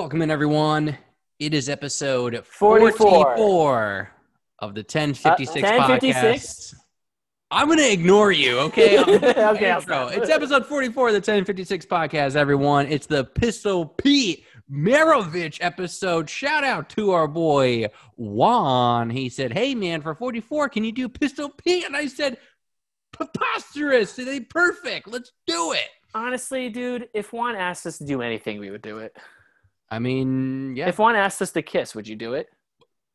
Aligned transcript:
Welcome 0.00 0.22
in, 0.22 0.30
everyone. 0.30 0.96
It 1.38 1.52
is 1.52 1.68
episode 1.68 2.42
44. 2.46 2.92
44 3.36 4.10
of 4.60 4.74
the 4.74 4.80
1056 4.80 5.56
Uh, 5.62 5.76
1056? 5.76 6.16
podcast. 6.16 6.74
I'm 7.50 7.66
going 7.66 7.80
to 7.80 7.92
ignore 7.92 8.32
you, 8.32 8.58
okay? 8.60 8.98
Okay, 8.98 9.70
Intro. 9.74 10.06
It's 10.06 10.30
episode 10.30 10.64
44 10.64 11.08
of 11.08 11.12
the 11.12 11.18
1056 11.18 11.84
podcast, 11.84 12.34
everyone. 12.34 12.86
It's 12.86 13.06
the 13.06 13.24
Pistol 13.26 13.84
Pete 13.84 14.46
Maravich 14.72 15.58
episode. 15.60 16.30
Shout 16.30 16.64
out 16.64 16.88
to 16.90 17.10
our 17.10 17.28
boy 17.28 17.88
Juan. 18.16 19.10
He 19.10 19.28
said, 19.28 19.52
Hey, 19.52 19.74
man, 19.74 20.00
for 20.00 20.14
44, 20.14 20.70
can 20.70 20.82
you 20.82 20.92
do 20.92 21.10
Pistol 21.10 21.50
Pete? 21.50 21.84
And 21.84 21.94
I 21.94 22.06
said, 22.06 22.38
Preposterous. 23.12 24.14
They 24.14 24.40
perfect. 24.40 25.08
Let's 25.08 25.32
do 25.46 25.72
it. 25.72 25.88
Honestly, 26.14 26.70
dude, 26.70 27.10
if 27.12 27.34
Juan 27.34 27.54
asked 27.54 27.84
us 27.86 27.98
to 27.98 28.06
do 28.06 28.22
anything, 28.22 28.60
we 28.60 28.70
would 28.70 28.80
do 28.80 28.96
it. 29.00 29.14
I 29.90 29.98
mean, 29.98 30.76
yeah. 30.76 30.88
If 30.88 30.98
Juan 30.98 31.16
asked 31.16 31.42
us 31.42 31.50
to 31.52 31.62
kiss, 31.62 31.94
would 31.94 32.06
you 32.06 32.16
do 32.16 32.34
it? 32.34 32.48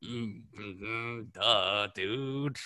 Mm, 0.04 1.32
Duh, 1.32 1.88
dude. 1.96 2.58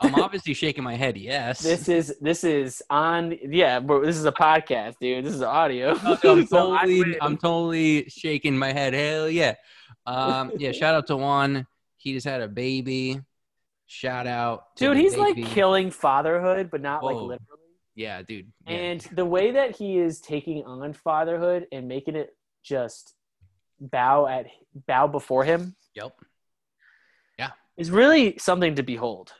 I'm 0.00 0.14
obviously 0.16 0.54
shaking 0.54 0.84
my 0.84 0.96
head. 0.96 1.16
Yes. 1.16 1.60
This 1.60 1.88
is 1.88 2.16
this 2.20 2.44
is 2.44 2.82
on. 2.90 3.36
Yeah, 3.42 3.80
bro, 3.80 4.04
this 4.04 4.16
is 4.16 4.24
a 4.24 4.32
podcast, 4.32 4.96
dude. 5.00 5.24
This 5.24 5.34
is 5.34 5.42
audio. 5.42 5.94
No, 5.94 6.18
no, 6.22 6.32
I'm 6.32 6.46
totally, 6.46 7.00
win. 7.00 7.16
I'm 7.20 7.36
totally 7.36 8.08
shaking 8.08 8.58
my 8.58 8.72
head. 8.72 8.94
Hell 8.94 9.28
yeah. 9.28 9.54
Um, 10.06 10.52
yeah. 10.58 10.72
Shout 10.72 10.94
out 10.94 11.06
to 11.08 11.16
Juan. 11.16 11.66
He 11.96 12.12
just 12.12 12.26
had 12.26 12.40
a 12.40 12.48
baby. 12.48 13.20
Shout 13.90 14.26
out, 14.26 14.76
to 14.76 14.84
dude, 14.84 14.98
the 14.98 15.00
he's 15.00 15.16
like 15.16 15.36
killing 15.46 15.90
fatherhood, 15.90 16.70
but 16.70 16.82
not 16.82 17.02
like 17.02 17.16
literally. 17.16 17.38
Yeah, 17.94 18.20
dude. 18.20 18.52
Yeah. 18.66 18.76
And 18.76 19.00
the 19.12 19.24
way 19.24 19.52
that 19.52 19.74
he 19.76 19.98
is 19.98 20.20
taking 20.20 20.62
on 20.64 20.92
fatherhood 20.92 21.66
and 21.72 21.88
making 21.88 22.14
it 22.14 22.36
just 22.62 23.14
bow 23.80 24.26
at 24.26 24.46
bow 24.86 25.06
before 25.06 25.44
him 25.44 25.74
yep. 25.94 26.12
Yeah. 27.38 27.50
Is 27.76 27.90
really 27.90 28.38
something 28.38 28.74
to 28.76 28.82
behold. 28.82 29.32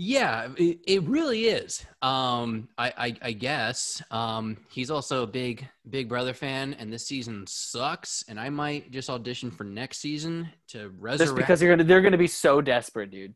Yeah, 0.00 0.50
it, 0.56 0.78
it 0.86 1.02
really 1.04 1.46
is. 1.46 1.84
Um, 2.02 2.68
I, 2.78 2.92
I, 2.96 3.16
I 3.20 3.32
guess. 3.32 4.00
Um, 4.12 4.58
he's 4.70 4.92
also 4.92 5.24
a 5.24 5.26
big 5.26 5.66
Big 5.90 6.08
Brother 6.08 6.34
fan, 6.34 6.74
and 6.74 6.92
this 6.92 7.04
season 7.04 7.44
sucks. 7.48 8.24
And 8.28 8.38
I 8.38 8.48
might 8.48 8.92
just 8.92 9.10
audition 9.10 9.50
for 9.50 9.64
next 9.64 9.98
season 9.98 10.50
to 10.68 10.90
resurrect. 11.00 11.30
Just 11.30 11.34
because 11.34 11.58
they're 11.58 11.70
gonna 11.70 11.82
they're 11.82 12.00
gonna 12.00 12.16
be 12.16 12.28
so 12.28 12.60
desperate, 12.60 13.10
dude. 13.10 13.34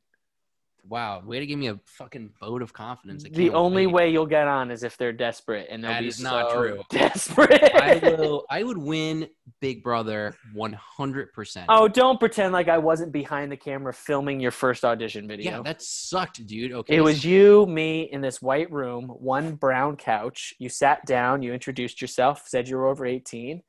Wow, 0.89 1.23
way 1.25 1.39
to 1.39 1.47
give 1.47 1.59
me 1.59 1.69
a 1.69 1.79
fucking 1.85 2.31
vote 2.41 2.61
of 2.61 2.73
confidence. 2.73 3.25
The 3.31 3.51
only 3.51 3.87
wait. 3.87 3.93
way 3.93 4.11
you'll 4.11 4.27
get 4.27 4.49
on 4.49 4.73
is 4.73 4.83
if 4.83 4.97
they're 4.97 5.13
desperate, 5.13 5.69
and 5.71 5.85
That 5.85 6.03
is 6.03 6.21
not 6.21 6.51
true. 6.53 6.83
Desperate. 6.91 7.73
I 7.75 7.99
will. 7.99 8.45
I 8.51 8.65
would 8.65 8.77
win 8.77 9.29
Big 9.61 9.85
Brother 9.85 10.35
one 10.53 10.73
hundred 10.73 11.33
percent. 11.33 11.67
oh, 11.69 11.87
don't 11.87 12.19
pretend 12.19 12.53
like 12.53 12.69
I 12.69 12.79
wasn't 12.79 13.13
behind 13.13 13.53
the 13.53 13.57
camera 13.57 13.95
filming 13.95 14.41
your 14.41 14.51
first 14.51 14.85
audition 14.85 15.29
video. 15.29 15.53
yeah, 15.53 15.63
that 15.63 15.83
sucked, 15.83 16.45
dude. 16.47 16.73
Okay, 16.73 16.97
it 16.97 17.01
was 17.01 17.25
you, 17.25 17.65
me, 17.67 18.03
in 18.03 18.21
this 18.21 18.43
white 18.43 18.71
room, 18.73 19.07
one 19.07 19.55
brown 19.55 19.97
couch. 19.97 20.53
You 20.59 20.69
sat 20.69 21.07
down, 21.07 21.43
you 21.43 21.55
introduced 21.55 22.03
yourself, 22.03 22.43
said 22.49 22.69
you 22.69 22.77
were 22.77 22.89
over 22.89 23.07
eighteen, 23.07 23.63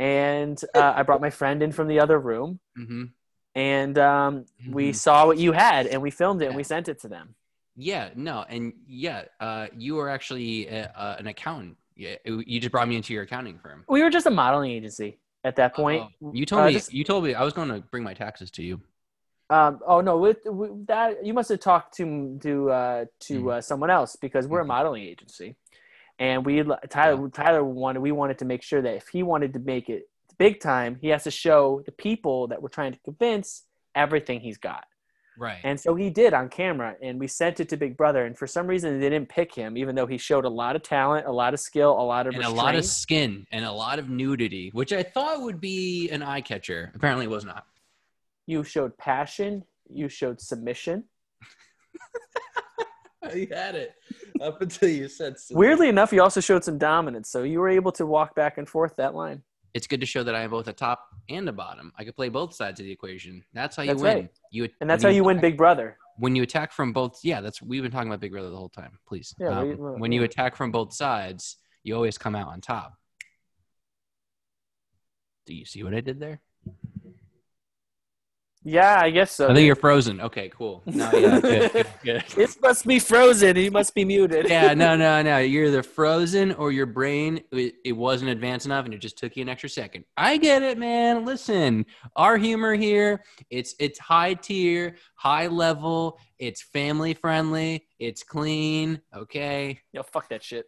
and 0.00 0.60
uh, 0.74 0.92
I 0.96 1.04
brought 1.04 1.20
my 1.20 1.30
friend 1.30 1.62
in 1.62 1.70
from 1.70 1.86
the 1.86 2.00
other 2.00 2.18
room, 2.18 2.58
hmm 2.76 3.04
and 3.58 3.98
um, 3.98 4.44
we 4.70 4.90
Mhm. 4.92 4.94
saw 4.94 5.26
what 5.26 5.36
you 5.36 5.50
had, 5.50 5.88
and 5.88 6.00
we 6.00 6.10
filmed 6.12 6.40
it, 6.42 6.46
and 6.46 6.54
we 6.54 6.62
sent 6.62 6.88
it 6.88 7.00
to 7.00 7.08
them. 7.08 7.34
Yeah, 7.74 8.10
no, 8.14 8.44
and 8.48 8.72
yeah, 8.86 9.24
uh, 9.40 9.66
you 9.76 9.96
were 9.96 10.08
actually 10.08 10.68
uh, 10.70 10.86
uh, 10.94 11.16
an 11.18 11.26
accountant. 11.26 11.76
Yeah, 11.96 12.14
you 12.24 12.60
just 12.60 12.70
brought 12.70 12.86
me 12.86 12.94
into 12.94 13.12
your 13.12 13.24
accounting 13.24 13.58
firm. 13.58 13.84
We 13.88 14.02
were 14.04 14.10
just 14.10 14.26
a 14.26 14.30
modeling 14.30 14.70
agency 14.70 15.18
at 15.42 15.56
that 15.56 15.74
point. 15.74 16.04
Oh, 16.22 16.30
you 16.32 16.46
told 16.46 16.62
Uh, 16.62 16.66
me. 16.68 16.72
just- 16.74 16.92
you 16.92 17.02
told 17.02 17.24
me 17.24 17.34
I 17.34 17.42
was 17.42 17.52
going 17.52 17.68
to 17.70 17.80
bring 17.80 18.04
my 18.04 18.14
taxes 18.14 18.52
to 18.52 18.62
you. 18.62 18.80
Um, 19.50 19.80
oh 19.86 20.00
no, 20.02 20.18
with, 20.18 20.38
with 20.44 20.86
that 20.86 21.24
you 21.26 21.34
must 21.34 21.48
have 21.48 21.58
talked 21.58 21.94
to 21.96 22.38
to 22.42 22.70
uh, 22.70 23.04
to 23.20 23.42
Mhm. 23.42 23.52
uh, 23.54 23.60
someone 23.60 23.90
else 23.90 24.14
because 24.14 24.46
we're 24.46 24.60
a 24.60 24.64
Mhm. 24.64 24.68
modeling 24.68 25.02
agency, 25.02 25.56
and 26.20 26.46
we 26.46 26.62
Tyler 26.90 27.28
Tyler 27.30 27.64
wanted 27.64 28.00
we 28.00 28.12
wanted 28.12 28.38
to 28.38 28.44
make 28.44 28.62
sure 28.62 28.82
that 28.82 28.94
if 28.94 29.08
he 29.08 29.22
wanted 29.24 29.52
to 29.54 29.58
make 29.58 29.88
it 29.88 30.08
big 30.38 30.60
time, 30.60 30.96
he 31.00 31.08
has 31.08 31.24
to 31.24 31.30
show 31.30 31.82
the 31.86 31.92
people 31.92 32.46
that 32.48 32.62
we're 32.62 32.68
trying 32.68 32.92
to 32.92 32.98
convince 33.04 33.64
everything 33.94 34.40
he's 34.40 34.58
got, 34.58 34.84
Right. 35.36 35.58
and 35.64 35.78
so 35.78 35.94
he 35.94 36.10
did 36.10 36.34
on 36.34 36.48
camera, 36.48 36.94
and 37.02 37.18
we 37.18 37.26
sent 37.26 37.60
it 37.60 37.68
to 37.70 37.76
Big 37.76 37.96
Brother, 37.96 38.24
and 38.26 38.36
for 38.38 38.46
some 38.46 38.66
reason 38.66 39.00
they 39.00 39.08
didn't 39.08 39.28
pick 39.28 39.54
him, 39.54 39.76
even 39.76 39.94
though 39.94 40.06
he 40.06 40.18
showed 40.18 40.44
a 40.44 40.48
lot 40.48 40.76
of 40.76 40.82
talent, 40.82 41.26
a 41.26 41.32
lot 41.32 41.54
of 41.54 41.60
skill, 41.60 41.90
a 41.92 42.02
lot 42.02 42.26
of 42.26 42.34
and 42.34 42.44
a 42.44 42.48
lot 42.50 42.74
of 42.74 42.84
skin 42.84 43.46
and 43.50 43.64
a 43.64 43.72
lot 43.72 43.98
of 43.98 44.08
nudity, 44.08 44.70
which 44.72 44.92
I 44.92 45.02
thought 45.02 45.42
would 45.42 45.60
be 45.60 46.08
an 46.10 46.22
eye 46.22 46.40
catcher. 46.40 46.92
Apparently, 46.94 47.24
it 47.26 47.30
was 47.30 47.44
not. 47.44 47.66
You 48.46 48.62
showed 48.64 48.96
passion, 48.96 49.64
you 49.90 50.08
showed 50.08 50.40
submission. 50.40 51.04
you 53.34 53.48
had 53.52 53.74
it 53.74 53.94
up 54.40 54.62
until 54.62 54.88
you 54.88 55.08
said. 55.08 55.38
so. 55.38 55.54
Weirdly 55.56 55.88
enough, 55.88 56.12
you 56.12 56.22
also 56.22 56.40
showed 56.40 56.64
some 56.64 56.78
dominance, 56.78 57.28
so 57.30 57.42
you 57.42 57.58
were 57.60 57.68
able 57.68 57.92
to 57.92 58.06
walk 58.06 58.34
back 58.34 58.58
and 58.58 58.68
forth 58.68 58.96
that 58.96 59.14
line. 59.14 59.42
It's 59.74 59.86
good 59.86 60.00
to 60.00 60.06
show 60.06 60.22
that 60.24 60.34
I 60.34 60.42
am 60.42 60.50
both 60.50 60.68
a 60.68 60.72
top 60.72 61.06
and 61.28 61.48
a 61.48 61.52
bottom. 61.52 61.92
I 61.98 62.04
could 62.04 62.16
play 62.16 62.28
both 62.28 62.54
sides 62.54 62.80
of 62.80 62.86
the 62.86 62.92
equation. 62.92 63.44
That's 63.52 63.76
how 63.76 63.82
you 63.82 63.88
That's 63.90 64.02
win. 64.02 64.16
right. 64.16 64.30
You 64.50 64.68
And 64.80 64.88
that's 64.88 65.02
how 65.02 65.10
you 65.10 65.24
win 65.24 65.40
Big 65.40 65.56
Brother. 65.56 65.98
when 66.16 66.34
you 66.34 66.42
attack 66.42 66.72
from 66.72 66.92
both. 66.92 67.20
Yeah, 67.22 67.40
that's 67.40 67.60
we've 67.62 67.82
been 67.82 67.92
talking 67.92 68.08
about 68.08 68.20
Big 68.20 68.32
Brother 68.32 68.50
the 68.50 68.56
whole 68.56 68.70
time. 68.70 68.98
Please, 69.06 69.34
Yeah, 69.38 69.58
Um, 69.60 69.68
we- 69.68 69.74
we- 69.74 70.00
when 70.00 70.12
you 70.12 70.22
attack 70.24 70.56
from 70.56 70.70
both 70.72 70.92
sides, 70.94 71.56
you 71.82 71.94
always 71.94 72.16
come 72.18 72.34
out 72.34 72.48
on 72.48 72.60
top. 72.60 72.94
Do 75.46 75.54
you 75.54 75.64
see 75.64 75.82
what 75.82 75.94
I 75.94 76.00
did 76.00 76.18
there? 76.20 76.40
Yeah, 78.64 79.00
I 79.00 79.10
guess 79.10 79.32
so. 79.32 79.48
I 79.48 79.54
think 79.54 79.64
you're 79.66 79.76
frozen. 79.76 80.20
Okay, 80.20 80.50
cool. 80.50 80.82
No, 80.86 81.10
yeah, 81.12 81.40
good, 81.40 81.72
good, 81.72 81.86
good. 82.02 82.24
it 82.36 82.56
must 82.62 82.86
be 82.86 82.98
frozen. 82.98 83.56
He 83.56 83.70
must 83.70 83.94
be 83.94 84.04
muted. 84.04 84.48
yeah, 84.48 84.74
no, 84.74 84.96
no, 85.04 85.22
no. 85.22 85.38
You're 85.38 85.66
either 85.66 85.82
frozen 85.82 86.52
or 86.52 86.72
your 86.72 86.86
brain 86.86 87.40
it, 87.52 87.74
it 87.84 87.92
wasn't 87.92 88.30
advanced 88.30 88.66
enough, 88.66 88.84
and 88.84 88.94
it 88.94 88.98
just 88.98 89.18
took 89.18 89.36
you 89.36 89.42
an 89.42 89.48
extra 89.48 89.68
second. 89.68 90.04
I 90.16 90.36
get 90.36 90.62
it, 90.62 90.78
man. 90.78 91.24
Listen, 91.24 91.86
our 92.16 92.36
humor 92.36 92.74
here 92.74 93.22
it's 93.50 93.74
it's 93.78 93.98
high 93.98 94.34
tier, 94.34 94.96
high 95.14 95.46
level. 95.46 96.18
It's 96.38 96.62
family 96.62 97.14
friendly. 97.14 97.86
It's 97.98 98.22
clean. 98.22 99.00
Okay. 99.14 99.80
Yo, 99.92 100.02
fuck 100.02 100.28
that 100.28 100.42
shit. 100.42 100.66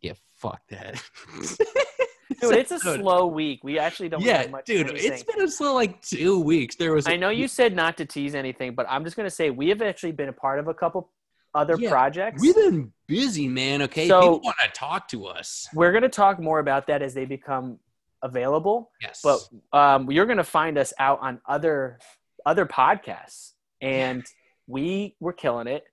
Yeah, 0.00 0.12
fuck 0.34 0.60
that. 0.68 1.02
Dude, 2.40 2.54
it's 2.54 2.72
a 2.72 2.78
slow 2.78 3.26
week. 3.26 3.60
We 3.62 3.78
actually 3.78 4.08
don't 4.08 4.20
Yeah, 4.22 4.42
have 4.42 4.50
much 4.50 4.68
Yeah, 4.68 4.78
dude, 4.78 4.90
anything. 4.90 5.12
it's 5.12 5.22
been 5.22 5.40
a 5.42 5.48
slow 5.48 5.74
like 5.74 6.00
two 6.02 6.40
weeks. 6.40 6.74
There 6.76 6.92
was. 6.92 7.06
I 7.06 7.16
know 7.16 7.28
you 7.30 7.46
said 7.48 7.74
not 7.74 7.96
to 7.98 8.04
tease 8.06 8.34
anything, 8.34 8.74
but 8.74 8.86
I'm 8.88 9.04
just 9.04 9.16
gonna 9.16 9.30
say 9.30 9.50
we 9.50 9.68
have 9.68 9.80
actually 9.82 10.12
been 10.12 10.28
a 10.28 10.32
part 10.32 10.58
of 10.58 10.66
a 10.68 10.74
couple 10.74 11.10
other 11.54 11.76
Yeah, 11.78 11.88
projects. 11.90 12.42
We've 12.42 12.54
been 12.54 12.92
busy, 13.06 13.48
man. 13.48 13.82
Okay, 13.82 14.08
So- 14.08 14.20
people 14.20 14.40
want 14.40 14.56
to 14.64 14.68
talk 14.70 15.08
to 15.08 15.26
us. 15.26 15.68
We're 15.72 15.92
gonna 15.92 16.08
talk 16.08 16.38
more 16.40 16.58
about 16.58 16.86
that 16.88 17.00
as 17.02 17.14
they 17.14 17.24
become 17.26 17.78
available. 18.22 18.90
Yes, 19.00 19.20
But 19.22 19.40
um, 19.72 20.10
you're 20.10 20.26
gonna 20.26 20.42
find 20.44 20.78
us 20.78 20.92
out 20.98 21.20
on 21.20 21.40
other 21.46 21.98
other 22.44 22.66
podcasts, 22.66 23.52
and 23.80 24.24
we 24.66 25.14
were 25.20 25.32
killing 25.32 25.66
it, 25.68 25.84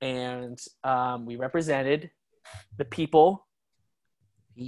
and 0.00 0.58
um, 0.84 1.26
we 1.26 1.36
represented 1.36 2.10
the 2.76 2.84
people 2.84 3.46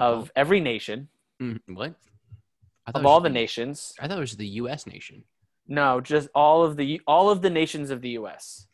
of 0.01 0.31
every 0.37 0.61
nation, 0.61 1.09
Mm, 1.43 1.61
what? 1.69 1.95
I 2.87 2.93
of 2.99 3.05
all 3.07 3.21
the 3.21 3.29
the- 3.29 3.35
nations. 3.35 3.93
I 3.99 4.07
thought 4.09 4.19
it 4.19 4.21
was 4.21 4.37
the 4.37 4.47
U.S. 4.63 4.87
nation. 4.87 5.25
No, 5.67 6.01
just 6.01 6.29
all 6.35 6.63
of 6.63 6.77
the 6.77 7.01
all 7.07 7.31
of 7.31 7.41
the 7.43 7.51
nations 7.51 7.91
of 7.91 8.01
the 8.03 8.11
U.S. 8.11 8.67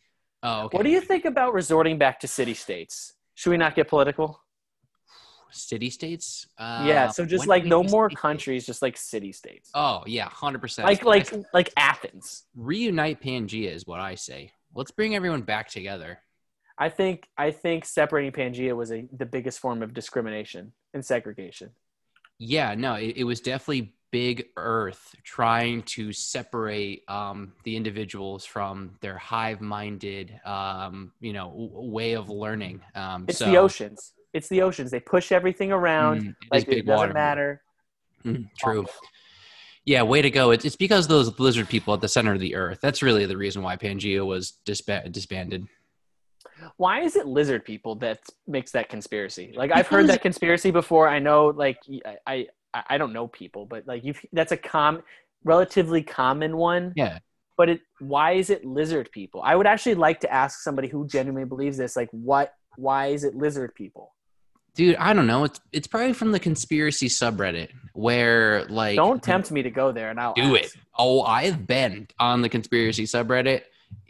Oh, 0.42 0.62
okay. 0.64 0.76
What 0.76 0.82
do 0.84 0.90
you 0.90 1.00
think 1.00 1.24
about 1.24 1.52
resorting 1.54 1.96
back 1.98 2.18
to 2.20 2.28
city 2.28 2.54
states? 2.54 3.14
Should 3.34 3.50
we 3.50 3.56
not 3.56 3.74
get 3.74 3.88
political? 3.88 4.40
City 5.52 5.90
states? 5.90 6.46
Uh, 6.58 6.84
yeah, 6.86 7.08
so 7.08 7.24
just 7.26 7.46
like 7.48 7.64
no 7.64 7.82
more 7.82 8.08
countries, 8.08 8.64
just 8.64 8.82
like 8.82 8.96
city 8.96 9.32
states. 9.32 9.70
Oh 9.74 10.02
yeah, 10.06 10.28
hundred 10.28 10.60
percent. 10.60 10.86
like 10.86 11.04
like 11.04 11.32
like 11.52 11.72
Athens. 11.76 12.44
reunite 12.54 13.20
Pangea 13.20 13.72
is 13.74 13.84
what 13.86 13.98
I 14.00 14.14
say. 14.14 14.52
Let's 14.74 14.92
bring 14.92 15.16
everyone 15.16 15.42
back 15.42 15.68
together. 15.68 16.18
I 16.80 16.88
think 16.88 17.28
I 17.36 17.50
think 17.50 17.84
separating 17.84 18.32
Pangea 18.32 18.74
was 18.74 18.90
a, 18.90 19.06
the 19.12 19.26
biggest 19.26 19.60
form 19.60 19.82
of 19.82 19.92
discrimination 19.92 20.72
and 20.94 21.04
segregation. 21.04 21.70
Yeah, 22.38 22.74
no, 22.74 22.94
it, 22.94 23.18
it 23.18 23.24
was 23.24 23.40
definitely 23.40 23.94
Big 24.10 24.46
Earth 24.56 25.14
trying 25.22 25.82
to 25.82 26.10
separate 26.12 27.04
um, 27.08 27.52
the 27.64 27.76
individuals 27.76 28.46
from 28.46 28.96
their 29.02 29.18
hive-minded, 29.18 30.40
um, 30.44 31.12
you 31.20 31.34
know, 31.34 31.50
w- 31.50 31.90
way 31.92 32.12
of 32.14 32.30
learning. 32.30 32.80
Um, 32.94 33.26
It's 33.28 33.38
so, 33.38 33.44
the 33.44 33.58
oceans. 33.58 34.14
It's 34.32 34.48
the 34.48 34.62
oceans. 34.62 34.90
They 34.90 35.00
push 35.00 35.32
everything 35.32 35.70
around 35.70 36.22
Mm, 36.22 36.28
it 36.28 36.34
like 36.50 36.68
it 36.68 36.86
doesn't 36.86 37.08
water. 37.08 37.12
matter. 37.12 37.62
Mm, 38.24 38.48
true. 38.58 38.86
Yeah, 39.84 40.02
way 40.02 40.22
to 40.22 40.30
go. 40.30 40.50
It's, 40.50 40.64
it's 40.64 40.76
because 40.76 41.08
those 41.08 41.38
lizard 41.38 41.68
people 41.68 41.92
at 41.94 42.00
the 42.00 42.08
center 42.08 42.32
of 42.32 42.40
the 42.40 42.54
earth. 42.54 42.78
That's 42.80 43.02
really 43.02 43.26
the 43.26 43.36
reason 43.36 43.62
why 43.62 43.76
Pangea 43.76 44.24
was 44.24 44.54
disba- 44.64 45.12
disbanded. 45.12 45.66
Why 46.80 47.00
is 47.00 47.14
it 47.14 47.26
lizard 47.26 47.64
people 47.64 47.94
that 47.96 48.20
makes 48.46 48.70
that 48.72 48.88
conspiracy? 48.88 49.52
Like 49.54 49.70
I've 49.70 49.86
heard 49.86 50.06
that 50.06 50.22
conspiracy 50.22 50.70
before. 50.70 51.08
I 51.08 51.18
know, 51.18 51.48
like 51.48 51.78
I, 52.06 52.16
I 52.26 52.46
I, 52.74 52.82
I 52.90 52.98
don't 52.98 53.12
know 53.12 53.28
people, 53.28 53.66
but 53.66 53.86
like 53.86 54.04
you, 54.04 54.14
that's 54.32 54.52
a 54.52 54.56
com, 54.56 55.02
relatively 55.44 56.02
common 56.02 56.56
one. 56.56 56.92
Yeah. 56.96 57.18
But 57.56 57.68
it, 57.68 57.80
why 57.98 58.32
is 58.32 58.48
it 58.48 58.64
lizard 58.64 59.10
people? 59.12 59.42
I 59.44 59.56
would 59.56 59.66
actually 59.66 59.96
like 59.96 60.20
to 60.20 60.32
ask 60.32 60.60
somebody 60.60 60.88
who 60.88 61.06
genuinely 61.06 61.46
believes 61.46 61.76
this, 61.76 61.96
like, 61.96 62.08
what, 62.12 62.54
why 62.76 63.08
is 63.08 63.24
it 63.24 63.34
lizard 63.34 63.74
people? 63.74 64.14
Dude, 64.74 64.96
I 64.96 65.12
don't 65.12 65.26
know. 65.26 65.44
It's 65.44 65.60
it's 65.72 65.88
probably 65.88 66.12
from 66.12 66.30
the 66.30 66.38
conspiracy 66.38 67.08
subreddit 67.08 67.70
where 67.92 68.64
like 68.66 68.94
Don't 68.96 69.20
tempt 69.20 69.50
me 69.50 69.62
to 69.62 69.70
go 69.70 69.90
there, 69.90 70.10
and 70.10 70.20
I'll 70.20 70.32
do 70.32 70.56
ask. 70.56 70.76
it. 70.76 70.80
Oh, 70.96 71.22
I've 71.22 71.66
been 71.66 72.06
on 72.20 72.40
the 72.40 72.48
conspiracy 72.48 73.02
subreddit. 73.02 73.62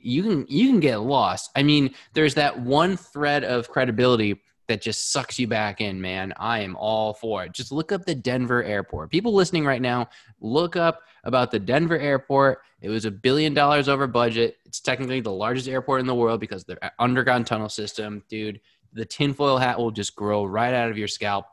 You 0.03 0.23
can 0.23 0.47
you 0.49 0.69
can 0.69 0.81
get 0.81 1.01
lost. 1.01 1.51
I 1.57 1.63
mean, 1.63 1.95
there's 2.15 2.35
that 2.35 2.61
one 2.61 2.97
thread 2.97 3.45
of 3.45 3.69
credibility 3.69 4.41
that 4.71 4.81
just 4.81 5.11
sucks 5.11 5.37
you 5.39 5.49
back 5.49 5.81
in, 5.81 6.01
man. 6.01 6.33
I 6.37 6.61
am 6.61 6.77
all 6.77 7.13
for 7.13 7.45
it. 7.45 7.53
Just 7.53 7.73
look 7.73 7.91
up 7.91 8.05
the 8.05 8.15
Denver 8.15 8.63
airport. 8.63 9.11
People 9.11 9.35
listening 9.35 9.65
right 9.65 9.83
now, 9.83 10.09
look 10.41 10.77
up 10.77 11.03
about 11.25 11.51
the 11.51 11.59
Denver 11.59 11.99
airport. 11.99 12.61
It 12.81 12.89
was 12.89 13.05
a 13.05 13.11
billion 13.11 13.53
dollars 13.53 13.89
over 13.89 14.07
budget. 14.07 14.59
It's 14.65 14.81
technically 14.81 15.21
the 15.21 15.33
largest 15.33 15.69
airport 15.69 16.01
in 16.01 16.07
the 16.07 16.15
world 16.15 16.39
because 16.39 16.65
the 16.65 16.79
underground 16.99 17.47
tunnel 17.47 17.69
system, 17.69 18.23
dude. 18.29 18.61
The 18.93 19.05
tinfoil 19.05 19.59
hat 19.59 19.79
will 19.79 19.91
just 19.91 20.15
grow 20.17 20.45
right 20.45 20.73
out 20.73 20.91
of 20.91 20.97
your 20.97 21.09
scalp. 21.09 21.47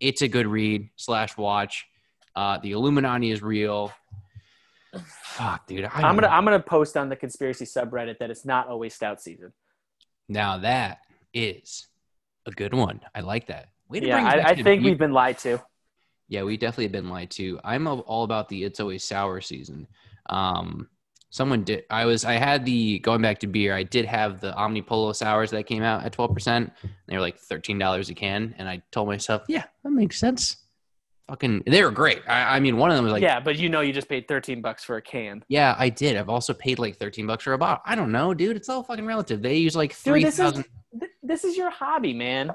It's 0.00 0.22
a 0.22 0.28
good 0.28 0.46
read 0.46 0.90
slash 0.96 1.36
watch. 1.36 1.86
Uh, 2.34 2.58
the 2.58 2.72
Illuminati 2.72 3.30
is 3.30 3.42
real. 3.42 3.92
Fuck, 4.98 5.66
dude. 5.66 5.84
I 5.84 5.90
I'm 5.94 6.14
gonna 6.14 6.22
know. 6.22 6.28
I'm 6.28 6.44
gonna 6.44 6.60
post 6.60 6.96
on 6.96 7.08
the 7.08 7.16
conspiracy 7.16 7.64
subreddit 7.64 8.18
that 8.18 8.30
it's 8.30 8.44
not 8.44 8.68
always 8.68 8.94
stout 8.94 9.20
season. 9.20 9.52
Now 10.28 10.58
that 10.58 10.98
is 11.32 11.86
a 12.46 12.50
good 12.50 12.74
one. 12.74 13.00
I 13.14 13.20
like 13.20 13.46
that. 13.48 13.68
Way 13.88 14.00
to 14.00 14.06
Yeah, 14.06 14.24
I, 14.24 14.50
I 14.50 14.62
think 14.62 14.82
we've 14.82 14.98
been 14.98 15.12
lied 15.12 15.38
to. 15.38 15.62
Yeah, 16.28 16.42
we 16.42 16.56
definitely 16.56 16.84
have 16.84 16.92
been 16.92 17.08
lied 17.08 17.30
to. 17.32 17.60
I'm 17.62 17.86
all 17.86 18.24
about 18.24 18.48
the 18.48 18.64
it's 18.64 18.80
always 18.80 19.04
sour 19.04 19.40
season. 19.40 19.86
Um, 20.28 20.88
someone 21.30 21.62
did. 21.62 21.84
I 21.90 22.04
was. 22.04 22.24
I 22.24 22.34
had 22.34 22.64
the 22.64 22.98
going 23.00 23.22
back 23.22 23.38
to 23.40 23.46
beer. 23.46 23.74
I 23.74 23.84
did 23.84 24.06
have 24.06 24.40
the 24.40 24.52
Omnipollo 24.52 25.14
sours 25.14 25.50
that 25.52 25.64
came 25.66 25.82
out 25.82 26.04
at 26.04 26.12
12. 26.12 26.34
percent 26.34 26.72
They 27.06 27.14
were 27.14 27.20
like 27.20 27.38
thirteen 27.38 27.78
dollars 27.78 28.10
a 28.10 28.14
can, 28.14 28.54
and 28.58 28.68
I 28.68 28.82
told 28.90 29.06
myself, 29.08 29.42
yeah, 29.48 29.64
that 29.84 29.90
makes 29.90 30.18
sense. 30.18 30.56
Fucking, 31.28 31.64
they 31.66 31.82
were 31.82 31.90
great. 31.90 32.22
I, 32.28 32.56
I 32.56 32.60
mean, 32.60 32.76
one 32.76 32.90
of 32.90 32.96
them 32.96 33.04
was 33.04 33.12
like, 33.12 33.22
yeah. 33.22 33.40
but 33.40 33.56
you 33.56 33.68
know 33.68 33.80
you 33.80 33.92
just 33.92 34.08
paid 34.08 34.28
13 34.28 34.62
bucks 34.62 34.84
for 34.84 34.96
a 34.96 35.02
can. 35.02 35.44
Yeah, 35.48 35.74
I 35.76 35.88
did. 35.88 36.16
I've 36.16 36.28
also 36.28 36.54
paid 36.54 36.78
like 36.78 36.98
13 36.98 37.26
bucks 37.26 37.42
for 37.42 37.52
a 37.52 37.58
bottle. 37.58 37.82
I 37.84 37.96
don't 37.96 38.12
know, 38.12 38.32
dude. 38.32 38.56
It's 38.56 38.68
all 38.68 38.84
fucking 38.84 39.04
relative. 39.04 39.42
They 39.42 39.56
use 39.56 39.74
like 39.74 39.92
three 39.92 40.22
this 40.22 40.38
is 40.38 40.52
th- 40.52 41.12
this 41.24 41.42
is 41.42 41.56
your 41.56 41.70
hobby, 41.70 42.12
man. 42.12 42.52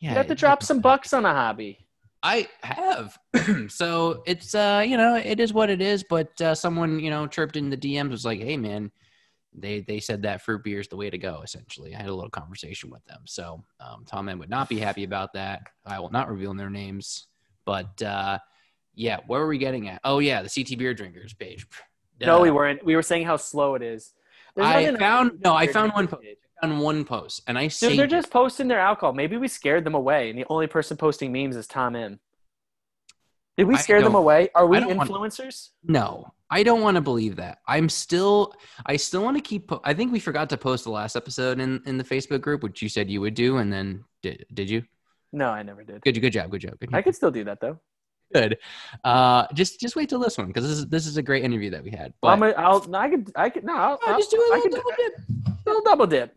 Yeah, 0.00 0.10
you 0.10 0.16
have 0.16 0.26
to 0.26 0.34
drop 0.34 0.62
some 0.62 0.80
bucks 0.80 1.14
on 1.14 1.24
a 1.24 1.32
hobby. 1.32 1.84
I 2.24 2.48
have. 2.62 3.18
so 3.68 4.22
it's 4.26 4.54
uh, 4.54 4.82
you 4.86 4.96
know, 4.96 5.16
it 5.16 5.40
is 5.40 5.52
what 5.52 5.68
it 5.70 5.82
is, 5.82 6.02
but 6.02 6.40
uh, 6.40 6.54
someone, 6.54 6.98
you 6.98 7.10
know, 7.10 7.26
chirped 7.26 7.56
in 7.56 7.68
the 7.68 7.76
DMs 7.76 8.10
was 8.10 8.24
like, 8.24 8.40
"Hey 8.40 8.56
man, 8.56 8.90
they 9.52 9.80
they 9.80 10.00
said 10.00 10.22
that 10.22 10.42
fruit 10.42 10.64
beer 10.64 10.80
is 10.80 10.88
the 10.88 10.96
way 10.96 11.10
to 11.10 11.18
go." 11.18 11.42
Essentially, 11.44 11.94
I 11.94 11.98
had 11.98 12.08
a 12.08 12.14
little 12.14 12.30
conversation 12.30 12.90
with 12.90 13.04
them. 13.04 13.20
So 13.26 13.62
um, 13.78 14.04
Tom 14.06 14.30
M 14.30 14.38
would 14.38 14.48
not 14.48 14.70
be 14.70 14.78
happy 14.78 15.04
about 15.04 15.34
that. 15.34 15.62
I 15.84 16.00
will 16.00 16.10
not 16.10 16.30
reveal 16.30 16.54
their 16.54 16.70
names, 16.70 17.26
but 17.64 18.00
uh, 18.02 18.38
yeah, 18.94 19.18
where 19.26 19.40
were 19.40 19.48
we 19.48 19.58
getting 19.58 19.88
at? 19.88 20.00
Oh 20.04 20.18
yeah, 20.18 20.42
the 20.42 20.48
CT 20.50 20.78
beer 20.78 20.94
drinkers 20.94 21.32
page. 21.34 21.66
No, 22.20 22.38
Uh, 22.38 22.42
we 22.42 22.50
weren't. 22.50 22.84
We 22.84 22.94
were 22.94 23.02
saying 23.02 23.26
how 23.26 23.36
slow 23.36 23.74
it 23.74 23.82
is. 23.82 24.12
There's 24.54 24.68
I 24.68 24.96
found 24.96 25.40
no, 25.42 25.54
I 25.54 25.66
found 25.66 25.92
one 25.94 26.06
page. 26.06 26.36
on 26.62 26.78
one 26.78 27.04
post, 27.04 27.42
and 27.48 27.58
I 27.58 27.66
saved 27.68 27.98
they're 27.98 28.04
it. 28.06 28.10
just 28.10 28.30
posting 28.30 28.68
their 28.68 28.78
alcohol. 28.78 29.12
Maybe 29.12 29.36
we 29.36 29.48
scared 29.48 29.84
them 29.84 29.94
away, 29.94 30.30
and 30.30 30.38
the 30.38 30.46
only 30.48 30.68
person 30.68 30.96
posting 30.96 31.32
memes 31.32 31.56
is 31.56 31.66
Tom 31.66 31.96
M. 31.96 32.20
Did 33.56 33.68
we 33.68 33.76
scare 33.76 34.02
them 34.02 34.14
away? 34.16 34.48
Are 34.54 34.66
we 34.66 34.76
I 34.78 34.80
don't 34.80 34.96
want- 34.96 35.10
influencers? 35.10 35.70
No, 35.84 36.32
I 36.50 36.62
don't 36.64 36.80
want 36.82 36.96
to 36.96 37.00
believe 37.00 37.36
that. 37.36 37.58
I'm 37.68 37.88
still, 37.88 38.52
I 38.84 38.96
still 38.96 39.22
want 39.22 39.36
to 39.36 39.42
keep. 39.42 39.68
po- 39.68 39.80
I 39.84 39.94
think 39.94 40.12
we 40.12 40.18
forgot 40.18 40.50
to 40.50 40.56
post 40.56 40.84
the 40.84 40.90
last 40.90 41.14
episode 41.16 41.60
in 41.60 41.80
in 41.86 41.96
the 41.98 42.04
Facebook 42.04 42.40
group, 42.40 42.62
which 42.62 42.82
you 42.82 42.88
said 42.88 43.10
you 43.10 43.20
would 43.20 43.34
do, 43.34 43.58
and 43.58 43.72
then 43.72 44.04
did 44.22 44.44
did 44.54 44.70
you? 44.70 44.82
No, 45.34 45.50
I 45.50 45.62
never 45.62 45.82
did. 45.84 46.00
Good, 46.02 46.20
good 46.20 46.30
job, 46.32 46.50
good 46.50 46.60
job, 46.60 46.78
good, 46.78 46.94
I 46.94 47.02
could 47.02 47.14
still 47.14 47.30
do 47.30 47.44
that 47.44 47.60
though. 47.60 47.78
good. 48.32 48.56
Uh, 49.02 49.46
just 49.52 49.80
just 49.80 49.96
wait 49.96 50.08
till 50.08 50.20
this 50.20 50.38
one 50.38 50.46
because 50.46 50.64
this 50.68 50.78
is 50.78 50.86
this 50.86 51.06
is 51.06 51.16
a 51.16 51.22
great 51.22 51.44
interview 51.44 51.70
that 51.70 51.82
we 51.84 51.90
had. 51.90 52.14
But 52.22 52.28
I'm 52.28 52.42
I'll, 52.56 52.86
no, 52.88 52.98
I 52.98 53.08
could, 53.10 53.30
I 53.36 53.50
could, 53.50 53.64
no, 53.64 53.74
I'll, 53.76 53.98
I'll- 54.06 54.18
just 54.18 54.30
do 54.30 54.38
a 54.38 54.48
little 54.54 54.70
double 54.70 54.92
dip. 54.96 55.12
little 55.66 55.82
double 55.82 56.06
dip. 56.06 56.36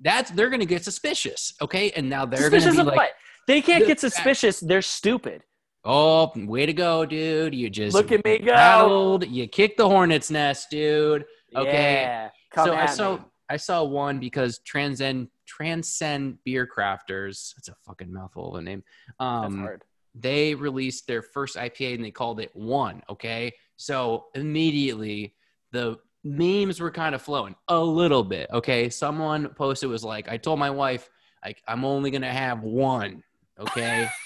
That's 0.00 0.30
they're 0.30 0.50
gonna 0.50 0.64
get 0.64 0.84
suspicious, 0.84 1.54
okay? 1.60 1.90
And 1.92 2.08
now 2.08 2.24
they're 2.26 2.38
Suspicious 2.40 2.76
gonna 2.76 2.80
of 2.80 2.86
be 2.86 2.90
like, 2.90 2.96
what? 2.96 3.10
They 3.48 3.60
can't 3.62 3.86
get 3.86 3.98
suspicious. 4.00 4.60
They're 4.60 4.82
stupid. 4.82 5.42
"Oh, 5.84 6.32
way 6.34 6.66
to 6.66 6.72
go, 6.72 7.06
dude! 7.06 7.54
You 7.54 7.70
just 7.70 7.94
Look 7.94 8.10
at 8.12 8.24
me 8.24 8.38
go. 8.38 8.52
rattled. 8.52 9.26
You 9.28 9.46
kicked 9.46 9.76
the 9.78 9.88
hornet's 9.88 10.30
nest, 10.30 10.68
dude." 10.70 11.24
Okay. 11.54 12.02
Yeah. 12.02 12.30
So 12.54 12.74
I 12.74 12.86
saw 12.86 13.16
me. 13.16 13.22
I 13.48 13.56
saw 13.56 13.84
one 13.84 14.18
because 14.18 14.58
transcend 14.58 15.28
transcend 15.46 16.42
beer 16.44 16.66
crafters. 16.66 17.54
That's 17.54 17.68
a 17.68 17.74
fucking 17.86 18.12
mouthful 18.12 18.54
of 18.54 18.60
a 18.60 18.62
name. 18.62 18.82
That's 19.06 19.16
Um, 19.20 19.60
hard. 19.60 19.84
they 20.14 20.54
released 20.54 21.06
their 21.06 21.22
first 21.22 21.56
IPA 21.56 21.94
and 21.96 22.04
they 22.04 22.10
called 22.10 22.40
it 22.40 22.54
one. 22.54 23.02
Okay, 23.08 23.52
so 23.76 24.26
immediately 24.34 25.34
the 25.72 25.98
memes 26.24 26.80
were 26.80 26.90
kind 26.90 27.14
of 27.14 27.22
flowing 27.22 27.54
a 27.68 27.78
little 27.78 28.24
bit. 28.24 28.48
Okay, 28.52 28.88
someone 28.90 29.48
posted 29.50 29.88
was 29.90 30.02
like, 30.04 30.28
I 30.28 30.36
told 30.36 30.58
my 30.58 30.70
wife 30.70 31.08
like 31.44 31.62
I'm 31.68 31.84
only 31.84 32.10
gonna 32.10 32.32
have 32.32 32.62
one. 32.62 33.22
Okay. 33.58 34.08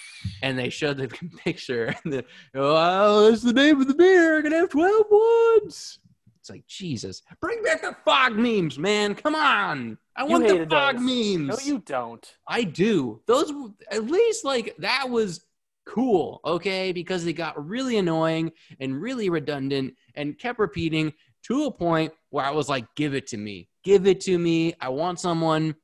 And 0.42 0.58
they 0.58 0.68
showed 0.68 0.98
the 0.98 1.08
picture, 1.44 1.94
and 2.04 2.12
the, 2.12 2.24
oh, 2.54 3.30
that's 3.30 3.40
the 3.40 3.54
name 3.54 3.80
of 3.80 3.88
the 3.88 3.94
beer. 3.94 4.36
I'm 4.36 4.42
gonna 4.42 4.56
have 4.58 4.68
12 4.68 5.06
ones. 5.10 5.98
It's 6.38 6.50
like 6.50 6.66
Jesus, 6.66 7.22
bring 7.40 7.62
back 7.62 7.80
the 7.80 7.96
fog 8.04 8.36
memes, 8.36 8.78
man. 8.78 9.14
Come 9.14 9.34
on, 9.34 9.96
I 10.20 10.24
You 10.24 10.28
want 10.32 10.48
the 10.48 10.66
fog 10.66 10.96
those. 10.96 11.02
memes. 11.02 11.48
No, 11.48 11.58
you 11.64 11.78
don't. 11.78 12.36
I 12.46 12.64
do. 12.64 13.22
Those 13.26 13.50
at 13.90 14.04
least 14.04 14.44
like 14.44 14.76
that 14.78 15.08
was 15.08 15.46
cool, 15.86 16.42
okay? 16.44 16.92
Because 16.92 17.24
they 17.24 17.32
got 17.32 17.66
really 17.66 17.96
annoying 17.96 18.52
and 18.80 19.00
really 19.00 19.30
redundant 19.30 19.94
and 20.16 20.38
kept 20.38 20.58
repeating 20.58 21.14
to 21.44 21.64
a 21.64 21.70
point 21.70 22.12
where 22.28 22.44
I 22.44 22.50
was 22.50 22.68
like, 22.68 22.84
give 22.96 23.14
it 23.14 23.28
to 23.28 23.38
me. 23.38 23.70
Give 23.82 24.06
it 24.06 24.20
to 24.22 24.38
me. 24.38 24.74
I 24.78 24.90
want 24.90 25.20
someone 25.20 25.74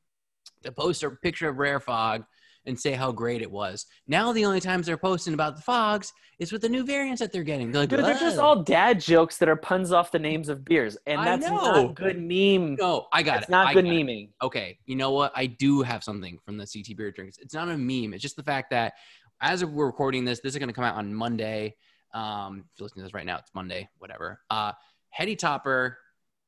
to 0.64 0.70
post 0.70 1.02
a 1.02 1.10
picture 1.10 1.48
of 1.48 1.56
Rare 1.56 1.80
Fog 1.80 2.24
and 2.66 2.78
say 2.78 2.92
how 2.92 3.12
great 3.12 3.42
it 3.42 3.50
was. 3.50 3.86
Now 4.06 4.32
the 4.32 4.44
only 4.44 4.60
times 4.60 4.86
they're 4.86 4.96
posting 4.96 5.34
about 5.34 5.56
the 5.56 5.62
fogs 5.62 6.12
is 6.38 6.52
with 6.52 6.62
the 6.62 6.68
new 6.68 6.84
variants 6.84 7.20
that 7.20 7.32
they're 7.32 7.42
getting. 7.42 7.72
They're 7.72 7.82
like, 7.82 7.88
Dude, 7.90 8.04
they're 8.04 8.18
just 8.18 8.38
"Oh." 8.38 8.42
all 8.42 8.62
dad 8.62 9.00
jokes 9.00 9.38
that 9.38 9.48
are 9.48 9.56
puns 9.56 9.92
off 9.92 10.10
the 10.12 10.18
names 10.18 10.48
of 10.48 10.64
beers, 10.64 10.96
and 11.06 11.26
that's 11.26 11.48
not 11.48 11.94
good 11.94 12.18
meme. 12.18 12.76
No, 12.76 13.06
I 13.12 13.22
got 13.22 13.36
It's 13.36 13.42
it. 13.42 13.42
It's 13.44 13.50
not 13.50 13.68
I 13.68 13.74
good 13.74 13.84
got 13.84 13.92
it. 13.94 14.06
memeing. 14.06 14.28
okay, 14.42 14.78
you 14.84 14.96
know 14.96 15.12
what? 15.12 15.32
I 15.34 15.46
do 15.46 15.82
have 15.82 16.04
something 16.04 16.38
from 16.44 16.56
the 16.58 16.66
CT 16.66 16.96
Beer 16.96 17.10
Drinks. 17.10 17.38
It's 17.38 17.54
not 17.54 17.68
a 17.68 17.76
meme. 17.78 18.12
It's 18.12 18.22
just 18.22 18.36
the 18.36 18.42
fact 18.42 18.70
that 18.70 18.94
as 19.40 19.64
we're 19.64 19.86
recording 19.86 20.24
this, 20.24 20.40
this 20.40 20.54
is 20.54 20.58
going 20.58 20.68
to 20.68 20.74
come 20.74 20.84
out 20.84 20.96
on 20.96 21.14
Monday. 21.14 21.76
Um, 22.14 22.64
if 22.72 22.78
you're 22.80 22.84
listening 22.86 23.02
to 23.02 23.08
this 23.08 23.14
right 23.14 23.26
now, 23.26 23.38
it's 23.38 23.50
Monday, 23.54 23.88
whatever. 23.98 24.40
Uh, 24.50 24.72
Heady 25.10 25.36
Topper 25.36 25.98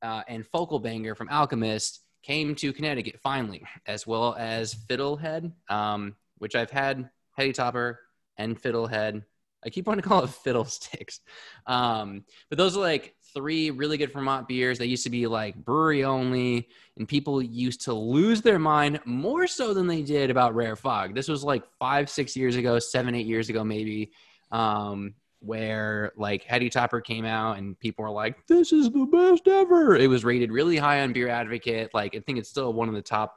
uh, 0.03 0.23
and 0.29 0.47
Focal 0.47 0.79
Banger 0.79 1.15
from 1.15 1.29
Alchemist 1.31 2.01
came 2.23 2.55
to 2.57 2.73
Connecticut 2.73 3.21
finally, 3.23 3.65
as 3.87 4.07
well 4.07 4.35
as 4.39 4.75
Fiddlehead, 4.75 5.53
um, 5.69 6.17
which 6.39 6.55
I've 6.55 6.71
had 6.71 7.09
Heady 7.37 7.53
Topper 7.53 8.01
and 8.37 8.61
Fiddlehead. 8.61 9.25
I 9.65 9.71
keep 9.71 9.87
wanting 9.87 10.03
to 10.03 10.09
call 10.09 10.25
it 10.25 10.31
Fiddlesticks. 10.31 11.21
Um, 11.67 12.25
but 12.49 12.59
those 12.59 12.77
are 12.77 12.81
like 12.81 13.15
three 13.35 13.71
really 13.71 13.97
good 13.97 14.13
Vermont 14.13 14.49
beers. 14.49 14.79
They 14.79 14.87
used 14.87 15.05
to 15.05 15.11
be 15.11 15.27
like 15.27 15.57
brewery 15.57 16.05
only, 16.05 16.69
and 16.97 17.09
people 17.09 17.43
used 17.43 17.83
to 17.83 17.93
lose 17.93 18.41
their 18.43 18.59
mind 18.59 19.01
more 19.05 19.47
so 19.47 19.75
than 19.75 19.87
they 19.87 20.03
did 20.03 20.31
about 20.31 20.55
Rare 20.55 20.77
Fog. 20.77 21.15
This 21.15 21.29
was 21.29 21.45
like 21.45 21.65
five, 21.79 22.09
six 22.09 22.37
years 22.37 22.57
ago, 22.57 22.79
seven, 22.79 23.15
eight 23.15 23.27
years 23.27 23.49
ago, 23.49 23.65
maybe, 23.65 24.13
um, 24.53 25.15
where 25.41 26.13
like 26.17 26.43
Heady 26.45 26.69
Topper 26.69 27.01
came 27.01 27.25
out 27.25 27.59
and 27.59 27.79
people 27.79 28.05
were 28.05 28.11
like, 28.11 28.47
"This 28.47 28.73
is 28.73 28.91
the 28.91 29.07
best 29.07 29.47
ever." 29.47 29.97
It 29.97 30.09
was 30.09 30.25
rated 30.25 30.51
really 30.51 30.77
high 30.77 31.03
on 31.03 31.13
Beer 31.13 31.29
Advocate. 31.29 31.91
Like 31.95 32.15
I 32.15 32.21
think 32.21 32.39
it's 32.39 32.49
still 32.49 32.73
one 32.73 32.89
of 32.89 32.95
the 32.95 33.03
top 33.03 33.37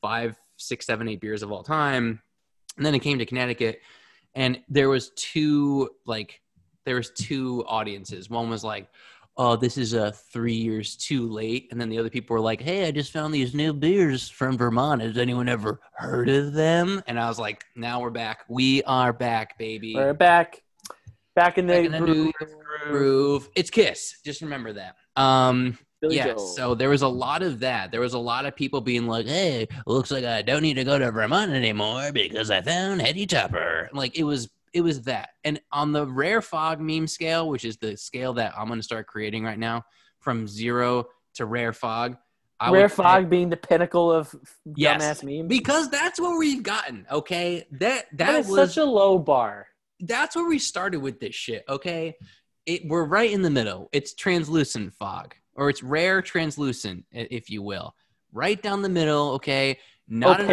five, 0.00 0.38
six, 0.56 0.86
seven, 0.86 1.08
eight 1.08 1.20
beers 1.20 1.42
of 1.42 1.52
all 1.52 1.62
time. 1.62 2.20
And 2.76 2.86
then 2.86 2.94
it 2.94 3.00
came 3.00 3.18
to 3.18 3.26
Connecticut, 3.26 3.80
and 4.34 4.60
there 4.68 4.88
was 4.88 5.10
two 5.10 5.90
like 6.06 6.40
there 6.84 6.96
was 6.96 7.10
two 7.10 7.64
audiences. 7.66 8.30
One 8.30 8.48
was 8.48 8.62
like, 8.62 8.88
"Oh, 9.36 9.56
this 9.56 9.76
is 9.76 9.94
uh, 9.94 10.12
three 10.32 10.54
years 10.54 10.96
too 10.96 11.28
late," 11.28 11.68
and 11.70 11.80
then 11.80 11.88
the 11.88 11.98
other 11.98 12.10
people 12.10 12.34
were 12.34 12.40
like, 12.40 12.60
"Hey, 12.60 12.86
I 12.86 12.90
just 12.92 13.12
found 13.12 13.34
these 13.34 13.54
new 13.54 13.72
beers 13.72 14.28
from 14.28 14.56
Vermont. 14.56 15.02
Has 15.02 15.18
anyone 15.18 15.48
ever 15.48 15.80
heard 15.94 16.28
of 16.28 16.52
them?" 16.52 17.02
And 17.06 17.18
I 17.18 17.28
was 17.28 17.38
like, 17.38 17.64
"Now 17.74 18.00
we're 18.00 18.10
back. 18.10 18.44
We 18.48 18.82
are 18.84 19.12
back, 19.12 19.58
baby. 19.58 19.94
We're 19.94 20.14
back, 20.14 20.62
back 21.38 21.58
in 21.58 21.66
the, 21.66 21.74
Back 21.74 21.84
in 21.86 21.92
the 21.92 22.00
new 22.00 22.32
groove. 22.32 22.54
groove. 22.90 23.48
It's 23.54 23.70
Kiss. 23.70 24.20
Just 24.24 24.40
remember 24.42 24.72
that." 24.74 24.96
Um, 25.16 25.78
Billy 26.00 26.16
yeah, 26.16 26.28
Joel. 26.28 26.38
so 26.38 26.74
there 26.74 26.88
was 26.90 27.02
a 27.02 27.08
lot 27.08 27.42
of 27.42 27.60
that. 27.60 27.90
There 27.90 28.00
was 28.00 28.14
a 28.14 28.18
lot 28.18 28.46
of 28.46 28.54
people 28.56 28.80
being 28.80 29.06
like, 29.06 29.26
"Hey, 29.26 29.66
looks 29.86 30.10
like 30.10 30.24
I 30.24 30.42
don't 30.42 30.62
need 30.62 30.74
to 30.74 30.84
go 30.84 30.98
to 30.98 31.10
Vermont 31.10 31.52
anymore 31.52 32.10
because 32.12 32.50
I 32.50 32.60
found 32.62 33.00
Heady 33.02 33.26
Topper." 33.26 33.88
Like 33.92 34.16
it 34.18 34.24
was 34.24 34.48
it 34.74 34.82
was 34.82 35.02
that. 35.02 35.30
And 35.44 35.60
on 35.72 35.92
the 35.92 36.06
rare 36.06 36.42
fog 36.42 36.80
meme 36.80 37.06
scale, 37.06 37.48
which 37.48 37.64
is 37.64 37.78
the 37.78 37.96
scale 37.96 38.34
that 38.34 38.52
I'm 38.56 38.66
going 38.66 38.78
to 38.78 38.82
start 38.84 39.06
creating 39.06 39.42
right 39.44 39.58
now, 39.58 39.84
from 40.20 40.46
zero 40.46 41.06
to 41.34 41.46
rare 41.46 41.72
fog. 41.72 42.16
I 42.60 42.72
Rare 42.72 42.88
say- 42.88 42.96
fog 42.96 43.30
being 43.30 43.50
the 43.50 43.56
pinnacle 43.56 44.10
of 44.12 44.34
Yes. 44.76 45.00
dumbass 45.00 45.22
memes. 45.24 45.48
because 45.48 45.88
that's 45.90 46.18
what 46.20 46.36
we've 46.38 46.62
gotten. 46.64 47.06
Okay, 47.10 47.66
that 47.72 48.06
That 48.14 48.38
was 48.48 48.74
such 48.74 48.76
a 48.76 48.84
low 48.84 49.16
bar. 49.18 49.67
That's 50.00 50.36
where 50.36 50.46
we 50.48 50.58
started 50.58 51.00
with 51.00 51.20
this 51.20 51.34
shit. 51.34 51.64
Okay, 51.68 52.16
it 52.66 52.86
we're 52.86 53.04
right 53.04 53.30
in 53.30 53.42
the 53.42 53.50
middle. 53.50 53.88
It's 53.92 54.14
translucent 54.14 54.94
fog, 54.94 55.34
or 55.54 55.70
it's 55.70 55.82
rare 55.82 56.22
translucent, 56.22 57.04
if 57.12 57.50
you 57.50 57.62
will, 57.62 57.94
right 58.32 58.60
down 58.62 58.82
the 58.82 58.88
middle. 58.88 59.32
Okay, 59.32 59.78
not 60.08 60.40
enough- 60.40 60.50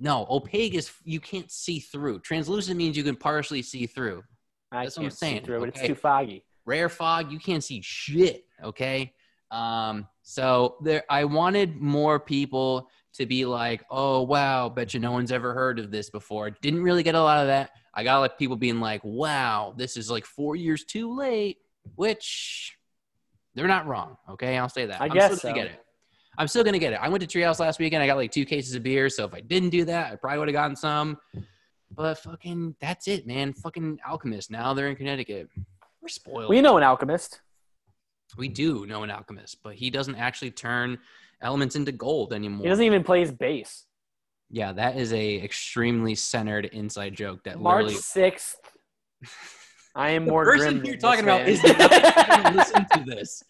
no, 0.00 0.26
opaque 0.30 0.74
is 0.74 0.92
you 1.04 1.20
can't 1.20 1.50
see 1.50 1.80
through. 1.80 2.20
Translucent 2.20 2.76
means 2.76 2.96
you 2.96 3.02
can 3.02 3.16
partially 3.16 3.62
see 3.62 3.86
through. 3.86 4.22
I 4.70 4.84
That's 4.84 4.96
what 4.96 5.04
I'm 5.04 5.10
saying, 5.10 5.44
through 5.44 5.64
it. 5.64 5.68
It's 5.70 5.80
too 5.86 5.94
foggy. 5.94 6.44
rare 6.66 6.88
fog 6.90 7.32
you 7.32 7.38
can't 7.38 7.64
see 7.64 7.80
shit 7.80 8.44
okay 8.62 9.10
um 9.50 10.06
so 10.20 10.76
there 10.82 11.02
i 11.08 11.24
wanted 11.24 11.76
more 11.80 12.20
people 12.20 12.90
to 13.14 13.26
be 13.26 13.44
like 13.44 13.82
oh 13.90 14.22
wow 14.22 14.68
bet 14.68 14.94
you 14.94 15.00
no 15.00 15.12
one's 15.12 15.32
ever 15.32 15.54
heard 15.54 15.78
of 15.78 15.90
this 15.90 16.10
before. 16.10 16.50
Didn't 16.50 16.82
really 16.82 17.02
get 17.02 17.14
a 17.14 17.22
lot 17.22 17.40
of 17.40 17.46
that. 17.48 17.70
I 17.94 18.04
got 18.04 18.20
like 18.20 18.38
people 18.38 18.56
being 18.56 18.80
like 18.80 19.00
wow 19.04 19.74
this 19.76 19.96
is 19.96 20.10
like 20.10 20.24
four 20.24 20.56
years 20.56 20.84
too 20.84 21.14
late 21.16 21.58
which 21.96 22.76
they're 23.54 23.66
not 23.66 23.86
wrong 23.86 24.16
okay? 24.30 24.56
I'll 24.58 24.68
say 24.68 24.86
that. 24.86 25.00
I 25.00 25.06
I'm 25.06 25.10
guess 25.10 25.38
still 25.38 25.50
gonna 25.52 25.62
so. 25.62 25.68
get 25.68 25.74
it. 25.74 25.84
I'm 26.36 26.46
still 26.46 26.62
gonna 26.62 26.78
get 26.78 26.92
it. 26.92 27.00
I 27.02 27.08
went 27.08 27.28
to 27.28 27.38
treehouse 27.38 27.58
last 27.58 27.80
weekend. 27.80 28.02
I 28.02 28.06
got 28.06 28.16
like 28.16 28.30
two 28.30 28.44
cases 28.44 28.74
of 28.74 28.82
beer 28.82 29.08
so 29.08 29.24
if 29.24 29.34
i 29.34 29.40
didn't 29.40 29.70
do 29.70 29.84
that 29.86 30.12
i 30.12 30.16
probably 30.16 30.38
would 30.38 30.48
have 30.48 30.54
gotten 30.54 30.76
some. 30.76 31.18
But 31.90 32.18
fucking 32.18 32.76
that's 32.80 33.08
it 33.08 33.26
man. 33.26 33.52
Fucking 33.54 33.98
alchemist 34.06 34.50
now 34.50 34.74
they're 34.74 34.88
in 34.88 34.96
connecticut. 34.96 35.48
We're 36.00 36.08
spoiled. 36.08 36.48
We 36.48 36.60
know 36.60 36.76
an 36.76 36.84
alchemist. 36.84 37.40
we 38.36 38.48
do 38.48 38.86
know 38.86 39.02
an 39.02 39.10
alchemist, 39.10 39.58
but 39.64 39.74
he 39.74 39.90
doesn't 39.90 40.14
actually 40.14 40.50
turn 40.52 40.98
elements 41.40 41.76
into 41.76 41.92
gold 41.92 42.32
anymore. 42.32 42.62
He 42.64 42.68
doesn't 42.68 42.84
even 42.84 43.04
play 43.04 43.20
his 43.20 43.32
bass. 43.32 43.84
yeah, 44.50 44.72
that 44.72 44.96
is 44.96 45.12
a 45.12 45.42
extremely 45.42 46.14
centered 46.14 46.66
inside 46.66 47.14
joke 47.14 47.44
that 47.44 47.60
March 47.60 47.84
literally 47.84 48.00
sixth. 48.00 48.56
I 49.94 50.10
am 50.10 50.26
the 50.26 50.30
more 50.30 50.44
person 50.44 50.84
you're 50.84 50.96
talking 50.96 51.24
about 51.24 51.48
is 51.48 51.62
not 51.64 52.54
listen 52.54 52.86
to 52.92 53.04
this. 53.06 53.42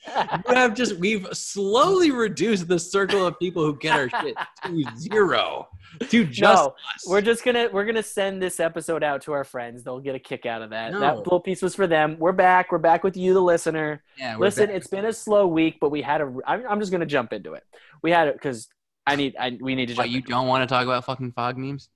You 0.49 0.55
have 0.55 0.75
just 0.75 0.97
we've 0.97 1.27
slowly 1.33 2.11
reduced 2.11 2.69
the 2.69 2.79
circle 2.79 3.27
of 3.27 3.39
people 3.39 3.65
who 3.65 3.77
get 3.77 3.93
our 3.95 4.09
shit 4.09 4.35
to 4.65 4.85
zero. 4.97 5.69
To 6.11 6.25
just 6.25 6.41
No, 6.41 6.75
us. 6.95 7.05
We're 7.07 7.21
just 7.21 7.45
gonna 7.45 7.69
we're 7.73 7.85
gonna 7.85 8.03
send 8.03 8.41
this 8.43 8.61
episode 8.61 9.03
out 9.03 9.23
to 9.23 9.33
our 9.33 9.45
friends. 9.45 9.83
They'll 9.83 10.01
get 10.01 10.15
a 10.15 10.19
kick 10.19 10.47
out 10.47 10.63
of 10.63 10.71
that. 10.71 10.93
No. 10.93 11.01
That 11.01 11.19
little 11.19 11.41
piece 11.41 11.61
was 11.61 11.75
for 11.75 11.87
them. 11.87 12.17
We're 12.19 12.33
back. 12.33 12.71
We're 12.73 12.79
back 12.79 13.05
with 13.05 13.17
you, 13.17 13.35
the 13.35 13.41
listener. 13.43 14.03
yeah, 14.17 14.37
Listen, 14.37 14.67
back. 14.67 14.77
it's 14.77 14.87
been 14.87 15.05
a 15.07 15.13
slow 15.13 15.47
week, 15.47 15.79
but 15.81 15.91
we 15.91 16.03
had 16.03 16.21
a. 16.21 16.33
I'm, 16.47 16.63
I'm 16.69 16.81
just 16.81 16.93
gonna 16.93 17.07
jump 17.07 17.33
into 17.33 17.55
it. 17.55 17.65
We 18.03 18.11
had 18.11 18.29
it 18.29 18.35
because 18.35 18.69
I 19.07 19.17
need. 19.17 19.35
I 19.39 19.59
we 19.61 19.75
need 19.75 19.89
to 19.89 19.95
What, 19.95 20.09
you 20.11 20.23
don't 20.23 20.47
want 20.47 20.63
to 20.63 20.73
talk 20.73 20.85
about 20.85 21.05
fucking 21.05 21.33
fog 21.33 21.57
memes? 21.59 21.89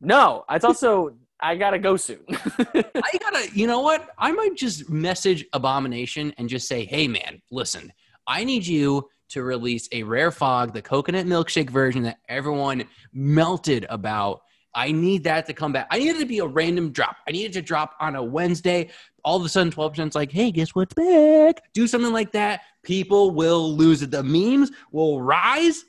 No, 0.00 0.44
it's 0.50 0.64
also 0.64 1.14
I 1.40 1.56
gotta 1.56 1.78
go 1.78 1.96
soon. 1.96 2.24
I 2.28 3.18
gotta, 3.20 3.48
you 3.52 3.66
know 3.66 3.80
what? 3.80 4.08
I 4.18 4.32
might 4.32 4.56
just 4.56 4.88
message 4.88 5.44
Abomination 5.52 6.32
and 6.38 6.48
just 6.48 6.68
say, 6.68 6.84
hey, 6.84 7.08
man, 7.08 7.42
listen, 7.50 7.92
I 8.26 8.44
need 8.44 8.66
you 8.66 9.08
to 9.30 9.42
release 9.42 9.88
a 9.92 10.02
rare 10.02 10.30
fog, 10.30 10.72
the 10.72 10.82
coconut 10.82 11.26
milkshake 11.26 11.70
version 11.70 12.02
that 12.04 12.18
everyone 12.28 12.84
melted 13.12 13.86
about. 13.88 14.42
I 14.74 14.92
need 14.92 15.24
that 15.24 15.46
to 15.46 15.52
come 15.52 15.72
back. 15.72 15.86
I 15.90 15.98
need 15.98 16.16
it 16.16 16.18
to 16.18 16.26
be 16.26 16.40
a 16.40 16.46
random 16.46 16.90
drop. 16.90 17.16
I 17.28 17.32
need 17.32 17.46
it 17.46 17.52
to 17.54 17.62
drop 17.62 17.94
on 18.00 18.16
a 18.16 18.22
Wednesday. 18.22 18.90
All 19.24 19.36
of 19.36 19.44
a 19.44 19.48
sudden, 19.48 19.72
12% 19.72 20.08
is 20.08 20.14
like, 20.14 20.32
hey, 20.32 20.50
guess 20.50 20.74
what's 20.74 20.94
back? 20.94 21.62
Do 21.72 21.86
something 21.86 22.12
like 22.12 22.32
that. 22.32 22.62
People 22.82 23.30
will 23.30 23.72
lose 23.74 24.02
it. 24.02 24.10
The 24.10 24.22
memes 24.22 24.70
will 24.90 25.22
rise 25.22 25.84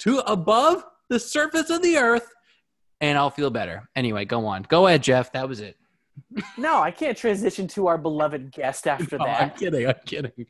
to 0.00 0.18
above 0.30 0.84
the 1.08 1.18
surface 1.18 1.70
of 1.70 1.82
the 1.82 1.96
earth, 1.96 2.28
and 3.00 3.18
I'll 3.18 3.30
feel 3.30 3.50
better. 3.50 3.88
Anyway, 3.94 4.24
go 4.24 4.46
on. 4.46 4.62
Go 4.62 4.86
ahead, 4.86 5.02
Jeff. 5.02 5.32
That 5.32 5.48
was 5.48 5.60
it. 5.60 5.76
no, 6.56 6.80
I 6.80 6.90
can't 6.90 7.16
transition 7.16 7.68
to 7.68 7.86
our 7.86 7.98
beloved 7.98 8.50
guest 8.50 8.86
after 8.86 9.18
No, 9.18 9.26
I'm 9.26 9.50
kidding. 9.50 9.86
I'm 9.86 9.94
kidding. 10.04 10.46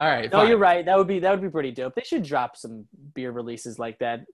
All 0.00 0.08
right. 0.08 0.30
No, 0.30 0.38
fine. 0.38 0.48
you're 0.48 0.58
right. 0.58 0.84
That 0.84 0.98
would 0.98 1.06
be 1.06 1.20
that 1.20 1.30
would 1.30 1.42
be 1.42 1.48
pretty 1.48 1.70
dope. 1.70 1.94
They 1.94 2.02
should 2.02 2.24
drop 2.24 2.56
some 2.56 2.86
beer 3.14 3.30
releases 3.30 3.78
like 3.78 3.98
that. 4.00 4.24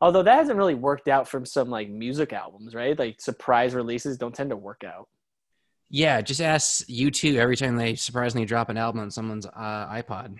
Although 0.00 0.22
that 0.22 0.36
hasn't 0.36 0.56
really 0.56 0.74
worked 0.74 1.08
out 1.08 1.28
from 1.28 1.44
some 1.44 1.68
like 1.68 1.90
music 1.90 2.32
albums, 2.32 2.74
right? 2.74 2.98
Like 2.98 3.20
surprise 3.20 3.74
releases 3.74 4.16
don't 4.16 4.34
tend 4.34 4.50
to 4.50 4.56
work 4.56 4.82
out. 4.84 5.08
Yeah, 5.90 6.20
just 6.20 6.40
ask 6.40 6.86
U2 6.86 7.34
every 7.34 7.56
time 7.56 7.76
they 7.76 7.96
surprisingly 7.96 8.46
drop 8.46 8.68
an 8.68 8.76
album 8.76 9.00
on 9.00 9.10
someone's 9.10 9.46
uh, 9.46 9.88
iPod. 9.92 10.36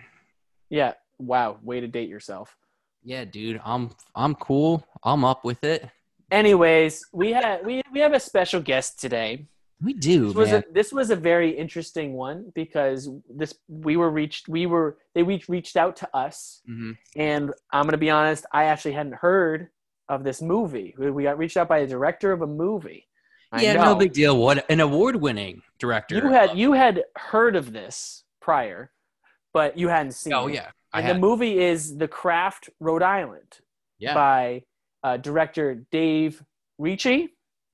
Yeah. 0.68 0.94
Wow. 1.18 1.58
Way 1.62 1.80
to 1.80 1.88
date 1.88 2.08
yourself. 2.08 2.56
Yeah, 3.02 3.24
dude, 3.24 3.60
I'm 3.64 3.90
I'm 4.14 4.34
cool. 4.34 4.86
I'm 5.02 5.24
up 5.24 5.44
with 5.44 5.64
it. 5.64 5.88
Anyways, 6.30 7.04
we 7.12 7.32
had 7.32 7.64
we 7.64 7.82
we 7.92 8.00
have 8.00 8.12
a 8.12 8.20
special 8.20 8.60
guest 8.60 9.00
today. 9.00 9.46
We 9.82 9.94
do, 9.94 10.26
This 10.26 10.34
was 10.36 10.52
a, 10.52 10.64
this 10.70 10.92
was 10.92 11.10
a 11.10 11.16
very 11.16 11.50
interesting 11.56 12.12
one 12.12 12.52
because 12.54 13.08
this 13.30 13.54
we 13.66 13.96
were 13.96 14.10
reached 14.10 14.46
we 14.48 14.66
were 14.66 14.98
they 15.14 15.22
reached 15.22 15.48
reached 15.48 15.76
out 15.78 15.96
to 15.96 16.08
us 16.16 16.60
Mhm. 16.68 16.98
and 17.16 17.52
I'm 17.72 17.86
gonna 17.86 17.96
be 17.96 18.10
honest 18.10 18.44
I 18.52 18.64
actually 18.64 18.92
hadn't 18.92 19.14
heard 19.14 19.68
of 20.08 20.22
this 20.22 20.42
movie. 20.42 20.94
We 20.98 21.10
we 21.10 21.22
got 21.22 21.38
reached 21.38 21.56
out 21.56 21.68
by 21.68 21.78
a 21.78 21.86
director 21.86 22.30
of 22.32 22.42
a 22.42 22.46
movie. 22.46 23.08
I 23.52 23.62
Yeah, 23.62 23.72
know. 23.74 23.84
no 23.84 23.94
big 23.96 24.12
deal. 24.12 24.36
What 24.36 24.70
an 24.70 24.80
award-winning 24.80 25.62
director. 25.78 26.16
You 26.16 26.28
had 26.28 26.58
you 26.58 26.72
had 26.74 27.02
heard 27.16 27.56
of 27.56 27.72
this 27.72 28.24
prior, 28.40 28.92
but 29.54 29.78
you 29.78 29.88
hadn't 29.88 30.12
seen 30.12 30.34
Oh 30.34 30.46
it. 30.48 30.54
yeah, 30.54 30.70
And 30.92 31.08
the 31.08 31.14
movie 31.18 31.58
is 31.58 31.96
The 31.96 32.06
Craft, 32.06 32.68
Rhode 32.80 33.02
Island, 33.02 33.58
yeah, 33.98 34.12
by 34.14 34.64
uh, 35.02 35.16
director 35.16 35.86
Dave 35.90 36.42
Ricci. 36.78 37.28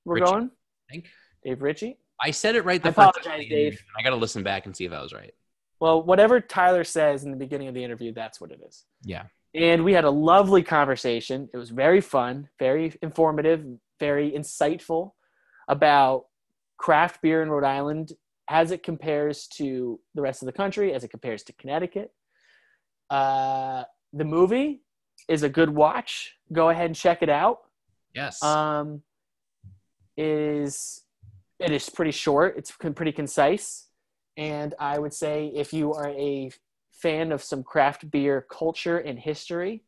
We're 0.05 0.15
Ritchie, 0.15 0.25
going. 0.31 0.51
I 0.89 0.93
think. 0.93 1.07
Dave 1.43 1.61
Ritchie. 1.61 1.97
I 2.21 2.31
said 2.31 2.55
it 2.55 2.65
right 2.65 2.81
the 2.81 2.89
I 2.89 2.91
apologize, 2.91 3.23
time. 3.23 3.45
Dave. 3.49 3.79
I 3.97 4.03
got 4.03 4.09
to 4.11 4.15
listen 4.15 4.43
back 4.43 4.65
and 4.65 4.75
see 4.75 4.85
if 4.85 4.91
I 4.91 5.01
was 5.01 5.13
right. 5.13 5.33
Well, 5.79 6.01
whatever 6.01 6.41
Tyler 6.41 6.83
says 6.83 7.23
in 7.23 7.31
the 7.31 7.37
beginning 7.37 7.67
of 7.67 7.75
the 7.75 7.83
interview, 7.83 8.11
that's 8.11 8.41
what 8.41 8.51
it 8.51 8.59
is. 8.67 8.85
Yeah. 9.03 9.23
And 9.53 9.83
we 9.83 9.93
had 9.93 10.05
a 10.05 10.09
lovely 10.09 10.63
conversation. 10.63 11.49
It 11.53 11.57
was 11.57 11.69
very 11.69 12.01
fun, 12.01 12.49
very 12.59 12.95
informative, 13.01 13.65
very 13.99 14.31
insightful 14.31 15.11
about 15.67 16.25
craft 16.77 17.21
beer 17.21 17.41
in 17.41 17.49
Rhode 17.49 17.63
Island 17.63 18.13
as 18.49 18.71
it 18.71 18.81
compares 18.83 19.47
to 19.47 19.99
the 20.15 20.21
rest 20.21 20.41
of 20.41 20.47
the 20.47 20.51
country, 20.51 20.93
as 20.93 21.03
it 21.03 21.09
compares 21.09 21.43
to 21.43 21.53
Connecticut. 21.53 22.11
Uh, 23.09 23.83
the 24.13 24.25
movie 24.25 24.81
is 25.27 25.43
a 25.43 25.49
good 25.49 25.69
watch. 25.69 26.35
Go 26.51 26.69
ahead 26.69 26.85
and 26.87 26.95
check 26.95 27.21
it 27.21 27.29
out. 27.29 27.59
Yes. 28.13 28.41
Um, 28.43 29.01
is 30.15 31.03
it 31.59 31.71
is 31.71 31.89
pretty 31.89 32.11
short. 32.11 32.55
It's 32.57 32.71
pretty 32.71 33.11
concise, 33.11 33.87
and 34.35 34.73
I 34.79 34.99
would 34.99 35.13
say 35.13 35.51
if 35.55 35.73
you 35.73 35.93
are 35.93 36.09
a 36.09 36.51
fan 36.91 37.31
of 37.31 37.43
some 37.43 37.63
craft 37.63 38.09
beer 38.09 38.45
culture 38.49 38.97
and 38.97 39.19
history, 39.19 39.83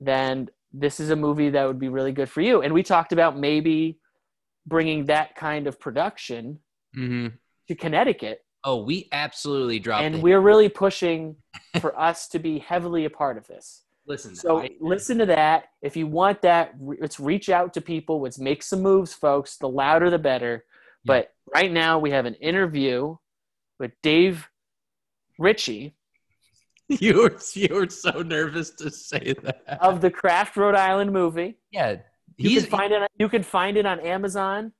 then 0.00 0.48
this 0.72 1.00
is 1.00 1.10
a 1.10 1.16
movie 1.16 1.50
that 1.50 1.66
would 1.66 1.78
be 1.80 1.88
really 1.88 2.12
good 2.12 2.28
for 2.28 2.40
you. 2.40 2.62
And 2.62 2.72
we 2.72 2.82
talked 2.84 3.12
about 3.12 3.36
maybe 3.38 3.98
bringing 4.66 5.06
that 5.06 5.34
kind 5.34 5.66
of 5.66 5.80
production 5.80 6.58
hmm 6.94 7.28
to 7.68 7.74
Connecticut, 7.76 8.44
Oh, 8.64 8.82
we 8.82 9.08
absolutely 9.12 9.78
dropped. 9.78 10.02
and 10.04 10.16
the- 10.16 10.20
we're 10.20 10.40
really 10.40 10.68
pushing 10.68 11.36
for 11.80 11.98
us 11.98 12.26
to 12.28 12.40
be 12.40 12.58
heavily 12.58 13.04
a 13.04 13.10
part 13.10 13.38
of 13.38 13.46
this. 13.46 13.82
Listen. 14.10 14.34
So 14.36 14.58
I- 14.60 14.70
listen 14.80 15.18
to 15.18 15.26
that. 15.26 15.68
If 15.80 15.96
you 15.96 16.06
want 16.06 16.42
that, 16.42 16.74
re- 16.78 16.98
let's 17.00 17.18
reach 17.18 17.48
out 17.48 17.72
to 17.74 17.80
people. 17.80 18.20
Let's 18.20 18.38
make 18.38 18.62
some 18.62 18.82
moves, 18.82 19.14
folks. 19.14 19.56
The 19.56 19.68
louder, 19.68 20.10
the 20.10 20.18
better. 20.18 20.64
Yeah. 21.04 21.08
But 21.12 21.32
right 21.54 21.72
now, 21.72 21.98
we 21.98 22.10
have 22.10 22.26
an 22.26 22.34
interview 22.34 23.16
with 23.78 23.92
Dave 24.02 24.46
Ritchie 25.38 25.94
you 26.88 27.22
were 27.22 27.38
you 27.54 27.72
were 27.72 27.88
so 27.88 28.20
nervous 28.22 28.70
to 28.70 28.90
say 28.90 29.34
that. 29.44 29.78
of 29.80 30.00
the 30.00 30.10
Craft 30.10 30.56
Rhode 30.56 30.74
Island 30.74 31.12
movie. 31.12 31.56
yeah, 31.70 31.98
You 32.36 32.60
can 32.60 32.68
find 32.68 32.92
it. 32.92 33.10
You 33.16 33.28
can 33.28 33.44
find 33.44 33.76
it 33.76 33.86
on 33.86 34.00
Amazon. 34.00 34.72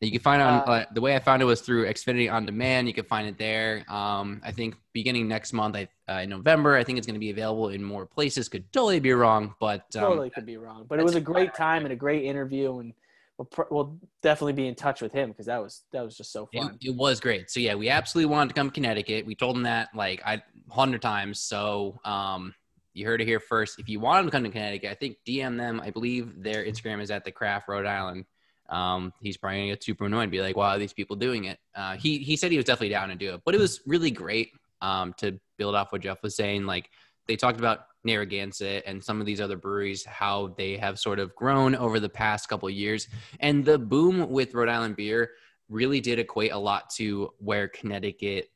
You 0.00 0.12
can 0.12 0.20
find 0.20 0.40
it 0.40 0.44
on 0.46 0.60
Uh, 0.60 0.72
uh, 0.72 0.84
the 0.92 1.00
way 1.00 1.14
I 1.14 1.18
found 1.18 1.42
it 1.42 1.44
was 1.44 1.60
through 1.60 1.86
Xfinity 1.86 2.32
on 2.32 2.46
demand. 2.46 2.88
You 2.88 2.94
can 2.94 3.04
find 3.04 3.28
it 3.28 3.36
there. 3.36 3.84
Um, 3.88 4.40
I 4.42 4.50
think 4.50 4.76
beginning 4.94 5.28
next 5.28 5.52
month, 5.52 5.76
I, 5.76 5.88
uh, 6.08 6.20
in 6.20 6.30
November, 6.30 6.74
I 6.74 6.84
think 6.84 6.96
it's 6.96 7.06
going 7.06 7.14
to 7.14 7.20
be 7.20 7.30
available 7.30 7.68
in 7.68 7.84
more 7.84 8.06
places. 8.06 8.48
Could 8.48 8.72
totally 8.72 9.00
be 9.00 9.12
wrong, 9.12 9.54
but 9.60 9.84
um, 9.96 10.02
Totally 10.02 10.30
could 10.30 10.46
be 10.46 10.56
wrong, 10.56 10.86
but 10.88 10.98
it 10.98 11.04
was 11.04 11.16
a 11.16 11.20
great 11.20 11.54
time 11.54 11.84
and 11.84 11.92
a 11.92 11.96
great 11.96 12.24
interview, 12.24 12.78
and 12.78 12.94
we'll, 13.36 13.44
pr- 13.44 13.68
we'll 13.70 13.98
definitely 14.22 14.54
be 14.54 14.68
in 14.68 14.74
touch 14.74 15.02
with 15.02 15.12
him 15.12 15.30
because 15.30 15.46
that 15.46 15.62
was 15.62 15.82
that 15.92 16.02
was 16.02 16.16
just 16.16 16.32
so 16.32 16.48
it, 16.52 16.62
fun. 16.62 16.78
it 16.80 16.94
was 16.94 17.20
great. 17.20 17.50
So 17.50 17.60
yeah, 17.60 17.74
we 17.74 17.90
absolutely 17.90 18.30
wanted 18.30 18.48
to 18.48 18.54
come 18.54 18.68
to 18.68 18.74
Connecticut. 18.74 19.26
We 19.26 19.34
told 19.34 19.54
him 19.54 19.64
that 19.64 19.88
like 19.94 20.22
I 20.24 20.42
hundred 20.70 21.02
times. 21.02 21.40
So 21.40 22.00
um, 22.06 22.54
you 22.94 23.04
heard 23.04 23.20
it 23.20 23.26
here 23.26 23.40
first. 23.40 23.78
If 23.78 23.88
you 23.88 24.00
want 24.00 24.20
him 24.20 24.26
to 24.26 24.30
come 24.30 24.44
to 24.44 24.50
Connecticut, 24.50 24.90
I 24.90 24.94
think 24.94 25.18
DM 25.26 25.58
them. 25.58 25.80
I 25.84 25.90
believe 25.90 26.42
their 26.42 26.64
Instagram 26.64 27.02
is 27.02 27.10
at 27.10 27.24
the 27.24 27.32
Craft 27.32 27.68
Rhode 27.68 27.86
Island. 27.86 28.24
Um, 28.70 29.12
he's 29.20 29.36
probably 29.36 29.58
gonna 29.58 29.68
get 29.68 29.84
super 29.84 30.06
annoyed 30.06 30.22
and 30.22 30.30
be 30.30 30.40
like, 30.40 30.56
"Why 30.56 30.74
are 30.74 30.78
these 30.78 30.92
people 30.92 31.16
doing 31.16 31.44
it?" 31.44 31.58
Uh, 31.74 31.96
he 31.96 32.18
he 32.18 32.36
said 32.36 32.50
he 32.50 32.56
was 32.56 32.66
definitely 32.66 32.90
down 32.90 33.08
to 33.08 33.16
do 33.16 33.34
it, 33.34 33.42
but 33.44 33.54
it 33.54 33.60
was 33.60 33.80
really 33.86 34.10
great 34.10 34.52
um, 34.80 35.12
to 35.18 35.38
build 35.58 35.74
off 35.74 35.92
what 35.92 36.02
Jeff 36.02 36.22
was 36.22 36.36
saying. 36.36 36.66
Like 36.66 36.88
they 37.26 37.36
talked 37.36 37.58
about 37.58 37.80
Narragansett 38.04 38.84
and 38.86 39.02
some 39.02 39.20
of 39.20 39.26
these 39.26 39.40
other 39.40 39.56
breweries, 39.56 40.04
how 40.04 40.54
they 40.56 40.76
have 40.76 40.98
sort 40.98 41.18
of 41.18 41.34
grown 41.34 41.74
over 41.74 41.98
the 42.00 42.08
past 42.08 42.48
couple 42.48 42.70
years, 42.70 43.08
and 43.40 43.64
the 43.64 43.78
boom 43.78 44.30
with 44.30 44.54
Rhode 44.54 44.68
Island 44.68 44.96
beer 44.96 45.32
really 45.68 46.00
did 46.00 46.18
equate 46.18 46.52
a 46.52 46.58
lot 46.58 46.90
to 46.90 47.30
where 47.38 47.68
Connecticut, 47.68 48.50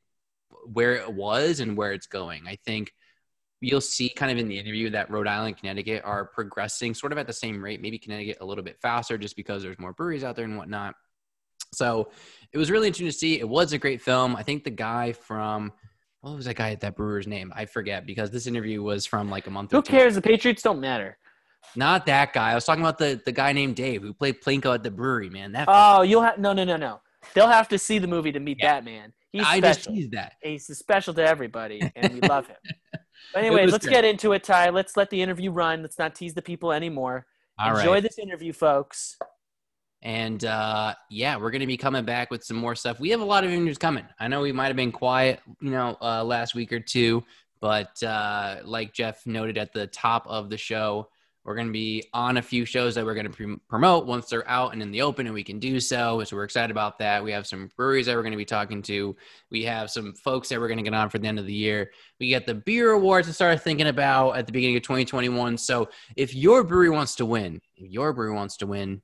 where 0.73 0.94
it 0.94 1.12
was 1.12 1.61
and 1.61 1.76
where 1.76 1.92
it's 1.92 2.06
going. 2.06 2.44
I 2.47 2.56
think 2.64 2.92
you'll 3.64 3.80
see 3.80 4.09
kind 4.09 4.30
of 4.30 4.38
in 4.38 4.49
the 4.49 4.59
interview 4.59 4.90
that 4.90 5.11
Rhode 5.11 5.26
Island, 5.26 5.56
Connecticut 5.59 6.02
are 6.04 6.25
progressing 6.25 6.94
sort 6.94 7.12
of 7.12 7.18
at 7.18 7.26
the 7.26 7.33
same 7.33 7.62
rate, 7.62 7.80
maybe 7.80 7.99
Connecticut 7.99 8.38
a 8.40 8.44
little 8.44 8.64
bit 8.64 8.78
faster 8.80 9.18
just 9.18 9.37
because 9.37 9.62
there's 9.62 9.78
more 9.78 9.92
breweries 9.92 10.25
out 10.25 10.37
there 10.37 10.44
and 10.44 10.56
whatnot. 10.56 10.94
So 11.73 12.11
it 12.52 12.59
was 12.59 12.71
really 12.71 12.87
interesting 12.87 13.09
to 13.09 13.12
see. 13.12 13.38
It 13.38 13.49
was 13.49 13.73
a 13.73 13.78
great 13.78 14.00
film. 14.00 14.37
I 14.37 14.42
think 14.42 14.64
the 14.64 14.71
guy 14.71 15.12
from 15.12 15.73
what 16.21 16.37
was 16.37 16.47
that 16.47 16.56
guy 16.56 16.71
at 16.71 16.80
that 16.80 16.97
brewer's 16.97 17.26
name? 17.26 17.52
I 17.54 17.66
forget 17.66 18.06
because 18.06 18.30
this 18.30 18.47
interview 18.47 18.83
was 18.83 19.04
from 19.04 19.28
like 19.28 19.47
a 19.47 19.50
month. 19.50 19.73
Who 19.73 19.83
cares? 19.83 20.14
The 20.14 20.23
Patriots 20.23 20.62
don't 20.62 20.80
matter. 20.80 21.18
Not 21.76 22.06
that 22.06 22.33
guy. 22.33 22.52
I 22.52 22.54
was 22.54 22.64
talking 22.64 22.83
about 22.83 22.99
the 22.99 23.21
the 23.25 23.33
guy 23.33 23.52
named 23.52 23.76
Dave 23.76 24.02
who 24.02 24.14
played 24.14 24.40
Plinko 24.40 24.75
at 24.75 24.83
the 24.83 24.90
brewery. 24.90 25.28
Man, 25.28 25.52
that. 25.52 25.66
Oh, 25.68 26.02
you'll 26.02 26.23
have 26.23 26.38
no, 26.38 26.52
no, 26.52 26.64
no, 26.64 26.76
no. 26.76 27.00
They'll 27.35 27.49
have 27.49 27.68
to 27.68 27.78
see 27.78 27.99
the 27.99 28.06
movie 28.06 28.33
to 28.33 28.40
meet 28.40 28.59
yeah. 28.61 28.75
Batman. 28.75 29.12
He's 29.33 29.42
I 29.42 29.59
special. 29.59 29.75
just 29.75 29.88
teased 29.88 30.12
that. 30.12 30.35
He's 30.42 30.66
special 30.78 31.12
to 31.14 31.26
everybody, 31.26 31.80
and 31.97 32.14
we 32.14 32.21
love 32.21 32.47
him. 32.47 32.56
But 33.33 33.45
anyways, 33.45 33.73
let's 33.73 33.87
great. 33.87 33.95
get 33.95 34.04
into 34.04 34.33
it, 34.33 34.45
Ty. 34.45 34.71
Let's 34.71 34.97
let 34.97 35.11
the 35.11 35.21
interview 35.21 35.50
run. 35.50 35.83
Let's 35.83 35.99
not 35.99 36.14
tease 36.14 36.35
the 36.35 36.43
people 36.43 36.73
anymore. 36.73 37.26
All 37.59 37.76
Enjoy 37.76 37.93
right. 37.95 38.02
this 38.02 38.19
interview, 38.19 38.52
folks. 38.52 39.16
And 40.02 40.45
uh, 40.45 40.95
yeah, 41.11 41.37
we're 41.37 41.50
going 41.50 41.61
to 41.61 41.66
be 41.66 41.78
coming 41.78 42.04
back 42.04 42.31
with 42.31 42.45
some 42.45 42.59
more 42.59 42.75
stuff. 42.75 43.00
We 43.00 43.11
have 43.11 43.21
a 43.21 43.25
lot 43.25 43.43
of 43.43 43.50
interviews 43.50 43.78
coming. 43.78 44.04
I 44.21 44.28
know 44.28 44.43
we 44.43 44.52
might 44.52 44.66
have 44.66 44.76
been 44.76 44.93
quiet, 44.93 45.40
you 45.61 45.71
know, 45.71 45.97
uh, 46.02 46.23
last 46.23 46.54
week 46.54 46.73
or 46.73 46.81
two, 46.81 47.25
but 47.61 48.02
uh, 48.02 48.59
like 48.64 48.93
Jeff 48.93 49.26
noted 49.26 49.57
at 49.57 49.73
the 49.73 49.87
top 49.87 50.26
of 50.26 50.50
the 50.50 50.59
show, 50.59 51.09
we're 51.44 51.54
going 51.54 51.66
to 51.66 51.72
be 51.72 52.08
on 52.14 52.38
a 52.38 52.42
few 52.42 52.64
shows 52.64 52.94
that 52.94 53.04
we're 53.04 53.14
going 53.14 53.30
to 53.30 53.60
promote 53.68 54.06
once 54.06 54.28
they're 54.28 54.48
out 54.48 54.72
and 54.72 54.80
in 54.80 54.90
the 54.90 55.02
open, 55.02 55.26
and 55.26 55.34
we 55.34 55.44
can 55.44 55.58
do 55.58 55.78
so. 55.78 56.24
So 56.24 56.36
we're 56.36 56.44
excited 56.44 56.70
about 56.70 56.98
that. 57.00 57.22
We 57.22 57.32
have 57.32 57.46
some 57.46 57.70
breweries 57.76 58.06
that 58.06 58.16
we're 58.16 58.22
going 58.22 58.32
to 58.32 58.38
be 58.38 58.46
talking 58.46 58.80
to. 58.82 59.14
We 59.50 59.62
have 59.64 59.90
some 59.90 60.14
folks 60.14 60.48
that 60.48 60.58
we're 60.58 60.68
going 60.68 60.78
to 60.78 60.84
get 60.84 60.94
on 60.94 61.10
for 61.10 61.18
the 61.18 61.28
end 61.28 61.38
of 61.38 61.44
the 61.44 61.52
year. 61.52 61.90
We 62.18 62.28
get 62.28 62.46
the 62.46 62.54
beer 62.54 62.92
awards 62.92 63.28
to 63.28 63.34
start 63.34 63.60
thinking 63.60 63.88
about 63.88 64.32
at 64.32 64.46
the 64.46 64.52
beginning 64.52 64.76
of 64.76 64.82
2021. 64.84 65.58
So 65.58 65.90
if 66.16 66.34
your 66.34 66.64
brewery 66.64 66.90
wants 66.90 67.16
to 67.16 67.26
win, 67.26 67.60
if 67.76 67.90
your 67.90 68.14
brewery 68.14 68.34
wants 68.34 68.56
to 68.58 68.66
win, 68.66 69.02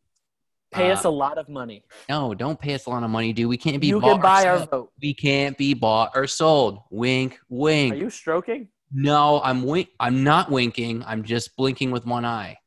pay 0.70 0.90
uh, 0.90 0.94
us 0.94 1.04
a 1.04 1.10
lot 1.10 1.36
of 1.36 1.46
money. 1.50 1.84
No, 2.08 2.32
don't 2.32 2.58
pay 2.58 2.72
us 2.72 2.86
a 2.86 2.90
lot 2.90 3.02
of 3.02 3.10
money, 3.10 3.34
dude. 3.34 3.50
We 3.50 3.58
can't 3.58 3.82
be. 3.82 3.88
You 3.88 4.00
can 4.00 4.18
buy 4.18 4.46
our 4.46 4.66
vote. 4.66 4.92
We 5.00 5.12
can't 5.12 5.58
be 5.58 5.74
bought 5.74 6.12
or 6.14 6.26
sold. 6.26 6.78
Wink, 6.90 7.38
wink. 7.50 7.92
Are 7.92 7.98
you 7.98 8.08
stroking? 8.08 8.68
No, 8.92 9.40
I'm 9.42 9.62
wink. 9.62 9.88
I'm 10.00 10.24
not 10.24 10.50
winking. 10.50 11.04
I'm 11.06 11.22
just 11.22 11.56
blinking 11.56 11.90
with 11.90 12.06
one 12.06 12.24
eye, 12.24 12.58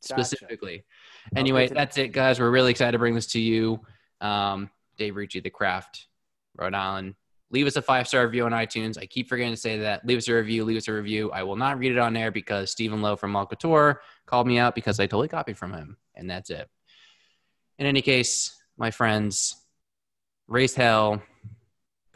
specifically. 0.00 0.84
Gotcha. 1.30 1.40
Anyway, 1.40 1.64
okay. 1.66 1.74
that's 1.74 1.98
it, 1.98 2.12
guys. 2.12 2.38
We're 2.38 2.50
really 2.50 2.70
excited 2.70 2.92
to 2.92 2.98
bring 2.98 3.14
this 3.14 3.26
to 3.28 3.40
you. 3.40 3.80
Um, 4.20 4.70
Dave 4.96 5.16
Ricci, 5.16 5.40
The 5.40 5.50
Craft, 5.50 6.06
Rhode 6.56 6.74
Island. 6.74 7.14
Leave 7.50 7.66
us 7.66 7.76
a 7.76 7.82
five 7.82 8.06
star 8.06 8.24
review 8.24 8.44
on 8.44 8.52
iTunes. 8.52 8.98
I 8.98 9.06
keep 9.06 9.28
forgetting 9.28 9.54
to 9.54 9.60
say 9.60 9.78
that. 9.78 10.06
Leave 10.06 10.18
us 10.18 10.28
a 10.28 10.34
review. 10.34 10.64
Leave 10.64 10.76
us 10.76 10.88
a 10.88 10.92
review. 10.92 11.30
I 11.32 11.42
will 11.42 11.56
not 11.56 11.78
read 11.78 11.92
it 11.92 11.98
on 11.98 12.12
there 12.12 12.30
because 12.30 12.70
Stephen 12.70 13.00
Lowe 13.00 13.16
from 13.16 13.32
Malcouture 13.32 13.96
called 14.26 14.46
me 14.46 14.58
out 14.58 14.74
because 14.74 15.00
I 15.00 15.06
totally 15.06 15.28
copied 15.28 15.56
from 15.56 15.72
him, 15.72 15.96
and 16.14 16.28
that's 16.28 16.50
it. 16.50 16.68
In 17.78 17.86
any 17.86 18.02
case, 18.02 18.54
my 18.76 18.90
friends, 18.90 19.56
raise 20.46 20.74
hell, 20.74 21.22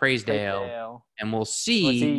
praise 0.03 0.25
Dale, 0.25 1.07
and 1.21 1.33
we'll 1.33 1.45
see, 1.45 1.85
we'll 1.85 1.93
see 1.93 2.17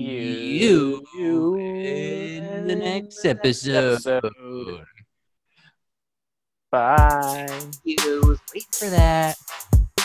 you, 0.58 1.06
you, 1.18 1.56
in 1.58 2.66
the 2.66 2.78
next 2.78 3.26
episode. 3.26 3.96
episode. 3.96 4.86
Bye. 6.72 7.46
You 7.84 8.38
wait 8.56 8.64
for 8.72 8.90
that. 8.90 9.36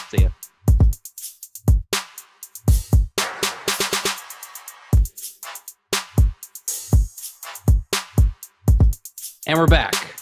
See 0.08 0.22
ya. 0.22 0.30
And 9.46 9.56
we're 9.56 9.68
back. 9.68 10.16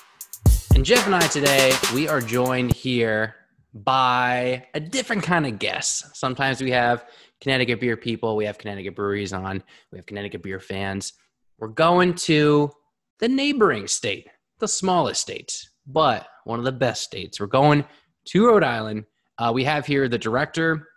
And 0.75 0.85
Jeff 0.85 1.07
and 1.07 1.15
I 1.15 1.27
today, 1.29 1.73
we 1.95 2.07
are 2.07 2.21
joined 2.21 2.75
here 2.75 3.35
by 3.73 4.67
a 4.75 4.81
different 4.81 5.23
kind 5.23 5.47
of 5.47 5.59
guest. 5.59 6.17
Sometimes 6.17 6.61
we 6.61 6.71
have 6.71 7.05
Connecticut 7.41 7.81
beer 7.81 7.97
people, 7.97 8.37
we 8.37 8.45
have 8.47 8.59
Connecticut 8.59 8.97
breweries 8.97 9.33
on, 9.33 9.63
we 9.93 9.99
have 9.99 10.07
Connecticut 10.07 10.43
beer 10.43 10.61
fans. 10.61 11.13
We're 11.59 11.69
going 11.69 12.15
to 12.15 12.71
the 13.19 13.29
neighboring 13.29 13.89
state, 13.89 14.29
the 14.59 14.69
smallest 14.69 15.21
state, 15.21 15.69
but 15.87 16.27
one 16.45 16.59
of 16.59 16.65
the 16.65 16.73
best 16.73 17.03
states. 17.03 17.41
We're 17.41 17.47
going 17.47 17.85
to 18.27 18.47
Rhode 18.47 18.65
Island. 18.65 19.05
Uh, 19.39 19.53
we 19.55 19.65
have 19.65 19.87
here 19.87 20.09
the 20.09 20.19
director 20.19 20.89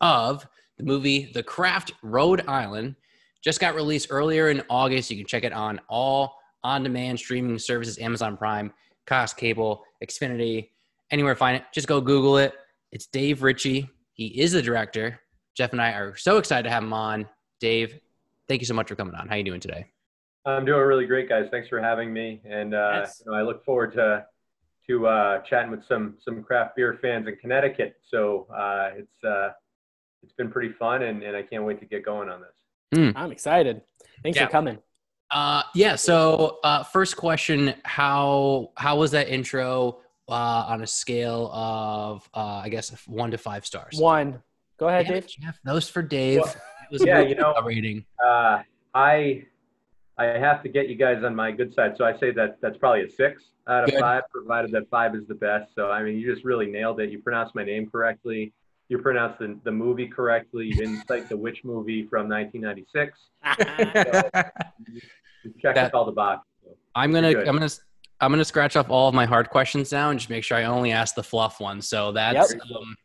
of 0.00 0.46
the 0.76 0.84
movie 0.84 1.30
The 1.32 1.42
Craft 1.42 1.92
Rhode 2.02 2.46
Island. 2.48 2.96
Just 3.42 3.60
got 3.60 3.74
released 3.74 4.08
earlier 4.10 4.50
in 4.50 4.62
August. 4.68 5.10
You 5.10 5.16
can 5.16 5.26
check 5.26 5.44
it 5.44 5.52
on 5.52 5.80
all 5.88 6.36
on 6.64 6.82
demand 6.82 7.18
streaming 7.18 7.58
services, 7.58 7.98
Amazon 7.98 8.36
Prime. 8.36 8.72
Cox 9.08 9.32
Cable, 9.32 9.82
Xfinity, 10.04 10.68
anywhere 11.10 11.34
find 11.34 11.56
it. 11.56 11.64
Just 11.72 11.88
go 11.88 12.00
Google 12.00 12.36
it. 12.36 12.52
It's 12.92 13.06
Dave 13.06 13.42
Ritchie. 13.42 13.88
He 14.12 14.26
is 14.40 14.52
the 14.52 14.62
director. 14.62 15.18
Jeff 15.58 15.72
and 15.72 15.82
I 15.82 15.90
are 15.90 16.14
so 16.14 16.38
excited 16.38 16.62
to 16.62 16.70
have 16.70 16.84
him 16.84 16.92
on. 16.92 17.26
Dave, 17.58 17.98
thank 18.46 18.60
you 18.60 18.66
so 18.66 18.74
much 18.74 18.86
for 18.86 18.94
coming 18.94 19.16
on. 19.16 19.26
How 19.26 19.34
are 19.34 19.38
you 19.38 19.44
doing 19.44 19.58
today? 19.58 19.86
I'm 20.46 20.64
doing 20.64 20.80
really 20.80 21.04
great, 21.04 21.28
guys. 21.28 21.48
Thanks 21.50 21.68
for 21.68 21.82
having 21.82 22.12
me, 22.12 22.40
and 22.48 22.74
uh, 22.74 22.90
yes. 23.00 23.20
you 23.26 23.32
know, 23.32 23.36
I 23.36 23.42
look 23.42 23.64
forward 23.64 23.92
to 23.94 24.24
to 24.88 25.06
uh, 25.08 25.42
chatting 25.42 25.72
with 25.72 25.84
some 25.88 26.14
some 26.24 26.44
craft 26.44 26.76
beer 26.76 26.96
fans 27.02 27.26
in 27.26 27.34
Connecticut. 27.36 27.96
So 28.08 28.46
uh, 28.56 28.90
it's 28.94 29.24
uh, 29.24 29.48
it's 30.22 30.32
been 30.34 30.48
pretty 30.48 30.72
fun, 30.74 31.02
and, 31.02 31.24
and 31.24 31.36
I 31.36 31.42
can't 31.42 31.64
wait 31.64 31.80
to 31.80 31.86
get 31.86 32.04
going 32.04 32.28
on 32.28 32.40
this. 32.40 33.00
Mm. 33.00 33.14
I'm 33.16 33.32
excited. 33.32 33.82
Thanks 34.22 34.38
yeah. 34.38 34.46
for 34.46 34.52
coming. 34.52 34.78
Uh, 35.32 35.64
yeah. 35.74 35.96
So, 35.96 36.60
uh, 36.62 36.84
first 36.84 37.16
question: 37.16 37.74
How 37.82 38.70
how 38.76 38.96
was 38.96 39.10
that 39.10 39.28
intro 39.28 40.02
uh, 40.28 40.66
on 40.68 40.82
a 40.82 40.86
scale 40.86 41.50
of 41.52 42.30
uh, 42.32 42.60
I 42.62 42.68
guess 42.68 42.90
one 43.08 43.32
to 43.32 43.38
five 43.38 43.66
stars? 43.66 43.98
One. 43.98 44.40
Go 44.78 44.88
ahead, 44.88 45.06
yeah, 45.06 45.12
Dave. 45.12 45.26
Jeff, 45.26 45.60
those 45.64 45.88
for 45.88 46.02
Dave. 46.02 46.40
Well, 46.40 46.54
yeah, 47.00 47.20
you 47.20 47.34
know, 47.34 47.54
rating. 47.64 48.04
Uh, 48.24 48.62
I 48.94 49.44
I 50.16 50.24
have 50.24 50.62
to 50.62 50.68
get 50.68 50.88
you 50.88 50.94
guys 50.94 51.22
on 51.24 51.34
my 51.34 51.50
good 51.50 51.74
side, 51.74 51.96
so 51.96 52.04
I 52.04 52.16
say 52.18 52.30
that 52.32 52.58
that's 52.60 52.78
probably 52.78 53.02
a 53.02 53.10
six 53.10 53.42
out 53.68 53.84
of 53.84 53.90
good. 53.90 54.00
five, 54.00 54.22
provided 54.32 54.70
that 54.72 54.88
five 54.88 55.14
is 55.14 55.26
the 55.28 55.34
best. 55.34 55.74
So 55.74 55.90
I 55.90 56.02
mean, 56.02 56.16
you 56.16 56.32
just 56.32 56.44
really 56.44 56.66
nailed 56.66 57.00
it. 57.00 57.10
You 57.10 57.20
pronounced 57.20 57.54
my 57.54 57.64
name 57.64 57.90
correctly 57.90 58.52
you 58.88 58.98
pronounced 58.98 59.38
the, 59.38 59.58
the 59.64 59.70
movie 59.70 60.08
correctly. 60.08 60.66
You 60.66 60.74
didn't 60.74 61.06
cite 61.06 61.28
the 61.28 61.36
witch 61.36 61.62
movie 61.62 62.06
from 62.06 62.28
1996. 62.28 63.18
so, 63.44 64.32
check 65.60 65.74
that, 65.74 65.94
all 65.94 66.06
the 66.06 66.12
boxes. 66.12 66.46
So 66.64 66.70
I'm 66.94 67.12
gonna 67.12 67.28
I'm 67.28 67.56
gonna 67.56 67.68
I'm 68.20 68.32
gonna 68.32 68.44
scratch 68.44 68.76
off 68.76 68.88
all 68.88 69.08
of 69.08 69.14
my 69.14 69.26
hard 69.26 69.50
questions 69.50 69.92
now 69.92 70.10
and 70.10 70.18
just 70.18 70.30
make 70.30 70.42
sure 70.42 70.56
I 70.56 70.64
only 70.64 70.90
ask 70.90 71.14
the 71.14 71.22
fluff 71.22 71.60
ones. 71.60 71.86
So 71.86 72.12
that's 72.12 72.52
yep. 72.52 72.62
um, 72.74 72.96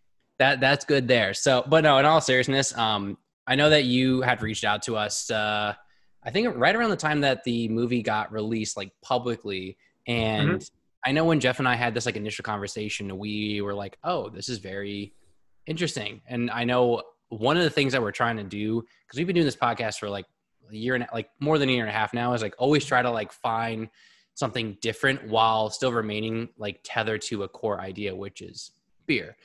that 0.44 0.60
that's 0.60 0.84
good 0.84 1.08
there. 1.08 1.34
So, 1.34 1.64
but 1.66 1.84
no, 1.84 1.98
in 2.00 2.06
all 2.06 2.20
seriousness, 2.20 2.78
um, 2.78 3.18
I 3.48 3.56
know 3.56 3.70
that 3.70 3.86
you 3.86 4.22
had 4.22 4.42
reached 4.42 4.66
out 4.66 4.84
to 4.84 4.98
us. 4.98 5.32
Uh, 5.32 5.74
I 6.24 6.32
think 6.32 6.56
right 6.58 6.76
around 6.76 6.90
the 6.90 6.98
time 6.98 7.22
that 7.22 7.44
the 7.46 7.70
movie 7.70 8.02
got 8.02 8.32
released, 8.32 8.76
like 8.76 8.92
publicly, 9.02 9.78
and 10.06 10.50
mm-hmm. 10.50 11.10
I 11.10 11.14
know 11.14 11.26
when 11.26 11.40
Jeff 11.40 11.60
and 11.60 11.68
I 11.68 11.76
had 11.76 11.94
this 11.94 12.06
like 12.06 12.18
initial 12.18 12.44
conversation, 12.44 13.18
we 13.18 13.62
were 13.62 13.74
like, 13.74 13.98
"Oh, 14.04 14.30
this 14.30 14.50
is 14.50 14.58
very 14.58 15.14
interesting." 15.66 16.22
And 16.28 16.52
I 16.52 16.66
know 16.66 17.04
one 17.30 17.56
of 17.56 17.64
the 17.64 17.70
things 17.70 17.94
that 17.94 18.02
we're 18.02 18.12
trying 18.12 18.38
to 18.38 18.44
do 18.44 18.84
because 19.08 19.18
we've 19.18 19.28
been 19.28 19.36
doing 19.36 19.46
this 19.46 19.56
podcast 19.56 19.98
for 19.98 20.10
like 20.10 20.26
a 20.72 20.76
year 20.76 20.96
and 20.96 21.08
like 21.14 21.30
more 21.40 21.58
than 21.58 21.70
a 21.70 21.72
year 21.72 21.84
and 21.84 21.90
a 21.90 21.98
half 21.98 22.14
now 22.14 22.34
is 22.34 22.42
like 22.42 22.56
always 22.58 22.86
try 22.86 23.02
to 23.02 23.10
like 23.10 23.32
find 23.32 23.88
something 24.36 24.78
different 24.82 25.28
while 25.28 25.70
still 25.70 25.92
remaining 25.94 26.50
like 26.58 26.80
tethered 26.84 27.22
to 27.22 27.44
a 27.44 27.48
core 27.48 27.80
idea, 27.80 28.14
which 28.16 28.42
is 28.42 28.72
beer. 29.06 29.36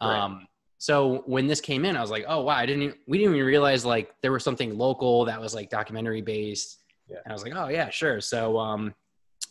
Right. 0.00 0.18
Um, 0.18 0.46
so 0.78 1.22
when 1.26 1.46
this 1.46 1.60
came 1.60 1.84
in, 1.84 1.96
I 1.96 2.00
was 2.00 2.10
like, 2.10 2.24
oh 2.28 2.42
wow, 2.42 2.54
I 2.54 2.66
didn't 2.66 2.82
even, 2.82 2.96
we 3.06 3.18
didn't 3.18 3.34
even 3.34 3.46
realize 3.46 3.84
like 3.84 4.14
there 4.22 4.32
was 4.32 4.44
something 4.44 4.76
local 4.76 5.24
that 5.24 5.40
was 5.40 5.54
like 5.54 5.70
documentary 5.70 6.22
based. 6.22 6.80
Yeah. 7.08 7.18
And 7.24 7.32
I 7.32 7.34
was 7.34 7.42
like, 7.42 7.54
oh 7.56 7.68
yeah, 7.68 7.88
sure. 7.90 8.20
So 8.20 8.58
um, 8.58 8.94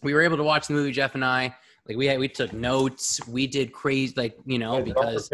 we 0.04 0.14
were 0.14 0.22
able 0.22 0.38
to 0.38 0.44
watch 0.44 0.68
the 0.68 0.74
movie, 0.74 0.92
Jeff 0.92 1.16
and 1.16 1.26
I. 1.26 1.56
Like 1.88 1.98
we 1.98 2.08
had, 2.08 2.20
we 2.20 2.28
took 2.28 2.52
notes. 2.54 3.20
We 3.28 3.48
did 3.48 3.72
crazy, 3.72 4.14
like 4.18 4.38
you 4.46 4.58
know, 4.58 4.78
yeah, 4.78 4.84
because 4.84 5.30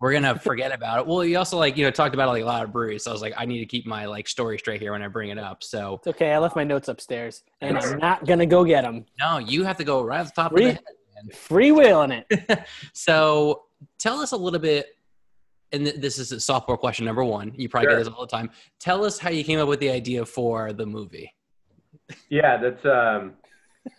we're 0.00 0.12
gonna 0.12 0.38
forget 0.38 0.72
about 0.72 1.00
it. 1.00 1.06
Well, 1.06 1.24
you 1.24 1.38
also 1.38 1.56
like 1.56 1.76
you 1.76 1.84
know 1.84 1.90
talked 1.90 2.14
about 2.14 2.28
like 2.28 2.42
a 2.42 2.46
lot 2.46 2.62
of 2.62 2.72
breweries, 2.72 3.04
so 3.04 3.10
I 3.10 3.12
was 3.14 3.22
like, 3.22 3.34
I 3.36 3.46
need 3.46 3.60
to 3.60 3.66
keep 3.66 3.86
my 3.86 4.06
like 4.06 4.28
story 4.28 4.58
straight 4.58 4.80
here 4.80 4.92
when 4.92 5.02
I 5.02 5.08
bring 5.08 5.30
it 5.30 5.38
up. 5.38 5.62
So 5.62 5.94
it's 5.94 6.06
okay. 6.08 6.32
I 6.32 6.38
left 6.38 6.56
my 6.56 6.64
notes 6.64 6.88
upstairs, 6.88 7.42
and 7.60 7.78
I'm 7.78 7.98
not 7.98 8.26
gonna 8.26 8.46
go 8.46 8.64
get 8.64 8.82
them. 8.82 9.06
No, 9.18 9.38
you 9.38 9.64
have 9.64 9.76
to 9.78 9.84
go 9.84 10.02
right 10.02 10.20
at 10.20 10.26
the 10.26 10.32
top 10.32 10.52
Read, 10.52 10.62
of 10.62 10.68
the 10.68 10.74
head. 10.74 10.84
Freewheeling 11.32 12.22
it. 12.28 12.60
so 12.92 13.64
tell 13.98 14.20
us 14.20 14.32
a 14.32 14.36
little 14.36 14.60
bit 14.60 14.86
and 15.72 15.84
th- 15.84 15.96
this 15.96 16.18
is 16.18 16.32
a 16.32 16.36
softball 16.36 16.78
question 16.78 17.04
number 17.04 17.24
one. 17.24 17.52
You 17.56 17.68
probably 17.68 17.88
sure. 17.88 17.98
get 17.98 18.04
this 18.04 18.12
all 18.12 18.22
the 18.22 18.30
time. 18.30 18.50
Tell 18.78 19.04
us 19.04 19.18
how 19.18 19.30
you 19.30 19.44
came 19.44 19.58
up 19.58 19.68
with 19.68 19.80
the 19.80 19.90
idea 19.90 20.24
for 20.24 20.72
the 20.72 20.86
movie. 20.86 21.32
Yeah, 22.30 22.56
that's 22.56 22.84
um, 22.86 23.34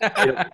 you 0.00 0.32
know, 0.32 0.44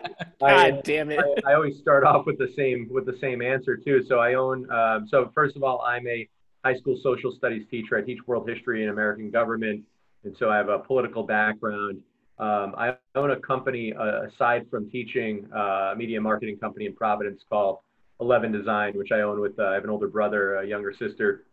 God 0.40 0.42
I, 0.42 0.70
damn 0.84 1.10
it! 1.10 1.20
I, 1.44 1.52
I, 1.52 1.54
always 1.54 1.78
start 1.78 2.04
off 2.04 2.26
with 2.26 2.38
the 2.38 2.52
same 2.56 2.88
with 2.90 3.06
the 3.06 3.16
same 3.20 3.42
answer 3.42 3.76
too. 3.76 4.04
So 4.06 4.18
I 4.18 4.34
own. 4.34 4.70
Um, 4.70 5.06
so 5.08 5.30
first 5.34 5.56
of 5.56 5.62
all, 5.62 5.80
I'm 5.80 6.06
a 6.06 6.28
high 6.64 6.74
school 6.74 6.98
social 7.02 7.32
studies 7.32 7.66
teacher. 7.70 7.96
I 7.96 8.02
teach 8.02 8.18
world 8.26 8.48
history 8.48 8.82
and 8.82 8.90
American 8.90 9.30
government, 9.30 9.82
and 10.24 10.36
so 10.36 10.50
I 10.50 10.56
have 10.56 10.68
a 10.68 10.78
political 10.78 11.22
background. 11.22 12.00
Um, 12.38 12.74
I 12.76 12.96
own 13.14 13.30
a 13.30 13.40
company 13.40 13.94
uh, 13.94 14.24
aside 14.24 14.66
from 14.70 14.90
teaching, 14.90 15.48
uh, 15.54 15.92
a 15.92 15.96
media 15.96 16.20
marketing 16.20 16.58
company 16.58 16.84
in 16.84 16.94
Providence 16.94 17.42
called 17.48 17.78
Eleven 18.20 18.52
Design, 18.52 18.92
which 18.96 19.10
I 19.10 19.20
own 19.20 19.40
with. 19.40 19.58
Uh, 19.58 19.64
I 19.64 19.74
have 19.74 19.84
an 19.84 19.90
older 19.90 20.08
brother, 20.08 20.56
a 20.56 20.66
younger 20.66 20.92
sister, 20.92 21.44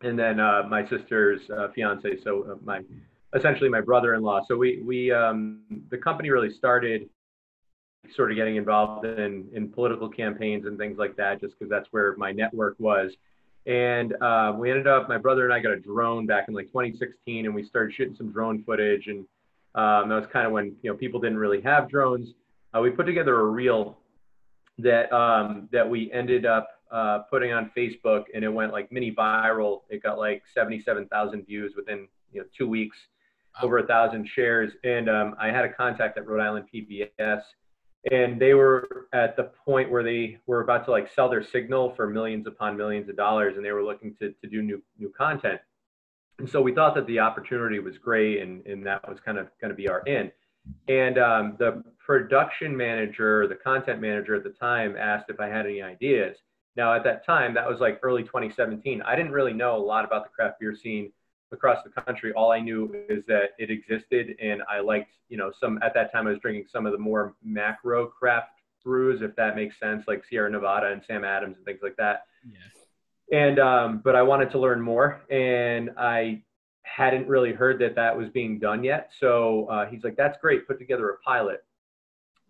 and 0.00 0.16
then 0.16 0.38
uh, 0.38 0.62
my 0.68 0.88
sister's 0.88 1.40
uh, 1.50 1.68
fiance. 1.74 2.18
So 2.22 2.52
uh, 2.52 2.54
my 2.64 2.82
essentially 3.34 3.68
my 3.68 3.80
brother-in-law. 3.80 4.42
So 4.46 4.56
we 4.56 4.80
we 4.84 5.10
um, 5.10 5.60
the 5.90 5.98
company 5.98 6.30
really 6.30 6.52
started 6.52 7.08
sort 8.14 8.30
of 8.30 8.36
getting 8.36 8.56
involved 8.56 9.04
in 9.06 9.48
in 9.52 9.70
political 9.70 10.08
campaigns 10.08 10.66
and 10.66 10.78
things 10.78 10.98
like 10.98 11.16
that, 11.16 11.40
just 11.40 11.58
because 11.58 11.68
that's 11.68 11.88
where 11.90 12.16
my 12.16 12.30
network 12.30 12.76
was. 12.78 13.10
And 13.66 14.14
we 14.58 14.70
ended 14.70 14.88
up, 14.88 15.08
my 15.08 15.18
brother 15.18 15.44
and 15.44 15.52
I 15.52 15.60
got 15.60 15.72
a 15.72 15.78
drone 15.80 16.26
back 16.26 16.46
in 16.46 16.54
like 16.54 16.66
2016, 16.66 17.46
and 17.46 17.54
we 17.54 17.64
started 17.64 17.94
shooting 17.94 18.14
some 18.16 18.30
drone 18.32 18.62
footage. 18.64 19.06
And 19.06 19.24
um, 19.74 20.08
that 20.08 20.16
was 20.16 20.26
kind 20.32 20.46
of 20.46 20.52
when 20.52 20.76
you 20.82 20.90
know 20.90 20.96
people 20.96 21.20
didn't 21.20 21.38
really 21.38 21.60
have 21.62 21.88
drones. 21.88 22.34
Uh, 22.74 22.80
we 22.80 22.90
put 22.90 23.06
together 23.06 23.40
a 23.40 23.44
reel 23.44 23.98
that 24.78 25.12
um, 25.12 25.68
that 25.72 25.88
we 25.88 26.10
ended 26.12 26.46
up 26.46 26.68
uh, 26.90 27.20
putting 27.30 27.52
on 27.52 27.70
Facebook, 27.76 28.24
and 28.34 28.44
it 28.44 28.48
went 28.48 28.72
like 28.72 28.92
mini 28.92 29.12
viral. 29.12 29.82
It 29.88 30.02
got 30.02 30.18
like 30.18 30.42
77,000 30.52 31.46
views 31.46 31.72
within 31.74 32.06
you 32.32 32.40
know 32.40 32.46
two 32.56 32.68
weeks, 32.68 32.98
wow. 33.56 33.66
over 33.66 33.78
a 33.78 33.86
thousand 33.86 34.28
shares. 34.28 34.72
And 34.84 35.08
um, 35.08 35.34
I 35.40 35.48
had 35.48 35.64
a 35.64 35.72
contact 35.72 36.18
at 36.18 36.26
Rhode 36.26 36.42
Island 36.42 36.66
PBS, 36.72 37.42
and 38.10 38.40
they 38.40 38.52
were 38.52 39.06
at 39.14 39.36
the 39.36 39.50
point 39.64 39.90
where 39.90 40.02
they 40.02 40.38
were 40.46 40.60
about 40.60 40.84
to 40.86 40.90
like 40.90 41.10
sell 41.14 41.30
their 41.30 41.42
signal 41.42 41.94
for 41.94 42.08
millions 42.08 42.46
upon 42.46 42.76
millions 42.76 43.08
of 43.08 43.16
dollars, 43.16 43.56
and 43.56 43.64
they 43.64 43.72
were 43.72 43.84
looking 43.84 44.14
to 44.20 44.32
to 44.42 44.46
do 44.46 44.60
new 44.60 44.82
new 44.98 45.10
content. 45.16 45.60
And 46.38 46.48
so 46.48 46.60
we 46.60 46.74
thought 46.74 46.94
that 46.94 47.06
the 47.06 47.20
opportunity 47.20 47.78
was 47.78 47.98
great, 47.98 48.40
and 48.40 48.66
and 48.66 48.84
that 48.86 49.08
was 49.08 49.20
kind 49.20 49.38
of 49.38 49.48
going 49.60 49.70
to 49.70 49.76
be 49.76 49.88
our 49.88 50.02
end. 50.06 50.32
And 50.88 51.18
um, 51.18 51.56
the 51.58 51.82
production 51.98 52.76
manager, 52.76 53.46
the 53.46 53.54
content 53.54 54.00
manager 54.00 54.34
at 54.34 54.44
the 54.44 54.50
time 54.50 54.96
asked 54.96 55.26
if 55.28 55.40
I 55.40 55.48
had 55.48 55.66
any 55.66 55.82
ideas. 55.82 56.36
Now, 56.76 56.94
at 56.94 57.04
that 57.04 57.24
time, 57.26 57.52
that 57.54 57.68
was 57.68 57.80
like 57.80 58.00
early 58.02 58.22
2017. 58.22 59.02
I 59.02 59.14
didn't 59.14 59.32
really 59.32 59.52
know 59.52 59.76
a 59.76 59.84
lot 59.84 60.04
about 60.04 60.24
the 60.24 60.30
craft 60.30 60.60
beer 60.60 60.74
scene 60.74 61.12
across 61.52 61.82
the 61.84 61.90
country. 61.90 62.32
All 62.32 62.50
I 62.50 62.60
knew 62.60 62.90
is 63.08 63.24
that 63.26 63.50
it 63.58 63.70
existed, 63.70 64.34
and 64.40 64.62
I 64.70 64.80
liked, 64.80 65.12
you 65.28 65.36
know, 65.36 65.52
some 65.58 65.78
at 65.82 65.92
that 65.94 66.10
time 66.10 66.26
I 66.26 66.30
was 66.30 66.38
drinking 66.38 66.66
some 66.72 66.86
of 66.86 66.92
the 66.92 66.98
more 66.98 67.34
macro 67.44 68.06
craft 68.06 68.60
brews, 68.82 69.22
if 69.22 69.36
that 69.36 69.54
makes 69.54 69.78
sense, 69.78 70.04
like 70.08 70.24
Sierra 70.24 70.50
Nevada 70.50 70.88
and 70.92 71.02
Sam 71.04 71.24
Adams 71.24 71.56
and 71.56 71.66
things 71.66 71.80
like 71.82 71.96
that. 71.96 72.22
Yeah. 72.50 72.58
And 73.32 73.58
um, 73.58 74.02
but 74.04 74.14
I 74.14 74.22
wanted 74.22 74.50
to 74.52 74.58
learn 74.58 74.80
more, 74.80 75.22
and 75.30 75.90
I 75.98 76.42
hadn't 76.82 77.26
really 77.26 77.52
heard 77.52 77.78
that 77.80 77.94
that 77.94 78.16
was 78.16 78.28
being 78.28 78.58
done 78.58 78.84
yet. 78.84 79.10
So 79.18 79.66
uh, 79.66 79.86
he's 79.86 80.04
like, 80.04 80.16
"That's 80.16 80.36
great. 80.40 80.68
Put 80.68 80.78
together 80.78 81.08
a 81.08 81.18
pilot." 81.18 81.64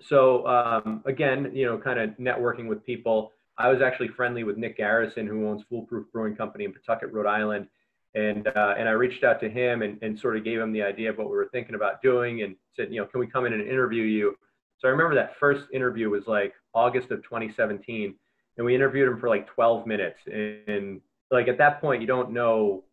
So 0.01 0.45
um, 0.47 1.03
again, 1.07 1.53
you 1.55 1.67
know, 1.67 1.79
kind 1.79 2.01
of 2.01 2.11
networking 2.19 2.67
with 2.67 2.85
people. 2.85 3.33
I 3.59 3.69
was 3.69 3.81
actually 3.81 4.09
friendly 4.09 4.45
with 4.45 4.57
Nick 4.57 4.79
Garrison, 4.79 5.27
who 5.27 5.47
owns 5.47 5.63
Foolproof 5.69 6.07
Brewing 6.13 6.35
Company 6.35 6.65
in 6.65 6.73
Pawtucket, 6.73 7.13
Rhode 7.13 7.27
Island, 7.27 7.69
and 8.15 8.49
uh, 8.49 8.75
and 8.77 8.89
I 8.89 8.93
reached 8.93 9.23
out 9.23 9.41
to 9.41 9.49
him 9.49 9.83
and, 9.83 10.03
and 10.03 10.19
sort 10.19 10.37
of 10.37 10.43
gave 10.43 10.59
him 10.59 10.73
the 10.73 10.83
idea 10.83 11.11
of 11.11 11.19
what 11.19 11.31
we 11.31 11.37
were 11.37 11.49
thinking 11.53 11.77
about 11.77 12.03
doing, 12.03 12.43
and 12.43 12.57
said, 12.75 12.93
you 12.93 13.01
know, 13.01 13.07
can 13.07 13.21
we 13.21 13.29
come 13.29 13.47
in 13.47 13.53
and 13.53 13.63
interview 13.63 14.03
you? 14.03 14.37
So 14.79 14.89
I 14.89 14.91
remember 14.91 15.15
that 15.15 15.39
first 15.39 15.67
interview 15.73 16.11
was 16.11 16.27
like 16.27 16.55
August 16.75 17.13
of 17.13 17.23
2017, 17.23 18.17
and 18.57 18.67
we 18.67 18.75
interviewed 18.75 19.09
him 19.09 19.19
for 19.19 19.29
like 19.29 19.47
12 19.49 19.87
minutes, 19.87 20.19
and, 20.27 20.59
and 20.67 21.01
like 21.31 21.49
at 21.49 21.59
that 21.59 21.81
point, 21.81 22.01
you 22.01 22.07
don't 22.07 22.33
know 22.33 22.85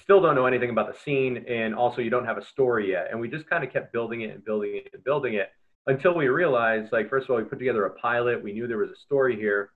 still 0.00 0.20
don't 0.20 0.34
know 0.34 0.46
anything 0.46 0.70
about 0.70 0.92
the 0.92 0.98
scene. 0.98 1.44
And 1.48 1.74
also 1.74 2.00
you 2.00 2.10
don't 2.10 2.24
have 2.24 2.38
a 2.38 2.44
story 2.44 2.90
yet. 2.90 3.08
And 3.10 3.20
we 3.20 3.28
just 3.28 3.48
kind 3.48 3.64
of 3.64 3.72
kept 3.72 3.92
building 3.92 4.22
it 4.22 4.30
and 4.30 4.44
building 4.44 4.76
it 4.76 4.90
and 4.92 5.04
building 5.04 5.34
it 5.34 5.50
until 5.86 6.14
we 6.14 6.28
realized 6.28 6.92
like 6.92 7.08
first 7.08 7.24
of 7.24 7.30
all 7.30 7.36
we 7.36 7.44
put 7.44 7.58
together 7.58 7.84
a 7.86 7.90
pilot. 7.90 8.42
We 8.42 8.52
knew 8.52 8.66
there 8.66 8.78
was 8.78 8.90
a 8.90 8.96
story 8.96 9.36
here. 9.36 9.70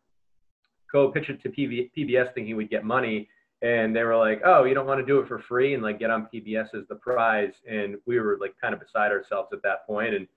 Go 0.93 1.11
pitch 1.11 1.29
it 1.29 1.43
to 1.43 1.49
PB, 1.49 1.91
pbs 1.97 2.33
thinking 2.35 2.57
we'd 2.57 2.71
get 2.71 2.85
money. 2.85 3.29
And 3.63 3.97
they 3.97 4.03
were 4.03 4.17
like 4.17 4.43
oh 4.45 4.65
you 4.65 4.75
don't 4.75 4.87
want 4.87 5.01
to 5.01 5.07
do 5.07 5.19
it 5.19 5.29
for 5.29 5.39
free 5.39 5.75
and 5.75 5.83
like 5.83 5.99
get 5.99 6.11
on 6.11 6.29
pbs 6.33 6.75
as 6.75 6.87
the 6.89 6.97
prize. 6.97 7.55
And 7.69 7.97
we 8.07 8.19
were 8.19 8.39
like 8.41 8.55
kind 8.61 8.75
of 8.75 8.81
beside 8.81 9.13
ourselves 9.13 9.51
at 9.53 9.63
that 9.63 9.87
point. 9.87 10.15
And 10.15 10.29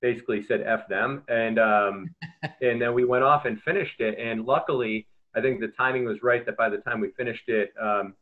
basically 0.00 0.42
said 0.42 0.62
f 0.62 0.88
them 0.88 1.22
and 1.28 1.58
um, 1.58 2.14
and 2.60 2.80
then 2.80 2.94
we 2.94 3.04
went 3.04 3.24
off 3.24 3.44
and 3.44 3.60
finished 3.62 4.00
it 4.00 4.18
and 4.18 4.44
luckily 4.44 5.06
i 5.34 5.40
think 5.40 5.60
the 5.60 5.68
timing 5.68 6.04
was 6.04 6.22
right 6.22 6.46
that 6.46 6.56
by 6.56 6.68
the 6.68 6.78
time 6.78 7.00
we 7.00 7.10
finished 7.16 7.48
it 7.48 7.72
um, 7.80 8.14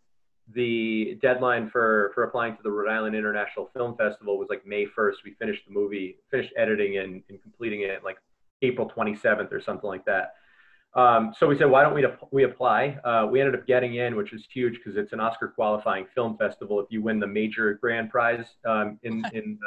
the 0.54 1.18
deadline 1.22 1.68
for 1.68 2.12
for 2.14 2.24
applying 2.24 2.56
to 2.56 2.62
the 2.62 2.70
Rhode 2.70 2.90
Island 2.90 3.16
International 3.16 3.68
Film 3.74 3.96
Festival 3.96 4.38
was 4.38 4.48
like 4.48 4.64
May 4.64 4.86
1st. 4.86 5.14
We 5.24 5.32
finished 5.34 5.62
the 5.66 5.74
movie, 5.74 6.18
finished 6.30 6.52
editing 6.56 6.98
and, 6.98 7.22
and 7.28 7.42
completing 7.42 7.80
it 7.80 8.04
like 8.04 8.18
April 8.62 8.90
27th 8.96 9.52
or 9.52 9.60
something 9.60 9.88
like 9.88 10.04
that. 10.04 10.34
Um, 10.94 11.34
so 11.38 11.46
we 11.46 11.58
said, 11.58 11.68
why 11.68 11.82
don't 11.82 11.94
we 11.94 12.06
we 12.30 12.44
apply? 12.44 12.98
Uh, 13.04 13.26
we 13.30 13.40
ended 13.40 13.54
up 13.54 13.66
getting 13.66 13.96
in, 13.96 14.16
which 14.16 14.32
is 14.32 14.46
huge 14.50 14.74
because 14.74 14.96
it's 14.96 15.12
an 15.12 15.20
Oscar 15.20 15.48
qualifying 15.48 16.06
film 16.14 16.38
festival. 16.38 16.80
If 16.80 16.86
you 16.90 17.02
win 17.02 17.20
the 17.20 17.26
major 17.26 17.74
grand 17.74 18.10
prize 18.10 18.46
um, 18.64 18.98
in 19.02 19.24
in 19.34 19.58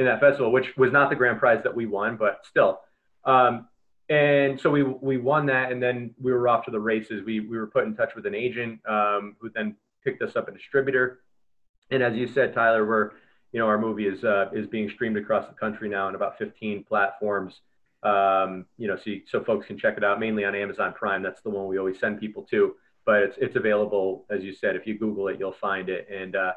in 0.00 0.06
that 0.06 0.18
festival, 0.18 0.50
which 0.50 0.76
was 0.76 0.90
not 0.90 1.10
the 1.10 1.16
grand 1.16 1.38
prize 1.38 1.62
that 1.62 1.74
we 1.74 1.86
won, 1.86 2.16
but 2.16 2.40
still. 2.48 2.80
Um, 3.24 3.68
and 4.08 4.60
so 4.60 4.70
we 4.70 4.82
we 4.82 5.18
won 5.18 5.46
that, 5.46 5.70
and 5.70 5.80
then 5.80 6.14
we 6.20 6.32
were 6.32 6.48
off 6.48 6.64
to 6.64 6.72
the 6.72 6.80
races. 6.80 7.22
We 7.24 7.40
we 7.40 7.56
were 7.56 7.68
put 7.68 7.84
in 7.84 7.94
touch 7.94 8.16
with 8.16 8.26
an 8.26 8.34
agent 8.34 8.80
um, 8.88 9.36
who 9.38 9.50
then 9.54 9.76
picked 10.04 10.22
us 10.22 10.34
up 10.36 10.48
a 10.48 10.52
distributor. 10.52 11.20
And 11.90 12.02
as 12.02 12.16
you 12.16 12.26
said, 12.26 12.54
Tyler, 12.54 12.86
we're, 12.86 13.10
you 13.52 13.58
know, 13.58 13.66
our 13.66 13.78
movie 13.78 14.06
is, 14.06 14.24
uh, 14.24 14.46
is 14.52 14.66
being 14.66 14.88
streamed 14.90 15.16
across 15.16 15.46
the 15.48 15.54
country 15.54 15.88
now 15.88 16.06
on 16.06 16.14
about 16.14 16.38
15 16.38 16.84
platforms. 16.84 17.60
Um, 18.02 18.66
you 18.78 18.88
know, 18.88 18.96
so, 18.96 19.10
so 19.26 19.44
folks 19.44 19.66
can 19.66 19.78
check 19.78 19.96
it 19.96 20.04
out 20.04 20.20
mainly 20.20 20.44
on 20.44 20.54
Amazon 20.54 20.94
Prime. 20.94 21.22
That's 21.22 21.42
the 21.42 21.50
one 21.50 21.66
we 21.66 21.78
always 21.78 21.98
send 21.98 22.20
people 22.20 22.44
to, 22.44 22.74
but 23.04 23.22
it's, 23.22 23.36
it's 23.38 23.56
available, 23.56 24.24
as 24.30 24.42
you 24.42 24.54
said, 24.54 24.76
if 24.76 24.86
you 24.86 24.98
Google 24.98 25.28
it, 25.28 25.38
you'll 25.38 25.52
find 25.52 25.88
it. 25.88 26.08
And 26.10 26.36
uh, 26.36 26.52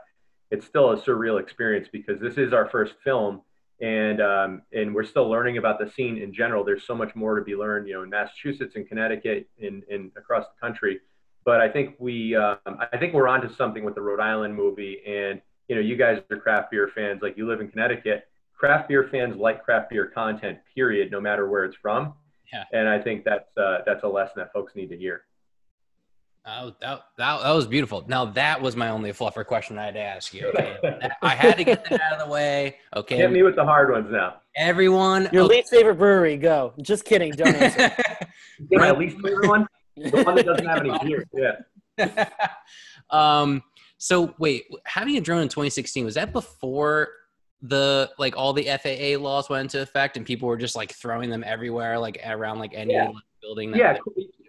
it's 0.54 0.66
still 0.66 0.92
a 0.92 0.98
surreal 0.98 1.40
experience 1.40 1.88
because 1.92 2.20
this 2.22 2.38
is 2.38 2.54
our 2.54 2.70
first 2.70 2.94
film 3.04 3.42
and 3.82 4.22
um, 4.22 4.62
and 4.72 4.94
we're 4.96 5.04
still 5.04 5.30
learning 5.30 5.58
about 5.58 5.80
the 5.80 5.90
scene 5.92 6.18
in 6.18 6.34
general. 6.34 6.64
There's 6.64 6.86
so 6.86 6.96
much 6.96 7.14
more 7.16 7.36
to 7.36 7.44
be 7.44 7.56
learned, 7.56 7.88
you 7.88 7.96
know, 7.96 8.04
in 8.04 8.10
Massachusetts 8.10 8.76
and 8.76 8.88
Connecticut 8.88 9.50
and, 9.62 9.84
and 9.90 10.12
across 10.16 10.46
the 10.46 10.66
country 10.66 11.02
but 11.46 11.60
I 11.62 11.70
think 11.70 11.96
we, 12.00 12.36
um, 12.36 12.58
I 12.66 12.98
think 12.98 13.14
we're 13.14 13.28
onto 13.28 13.54
something 13.54 13.84
with 13.84 13.96
the 13.96 14.02
Rhode 14.02 14.20
Island 14.20 14.56
movie. 14.56 15.00
And 15.06 15.42
you 15.68 15.76
know, 15.76 15.82
you 15.82 15.96
guys 15.96 16.22
are 16.30 16.38
craft 16.38 16.72
beer 16.72 16.90
fans, 16.94 17.22
like 17.22 17.38
you 17.38 17.48
live 17.48 17.62
in 17.62 17.70
Connecticut. 17.70 18.28
Craft 18.54 18.88
beer 18.88 19.08
fans 19.12 19.36
like 19.36 19.64
craft 19.64 19.90
beer 19.90 20.08
content, 20.08 20.60
period, 20.74 21.12
no 21.12 21.20
matter 21.20 21.50
where 21.50 21.66
it's 21.66 21.76
from. 21.82 22.14
Yeah. 22.52 22.64
And 22.72 22.88
I 22.88 23.02
think 23.02 23.26
that's 23.26 23.56
uh, 23.58 23.80
that's 23.86 24.04
a 24.04 24.08
lesson 24.08 24.34
that 24.38 24.54
folks 24.54 24.76
need 24.76 24.90
to 24.90 24.98
hear. 24.98 25.24
Oh, 26.46 26.74
that, 26.82 27.06
that, 27.18 27.42
that 27.42 27.54
was 27.54 27.68
beautiful. 27.68 28.04
Now 28.08 28.26
that 28.26 28.62
was 28.62 28.76
my 28.76 28.90
only 28.90 29.12
fluffer 29.12 29.46
question 29.46 29.78
I 29.78 29.86
had 29.86 29.94
to 29.94 30.02
ask 30.02 30.34
you. 30.34 30.48
Okay, 30.48 30.78
I 31.22 31.36
had 31.36 31.56
to 31.58 31.64
get 31.64 31.86
that 31.90 32.02
out 32.02 32.14
of 32.14 32.28
the 32.28 32.32
way. 32.32 32.78
Okay, 32.96 33.16
hit 33.16 33.32
me 33.32 33.44
with 33.44 33.56
the 33.56 33.64
hard 33.64 33.92
ones 33.92 34.08
now. 34.12 34.42
Everyone, 34.58 35.30
your 35.32 35.46
least 35.46 35.70
favorite 35.70 35.96
brewery? 35.96 36.36
Go. 36.36 36.74
Just 36.82 37.06
kidding. 37.06 37.32
Don't 37.32 37.56
answer. 37.56 37.96
my 38.72 38.92
least 38.92 39.18
favorite 39.22 39.48
one. 39.48 39.66
The 39.96 40.24
one 40.24 40.36
that 40.36 40.46
doesn't 40.46 40.66
have 40.66 40.80
any 40.80 40.98
beer. 41.00 41.26
Yeah. 41.98 42.30
um. 43.10 43.64
So 43.98 44.36
wait, 44.38 44.66
having 44.86 45.16
a 45.16 45.22
drone 45.22 45.44
in 45.44 45.48
2016 45.48 46.04
was 46.04 46.16
that 46.16 46.34
before 46.34 47.08
the 47.62 48.12
like 48.20 48.36
all 48.36 48.52
the 48.52 48.66
FAA 48.66 49.18
laws 49.18 49.50
went 49.50 49.62
into 49.62 49.82
effect 49.82 50.18
and 50.18 50.26
people 50.26 50.50
were 50.50 50.58
just 50.58 50.76
like 50.76 50.92
throwing 50.92 51.30
them 51.30 51.46
everywhere, 51.48 51.98
like 51.98 52.22
around 52.26 52.60
like 52.60 52.74
any 52.74 52.96
yeah. 52.96 53.12
building? 53.42 53.74
yeah. 53.74 53.98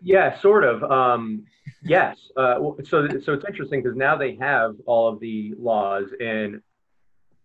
Yeah. 0.05 0.41
Sort 0.41 0.65
of. 0.65 0.83
Um. 0.85 1.45
yes. 1.83 2.17
Uh. 2.37 2.57
So 2.85 3.09
so 3.25 3.33
it's 3.33 3.45
interesting 3.47 3.83
because 3.83 3.97
now 3.97 4.17
they 4.17 4.37
have 4.37 4.77
all 4.87 5.09
of 5.09 5.19
the 5.21 5.55
laws 5.59 6.05
and 6.21 6.61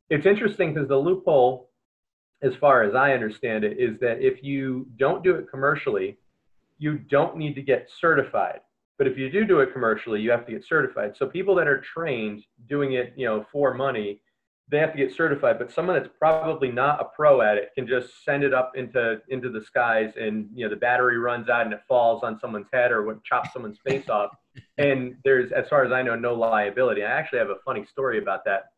it's 0.09 0.25
interesting 0.25 0.73
because 0.73 0.89
the 0.89 0.97
loophole 0.97 1.69
as 2.41 2.53
far 2.59 2.83
as 2.83 2.95
I 2.95 3.11
understand 3.11 3.63
it, 3.63 3.79
is 3.79 3.99
that 3.99 4.21
if 4.21 4.43
you 4.43 4.87
don't 4.97 5.23
do 5.23 5.35
it 5.35 5.49
commercially, 5.49 6.17
you 6.77 6.97
don't 6.97 7.37
need 7.37 7.53
to 7.55 7.61
get 7.61 7.89
certified. 7.99 8.61
But 8.97 9.07
if 9.07 9.17
you 9.17 9.29
do 9.29 9.45
do 9.45 9.59
it 9.59 9.73
commercially, 9.73 10.21
you 10.21 10.31
have 10.31 10.45
to 10.45 10.51
get 10.51 10.63
certified. 10.67 11.13
So 11.17 11.27
people 11.27 11.55
that 11.55 11.67
are 11.67 11.81
trained 11.93 12.43
doing 12.67 12.93
it, 12.93 13.13
you 13.15 13.25
know, 13.25 13.45
for 13.51 13.73
money, 13.73 14.21
they 14.69 14.77
have 14.77 14.91
to 14.91 14.97
get 14.97 15.15
certified. 15.15 15.57
But 15.57 15.71
someone 15.71 15.95
that's 15.95 16.13
probably 16.19 16.71
not 16.71 17.01
a 17.01 17.05
pro 17.05 17.41
at 17.41 17.57
it 17.57 17.69
can 17.75 17.87
just 17.87 18.23
send 18.23 18.43
it 18.43 18.53
up 18.53 18.73
into 18.75 19.21
into 19.29 19.49
the 19.49 19.61
skies, 19.61 20.13
and 20.19 20.49
you 20.53 20.65
know 20.65 20.69
the 20.69 20.79
battery 20.79 21.17
runs 21.17 21.49
out 21.49 21.65
and 21.65 21.73
it 21.73 21.81
falls 21.87 22.23
on 22.23 22.39
someone's 22.39 22.67
head 22.71 22.91
or 22.91 23.03
would 23.03 23.23
chop 23.23 23.51
someone's 23.51 23.79
face 23.85 24.09
off. 24.09 24.31
And 24.77 25.15
there's, 25.23 25.51
as 25.53 25.69
far 25.69 25.85
as 25.85 25.91
I 25.91 26.01
know, 26.01 26.15
no 26.15 26.33
liability. 26.33 27.03
I 27.03 27.09
actually 27.09 27.39
have 27.39 27.49
a 27.49 27.59
funny 27.63 27.85
story 27.85 28.17
about 28.17 28.43
that, 28.45 28.71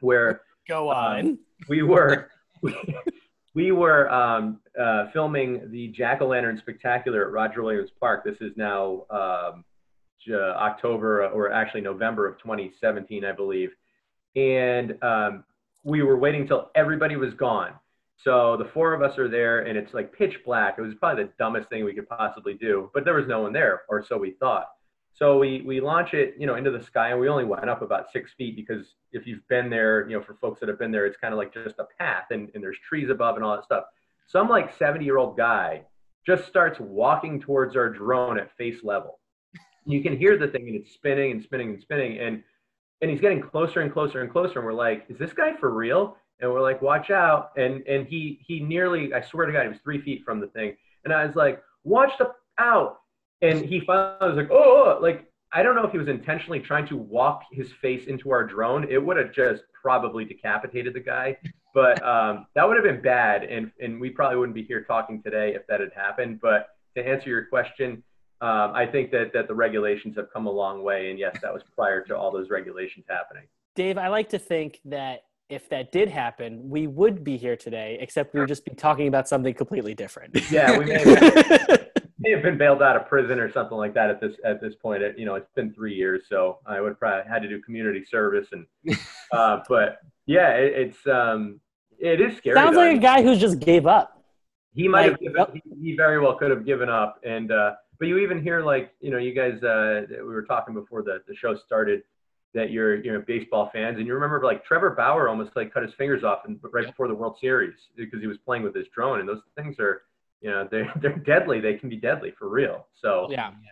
where 0.00 0.42
go 0.66 0.88
on. 0.90 1.20
Um, 1.20 1.38
we 1.68 1.82
were. 1.82 2.30
We, 2.62 2.74
we 3.54 3.72
were 3.72 4.10
um, 4.10 4.60
uh, 4.80 5.06
filming 5.12 5.70
the 5.70 5.88
Jack 5.88 6.20
o' 6.20 6.28
Lantern 6.28 6.58
Spectacular 6.58 7.26
at 7.26 7.32
Roger 7.32 7.62
Williams 7.62 7.90
Park. 7.98 8.24
This 8.24 8.36
is 8.40 8.52
now 8.56 9.04
um, 9.10 9.64
October 10.32 11.26
or 11.26 11.52
actually 11.52 11.80
November 11.80 12.26
of 12.26 12.38
2017, 12.38 13.24
I 13.24 13.32
believe. 13.32 13.70
And 14.36 15.02
um, 15.02 15.44
we 15.84 16.02
were 16.02 16.18
waiting 16.18 16.46
till 16.46 16.70
everybody 16.74 17.16
was 17.16 17.34
gone. 17.34 17.72
So 18.16 18.56
the 18.56 18.64
four 18.64 18.94
of 18.94 19.02
us 19.02 19.16
are 19.16 19.28
there, 19.28 19.60
and 19.60 19.78
it's 19.78 19.94
like 19.94 20.12
pitch 20.12 20.40
black. 20.44 20.76
It 20.78 20.82
was 20.82 20.94
probably 20.94 21.24
the 21.24 21.30
dumbest 21.38 21.68
thing 21.68 21.84
we 21.84 21.94
could 21.94 22.08
possibly 22.08 22.54
do, 22.54 22.90
but 22.92 23.04
there 23.04 23.14
was 23.14 23.28
no 23.28 23.42
one 23.42 23.52
there, 23.52 23.82
or 23.88 24.04
so 24.04 24.18
we 24.18 24.32
thought. 24.32 24.66
So 25.14 25.38
we 25.38 25.62
we 25.62 25.80
launch 25.80 26.14
it, 26.14 26.34
you 26.38 26.46
know, 26.46 26.56
into 26.56 26.70
the 26.70 26.82
sky, 26.82 27.10
and 27.10 27.20
we 27.20 27.28
only 27.28 27.44
went 27.44 27.70
up 27.70 27.80
about 27.80 28.10
six 28.12 28.32
feet 28.36 28.56
because 28.56 28.94
if 29.12 29.26
you've 29.26 29.46
been 29.48 29.70
there, 29.70 30.08
you 30.08 30.16
know, 30.16 30.22
for 30.22 30.34
folks 30.34 30.58
that 30.60 30.68
have 30.68 30.78
been 30.78 30.90
there, 30.90 31.06
it's 31.06 31.16
kind 31.16 31.32
of 31.32 31.38
like 31.38 31.54
just 31.54 31.78
a 31.78 31.86
path, 31.98 32.26
and, 32.30 32.50
and 32.54 32.62
there's 32.62 32.78
trees 32.88 33.08
above 33.08 33.36
and 33.36 33.44
all 33.44 33.54
that 33.54 33.64
stuff. 33.64 33.84
Some 34.26 34.48
like 34.48 34.76
70 34.76 35.04
year 35.04 35.18
old 35.18 35.36
guy 35.36 35.82
just 36.26 36.46
starts 36.46 36.78
walking 36.80 37.40
towards 37.40 37.76
our 37.76 37.88
drone 37.88 38.38
at 38.38 38.54
face 38.56 38.84
level. 38.84 39.20
You 39.86 40.02
can 40.02 40.16
hear 40.16 40.36
the 40.36 40.48
thing, 40.48 40.68
and 40.68 40.76
it's 40.76 40.92
spinning 40.92 41.30
and 41.30 41.42
spinning 41.42 41.70
and 41.70 41.80
spinning, 41.80 42.18
and 42.18 42.42
and 43.00 43.10
he's 43.10 43.20
getting 43.20 43.40
closer 43.40 43.80
and 43.80 43.92
closer 43.92 44.20
and 44.22 44.30
closer, 44.30 44.58
and 44.58 44.66
we're 44.66 44.72
like, 44.72 45.04
is 45.08 45.18
this 45.18 45.32
guy 45.32 45.54
for 45.56 45.70
real? 45.70 46.16
And 46.40 46.50
we're 46.50 46.62
like, 46.62 46.82
watch 46.82 47.10
out! 47.10 47.52
And 47.56 47.86
and 47.86 48.06
he 48.06 48.40
he 48.46 48.60
nearly, 48.60 49.12
I 49.12 49.20
swear 49.20 49.46
to 49.46 49.52
God, 49.52 49.62
he 49.62 49.68
was 49.68 49.78
three 49.82 50.00
feet 50.00 50.22
from 50.24 50.40
the 50.40 50.48
thing, 50.48 50.76
and 51.04 51.12
I 51.12 51.24
was 51.26 51.36
like, 51.36 51.62
watch 51.84 52.12
the 52.18 52.32
out 52.58 52.98
and 53.42 53.64
he 53.64 53.80
finally 53.80 54.28
was 54.28 54.36
like, 54.36 54.50
oh, 54.50 54.96
oh, 54.96 54.98
like 55.00 55.30
I 55.52 55.62
don't 55.62 55.74
know 55.74 55.84
if 55.84 55.92
he 55.92 55.98
was 55.98 56.08
intentionally 56.08 56.60
trying 56.60 56.86
to 56.88 56.96
walk 56.96 57.42
his 57.52 57.72
face 57.80 58.06
into 58.06 58.30
our 58.30 58.44
drone. 58.44 58.86
It 58.90 59.02
would 59.02 59.16
have 59.16 59.32
just 59.32 59.62
probably 59.80 60.24
decapitated 60.24 60.92
the 60.94 61.00
guy, 61.00 61.38
but 61.74 62.02
um, 62.04 62.46
that 62.54 62.66
would 62.66 62.76
have 62.76 62.84
been 62.84 63.00
bad, 63.00 63.44
and 63.44 63.70
and 63.80 64.00
we 64.00 64.10
probably 64.10 64.38
wouldn't 64.38 64.54
be 64.54 64.64
here 64.64 64.82
talking 64.82 65.22
today 65.22 65.54
if 65.54 65.66
that 65.68 65.80
had 65.80 65.92
happened. 65.94 66.40
But 66.42 66.68
to 66.96 67.06
answer 67.06 67.30
your 67.30 67.46
question, 67.46 68.02
um, 68.40 68.72
I 68.74 68.86
think 68.86 69.10
that 69.10 69.32
that 69.32 69.48
the 69.48 69.54
regulations 69.54 70.16
have 70.16 70.32
come 70.32 70.46
a 70.46 70.50
long 70.50 70.82
way, 70.82 71.10
and 71.10 71.18
yes, 71.18 71.36
that 71.42 71.52
was 71.52 71.62
prior 71.74 72.04
to 72.04 72.16
all 72.16 72.30
those 72.30 72.50
regulations 72.50 73.06
happening. 73.08 73.44
Dave, 73.74 73.98
I 73.98 74.08
like 74.08 74.28
to 74.30 74.38
think 74.38 74.80
that 74.84 75.24
if 75.48 75.68
that 75.70 75.92
did 75.92 76.08
happen, 76.08 76.68
we 76.68 76.86
would 76.86 77.24
be 77.24 77.36
here 77.36 77.56
today, 77.56 77.96
except 78.00 78.34
we 78.34 78.40
would 78.40 78.48
just 78.48 78.64
be 78.64 78.74
talking 78.74 79.08
about 79.08 79.28
something 79.28 79.54
completely 79.54 79.94
different. 79.94 80.38
Yeah, 80.50 80.78
we 80.78 80.84
may. 80.86 81.04
may 82.20 82.30
have 82.32 82.42
been 82.42 82.58
bailed 82.58 82.82
out 82.82 82.96
of 82.96 83.06
prison 83.06 83.38
or 83.38 83.50
something 83.50 83.76
like 83.76 83.94
that 83.94 84.10
at 84.10 84.20
this 84.20 84.34
at 84.44 84.60
this 84.60 84.74
point. 84.74 85.02
It, 85.02 85.18
you 85.18 85.24
know, 85.24 85.36
it's 85.36 85.50
been 85.54 85.72
three 85.72 85.94
years, 85.94 86.24
so 86.28 86.58
I 86.66 86.80
would 86.80 86.98
probably 86.98 87.28
had 87.30 87.42
to 87.42 87.48
do 87.48 87.60
community 87.62 88.04
service 88.04 88.48
and. 88.52 88.66
Uh, 89.30 89.60
but 89.68 89.98
yeah, 90.24 90.52
it, 90.52 90.72
it's 90.72 91.06
um, 91.06 91.60
it 91.98 92.18
is 92.18 92.34
scary. 92.38 92.56
Sounds 92.56 92.76
though. 92.76 92.80
like 92.80 92.96
a 92.96 92.98
guy 92.98 93.22
who 93.22 93.36
just 93.36 93.58
gave 93.58 93.86
up. 93.86 94.24
He 94.74 94.88
might 94.88 95.02
like, 95.02 95.10
have 95.10 95.20
given, 95.20 95.46
he, 95.52 95.90
he, 95.90 95.96
very 95.96 96.18
well 96.18 96.34
could 96.34 96.50
have 96.50 96.64
given 96.64 96.88
up, 96.88 97.20
and 97.24 97.52
uh, 97.52 97.72
but 97.98 98.06
you 98.06 98.18
even 98.18 98.42
hear 98.42 98.62
like 98.62 98.92
you 99.00 99.10
know 99.10 99.18
you 99.18 99.34
guys 99.34 99.62
uh, 99.62 100.02
we 100.10 100.22
were 100.22 100.44
talking 100.44 100.74
before 100.74 101.02
the 101.02 101.22
the 101.26 101.34
show 101.36 101.56
started 101.66 102.02
that 102.54 102.70
you're 102.70 103.02
you 103.04 103.12
know 103.12 103.22
baseball 103.26 103.70
fans 103.72 103.98
and 103.98 104.06
you 104.06 104.14
remember 104.14 104.40
like 104.42 104.64
Trevor 104.64 104.90
Bauer 104.90 105.28
almost 105.28 105.50
like 105.54 105.72
cut 105.72 105.82
his 105.82 105.92
fingers 105.98 106.24
off 106.24 106.40
and 106.46 106.58
right 106.72 106.86
before 106.86 107.08
the 107.08 107.14
World 107.14 107.36
Series 107.40 107.74
because 107.96 108.20
he 108.20 108.26
was 108.26 108.38
playing 108.44 108.62
with 108.62 108.74
his 108.74 108.86
drone 108.94 109.20
and 109.20 109.28
those 109.28 109.40
things 109.56 109.78
are 109.78 110.02
you 110.40 110.50
know 110.50 110.68
they're 110.70 110.92
they're 111.00 111.16
deadly. 111.16 111.60
They 111.60 111.74
can 111.74 111.88
be 111.88 111.96
deadly 111.96 112.32
for 112.38 112.48
real. 112.48 112.86
So 113.00 113.28
yeah, 113.30 113.50
yeah. 113.50 113.70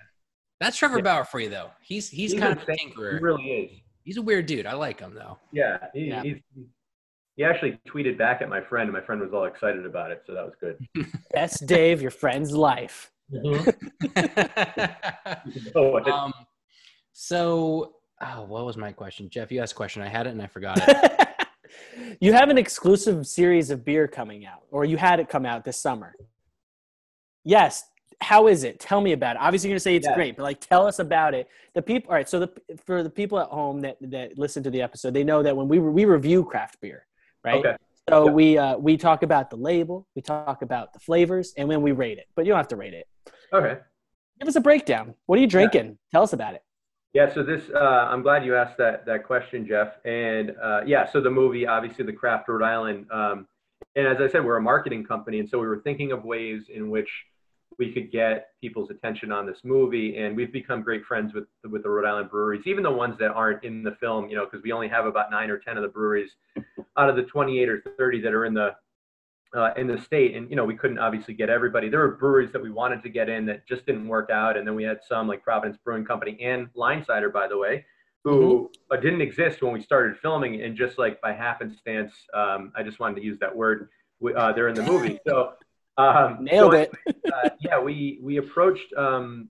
That's 0.61 0.77
Trevor 0.77 0.99
yeah. 0.99 1.05
Bauer 1.05 1.25
for 1.25 1.41
you 1.41 1.49
though. 1.49 1.71
He's 1.81 2.09
he's, 2.09 2.33
he's 2.33 2.41
kind 2.41 2.53
of 2.53 2.63
a 2.63 2.67
tinkerer. 2.67 3.15
He 3.15 3.25
really 3.25 3.45
is. 3.45 3.71
He's 4.05 4.17
a 4.17 4.23
weird 4.23 4.47
dude. 4.47 4.67
I 4.67 4.75
like 4.75 5.01
him 5.01 5.15
though. 5.15 5.39
Yeah, 5.53 5.79
he, 5.93 6.07
yeah. 6.07 6.23
He's, 6.23 6.37
he 7.37 7.45
actually 7.45 7.79
tweeted 7.87 8.17
back 8.17 8.41
at 8.41 8.49
my 8.49 8.63
friend, 8.63 8.89
and 8.89 8.93
my 8.93 9.05
friend 9.05 9.21
was 9.21 9.31
all 9.35 9.45
excited 9.45 9.85
about 9.85 10.11
it, 10.11 10.23
so 10.27 10.33
that 10.33 10.45
was 10.45 10.55
good. 10.59 10.79
That's 11.35 11.61
Dave, 11.61 12.01
your 12.01 12.11
friend's 12.11 12.53
life. 12.53 13.11
Mm-hmm. 13.33 13.69
um, 16.11 16.33
so, 17.13 17.95
oh, 18.21 18.43
what 18.43 18.67
was 18.67 18.77
my 18.77 18.93
question, 18.93 19.29
Jeff? 19.31 19.51
You 19.51 19.61
asked 19.61 19.73
a 19.73 19.77
question. 19.77 20.03
I 20.03 20.09
had 20.09 20.27
it 20.27 20.31
and 20.31 20.43
I 20.43 20.47
forgot 20.47 20.79
it. 20.81 21.47
you 22.21 22.33
have 22.33 22.51
an 22.51 22.59
exclusive 22.59 23.27
series 23.27 23.71
of 23.71 23.85
beer 23.85 24.07
coming 24.07 24.47
out, 24.47 24.63
or 24.71 24.85
you 24.85 24.97
had 24.97 25.21
it 25.21 25.29
come 25.29 25.47
out 25.47 25.65
this 25.65 25.77
summer. 25.77 26.15
Yes. 27.45 27.85
How 28.21 28.47
is 28.47 28.65
it? 28.65 28.81
Tell 28.81 29.01
me 29.01 29.13
about 29.13 29.37
it. 29.37 29.43
Obviously, 29.43 29.69
you're 29.69 29.75
gonna 29.75 29.81
say 29.81 29.97
it's 29.97 30.07
yeah. 30.07 30.15
great, 30.15 30.37
but 30.37 30.43
like, 30.43 30.61
tell 30.61 30.87
us 30.87 31.01
about 31.01 31.35
it. 31.35 31.49
The 31.75 31.83
people. 31.83 32.09
All 32.11 32.15
right. 32.15 32.27
So 32.27 32.41
the 32.41 32.51
for 32.83 33.03
the 33.03 33.11
people 33.11 33.39
at 33.39 33.49
home 33.49 33.83
that 33.83 33.99
that 34.01 34.39
listen 34.39 34.63
to 34.63 34.71
the 34.71 34.81
episode, 34.81 35.13
they 35.13 35.23
know 35.23 35.43
that 35.43 35.55
when 35.55 35.69
we 35.69 35.79
we 35.79 36.07
review 36.07 36.43
craft 36.43 36.81
beer, 36.81 37.07
right? 37.45 37.57
Okay. 37.57 37.77
So 38.09 38.27
yeah. 38.27 38.33
we 38.33 38.57
uh, 38.57 38.79
we 38.79 38.97
talk 38.97 39.23
about 39.23 39.51
the 39.51 39.57
label, 39.57 40.07
we 40.15 40.23
talk 40.23 40.63
about 40.63 40.95
the 40.95 40.99
flavors, 40.99 41.53
and 41.59 41.69
when 41.69 41.83
we 41.83 41.93
rate 41.93 42.17
it. 42.17 42.27
But 42.35 42.47
you 42.47 42.53
don't 42.53 42.59
have 42.59 42.69
to 42.69 42.77
rate 42.77 42.95
it. 42.95 43.07
Okay. 43.53 43.79
Give 44.39 44.49
us 44.49 44.57
a 44.57 44.61
breakdown. 44.61 45.15
What 45.27 45.39
are 45.39 45.43
you 45.43 45.47
drinking? 45.47 45.87
Yeah. 45.87 46.11
Tell 46.13 46.23
us 46.23 46.33
about 46.33 46.55
it. 46.55 46.63
Yeah, 47.15 47.33
so 47.33 47.43
this, 47.43 47.63
uh, 47.75 47.79
I'm 47.79 48.21
glad 48.21 48.45
you 48.45 48.55
asked 48.57 48.77
that 48.77 49.07
that 49.07 49.25
question, 49.25 49.67
Jeff. 49.67 49.95
And 50.05 50.55
uh, 50.63 50.81
yeah, 50.85 51.11
so 51.11 51.21
the 51.21 51.31
movie, 51.31 51.67
obviously, 51.67 52.05
the 52.05 52.13
Craft 52.13 52.49
Rhode 52.49 52.63
Island. 52.63 53.07
Um, 53.11 53.47
and 53.95 54.07
as 54.07 54.19
I 54.21 54.31
said, 54.31 54.45
we're 54.45 54.59
a 54.59 54.63
marketing 54.63 55.05
company, 55.05 55.39
and 55.39 55.49
so 55.49 55.59
we 55.59 55.67
were 55.67 55.81
thinking 55.81 56.13
of 56.13 56.25
ways 56.25 56.65
in 56.75 56.91
which 56.91 57.09
we 57.79 57.93
could 57.93 58.13
get 58.13 58.49
people's 58.61 58.91
attention 58.91 59.33
on 59.33 59.47
this 59.47 59.59
movie. 59.65 60.19
And 60.19 60.37
we've 60.37 60.53
become 60.53 60.83
great 60.83 61.05
friends 61.07 61.33
with 61.33 61.47
with 61.71 61.85
the 61.85 61.89
Rhode 61.89 62.07
Island 62.07 62.31
breweries, 62.31 62.63
even 62.67 62.83
the 62.83 62.93
ones 62.93 63.17
that 63.19 63.31
aren't 63.31 63.65
in 63.65 63.83
the 63.83 63.97
film, 63.99 64.29
you 64.29 64.37
know, 64.37 64.45
because 64.45 64.63
we 64.63 64.73
only 64.73 64.89
have 64.89 65.07
about 65.07 65.31
nine 65.31 65.49
or 65.49 65.59
ten 65.59 65.79
of 65.79 65.83
the 65.83 65.89
breweries 65.89 66.31
out 66.99 67.09
of 67.09 67.17
the 67.17 67.23
28 67.23 67.69
or 67.69 67.83
30 67.97 68.21
that 68.21 68.35
are 68.35 68.45
in 68.45 68.53
the 68.53 68.75
uh, 69.55 69.71
in 69.77 69.87
the 69.87 70.01
state. 70.01 70.35
And 70.35 70.49
you 70.51 70.57
know, 70.57 70.65
we 70.65 70.77
couldn't 70.77 70.99
obviously 70.99 71.35
get 71.35 71.49
everybody. 71.49 71.89
There 71.89 72.01
were 72.01 72.17
breweries 72.17 72.53
that 72.53 72.63
we 72.63 72.71
wanted 72.71 73.03
to 73.03 73.09
get 73.09 73.29
in 73.29 73.47
that 73.47 73.67
just 73.67 73.87
didn't 73.87 74.07
work 74.09 74.31
out, 74.31 74.57
and 74.57 74.67
then 74.67 74.75
we 74.75 74.85
had 74.85 75.01
some 75.07 75.29
like 75.29 75.43
Providence 75.43 75.79
Brewing 75.85 76.05
Company 76.05 76.39
and 76.43 76.73
Linesider, 76.75 77.33
by 77.33 77.49
the 77.49 77.59
way. 77.59 77.85
Who 78.25 78.71
mm-hmm. 78.91 79.03
didn't 79.03 79.21
exist 79.21 79.63
when 79.63 79.73
we 79.73 79.81
started 79.81 80.17
filming, 80.19 80.61
and 80.63 80.77
just 80.77 80.99
like 80.99 81.21
by 81.21 81.33
happenstance, 81.33 82.13
um, 82.35 82.73
I 82.75 82.83
just 82.83 82.99
wanted 82.99 83.17
to 83.17 83.23
use 83.23 83.39
that 83.39 83.55
word. 83.55 83.89
Uh, 84.37 84.53
they're 84.53 84.69
in 84.69 84.75
the 84.75 84.83
movie, 84.83 85.21
so 85.27 85.53
um, 85.99 86.39
Nailed 86.41 86.73
so, 86.73 86.79
it. 86.79 86.93
uh, 87.33 87.51
yeah, 87.61 87.79
we 87.79 88.19
we 88.21 88.37
approached. 88.39 88.93
Um, 88.97 89.49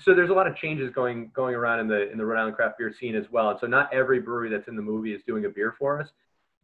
so 0.00 0.14
there's 0.14 0.30
a 0.30 0.34
lot 0.34 0.46
of 0.46 0.56
changes 0.56 0.90
going 0.90 1.30
going 1.34 1.54
around 1.54 1.80
in 1.80 1.88
the 1.88 2.10
in 2.10 2.18
the 2.18 2.24
Rhode 2.24 2.40
Island 2.40 2.56
craft 2.56 2.78
beer 2.78 2.92
scene 2.92 3.14
as 3.14 3.30
well, 3.30 3.50
and 3.50 3.60
so 3.60 3.66
not 3.66 3.92
every 3.92 4.20
brewery 4.20 4.50
that's 4.50 4.68
in 4.68 4.76
the 4.76 4.82
movie 4.82 5.14
is 5.14 5.22
doing 5.26 5.44
a 5.44 5.48
beer 5.48 5.74
for 5.78 6.00
us, 6.00 6.10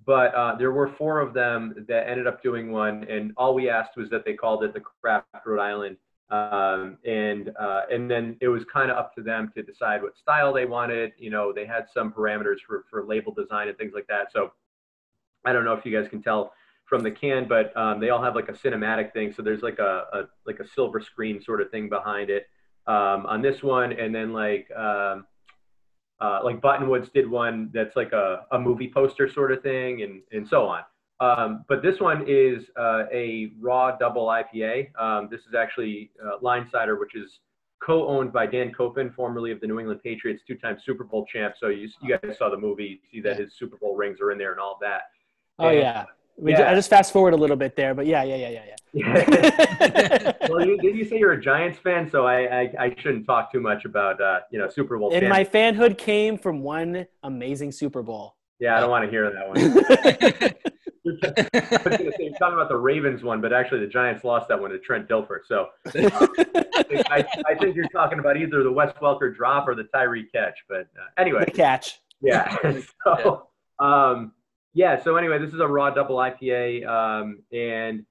but 0.07 0.35
uh, 0.35 0.55
there 0.57 0.73
were 0.73 0.89
four 0.97 1.21
of 1.21 1.35
them 1.35 1.85
that 1.89 2.09
ended 2.09 2.27
up 2.27 2.43
doing 2.43 2.73
one, 2.73 3.05
and 3.05 3.33
all 3.37 3.55
we 3.55 3.69
asked 3.69 3.97
was 3.97 4.09
that 4.11 4.25
they 4.25 4.35
called 4.35 4.65
it 4.65 4.73
the 4.73 4.81
Craft 4.81 5.27
Rhode 5.45 5.61
Island, 5.61 5.97
um, 6.31 6.99
and 7.05 7.51
uh, 7.59 7.83
and 7.91 8.11
then 8.11 8.37
it 8.41 8.49
was 8.49 8.65
kind 8.73 8.91
of 8.91 8.97
up 8.97 9.15
to 9.17 9.23
them 9.23 9.53
to 9.55 9.63
decide 9.63 10.03
what 10.03 10.17
style 10.17 10.53
they 10.53 10.65
wanted. 10.65 11.13
You 11.19 11.31
know, 11.31 11.53
they 11.53 11.67
had 11.67 11.87
some 11.93 12.13
parameters 12.13 12.59
for 12.67 12.85
for 12.89 13.05
label 13.05 13.35
design 13.35 13.69
and 13.69 13.77
things 13.77 13.93
like 13.95 14.07
that. 14.09 14.33
So 14.33 14.53
I 15.45 15.53
don't 15.53 15.65
know 15.65 15.75
if 15.75 15.85
you 15.85 15.97
guys 15.97 16.09
can 16.09 16.23
tell 16.23 16.53
from 16.87 17.03
the 17.03 17.11
can, 17.11 17.47
but 17.47 17.75
um, 17.77 18.01
they 18.01 18.11
all 18.11 18.23
have 18.23 18.35
like 18.35 18.49
a 18.49 18.53
cinematic 18.53 19.13
thing. 19.13 19.33
So 19.33 19.43
there's 19.43 19.63
like 19.63 19.79
a, 19.79 20.05
a, 20.13 20.23
like 20.45 20.59
a 20.59 20.69
silver 20.69 21.01
screen 21.01 21.41
sort 21.41 21.61
of 21.61 21.71
thing 21.71 21.89
behind 21.89 22.31
it 22.31 22.49
um, 22.87 23.27
on 23.27 23.43
this 23.43 23.63
one, 23.63 23.93
and 23.93 24.15
then 24.15 24.33
like 24.33 24.69
um, 24.77 25.25
uh, 26.21 26.41
like 26.45 26.61
Buttonwoods 26.61 27.13
did 27.13 27.29
one 27.29 27.71
that's 27.73 27.97
like 27.97 28.13
a, 28.13 28.47
a 28.53 28.59
movie 28.59 28.91
poster 28.93 29.31
sort 29.31 29.53
of 29.53 29.63
thing, 29.63 30.03
and 30.03 30.23
and 30.33 30.47
so 30.47 30.67
on. 30.67 30.83
Um, 31.21 31.65
but 31.69 31.83
this 31.83 32.01
one 32.01 32.25
is 32.27 32.65
uh, 32.79 33.05
a 33.13 33.53
raw 33.61 33.97
double 33.97 34.27
IPA. 34.27 34.99
Um, 34.99 35.29
this 35.31 35.41
is 35.41 35.55
actually 35.55 36.11
uh, 36.25 36.39
Linesider, 36.43 36.99
which 36.99 37.15
is 37.15 37.41
co-owned 37.83 38.33
by 38.33 38.47
Dan 38.47 38.73
Koppen, 38.73 39.15
formerly 39.15 39.51
of 39.53 39.61
the 39.61 39.67
New 39.67 39.79
England 39.79 40.01
Patriots, 40.03 40.43
two-time 40.47 40.79
Super 40.85 41.05
Bowl 41.05 41.27
champ. 41.27 41.55
So 41.59 41.69
you, 41.69 41.89
you 42.03 42.19
guys 42.23 42.37
saw 42.39 42.51
the 42.51 42.57
movie, 42.57 43.01
see 43.11 43.21
that 43.21 43.39
his 43.39 43.55
Super 43.59 43.77
Bowl 43.77 43.97
rings 43.97 44.19
are 44.21 44.33
in 44.33 44.39
there 44.39 44.53
and 44.53 44.61
all 44.61 44.79
that. 44.81 45.03
Oh 45.59 45.69
and, 45.69 45.79
yeah. 45.79 46.05
We 46.41 46.53
yeah. 46.53 46.71
I 46.71 46.75
just 46.75 46.89
fast 46.89 47.13
forward 47.13 47.35
a 47.35 47.37
little 47.37 47.57
bit 47.57 47.77
there, 47.77 47.95
but 47.95 48.07
yeah, 48.07 48.23
yeah, 48.23 48.37
yeah, 48.37 48.49
yeah, 48.49 48.63
yeah. 48.65 50.33
well, 50.49 50.67
you, 50.67 50.79
did 50.79 50.97
you 50.97 51.05
say 51.05 51.19
you're 51.19 51.33
a 51.33 51.41
Giants 51.41 51.79
fan? 51.79 52.11
So 52.11 52.27
I, 52.27 52.63
I, 52.63 52.75
I 52.79 52.97
shouldn't 52.99 53.27
talk 53.27 53.53
too 53.53 53.61
much 53.61 53.85
about 53.85 54.21
uh, 54.23 54.41
you 54.51 54.59
know 54.59 54.69
Super 54.69 54.99
Bowl. 54.99 55.13
And 55.13 55.29
my 55.29 55.45
fanhood 55.45 55.99
came 55.99 56.39
from 56.39 56.63
one 56.63 57.07
amazing 57.23 57.73
Super 57.73 58.03
Bowl. 58.03 58.37
Yeah, 58.59 58.77
I 58.77 58.81
don't 58.81 58.91
want 58.91 59.05
to 59.05 59.11
hear 59.11 59.31
that 59.31 59.49
one. 59.49 59.59
I 61.03 61.09
was 61.09 61.19
going 61.21 61.35
to 61.35 62.13
say 62.13 62.25
you're 62.25 62.39
talking 62.39 62.55
about 62.55 62.69
the 62.69 62.77
Ravens 62.77 63.23
one, 63.23 63.41
but 63.41 63.53
actually 63.53 63.81
the 63.81 63.87
Giants 63.87 64.25
lost 64.25 64.49
that 64.49 64.61
one 64.61 64.71
to 64.71 64.79
Trent 64.79 65.09
Dilfer. 65.09 65.41
So 65.47 65.69
um, 65.87 65.91
I, 67.11 67.25
I, 67.49 67.55
think 67.55 67.75
you're 67.75 67.89
talking 67.89 68.19
about 68.19 68.37
either 68.37 68.63
the 68.63 68.73
Wes 68.73 68.93
Welker 69.01 69.35
drop 69.35 69.67
or 69.67 69.75
the 69.75 69.85
Tyree 69.85 70.27
catch. 70.35 70.59
But 70.69 70.89
uh, 70.97 71.09
anyway, 71.19 71.45
the 71.45 71.51
catch. 71.51 72.01
Yeah. 72.23 72.57
so. 73.05 73.47
Um, 73.79 74.33
Yeah. 74.73 75.03
So 75.03 75.17
anyway, 75.17 75.39
this 75.39 75.53
is 75.53 75.61
a 75.61 75.67
raw 75.67 75.91
double 75.91 76.17
IPA, 76.17 76.87
um, 76.87 77.43
and 77.53 78.05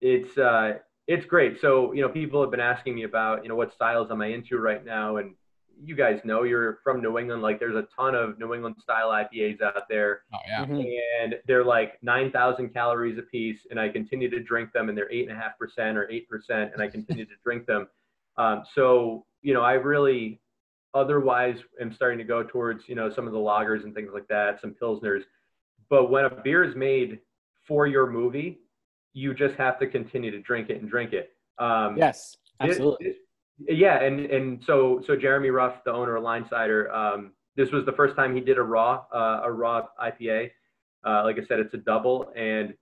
it's 0.00 0.36
uh, 0.38 0.74
it's 1.06 1.26
great. 1.26 1.60
So 1.60 1.92
you 1.92 2.02
know, 2.02 2.08
people 2.08 2.40
have 2.40 2.50
been 2.50 2.60
asking 2.60 2.94
me 2.94 3.04
about 3.04 3.42
you 3.42 3.48
know 3.48 3.56
what 3.56 3.72
styles 3.72 4.10
am 4.10 4.22
I 4.22 4.26
into 4.26 4.58
right 4.58 4.84
now, 4.84 5.16
and 5.16 5.34
you 5.82 5.94
guys 5.94 6.20
know 6.24 6.42
you're 6.42 6.78
from 6.82 7.00
New 7.00 7.18
England. 7.18 7.42
Like 7.42 7.58
there's 7.58 7.76
a 7.76 7.86
ton 7.94 8.14
of 8.14 8.38
New 8.38 8.54
England 8.54 8.76
style 8.80 9.10
IPAs 9.10 9.60
out 9.60 9.88
there. 9.88 10.22
Oh 10.32 10.38
yeah. 10.46 10.64
Mm-hmm. 10.64 10.82
And 11.22 11.34
they're 11.46 11.64
like 11.64 11.98
9,000 12.02 12.70
calories 12.70 13.18
a 13.18 13.22
piece. 13.22 13.66
And 13.70 13.78
I 13.78 13.88
continue 13.88 14.30
to 14.30 14.42
drink 14.42 14.72
them 14.72 14.88
and 14.88 14.96
they're 14.96 15.10
eight 15.12 15.28
and 15.28 15.36
a 15.36 15.40
half 15.40 15.58
percent 15.58 15.96
or 15.98 16.08
8%. 16.08 16.72
And 16.72 16.82
I 16.82 16.88
continue 16.88 17.24
to 17.24 17.34
drink 17.44 17.66
them. 17.66 17.88
Um, 18.38 18.64
so, 18.74 19.24
you 19.42 19.54
know, 19.54 19.62
I 19.62 19.74
really 19.74 20.40
otherwise 20.94 21.58
am 21.80 21.92
starting 21.92 22.18
to 22.18 22.24
go 22.24 22.42
towards, 22.42 22.88
you 22.88 22.94
know, 22.94 23.10
some 23.10 23.26
of 23.26 23.32
the 23.32 23.38
loggers 23.38 23.84
and 23.84 23.94
things 23.94 24.10
like 24.12 24.28
that, 24.28 24.60
some 24.60 24.74
Pilsners. 24.80 25.22
But 25.88 26.10
when 26.10 26.24
a 26.24 26.30
beer 26.30 26.64
is 26.64 26.74
made 26.74 27.20
for 27.66 27.86
your 27.86 28.06
movie, 28.06 28.60
you 29.12 29.34
just 29.34 29.54
have 29.56 29.78
to 29.80 29.86
continue 29.86 30.30
to 30.30 30.40
drink 30.40 30.70
it 30.70 30.80
and 30.80 30.90
drink 30.90 31.12
it. 31.12 31.30
Um, 31.58 31.96
yes, 31.96 32.36
absolutely. 32.60 33.06
It, 33.06 33.16
yeah, 33.58 34.02
and 34.02 34.20
and 34.26 34.62
so 34.66 35.02
so 35.06 35.16
Jeremy 35.16 35.50
Ruff, 35.50 35.82
the 35.84 35.92
owner 35.92 36.16
of 36.16 36.22
Linesider, 36.22 36.94
um, 36.94 37.32
this 37.56 37.70
was 37.72 37.86
the 37.86 37.92
first 37.92 38.14
time 38.14 38.34
he 38.34 38.40
did 38.40 38.58
a 38.58 38.62
raw 38.62 39.04
uh, 39.12 39.40
a 39.44 39.50
raw 39.50 39.86
IPA. 40.02 40.50
Uh, 41.06 41.22
like 41.24 41.38
I 41.38 41.46
said, 41.46 41.60
it's 41.60 41.72
a 41.72 41.78
double, 41.78 42.32
and 42.36 42.74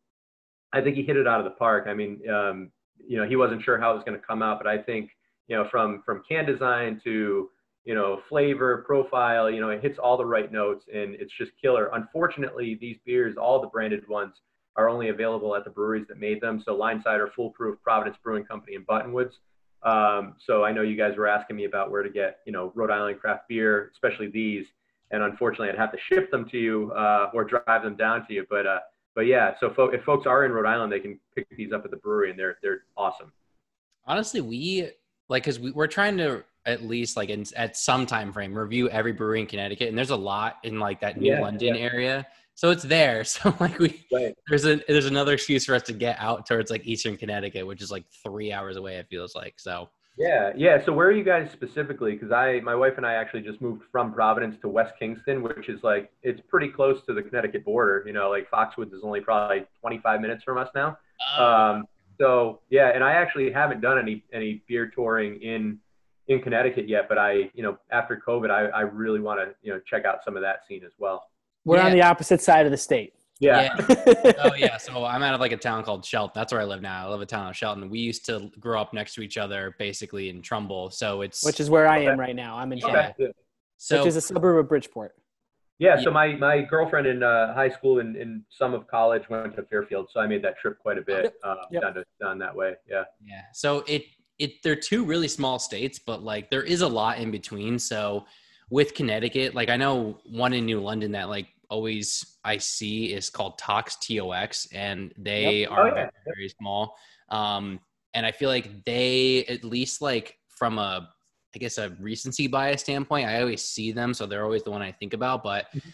I 0.73 0.81
think 0.81 0.97
he 0.97 1.03
hit 1.03 1.17
it 1.17 1.29
out 1.29 1.39
of 1.39 1.45
the 1.45 1.53
park. 1.53 1.87
I 1.89 1.95
mean, 1.95 2.29
um, 2.29 2.73
you 3.07 3.19
know, 3.19 3.29
he 3.29 3.37
wasn't 3.37 3.63
sure 3.63 3.79
how 3.79 3.93
it 3.93 3.95
was 3.95 4.05
going 4.05 4.19
to 4.19 4.27
come 4.27 4.43
out, 4.43 4.59
but 4.59 4.67
I 4.67 4.79
think 4.79 5.11
you 5.47 5.57
know 5.57 5.69
from 5.71 6.03
from 6.05 6.23
can 6.29 6.45
design 6.45 7.01
to 7.05 7.51
you 7.85 7.95
know 7.95 8.23
flavor 8.29 8.85
profile, 8.87 9.51
you 9.51 9.61
know, 9.61 9.71
it 9.71 9.83
hits 9.83 9.99
all 9.99 10.17
the 10.17 10.27
right 10.27 10.51
notes, 10.51 10.87
and 10.93 11.15
it's 11.15 11.33
just 11.37 11.53
killer. 11.61 11.91
Unfortunately, 11.93 12.77
these 12.81 12.97
beers, 13.05 13.37
all 13.37 13.61
the 13.61 13.69
branded 13.69 14.07
ones, 14.09 14.35
are 14.77 14.89
only 14.89 15.09
available 15.09 15.55
at 15.55 15.65
the 15.65 15.71
breweries 15.71 16.07
that 16.09 16.19
made 16.19 16.41
them. 16.41 16.63
So 16.65 16.77
Linesider, 16.77 17.33
Foolproof, 17.35 17.81
Providence 17.83 18.17
Brewing 18.23 18.45
Company, 18.45 18.75
and 18.77 18.87
Buttonwoods 18.87 19.33
um, 19.85 20.37
so 20.45 20.65
I 20.65 20.73
know 20.73 20.83
you 20.83 20.97
guys 20.97 21.17
were 21.17 21.29
asking 21.29 21.57
me 21.57 21.65
about 21.65 21.91
where 21.91 22.03
to 22.03 22.09
get, 22.09 22.39
you 22.47 22.53
know, 22.53 22.73
Rhode 22.75 22.91
Island 22.91 23.21
craft 23.21 23.49
beer, 23.49 23.91
especially 23.93 24.29
these. 24.29 24.67
And 25.11 25.23
unfortunately, 25.23 25.69
I'd 25.69 25.79
have 25.79 25.93
to 25.93 25.99
ship 26.09 26.31
them 26.31 26.49
to 26.49 26.59
you 26.59 26.91
uh, 26.93 27.31
or 27.35 27.45
drive 27.45 27.83
them 27.83 27.95
down 27.95 28.27
to 28.27 28.33
you. 28.33 28.47
But 28.49 28.67
uh, 28.67 28.81
but 29.15 29.23
yeah, 29.23 29.55
so 29.61 29.73
fo- 29.75 29.91
if 29.91 30.03
folks 30.03 30.27
are 30.27 30.45
in 30.45 30.53
Rhode 30.53 30.67
Island, 30.67 30.91
they 30.91 31.01
can 31.01 31.21
pick 31.37 31.47
these 31.57 31.73
up 31.73 31.85
at 31.85 31.91
the 31.91 31.99
brewery, 31.99 32.31
and 32.31 32.39
they're 32.39 32.57
they're 32.63 32.85
awesome. 32.97 33.31
Honestly, 34.07 34.41
we 34.41 34.91
like 35.29 35.45
because 35.45 35.61
we, 35.61 35.71
we're 35.71 35.87
trying 35.87 36.17
to 36.17 36.43
at 36.67 36.83
least 36.83 37.17
like 37.17 37.29
in, 37.29 37.45
at 37.57 37.77
some 37.77 38.07
time 38.07 38.33
frame 38.33 38.57
review 38.57 38.89
every 38.89 39.13
brewery 39.13 39.41
in 39.41 39.47
Connecticut, 39.47 39.89
and 39.89 39.97
there's 39.97 40.11
a 40.11 40.17
lot 40.17 40.57
in 40.63 40.79
like 40.79 41.01
that 41.01 41.19
New 41.19 41.33
yeah, 41.33 41.41
London 41.41 41.75
yeah. 41.75 41.81
area. 41.81 42.27
So 42.55 42.71
it's 42.71 42.85
there. 42.85 43.25
So 43.35 43.55
like 43.61 43.79
we 43.79 44.05
right. 44.13 44.35
there's 44.49 44.65
a 44.65 44.81
there's 44.89 45.07
another 45.07 45.35
excuse 45.35 45.65
for 45.65 45.75
us 45.75 45.83
to 45.83 45.93
get 45.93 46.17
out 46.19 46.47
towards 46.47 46.71
like 46.71 46.87
Eastern 46.87 47.17
Connecticut, 47.17 47.67
which 47.67 47.83
is 47.83 47.91
like 47.91 48.05
three 48.23 48.53
hours 48.53 48.77
away. 48.77 48.97
It 48.97 49.07
feels 49.11 49.35
like 49.35 49.55
so. 49.59 49.89
Yeah, 50.17 50.53
yeah. 50.57 50.85
So 50.85 50.93
where 50.93 51.09
are 51.09 51.13
you 51.13 51.25
guys 51.25 51.51
specifically? 51.53 52.13
Because 52.13 52.31
I, 52.31 52.61
my 52.61 52.75
wife 52.75 52.95
and 52.99 53.05
I 53.05 53.15
actually 53.15 53.43
just 53.43 53.61
moved 53.61 53.83
from 53.91 54.13
Providence 54.13 54.57
to 54.61 54.69
West 54.69 54.95
Kingston, 54.99 55.43
which 55.43 55.69
is 55.69 55.83
like 55.83 56.13
it's 56.23 56.41
pretty 56.49 56.69
close 56.69 57.05
to 57.07 57.15
the 57.15 57.23
Connecticut 57.23 57.65
border. 57.65 58.05
You 58.07 58.13
know, 58.13 58.31
like 58.31 58.49
Foxwoods 58.49 58.95
is 58.95 59.01
only 59.03 59.21
probably 59.21 59.67
25 59.81 60.21
minutes 60.21 60.45
from 60.45 60.59
us 60.59 60.69
now. 60.75 60.97
Oh. 61.37 61.45
Um, 61.45 61.85
so 62.21 62.61
yeah, 62.71 62.91
and 62.95 63.03
I 63.03 63.15
actually 63.15 63.51
haven't 63.51 63.81
done 63.81 63.99
any 63.99 64.25
any 64.33 64.63
beer 64.69 64.89
touring 64.95 65.43
in 65.43 65.81
in 66.29 66.41
Connecticut 66.41 66.89
yet, 66.89 67.09
but 67.09 67.19
I, 67.19 67.51
you 67.55 67.63
know, 67.63 67.79
after 67.91 68.21
COVID, 68.27 68.51
I, 68.51 68.67
I 68.67 68.81
really 68.83 69.21
want 69.21 69.41
to 69.41 69.55
you 69.63 69.73
know 69.73 69.81
check 69.87 70.05
out 70.05 70.25
some 70.25 70.37
of 70.37 70.43
that 70.43 70.67
scene 70.67 70.83
as 70.85 70.93
well. 70.99 71.25
We're 71.65 71.79
yeah. 71.79 71.87
on 71.87 71.93
the 71.93 72.03
opposite 72.03 72.41
side 72.41 72.67
of 72.67 72.73
the 72.73 72.79
state. 72.79 73.15
Yeah. 73.41 73.75
yeah. 73.89 74.33
oh 74.45 74.55
yeah. 74.55 74.77
So 74.77 75.05
I'm 75.05 75.23
out 75.23 75.35
of 75.35 75.41
like 75.41 75.53
a 75.53 75.57
town 75.57 75.83
called 75.83 76.05
Shelton. 76.05 76.33
That's 76.35 76.53
where 76.53 76.63
I 76.63 76.65
live 76.65 76.83
now. 76.83 77.07
I 77.07 77.11
live 77.11 77.21
in 77.21 77.25
a 77.25 77.27
town 77.27 77.49
of 77.49 77.57
Shelton. 77.57 77.91
We 77.91 77.99
used 77.99 78.25
to 78.27 78.51
grow 78.61 78.81
up 78.81 78.95
next 78.95 79.15
to 79.15 79.23
each 79.23 79.37
other, 79.37 79.75
basically 79.79 80.29
in 80.29 80.41
Trumbull. 80.43 80.91
So 80.91 81.23
it's 81.23 81.45
which 81.45 81.61
is 81.61 81.69
where 81.69 81.87
I 81.87 81.99
am 82.01 82.19
right 82.19 82.37
now. 82.37 82.57
I'm 82.57 82.73
in 82.73 82.81
Shelton, 82.81 83.13
okay. 83.21 83.33
so, 83.77 83.99
which 83.99 84.09
is 84.09 84.17
a 84.17 84.21
suburb 84.21 84.59
of 84.59 84.69
Bridgeport. 84.69 85.15
Yeah. 85.79 86.01
So 86.01 86.11
my 86.11 86.37
my 86.37 86.63
girlfriend 86.63 87.07
in 87.07 87.23
uh, 87.23 87.53
high 87.55 87.71
school 87.71 87.99
and 87.99 88.17
in 88.17 88.45
some 88.49 88.73
of 88.73 88.87
college 88.87 89.29
went 89.29 89.57
to 89.57 89.63
Fairfield, 89.65 90.09
so 90.13 90.21
I 90.21 90.27
made 90.27 90.43
that 90.43 90.59
trip 90.59 90.79
quite 90.79 90.99
a 90.99 91.03
bit 91.03 91.35
uh, 91.43 91.57
yep. 91.71 91.83
down 91.83 91.95
to 91.95 92.05
down 92.21 92.39
that 92.39 92.55
way. 92.55 92.75
Yeah. 92.89 93.05
Yeah. 93.25 93.43
So 93.53 93.85
it 93.89 94.05
it 94.39 94.63
they're 94.63 94.77
two 94.77 95.05
really 95.05 95.29
small 95.29 95.59
states, 95.59 95.99
but 95.99 96.23
like 96.23 96.51
there 96.51 96.63
is 96.63 96.81
a 96.81 96.89
lot 96.89 97.19
in 97.19 97.31
between. 97.31 97.79
So 97.79 98.27
with 98.71 98.95
Connecticut, 98.95 99.55
like 99.55 99.69
I 99.69 99.77
know 99.77 100.19
one 100.25 100.53
in 100.53 100.67
New 100.67 100.81
London 100.81 101.13
that 101.13 101.29
like 101.29 101.49
always 101.69 102.39
I 102.45 102.59
see 102.59 103.13
is 103.13 103.31
called 103.31 103.59
Tox 103.59 103.97
TOX, 103.97 104.69
and 104.73 105.13
they 105.19 105.61
yep. 105.61 105.71
are 105.71 105.91
oh, 105.91 105.97
yeah. 105.97 106.11
very 106.25 106.49
small. 106.49 106.97
Um, 107.31 107.81
and 108.15 108.25
I 108.25 108.33
feel 108.33 108.49
like 108.49 108.85
they, 108.85 109.45
at 109.47 109.65
least 109.65 110.01
like 110.01 110.39
from 110.49 110.79
a, 110.79 111.11
I 111.55 111.59
guess 111.59 111.79
a 111.79 111.91
recency 112.01 112.47
bias 112.47 112.83
standpoint, 112.83 113.29
I 113.29 113.41
always 113.41 113.63
see 113.63 113.93
them, 113.93 114.15
so 114.15 114.27
they're 114.27 114.45
always 114.45 114.63
the 114.63 114.71
one 114.71 114.83
I 114.83 114.93
think 114.93 115.15
about. 115.15 115.43
But 115.43 115.67
mm-hmm. 115.75 115.89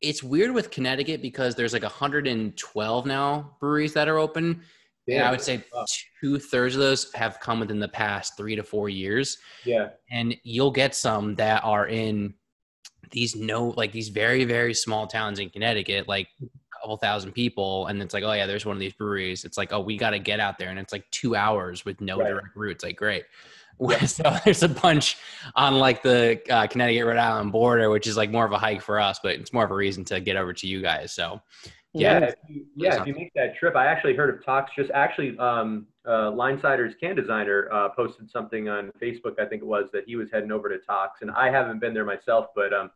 it's 0.00 0.22
weird 0.22 0.52
with 0.52 0.70
Connecticut 0.70 1.22
because 1.22 1.54
there's 1.54 1.72
like 1.72 1.82
112 1.82 3.06
now 3.06 3.56
breweries 3.60 3.94
that 3.94 4.08
are 4.08 4.18
open. 4.18 4.62
Yeah. 5.06 5.18
And 5.18 5.28
I 5.28 5.30
would 5.30 5.40
say 5.40 5.62
two 6.20 6.38
thirds 6.38 6.74
of 6.74 6.80
those 6.80 7.12
have 7.12 7.40
come 7.40 7.60
within 7.60 7.78
the 7.78 7.88
past 7.88 8.36
three 8.36 8.56
to 8.56 8.62
four 8.62 8.88
years. 8.88 9.38
Yeah. 9.64 9.90
And 10.10 10.36
you'll 10.42 10.70
get 10.70 10.94
some 10.94 11.34
that 11.36 11.62
are 11.64 11.86
in 11.88 12.34
these 13.10 13.36
no 13.36 13.68
like 13.76 13.92
these 13.92 14.08
very 14.08 14.44
very 14.44 14.74
small 14.74 15.06
towns 15.06 15.38
in 15.38 15.50
Connecticut, 15.50 16.08
like 16.08 16.28
a 16.42 16.46
couple 16.80 16.96
thousand 16.96 17.32
people, 17.32 17.86
and 17.86 18.02
it's 18.02 18.14
like, 18.14 18.24
oh 18.24 18.32
yeah, 18.32 18.46
there's 18.46 18.66
one 18.66 18.76
of 18.76 18.80
these 18.80 18.92
breweries. 18.94 19.44
It's 19.44 19.58
like, 19.58 19.72
oh, 19.72 19.80
we 19.80 19.96
got 19.96 20.10
to 20.10 20.18
get 20.18 20.40
out 20.40 20.58
there, 20.58 20.68
and 20.70 20.78
it's 20.78 20.92
like 20.92 21.08
two 21.10 21.36
hours 21.36 21.84
with 21.84 22.00
no 22.00 22.18
right. 22.18 22.28
direct 22.28 22.56
route. 22.56 22.72
It's 22.72 22.84
like 22.84 22.96
great. 22.96 23.24
Yeah. 23.80 24.04
so 24.04 24.36
there's 24.44 24.62
a 24.62 24.68
bunch 24.68 25.16
on 25.56 25.80
like 25.80 26.00
the 26.00 26.40
uh, 26.48 26.68
Connecticut 26.68 27.06
Rhode 27.06 27.16
Island 27.16 27.50
border, 27.50 27.90
which 27.90 28.06
is 28.06 28.16
like 28.16 28.30
more 28.30 28.46
of 28.46 28.52
a 28.52 28.56
hike 28.56 28.80
for 28.80 29.00
us, 29.00 29.18
but 29.20 29.34
it's 29.34 29.52
more 29.52 29.64
of 29.64 29.72
a 29.72 29.74
reason 29.74 30.04
to 30.04 30.20
get 30.20 30.36
over 30.36 30.52
to 30.52 30.68
you 30.68 30.80
guys. 30.80 31.12
So 31.12 31.40
yeah, 31.94 32.18
yeah, 32.18 32.26
if 32.26 32.34
you, 32.48 32.66
yeah, 32.74 33.00
if 33.00 33.06
you 33.06 33.14
make 33.14 33.32
that 33.34 33.56
trip, 33.56 33.76
I 33.76 33.86
actually 33.86 34.14
heard 34.14 34.34
of 34.34 34.44
Tox. 34.44 34.72
Just 34.76 34.90
actually, 34.90 35.38
um, 35.38 35.86
uh, 36.04 36.30
Linesider's 36.32 36.94
can 37.00 37.14
designer 37.14 37.68
uh, 37.72 37.90
posted 37.90 38.30
something 38.30 38.68
on 38.68 38.90
Facebook, 39.00 39.38
I 39.38 39.46
think 39.46 39.62
it 39.62 39.66
was, 39.66 39.88
that 39.92 40.04
he 40.06 40.16
was 40.16 40.28
heading 40.32 40.52
over 40.52 40.68
to 40.68 40.78
Tox, 40.78 41.22
and 41.22 41.30
I 41.30 41.50
haven't 41.50 41.80
been 41.80 41.94
there 41.94 42.04
myself, 42.04 42.48
but 42.54 42.72
um, 42.74 42.90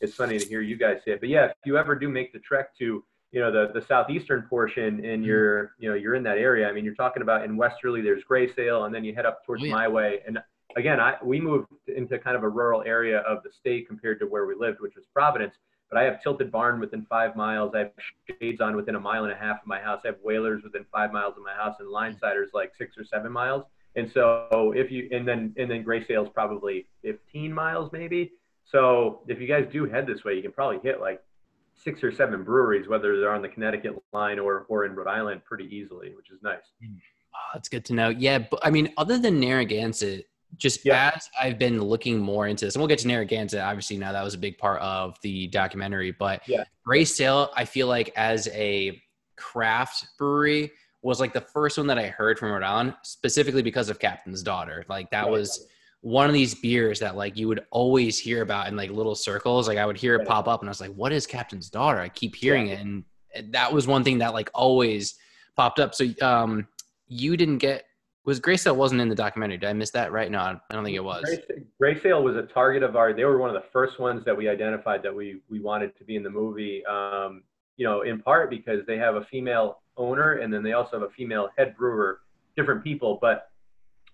it's 0.00 0.14
funny 0.14 0.38
to 0.38 0.46
hear 0.46 0.60
you 0.60 0.76
guys 0.76 0.98
say 1.04 1.12
it. 1.12 1.20
But 1.20 1.28
yeah, 1.28 1.46
if 1.46 1.52
you 1.64 1.76
ever 1.76 1.94
do 1.96 2.08
make 2.08 2.32
the 2.32 2.38
trek 2.38 2.76
to 2.78 3.04
you 3.34 3.40
know 3.40 3.50
the 3.50 3.72
the 3.78 3.84
southeastern 3.84 4.42
portion 4.42 4.84
and 4.84 5.04
mm-hmm. 5.04 5.24
you're 5.24 5.74
you 5.80 5.88
know 5.88 5.96
you're 5.96 6.14
in 6.14 6.22
that 6.22 6.38
area. 6.38 6.68
I 6.68 6.72
mean, 6.72 6.84
you're 6.84 6.94
talking 6.94 7.22
about 7.22 7.44
in 7.44 7.56
Westerly, 7.56 8.00
there's 8.00 8.22
Grey 8.22 8.52
Sail, 8.54 8.84
and 8.84 8.94
then 8.94 9.02
you 9.02 9.12
head 9.12 9.26
up 9.26 9.44
towards 9.44 9.62
oh, 9.64 9.66
yeah. 9.66 9.74
my 9.74 9.88
way. 9.88 10.20
And 10.24 10.38
again, 10.76 11.00
I 11.00 11.16
we 11.22 11.40
moved 11.40 11.66
into 11.88 12.16
kind 12.18 12.36
of 12.36 12.44
a 12.44 12.48
rural 12.48 12.84
area 12.86 13.18
of 13.20 13.42
the 13.42 13.50
state 13.50 13.88
compared 13.88 14.20
to 14.20 14.26
where 14.26 14.46
we 14.46 14.54
lived, 14.54 14.80
which 14.80 14.94
was 14.94 15.04
Providence. 15.12 15.56
But 15.90 16.00
I 16.00 16.04
have 16.04 16.22
Tilted 16.22 16.50
Barn 16.50 16.80
within 16.80 17.06
five 17.08 17.36
miles. 17.36 17.74
I 17.74 17.80
have 17.80 17.90
Shaidzon 18.28 18.74
within 18.74 18.94
a 18.94 19.00
mile 19.00 19.24
and 19.24 19.32
a 19.32 19.36
half 19.36 19.60
of 19.62 19.66
my 19.66 19.80
house. 19.80 20.00
I 20.04 20.08
have 20.08 20.16
Whalers 20.22 20.62
within 20.64 20.84
five 20.92 21.12
miles 21.12 21.36
of 21.36 21.42
my 21.42 21.54
house, 21.54 21.76
and 21.78 21.88
Linesiders 21.88 22.48
like 22.52 22.72
six 22.76 22.96
or 22.98 23.04
seven 23.04 23.30
miles. 23.30 23.64
And 23.96 24.10
so 24.10 24.72
if 24.74 24.90
you 24.90 25.08
and 25.12 25.26
then 25.26 25.54
and 25.56 25.70
then 25.70 25.82
Grey 25.82 26.04
Sail's 26.04 26.28
probably 26.32 26.86
15 27.02 27.52
miles 27.52 27.92
maybe. 27.92 28.32
So 28.64 29.20
if 29.28 29.40
you 29.40 29.46
guys 29.46 29.66
do 29.70 29.84
head 29.84 30.06
this 30.06 30.24
way, 30.24 30.34
you 30.34 30.42
can 30.42 30.52
probably 30.52 30.80
hit 30.82 31.00
like 31.00 31.22
six 31.74 32.02
or 32.02 32.10
seven 32.10 32.42
breweries, 32.42 32.88
whether 32.88 33.20
they're 33.20 33.34
on 33.34 33.42
the 33.42 33.48
Connecticut 33.48 33.94
line 34.12 34.38
or 34.38 34.66
or 34.68 34.84
in 34.84 34.94
Rhode 34.94 35.08
Island, 35.08 35.42
pretty 35.44 35.64
easily, 35.74 36.14
which 36.16 36.30
is 36.30 36.42
nice. 36.42 36.64
Oh, 36.82 37.50
that's 37.52 37.68
good 37.68 37.84
to 37.86 37.94
know. 37.94 38.08
Yeah, 38.08 38.38
but 38.38 38.60
I 38.62 38.70
mean, 38.70 38.92
other 38.96 39.18
than 39.18 39.38
Narragansett, 39.38 40.28
just 40.56 40.84
yeah. 40.84 41.12
as 41.14 41.28
I've 41.40 41.58
been 41.58 41.80
looking 41.80 42.18
more 42.18 42.46
into 42.46 42.64
this, 42.64 42.74
and 42.74 42.80
we'll 42.80 42.88
get 42.88 42.98
to 43.00 43.08
Narragansett. 43.08 43.60
Obviously, 43.60 43.96
now 43.96 44.12
that 44.12 44.22
was 44.22 44.34
a 44.34 44.38
big 44.38 44.58
part 44.58 44.80
of 44.80 45.16
the 45.22 45.48
documentary, 45.48 46.12
but 46.12 46.46
yeah, 46.48 46.64
Grey 46.84 47.04
Sail, 47.04 47.50
I 47.56 47.64
feel 47.64 47.86
like 47.86 48.12
as 48.16 48.48
a 48.48 49.00
craft 49.36 50.06
brewery 50.18 50.72
was 51.02 51.20
like 51.20 51.32
the 51.32 51.40
first 51.40 51.76
one 51.76 51.86
that 51.86 51.98
I 51.98 52.06
heard 52.06 52.38
from 52.38 52.50
Rhode 52.50 52.62
Island, 52.62 52.94
specifically 53.02 53.62
because 53.62 53.90
of 53.90 53.98
Captain's 53.98 54.42
Daughter. 54.42 54.84
Like 54.88 55.10
that 55.10 55.24
right. 55.24 55.30
was 55.30 55.66
one 56.00 56.26
of 56.26 56.32
these 56.34 56.54
beers 56.54 57.00
that 57.00 57.16
like 57.16 57.36
you 57.36 57.48
would 57.48 57.64
always 57.70 58.18
hear 58.18 58.42
about 58.42 58.68
in 58.68 58.76
like 58.76 58.90
little 58.90 59.14
circles. 59.14 59.68
Like 59.68 59.78
I 59.78 59.86
would 59.86 59.96
hear 59.96 60.14
it 60.16 60.26
pop 60.26 60.48
up 60.48 60.60
and 60.60 60.68
I 60.68 60.70
was 60.70 60.80
like, 60.80 60.92
what 60.94 61.12
is 61.12 61.26
Captain's 61.26 61.70
Daughter? 61.70 61.98
I 61.98 62.08
keep 62.08 62.34
hearing 62.34 62.68
yeah. 62.68 62.74
it. 62.74 62.80
And 62.80 63.04
that 63.52 63.72
was 63.72 63.86
one 63.86 64.04
thing 64.04 64.18
that 64.18 64.34
like 64.34 64.50
always 64.54 65.14
popped 65.56 65.78
up. 65.80 65.94
So 65.94 66.06
um 66.20 66.68
you 67.06 67.36
didn't 67.36 67.58
get 67.58 67.84
was 68.24 68.40
Grey 68.40 68.56
Sail 68.56 68.74
wasn't 68.74 69.00
in 69.00 69.08
the 69.08 69.14
documentary. 69.14 69.58
Did 69.58 69.68
I 69.68 69.72
miss 69.72 69.90
that 69.90 70.12
right? 70.12 70.30
No, 70.30 70.38
I 70.38 70.58
don't 70.70 70.84
think 70.84 70.96
it 70.96 71.04
was. 71.04 71.24
Grey 71.78 72.00
Sail 72.00 72.22
was 72.22 72.36
a 72.36 72.42
target 72.42 72.82
of 72.82 72.96
our. 72.96 73.12
They 73.12 73.24
were 73.24 73.38
one 73.38 73.54
of 73.54 73.54
the 73.54 73.68
first 73.72 74.00
ones 74.00 74.24
that 74.24 74.36
we 74.36 74.48
identified 74.48 75.02
that 75.02 75.14
we 75.14 75.40
we 75.50 75.60
wanted 75.60 75.96
to 75.98 76.04
be 76.04 76.16
in 76.16 76.22
the 76.22 76.30
movie. 76.30 76.84
Um, 76.86 77.42
you 77.76 77.86
know, 77.86 78.02
in 78.02 78.20
part 78.20 78.50
because 78.50 78.80
they 78.86 78.96
have 78.96 79.16
a 79.16 79.24
female 79.30 79.80
owner 79.96 80.34
and 80.34 80.52
then 80.52 80.62
they 80.62 80.72
also 80.72 81.00
have 81.00 81.02
a 81.02 81.12
female 81.12 81.50
head 81.56 81.76
brewer. 81.76 82.20
Different 82.56 82.84
people, 82.84 83.18
but 83.20 83.50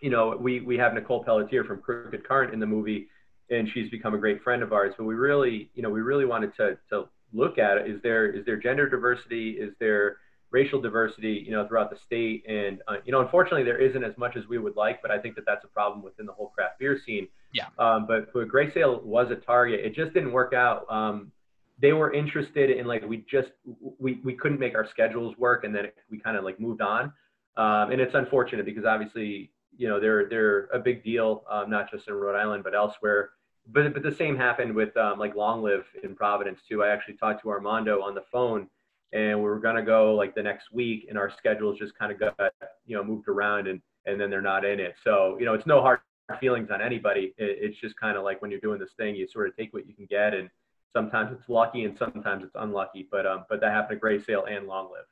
you 0.01 0.11
know, 0.11 0.37
we 0.41 0.61
we 0.61 0.77
have 0.79 0.95
Nicole 0.95 1.23
Pelletier 1.23 1.65
from 1.65 1.81
Crooked 1.81 2.27
Current 2.27 2.55
in 2.55 2.61
the 2.61 2.67
movie, 2.67 3.09
and 3.51 3.69
she's 3.73 3.91
become 3.91 4.15
a 4.15 4.19
great 4.19 4.43
friend 4.43 4.63
of 4.63 4.73
ours. 4.73 4.95
But 4.97 5.05
we 5.05 5.15
really, 5.15 5.71
you 5.75 5.83
know, 5.83 5.91
we 5.91 6.01
really 6.01 6.25
wanted 6.25 6.57
to 6.57 6.79
to 6.89 7.05
look 7.33 7.59
at 7.59 7.77
it. 7.77 7.91
Is 7.91 8.01
there 8.03 8.27
is 8.27 8.45
there 8.47 8.57
gender 8.57 8.89
diversity? 8.89 9.51
Is 9.51 9.75
there 9.79 10.17
racial 10.51 10.81
diversity, 10.81 11.45
you 11.47 11.53
know, 11.53 11.67
throughout 11.67 11.91
the 11.91 11.99
state? 12.05 12.45
And 12.49 12.83
uh, 12.89 12.97
you 13.05 13.13
know, 13.13 13.21
unfortunately, 13.21 13.65
there 13.65 13.79
isn't 13.79 14.03
as 14.03 14.17
much 14.17 14.37
as 14.37 14.47
we 14.49 14.59
would 14.59 14.77
like. 14.77 15.03
But 15.03 15.11
I 15.11 15.19
think 15.19 15.35
that 15.37 15.45
that's 15.47 15.65
a 15.65 15.69
problem 15.69 16.03
within 16.03 16.27
the 16.27 16.33
whole 16.33 16.49
craft 16.49 16.79
beer 16.79 16.99
scene. 17.05 17.29
Yeah. 17.53 17.67
Um, 17.79 18.07
but 18.07 18.33
but 18.33 18.49
Grey 18.49 18.73
Sail 18.73 19.01
was 19.05 19.31
a 19.31 19.37
target. 19.37 19.81
It 19.81 19.95
just 19.95 20.15
didn't 20.15 20.33
work 20.33 20.53
out. 20.53 20.91
Um, 20.91 21.33
they 21.81 21.93
were 21.93 22.13
interested 22.13 22.71
in 22.71 22.87
like 22.87 23.03
we 23.07 23.25
just 23.31 23.51
we 23.99 24.21
we 24.25 24.35
couldn't 24.35 24.61
make 24.61 24.75
our 24.75 24.87
schedules 24.89 25.37
work, 25.39 25.65
and 25.65 25.75
then 25.75 25.87
we 26.11 26.19
kind 26.19 26.37
of 26.37 26.45
like 26.45 26.61
moved 26.61 26.83
on. 26.83 27.13
Um, 27.57 27.91
and 27.91 28.01
it's 28.01 28.15
unfortunate 28.15 28.65
because 28.65 28.85
obviously, 28.85 29.51
you 29.77 29.89
know, 29.89 30.01
they're 30.01 30.29
they're 30.29 30.67
a 30.67 30.79
big 30.79 31.03
deal, 31.03 31.45
um, 31.51 31.71
not 31.71 31.91
just 31.91 32.09
in 32.09 32.15
Rhode 32.15 32.37
Island 32.37 32.65
but 32.65 32.75
elsewhere 32.75 33.31
but 33.73 33.93
but 33.95 34.03
the 34.03 34.15
same 34.15 34.37
happened 34.37 34.75
with 34.75 34.97
um, 34.97 35.19
like 35.19 35.35
Long 35.35 35.63
Live 35.63 35.85
in 36.03 36.15
Providence 36.15 36.61
too. 36.69 36.83
I 36.83 36.89
actually 36.89 37.15
talked 37.15 37.43
to 37.43 37.51
Armando 37.51 38.03
on 38.03 38.15
the 38.15 38.25
phone, 38.33 38.69
and 39.13 39.39
we 39.39 39.45
were 39.45 39.61
gonna 39.61 39.83
go 39.83 40.15
like 40.15 40.35
the 40.35 40.43
next 40.43 40.73
week, 40.73 41.07
and 41.09 41.19
our 41.19 41.31
schedules 41.31 41.79
just 41.79 41.97
kind 41.99 42.13
of 42.13 42.19
got 42.19 42.53
you 42.87 42.97
know 42.97 43.05
moved 43.05 43.29
around, 43.29 43.67
and 43.67 43.81
and 44.07 44.21
then 44.21 44.31
they're 44.31 44.43
not 44.43 44.65
in 44.65 44.81
it. 44.81 44.95
So 45.05 45.37
you 45.39 45.47
know 45.47 45.55
it's 45.55 45.67
no 45.67 45.81
hard 45.81 46.01
feelings 46.39 46.71
on 46.71 46.81
anybody. 46.81 47.35
It, 47.39 47.59
it's 47.61 47.81
just 47.81 47.99
kind 47.99 48.17
of 48.17 48.25
like 48.25 48.41
when 48.43 48.51
you're 48.51 48.61
doing 48.61 48.79
this 48.79 48.93
thing, 48.97 49.17
you 49.17 49.27
sort 49.29 49.49
of 49.49 49.57
take 49.57 49.73
what 49.73 49.87
you 49.87 49.95
can 49.95 50.07
get, 50.07 50.35
and 50.35 50.49
sometimes 50.93 51.33
it's 51.33 51.49
lucky 51.49 51.85
and 51.85 51.97
sometimes 51.97 52.45
it's 52.45 52.55
unlucky. 52.55 53.09
But 53.11 53.27
um 53.27 53.45
but 53.49 53.61
that 53.61 53.73
happened 53.73 53.97
to 53.97 54.01
Grey 54.01 54.23
Sail 54.23 54.45
and 54.45 54.67
Long 54.67 54.91
Live. 54.91 55.07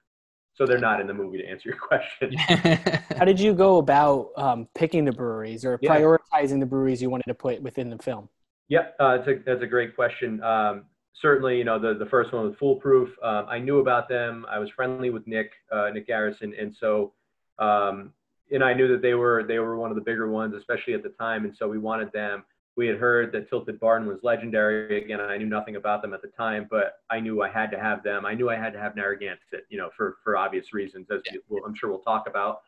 So 0.55 0.67
they're 0.67 0.79
not 0.79 1.01
in 1.01 1.07
the 1.07 1.15
movie 1.15 1.39
to 1.39 1.47
answer 1.47 1.69
your 1.69 1.79
question. 1.89 2.37
How 3.17 3.25
did 3.25 3.39
you 3.39 3.55
go 3.55 3.79
about 3.79 4.31
um, 4.37 4.69
picking 4.75 5.05
the 5.05 5.13
breweries 5.13 5.65
or 5.65 5.79
yeah. 5.81 5.97
prioritizing 5.97 6.59
the 6.59 6.67
breweries 6.67 7.01
you 7.01 7.11
wanted 7.11 7.29
to 7.29 7.35
put 7.35 7.63
within 7.63 7.91
the 7.91 7.99
film? 7.99 8.29
Yep, 8.67 8.97
uh, 8.99 9.17
that's, 9.17 9.29
a, 9.29 9.35
that's 9.47 9.63
a 9.63 9.67
great 9.67 9.95
question. 9.95 10.43
Um, 10.43 10.85
certainly, 11.21 11.59
you 11.59 11.65
know, 11.65 11.79
the, 11.79 11.95
the 11.95 12.07
first 12.07 12.33
one 12.33 12.45
was 12.45 12.55
Foolproof. 12.59 13.11
Um, 13.23 13.47
I 13.49 13.59
knew 13.59 13.81
about 13.81 14.09
them. 14.09 14.47
I 14.51 14.59
was 14.59 14.71
friendly 14.71 15.11
with 15.11 15.27
Nick, 15.27 15.53
uh, 15.73 15.91
Nick 15.91 16.07
Garrison. 16.07 16.55
And 16.59 16.75
so, 16.79 17.13
um, 17.59 18.13
and 18.51 18.63
I 18.63 18.73
knew 18.73 18.89
that 18.89 19.03
they 19.03 19.15
were, 19.15 19.45
they 19.47 19.59
were 19.59 19.77
one 19.77 19.91
of 19.91 19.97
the 19.97 20.03
bigger 20.03 20.31
ones, 20.31 20.55
especially 20.55 20.95
at 20.95 21.03
the 21.03 21.11
time. 21.11 21.45
And 21.45 21.55
so 21.57 21.69
we 21.69 21.79
wanted 21.79 22.13
them. 22.13 22.45
We 22.77 22.87
had 22.87 22.97
heard 22.97 23.33
that 23.33 23.49
Tilted 23.49 23.81
Barn 23.81 24.07
was 24.07 24.19
legendary. 24.23 25.03
Again, 25.03 25.21
I 25.21 25.37
knew 25.37 25.47
nothing 25.47 25.75
about 25.75 26.01
them 26.01 26.15
at 26.15 26.23
the 26.23 26.29
time, 26.29 26.69
but 26.71 27.01
I 27.11 27.19
knew 27.19 27.43
I 27.43 27.49
had 27.49 27.73
to 27.73 27.79
have 27.79 28.05
them. 28.05 28.25
I 28.25 28.35
knew 28.35 28.49
I 28.49 28.57
had 28.57 28.73
to 28.75 28.79
have 28.79 28.95
Narragansett, 28.95 29.67
you 29.69 29.79
know, 29.79 29.91
for, 29.97 30.19
for 30.23 30.37
obvious 30.37 30.73
reasons, 30.73 31.09
as 31.11 31.21
yeah. 31.27 31.39
we'll, 31.49 31.65
I'm 31.65 31.75
sure 31.75 31.91
we'll 31.91 31.99
talk 31.99 32.29
about. 32.29 32.61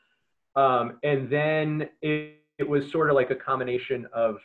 Um, 0.57 0.98
and 1.05 1.30
then 1.30 1.88
it, 2.03 2.42
it 2.59 2.68
was 2.68 2.90
sort 2.90 3.09
of 3.09 3.14
like 3.14 3.30
a 3.30 3.36
combination 3.36 4.09
of 4.12 4.40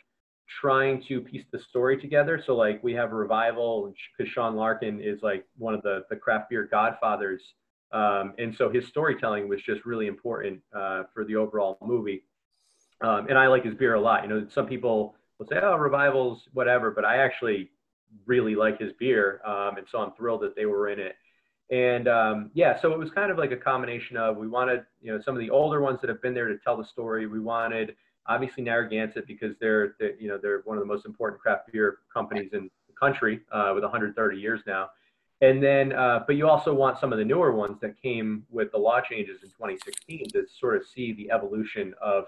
trying 0.48 1.02
to 1.08 1.20
piece 1.20 1.44
the 1.52 1.58
story 1.58 2.00
together. 2.00 2.42
So 2.44 2.54
like 2.54 2.82
we 2.82 2.92
have 2.94 3.12
revival 3.12 3.92
because 4.16 4.32
Sean 4.32 4.56
Larkin 4.56 5.00
is 5.00 5.22
like 5.22 5.44
one 5.58 5.74
of 5.74 5.82
the 5.82 6.04
the 6.10 6.16
craft 6.16 6.50
beer 6.50 6.68
godfathers, 6.70 7.42
um, 7.92 8.34
and 8.38 8.54
so 8.54 8.70
his 8.70 8.86
storytelling 8.86 9.48
was 9.48 9.62
just 9.62 9.84
really 9.84 10.06
important 10.06 10.60
uh, 10.74 11.04
for 11.12 11.24
the 11.24 11.36
overall 11.36 11.78
movie. 11.82 12.24
Um, 13.00 13.26
and 13.28 13.36
I 13.38 13.48
like 13.48 13.64
his 13.64 13.74
beer 13.74 13.94
a 13.94 14.00
lot. 14.00 14.22
You 14.22 14.28
know, 14.28 14.46
some 14.48 14.66
people 14.66 15.16
will 15.38 15.46
say, 15.46 15.58
"Oh, 15.62 15.76
revivals, 15.76 16.48
whatever," 16.52 16.90
but 16.90 17.04
I 17.04 17.18
actually 17.18 17.70
really 18.24 18.54
like 18.54 18.78
his 18.78 18.92
beer, 18.98 19.40
um, 19.44 19.76
and 19.76 19.86
so 19.90 19.98
I'm 20.00 20.12
thrilled 20.12 20.42
that 20.42 20.56
they 20.56 20.66
were 20.66 20.88
in 20.88 20.98
it. 20.98 21.16
And 21.70 22.06
um, 22.06 22.50
yeah, 22.54 22.80
so 22.80 22.92
it 22.92 22.98
was 22.98 23.10
kind 23.10 23.32
of 23.32 23.38
like 23.38 23.50
a 23.50 23.56
combination 23.56 24.16
of 24.16 24.36
we 24.36 24.46
wanted, 24.46 24.84
you 25.02 25.12
know, 25.12 25.20
some 25.20 25.34
of 25.34 25.40
the 25.40 25.50
older 25.50 25.80
ones 25.80 26.00
that 26.00 26.08
have 26.08 26.22
been 26.22 26.32
there 26.34 26.46
to 26.46 26.58
tell 26.58 26.76
the 26.76 26.84
story. 26.84 27.26
We 27.26 27.40
wanted 27.40 27.96
obviously 28.28 28.62
Narragansett 28.62 29.26
because 29.26 29.54
they're, 29.60 29.94
they're, 29.98 30.16
you 30.16 30.28
know 30.28 30.38
they're 30.40 30.62
one 30.64 30.76
of 30.76 30.82
the 30.82 30.86
most 30.86 31.06
important 31.06 31.40
craft 31.40 31.70
beer 31.72 31.98
companies 32.12 32.50
in 32.52 32.70
the 32.88 32.94
country 32.98 33.40
uh, 33.52 33.72
with 33.74 33.82
130 33.82 34.38
years 34.38 34.60
now. 34.66 34.90
And 35.42 35.62
then, 35.62 35.92
uh, 35.92 36.20
but 36.26 36.36
you 36.36 36.48
also 36.48 36.72
want 36.72 36.98
some 36.98 37.12
of 37.12 37.18
the 37.18 37.24
newer 37.24 37.52
ones 37.52 37.76
that 37.82 38.00
came 38.00 38.44
with 38.50 38.72
the 38.72 38.78
law 38.78 39.00
changes 39.02 39.42
in 39.42 39.50
2016 39.50 40.30
to 40.32 40.46
sort 40.58 40.76
of 40.76 40.82
see 40.86 41.12
the 41.12 41.30
evolution 41.30 41.94
of 42.00 42.24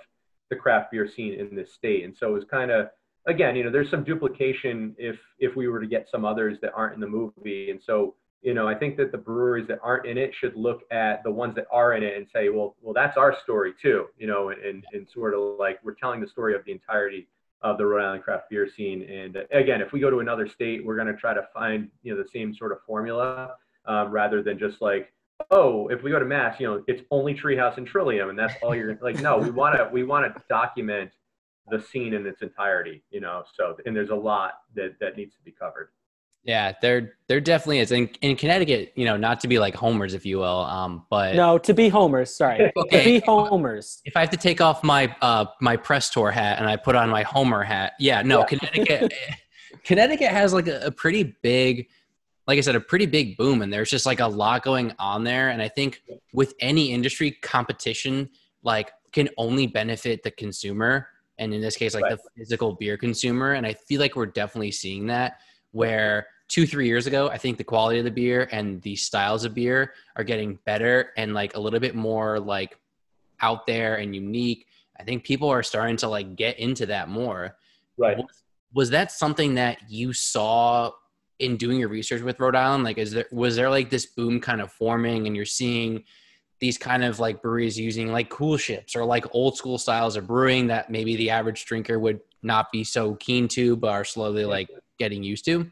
the 0.51 0.57
craft 0.57 0.91
beer 0.91 1.09
scene 1.09 1.35
in 1.35 1.55
this 1.57 1.73
state. 1.73 2.05
And 2.05 2.15
so 2.15 2.29
it 2.29 2.33
was 2.35 2.45
kind 2.45 2.71
of, 2.71 2.89
again, 3.27 3.57
you 3.57 3.65
know, 3.65 3.71
there's 3.71 3.91
some 3.91 4.05
duplication 4.05 4.95
if 4.99 5.19
if 5.39 5.57
we 5.57 5.69
were 5.69 5.81
to 5.81 5.87
get 5.87 6.09
some 6.11 6.25
others 6.27 6.59
that 6.61 6.73
aren't 6.75 6.95
in 6.95 7.01
the 7.01 7.07
movie. 7.07 7.71
And 7.71 7.81
so 7.83 8.15
you 8.43 8.55
know, 8.55 8.69
I 8.69 8.75
think 8.75 8.97
that 8.99 9.11
the 9.11 9.19
breweries 9.19 9.67
that 9.69 9.81
aren't 9.83 10.07
in 10.07 10.17
it 10.17 10.33
should 10.35 10.55
look 10.55 10.83
at 10.91 11.23
the 11.25 11.31
ones 11.31 11.55
that 11.57 11.67
are 11.73 11.95
in 11.95 12.03
it 12.03 12.17
and 12.17 12.27
say, 12.33 12.49
well, 12.49 12.77
well, 12.81 12.95
that's 12.95 13.17
our 13.17 13.37
story 13.43 13.75
too, 13.81 14.07
you 14.17 14.27
know, 14.27 14.51
and, 14.51 14.85
and 14.93 15.09
sort 15.13 15.35
of 15.35 15.59
like 15.59 15.81
we're 15.83 15.95
telling 15.95 16.21
the 16.21 16.29
story 16.29 16.55
of 16.55 16.65
the 16.65 16.73
entirety 16.73 17.29
of 17.63 17.79
the 17.79 17.85
Rhode 17.85 18.05
Island 18.05 18.23
craft 18.23 18.51
beer 18.51 18.69
scene. 18.69 19.03
And 19.03 19.37
again, 19.53 19.81
if 19.81 19.93
we 19.93 19.99
go 19.99 20.11
to 20.11 20.21
another 20.21 20.47
state, 20.49 20.85
we're 20.85 20.95
going 20.95 21.09
to 21.09 21.17
try 21.17 21.35
to 21.35 21.47
find, 21.53 21.89
you 22.03 22.15
know, 22.15 22.23
the 22.23 22.29
same 22.29 22.55
sort 22.55 22.71
of 22.71 22.79
formula 22.87 23.55
um, 23.87 24.13
rather 24.13 24.43
than 24.43 24.59
just 24.59 24.81
like, 24.81 25.13
oh, 25.51 25.89
if 25.89 26.03
we 26.03 26.11
go 26.11 26.19
to 26.19 26.25
Mass, 26.25 26.61
you 26.61 26.67
know, 26.67 26.85
it's 26.87 27.03
only 27.11 27.35
Treehouse 27.35 27.77
and 27.77 27.87
Trillium, 27.87 28.31
and 28.31 28.39
that's 28.39 28.55
all 28.63 28.75
you're 28.75 28.99
like. 29.01 29.21
No, 29.21 29.39
we 29.39 29.51
want 29.51 29.77
to 29.77 29.89
we 29.93 30.05
want 30.05 30.33
to 30.33 30.43
document 30.49 31.11
the 31.71 31.81
scene 31.81 32.15
in 32.15 32.27
its 32.27 32.43
entirety, 32.43 33.03
you 33.11 33.21
know. 33.21 33.45
So, 33.57 33.77
and 33.87 33.95
there's 33.95 34.11
a 34.11 34.15
lot 34.15 34.55
that 34.75 34.97
that 35.01 35.17
needs 35.17 35.35
to 35.35 35.43
be 35.43 35.53
covered. 35.53 35.91
Yeah, 36.45 36.73
there 36.81 37.17
there 37.29 37.41
definitely 37.41 37.81
is. 37.81 37.93
In, 37.93 38.09
in 38.23 38.35
Connecticut, 38.37 38.93
you 38.97 39.05
know, 39.05 39.17
not 39.17 39.41
to 39.41 39.49
be 39.49 39.59
like 39.59 39.75
homers, 39.75 40.15
if 40.15 40.25
you 40.25 40.39
will, 40.39 40.61
um, 40.61 41.05
but 41.11 41.35
no, 41.35 41.59
to 41.59 41.75
be 41.75 41.89
homers. 41.91 42.35
Sorry, 42.35 42.73
okay. 42.77 42.99
to 42.99 43.05
be 43.05 43.27
homers. 43.27 44.01
If 44.05 44.17
I 44.17 44.21
have 44.21 44.31
to 44.31 44.39
take 44.39 44.61
off 44.61 44.83
my 44.83 45.15
uh 45.21 45.47
my 45.61 45.77
press 45.77 46.09
tour 46.09 46.31
hat 46.31 46.59
and 46.59 46.67
I 46.67 46.77
put 46.77 46.95
on 46.95 47.11
my 47.11 47.23
homer 47.23 47.63
hat, 47.63 47.93
yeah, 47.99 48.23
no, 48.23 48.41
yeah. 48.41 48.45
Connecticut, 48.47 49.13
Connecticut 49.85 50.31
has 50.31 50.53
like 50.55 50.69
a, 50.69 50.87
a 50.87 50.91
pretty 50.91 51.37
big, 51.43 51.89
like 52.47 52.57
I 52.57 52.63
said, 52.63 52.77
a 52.77 52.81
pretty 52.81 53.07
big 53.07 53.37
boom, 53.37 53.61
and 53.61 53.71
there's 53.71 53.91
just 53.91 54.07
like 54.07 54.21
a 54.21 54.27
lot 54.27 54.63
going 54.63 54.95
on 54.99 55.25
there. 55.25 55.51
And 55.51 55.61
I 55.61 55.69
think 55.69 56.03
with 56.33 56.55
any 56.61 56.93
industry, 56.93 57.33
competition 57.43 58.31
like 58.63 58.91
can 59.13 59.29
only 59.37 59.67
benefit 59.67 60.23
the 60.23 60.31
consumer, 60.31 61.09
and 61.37 61.53
in 61.53 61.61
this 61.61 61.77
case, 61.77 61.95
like 61.95 62.05
right. 62.05 62.17
the 62.17 62.23
physical 62.39 62.73
beer 62.75 62.97
consumer. 62.97 63.53
And 63.53 63.67
I 63.67 63.75
feel 63.75 64.01
like 64.01 64.17
we're 64.17 64.27
definitely 64.27 64.73
seeing 64.73 65.09
that 65.09 65.41
where 65.79 66.27
two 66.49 66.67
three 66.67 66.87
years 66.87 67.07
ago 67.07 67.29
i 67.29 67.39
think 67.39 67.57
the 67.57 67.65
quality 67.73 67.99
of 67.99 68.05
the 68.05 68.11
beer 68.11 68.49
and 68.53 68.83
the 68.83 68.97
styles 68.97 69.45
of 69.45 69.55
beer 69.55 69.93
are 70.17 70.25
getting 70.25 70.59
better 70.65 71.11
and 71.17 71.35
like 71.35 71.57
a 71.57 71.61
little 71.61 71.81
bit 71.81 71.95
more 71.95 72.41
like 72.41 72.79
out 73.41 73.67
there 73.67 73.97
and 73.97 74.15
unique 74.15 74.67
i 74.99 75.05
think 75.05 75.25
people 75.25 75.49
are 75.49 75.63
starting 75.63 75.97
to 75.97 76.09
like 76.09 76.37
get 76.37 76.59
into 76.59 76.87
that 76.87 77.09
more. 77.09 77.57
Right. 77.97 78.17
Was, 78.17 78.43
was 78.73 78.91
that 78.91 79.13
something 79.13 79.55
that 79.55 79.79
you 79.89 80.13
saw 80.13 80.91
in 81.39 81.57
doing 81.57 81.79
your 81.79 81.89
research 81.89 82.23
with 82.23 82.41
rhode 82.41 82.57
island? 82.57 82.85
Like 82.85 82.99
is 82.99 83.13
there 83.13 83.27
was 83.33 83.57
there 83.57 83.71
like 83.71 83.91
this 83.91 84.07
boom 84.07 84.41
kind 84.41 84.61
of 84.61 84.73
forming 84.73 85.27
and 85.27 85.37
you're 85.37 85.45
seeing 85.45 86.05
these 86.61 86.77
kind 86.77 87.05
of 87.05 87.21
like 87.21 87.41
breweries 87.41 87.79
using 87.79 88.11
like 88.11 88.29
coolships 88.29 88.97
or 88.97 89.05
like 89.05 89.25
old 89.33 89.57
school 89.57 89.79
styles 89.79 90.17
of 90.17 90.27
brewing 90.27 90.67
that 90.67 90.91
maybe 90.91 91.15
the 91.17 91.31
average 91.31 91.65
drinker 91.65 91.99
would 91.99 92.21
not 92.43 92.71
be 92.73 92.83
so 92.83 93.15
keen 93.15 93.47
to 93.49 93.77
but 93.77 93.91
are 93.91 94.05
slowly 94.05 94.45
like 94.45 94.69
getting 94.99 95.23
used 95.23 95.45
to? 95.47 95.71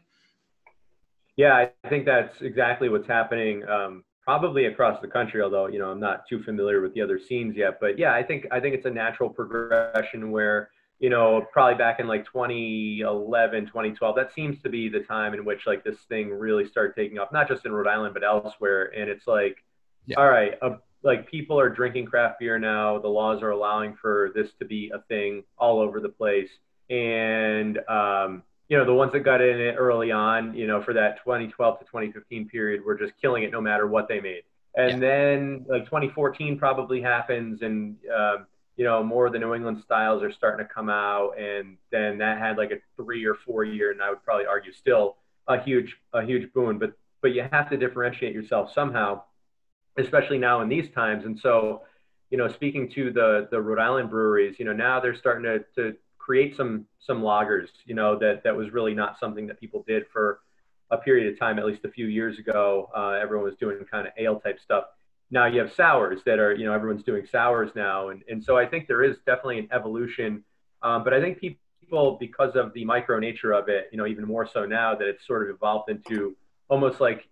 Yeah, 1.35 1.67
I 1.83 1.89
think 1.89 2.05
that's 2.05 2.41
exactly 2.41 2.89
what's 2.89 3.07
happening. 3.07 3.67
Um, 3.67 4.03
probably 4.27 4.65
across 4.65 4.99
the 4.99 5.07
country, 5.07 5.41
although 5.41 5.67
you 5.67 5.79
know 5.79 5.89
I'm 5.89 6.01
not 6.01 6.27
too 6.27 6.43
familiar 6.43 6.81
with 6.81 6.93
the 6.93 7.01
other 7.01 7.17
scenes 7.17 7.55
yet. 7.55 7.79
But 7.79 7.97
yeah, 7.97 8.13
I 8.13 8.21
think 8.21 8.45
I 8.51 8.59
think 8.59 8.75
it's 8.75 8.85
a 8.85 8.91
natural 8.91 9.29
progression 9.29 10.31
where 10.31 10.69
you 10.99 11.09
know 11.09 11.45
probably 11.53 11.75
back 11.75 11.99
in 11.99 12.07
like 12.07 12.25
2011, 12.25 13.67
2012, 13.67 14.15
that 14.15 14.33
seems 14.33 14.61
to 14.63 14.69
be 14.69 14.89
the 14.89 14.99
time 14.99 15.33
in 15.33 15.45
which 15.45 15.65
like 15.65 15.83
this 15.83 15.99
thing 16.09 16.29
really 16.29 16.67
started 16.67 16.93
taking 16.95 17.19
off, 17.19 17.31
not 17.31 17.47
just 17.47 17.65
in 17.65 17.71
Rhode 17.71 17.87
Island 17.87 18.13
but 18.13 18.23
elsewhere. 18.23 18.91
And 18.97 19.09
it's 19.09 19.27
like, 19.27 19.63
yeah. 20.07 20.17
all 20.17 20.27
right, 20.27 20.55
uh, 20.61 20.77
like 21.03 21.29
people 21.29 21.57
are 21.57 21.69
drinking 21.69 22.07
craft 22.07 22.39
beer 22.39 22.59
now. 22.59 22.99
The 22.99 23.07
laws 23.07 23.41
are 23.41 23.51
allowing 23.51 23.95
for 23.95 24.31
this 24.35 24.49
to 24.59 24.65
be 24.65 24.91
a 24.93 24.99
thing 25.07 25.43
all 25.57 25.79
over 25.79 26.01
the 26.01 26.09
place, 26.09 26.49
and 26.89 27.77
um, 27.87 28.43
you 28.69 28.77
know, 28.77 28.85
the 28.85 28.93
ones 28.93 29.13
that 29.13 29.21
got 29.21 29.41
in 29.41 29.59
it 29.59 29.75
early 29.77 30.11
on, 30.11 30.53
you 30.53 30.67
know, 30.67 30.81
for 30.81 30.93
that 30.93 31.17
2012 31.23 31.79
to 31.79 31.85
2015 31.85 32.49
period 32.49 32.83
were 32.83 32.95
just 32.95 33.13
killing 33.21 33.43
it 33.43 33.51
no 33.51 33.61
matter 33.61 33.87
what 33.87 34.07
they 34.07 34.19
made. 34.19 34.43
And 34.75 35.01
yeah. 35.01 35.09
then 35.09 35.65
like 35.67 35.85
2014 35.85 36.59
probably 36.59 37.01
happens 37.01 37.61
and, 37.61 37.95
um, 38.13 38.45
you 38.75 38.83
know, 38.83 39.01
more 39.03 39.25
of 39.25 39.33
the 39.33 39.39
New 39.39 39.55
England 39.55 39.81
styles 39.83 40.21
are 40.21 40.31
starting 40.31 40.65
to 40.65 40.71
come 40.71 40.89
out. 40.89 41.39
And 41.39 41.77
then 41.91 42.17
that 42.19 42.37
had 42.37 42.57
like 42.57 42.71
a 42.71 42.77
three 43.01 43.25
or 43.25 43.33
four 43.33 43.63
year, 43.63 43.91
and 43.91 44.03
I 44.03 44.09
would 44.09 44.23
probably 44.23 44.45
argue 44.45 44.71
still 44.71 45.15
a 45.47 45.59
huge, 45.59 45.95
a 46.13 46.23
huge 46.23 46.51
boon, 46.53 46.77
but, 46.77 46.93
but 47.21 47.33
you 47.33 47.47
have 47.51 47.69
to 47.71 47.77
differentiate 47.77 48.35
yourself 48.35 48.71
somehow, 48.73 49.23
especially 49.97 50.37
now 50.37 50.61
in 50.61 50.69
these 50.69 50.89
times. 50.91 51.25
And 51.25 51.39
so, 51.39 51.83
you 52.29 52.37
know, 52.37 52.49
speaking 52.49 52.89
to 52.91 53.11
the, 53.11 53.47
the 53.49 53.59
Rhode 53.59 53.79
Island 53.79 54.09
breweries, 54.11 54.59
you 54.59 54.65
know, 54.65 54.73
now 54.73 54.99
they're 54.99 55.15
starting 55.15 55.43
to, 55.43 55.65
to 55.75 55.97
create 56.27 56.57
some 56.57 56.85
some 56.99 57.21
lagers. 57.21 57.69
You 57.85 57.95
know 57.95 58.19
that 58.19 58.43
that 58.43 58.55
was 58.55 58.71
really 58.71 58.93
not 58.93 59.17
something 59.17 59.47
that 59.47 59.59
people 59.59 59.85
did 59.87 60.03
for 60.11 60.41
a 60.91 60.97
period 60.97 61.31
of 61.31 61.39
time. 61.39 61.57
At 61.57 61.65
least 61.65 61.85
a 61.85 61.89
few 61.89 62.07
years 62.07 62.37
ago, 62.37 62.89
uh, 62.95 63.11
everyone 63.11 63.45
was 63.45 63.55
doing 63.55 63.77
kind 63.89 64.05
of 64.05 64.13
ale 64.17 64.37
type 64.41 64.59
stuff. 64.59 64.83
Now 65.31 65.45
you 65.45 65.59
have 65.61 65.71
sours 65.73 66.19
that 66.25 66.37
are 66.39 66.53
you 66.53 66.65
know 66.65 66.73
everyone's 66.73 67.03
doing 67.03 67.25
sours 67.25 67.71
now, 67.75 68.09
and 68.09 68.23
and 68.27 68.43
so 68.43 68.57
I 68.57 68.65
think 68.65 68.87
there 68.87 69.03
is 69.03 69.15
definitely 69.25 69.59
an 69.59 69.69
evolution. 69.71 70.43
Um, 70.81 71.05
but 71.05 71.13
I 71.13 71.21
think 71.21 71.39
people 71.39 72.17
because 72.19 72.55
of 72.55 72.73
the 72.73 72.83
micro 72.83 73.19
nature 73.19 73.53
of 73.53 73.69
it, 73.69 73.87
you 73.93 73.97
know, 73.97 74.05
even 74.05 74.25
more 74.25 74.45
so 74.53 74.65
now 74.65 74.95
that 74.95 75.07
it's 75.07 75.25
sort 75.25 75.49
of 75.49 75.55
evolved 75.55 75.89
into 75.89 76.35
almost 76.67 76.99
like 76.99 77.29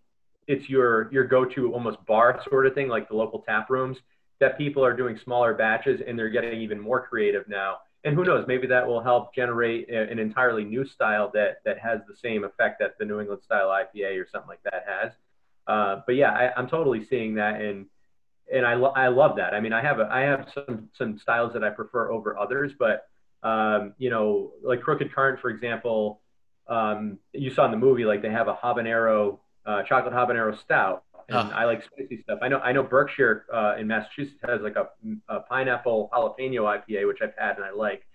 it's 0.47 0.69
your 0.69 1.11
your 1.11 1.25
go-to 1.25 1.73
almost 1.73 1.97
bar 2.05 2.41
sort 2.49 2.65
of 2.65 2.73
thing, 2.73 2.87
like 2.87 3.09
the 3.09 3.15
local 3.15 3.39
tap 3.39 3.69
rooms. 3.69 3.97
That 4.41 4.57
people 4.57 4.83
are 4.83 4.93
doing 4.93 5.17
smaller 5.17 5.53
batches 5.53 6.01
and 6.05 6.19
they're 6.19 6.29
getting 6.37 6.59
even 6.61 6.77
more 6.79 7.01
creative 7.07 7.47
now. 7.47 7.77
And 8.05 8.15
who 8.15 8.23
knows, 8.23 8.45
maybe 8.47 8.67
that 8.67 8.85
will 8.87 9.01
help 9.01 9.33
generate 9.33 9.89
an 9.89 10.19
entirely 10.19 10.63
new 10.63 10.85
style 10.85 11.31
that 11.33 11.57
that 11.65 11.79
has 11.79 12.01
the 12.07 12.15
same 12.15 12.43
effect 12.43 12.79
that 12.79 12.97
the 12.99 13.05
New 13.05 13.19
England 13.19 13.41
style 13.43 13.67
IPA 13.69 14.21
or 14.21 14.27
something 14.31 14.47
like 14.47 14.63
that 14.63 14.85
has. 14.87 15.11
Uh, 15.67 16.01
but 16.05 16.15
yeah, 16.15 16.29
I, 16.31 16.53
I'm 16.55 16.67
totally 16.67 17.03
seeing 17.03 17.35
that 17.35 17.59
and 17.59 17.87
and 18.53 18.63
I, 18.63 18.75
lo- 18.75 18.93
I 18.95 19.07
love 19.07 19.37
that. 19.37 19.55
I 19.55 19.59
mean, 19.59 19.73
I 19.73 19.81
have 19.81 19.99
a, 19.99 20.07
I 20.11 20.21
have 20.21 20.51
some 20.53 20.89
some 20.93 21.17
styles 21.17 21.53
that 21.53 21.63
I 21.63 21.71
prefer 21.71 22.11
over 22.11 22.37
others, 22.37 22.73
but 22.77 23.07
um, 23.41 23.93
you 23.97 24.11
know, 24.11 24.51
like 24.63 24.81
Crooked 24.81 25.11
Current, 25.11 25.39
for 25.39 25.49
example, 25.49 26.21
um, 26.67 27.17
you 27.33 27.49
saw 27.49 27.65
in 27.65 27.71
the 27.71 27.77
movie, 27.77 28.05
like 28.05 28.21
they 28.21 28.29
have 28.29 28.47
a 28.47 28.53
habanero, 28.53 29.39
uh, 29.65 29.81
chocolate 29.81 30.13
habanero 30.13 30.55
stout, 30.59 31.04
and 31.29 31.37
oh. 31.37 31.51
I 31.55 31.65
like 31.65 31.83
spicy 31.83 32.21
stuff. 32.23 32.39
I 32.41 32.47
know 32.47 32.59
I 32.59 32.71
know 32.71 32.83
Berkshire 32.83 33.45
uh, 33.53 33.75
in 33.77 33.87
Massachusetts 33.87 34.39
has 34.47 34.61
like 34.61 34.75
a, 34.75 34.89
a, 35.29 35.41
pineapple 35.41 36.09
jalapeno 36.13 36.61
IPA, 36.61 37.07
which 37.07 37.19
I've 37.21 37.33
had 37.37 37.55
and 37.55 37.65
I 37.65 37.71
like. 37.71 38.05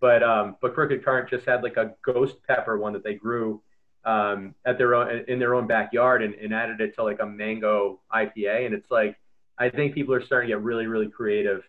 But 0.00 0.22
um, 0.22 0.56
but 0.60 0.74
Crooked 0.74 1.04
Current 1.04 1.28
just 1.30 1.46
had 1.46 1.62
like 1.62 1.76
a 1.76 1.94
ghost 2.04 2.36
pepper 2.46 2.78
one 2.78 2.92
that 2.92 3.04
they 3.04 3.14
grew 3.14 3.62
um, 4.04 4.54
at 4.64 4.78
their 4.78 4.94
own 4.94 5.24
in 5.28 5.38
their 5.38 5.54
own 5.54 5.66
backyard 5.66 6.22
and, 6.22 6.34
and 6.34 6.54
added 6.54 6.80
it 6.80 6.94
to 6.96 7.02
like 7.02 7.20
a 7.20 7.26
mango 7.26 8.00
IPA, 8.12 8.66
and 8.66 8.74
it's 8.74 8.90
like 8.90 9.16
I 9.58 9.70
think 9.70 9.94
people 9.94 10.14
are 10.14 10.24
starting 10.24 10.48
to 10.48 10.56
get 10.56 10.62
really, 10.62 10.86
really 10.86 11.08
creative. 11.08 11.62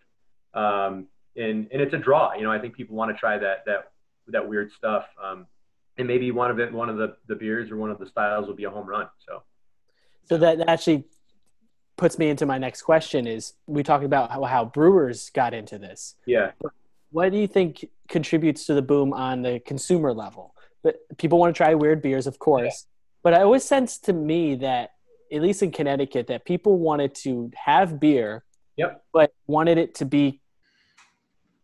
Um, 0.54 1.08
and, 1.36 1.68
and 1.72 1.82
it's 1.82 1.94
a 1.94 1.98
draw, 1.98 2.34
you 2.34 2.42
know, 2.42 2.52
I 2.52 2.58
think 2.58 2.74
people 2.74 2.96
want 2.96 3.14
to 3.14 3.18
try 3.18 3.38
that, 3.38 3.64
that, 3.66 3.92
that 4.28 4.48
weird 4.48 4.70
stuff. 4.76 5.06
Um, 5.22 5.46
and 5.96 6.06
maybe 6.06 6.30
one 6.30 6.50
of 6.50 6.58
it, 6.58 6.72
one 6.72 6.88
of 6.88 6.96
the, 6.96 7.16
the 7.26 7.34
beers 7.34 7.70
or 7.70 7.76
one 7.76 7.90
of 7.90 7.98
the 7.98 8.06
styles 8.06 8.46
will 8.46 8.54
be 8.54 8.64
a 8.64 8.70
home 8.70 8.86
run. 8.86 9.08
So, 9.26 9.42
so 10.30 10.38
that 10.38 10.60
actually 10.68 11.02
puts 11.96 12.16
me 12.16 12.28
into 12.28 12.46
my 12.46 12.56
next 12.56 12.82
question 12.82 13.26
is 13.26 13.54
we 13.66 13.82
talked 13.82 14.04
about 14.04 14.30
how, 14.30 14.44
how 14.44 14.64
brewers 14.64 15.28
got 15.30 15.52
into 15.52 15.76
this. 15.76 16.14
Yeah. 16.24 16.52
What 17.10 17.32
do 17.32 17.38
you 17.38 17.48
think 17.48 17.84
contributes 18.08 18.64
to 18.66 18.74
the 18.74 18.80
boom 18.80 19.12
on 19.12 19.42
the 19.42 19.58
consumer 19.66 20.12
level? 20.12 20.54
But 20.84 21.00
people 21.18 21.40
want 21.40 21.52
to 21.52 21.58
try 21.58 21.74
weird 21.74 22.00
beers, 22.00 22.28
of 22.28 22.38
course. 22.38 22.86
Yeah. 22.86 22.92
But 23.24 23.34
I 23.34 23.42
always 23.42 23.64
sense 23.64 23.98
to 23.98 24.12
me 24.12 24.54
that 24.54 24.90
at 25.32 25.42
least 25.42 25.64
in 25.64 25.72
Connecticut, 25.72 26.28
that 26.28 26.44
people 26.44 26.78
wanted 26.78 27.16
to 27.16 27.50
have 27.56 27.98
beer, 27.98 28.44
yep. 28.76 29.02
but 29.12 29.32
wanted 29.48 29.78
it 29.78 29.96
to 29.96 30.04
be 30.04 30.40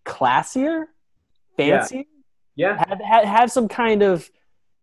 classier, 0.04 0.86
fancier. 1.56 2.02
Yeah. 2.56 2.84
Have, 2.88 3.00
have, 3.00 3.24
have 3.24 3.52
some 3.52 3.68
kind 3.68 4.02
of 4.02 4.28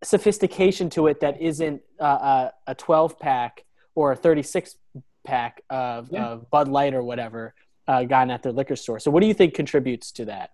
sophistication 0.02 0.88
to 0.88 1.06
it 1.08 1.20
that 1.20 1.38
isn't 1.38 1.82
uh, 2.00 2.48
a 2.66 2.74
12 2.74 3.18
pack 3.18 3.64
or 3.94 4.12
a 4.12 4.16
36 4.16 4.76
pack 5.24 5.62
of, 5.70 6.10
yeah. 6.10 6.26
of 6.26 6.50
Bud 6.50 6.68
Light 6.68 6.94
or 6.94 7.02
whatever 7.02 7.54
uh, 7.86 8.04
gotten 8.04 8.30
at 8.30 8.42
their 8.42 8.52
liquor 8.52 8.76
store. 8.76 8.98
So, 8.98 9.10
what 9.10 9.20
do 9.20 9.26
you 9.26 9.34
think 9.34 9.54
contributes 9.54 10.12
to 10.12 10.26
that? 10.26 10.50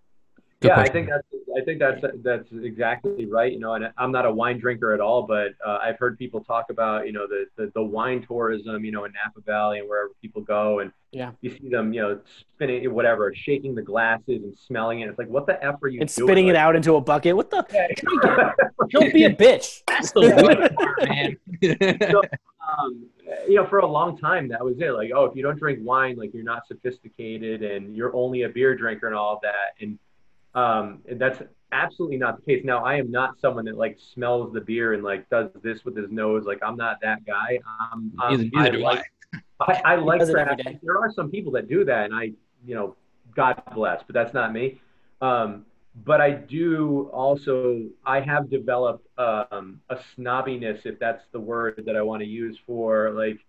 Good 0.60 0.68
yeah, 0.68 0.74
question. 0.74 0.90
I 0.90 0.92
think 0.92 1.08
that's 1.08 1.26
I 1.56 1.64
think 1.64 1.78
that's 1.78 2.04
that's 2.22 2.64
exactly 2.64 3.26
right. 3.26 3.52
You 3.52 3.58
know, 3.58 3.74
and 3.74 3.90
I'm 3.96 4.12
not 4.12 4.26
a 4.26 4.30
wine 4.30 4.58
drinker 4.58 4.92
at 4.92 5.00
all, 5.00 5.22
but 5.22 5.52
uh, 5.64 5.78
I've 5.82 5.98
heard 5.98 6.18
people 6.18 6.44
talk 6.44 6.66
about 6.70 7.06
you 7.06 7.12
know 7.12 7.26
the, 7.26 7.46
the, 7.56 7.72
the 7.74 7.82
wine 7.82 8.24
tourism, 8.26 8.84
you 8.84 8.92
know, 8.92 9.04
in 9.04 9.12
Napa 9.12 9.40
Valley 9.46 9.78
and 9.78 9.88
wherever 9.88 10.10
people 10.20 10.42
go, 10.42 10.80
and 10.80 10.92
yeah, 11.12 11.32
you 11.40 11.50
see 11.50 11.68
them, 11.70 11.92
you 11.94 12.02
know, 12.02 12.20
spinning 12.54 12.92
whatever, 12.92 13.32
shaking 13.34 13.74
the 13.74 13.82
glasses 13.82 14.42
and 14.42 14.54
smelling 14.56 15.00
it. 15.00 15.08
It's 15.08 15.18
like, 15.18 15.28
what 15.28 15.46
the 15.46 15.62
f 15.64 15.82
are 15.82 15.88
you? 15.88 16.00
And 16.00 16.14
doing? 16.14 16.28
spitting 16.28 16.48
it 16.48 16.56
out 16.56 16.76
into 16.76 16.96
a 16.96 17.00
bucket. 17.00 17.36
What 17.36 17.50
the? 17.50 17.64
Don't 18.90 19.14
be 19.14 19.24
a 19.24 19.34
bitch. 19.34 19.80
That's 19.86 20.12
the 20.12 20.74
part, 20.76 21.08
man. 21.08 21.36
so, 22.10 22.22
um, 22.68 23.06
you 23.48 23.56
know, 23.56 23.66
for 23.66 23.78
a 23.78 23.86
long 23.86 24.18
time, 24.18 24.48
that 24.48 24.64
was 24.64 24.80
it. 24.80 24.90
Like, 24.90 25.10
oh, 25.14 25.24
if 25.24 25.36
you 25.36 25.42
don't 25.42 25.58
drink 25.58 25.80
wine, 25.82 26.16
like 26.16 26.32
you're 26.34 26.44
not 26.44 26.66
sophisticated 26.66 27.62
and 27.62 27.96
you're 27.96 28.14
only 28.14 28.42
a 28.42 28.48
beer 28.48 28.76
drinker 28.76 29.06
and 29.06 29.16
all 29.16 29.34
of 29.34 29.40
that, 29.42 29.74
and 29.80 29.98
um, 30.54 31.00
that's 31.18 31.42
absolutely 31.72 32.16
not 32.16 32.36
the 32.36 32.42
case. 32.42 32.64
Now, 32.64 32.84
I 32.84 32.96
am 32.96 33.10
not 33.10 33.38
someone 33.40 33.64
that 33.66 33.76
like 33.76 33.98
smells 34.14 34.52
the 34.52 34.60
beer 34.60 34.94
and 34.94 35.02
like 35.02 35.28
does 35.30 35.50
this 35.62 35.84
with 35.84 35.96
his 35.96 36.10
nose. 36.10 36.44
Like, 36.44 36.58
I'm 36.62 36.76
not 36.76 36.98
that 37.02 37.24
guy. 37.24 37.58
Um, 37.92 38.12
um 38.22 38.50
I 38.56 38.68
like, 38.70 39.04
I, 39.60 39.82
I 39.84 39.94
like 39.96 40.22
there 40.24 40.98
are 40.98 41.12
some 41.12 41.30
people 41.30 41.52
that 41.52 41.68
do 41.68 41.84
that, 41.84 42.06
and 42.06 42.14
I, 42.14 42.32
you 42.66 42.74
know, 42.74 42.96
God 43.34 43.62
bless, 43.74 44.02
but 44.06 44.14
that's 44.14 44.34
not 44.34 44.52
me. 44.52 44.80
Um, 45.20 45.66
but 45.94 46.20
I 46.20 46.30
do 46.30 47.10
also, 47.12 47.86
I 48.04 48.20
have 48.20 48.48
developed 48.50 49.06
um, 49.18 49.80
a 49.88 49.98
snobbiness, 50.16 50.86
if 50.86 50.98
that's 50.98 51.24
the 51.32 51.40
word 51.40 51.82
that 51.86 51.96
I 51.96 52.02
want 52.02 52.20
to 52.20 52.28
use 52.28 52.58
for 52.66 53.10
like, 53.10 53.40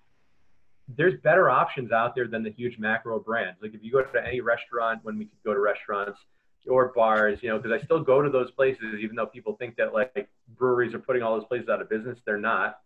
there's 0.98 1.20
better 1.22 1.50
options 1.50 1.92
out 1.92 2.16
there 2.16 2.28
than 2.28 2.44
the 2.44 2.52
huge 2.52 2.78
macro 2.78 3.20
brands. 3.20 3.60
Like 3.62 3.74
if 3.74 3.84
you 3.84 3.92
go 3.92 4.02
to 4.02 4.28
any 4.28 4.42
restaurant, 4.42 5.00
when 5.04 5.18
we 5.18 5.26
could 5.26 5.44
go 5.46 5.54
to 5.54 5.60
restaurants, 5.60 6.20
or 6.68 6.92
bars, 6.96 7.39
you 7.42 7.50
know, 7.50 7.58
because 7.58 7.72
I 7.72 7.84
still 7.84 8.04
go 8.04 8.22
to 8.22 8.30
those 8.30 8.52
places, 8.52 9.00
even 9.02 9.16
though 9.16 9.26
people 9.26 9.56
think 9.56 9.76
that 9.78 9.94
like 9.94 10.30
breweries 10.58 10.94
are 10.94 11.00
putting 11.00 11.24
all 11.24 11.36
those 11.39 11.48
places 11.48 11.70
out 11.70 11.82
of 11.82 11.89
business. 11.89 12.20
They're 12.26 12.38
not. 12.38 12.80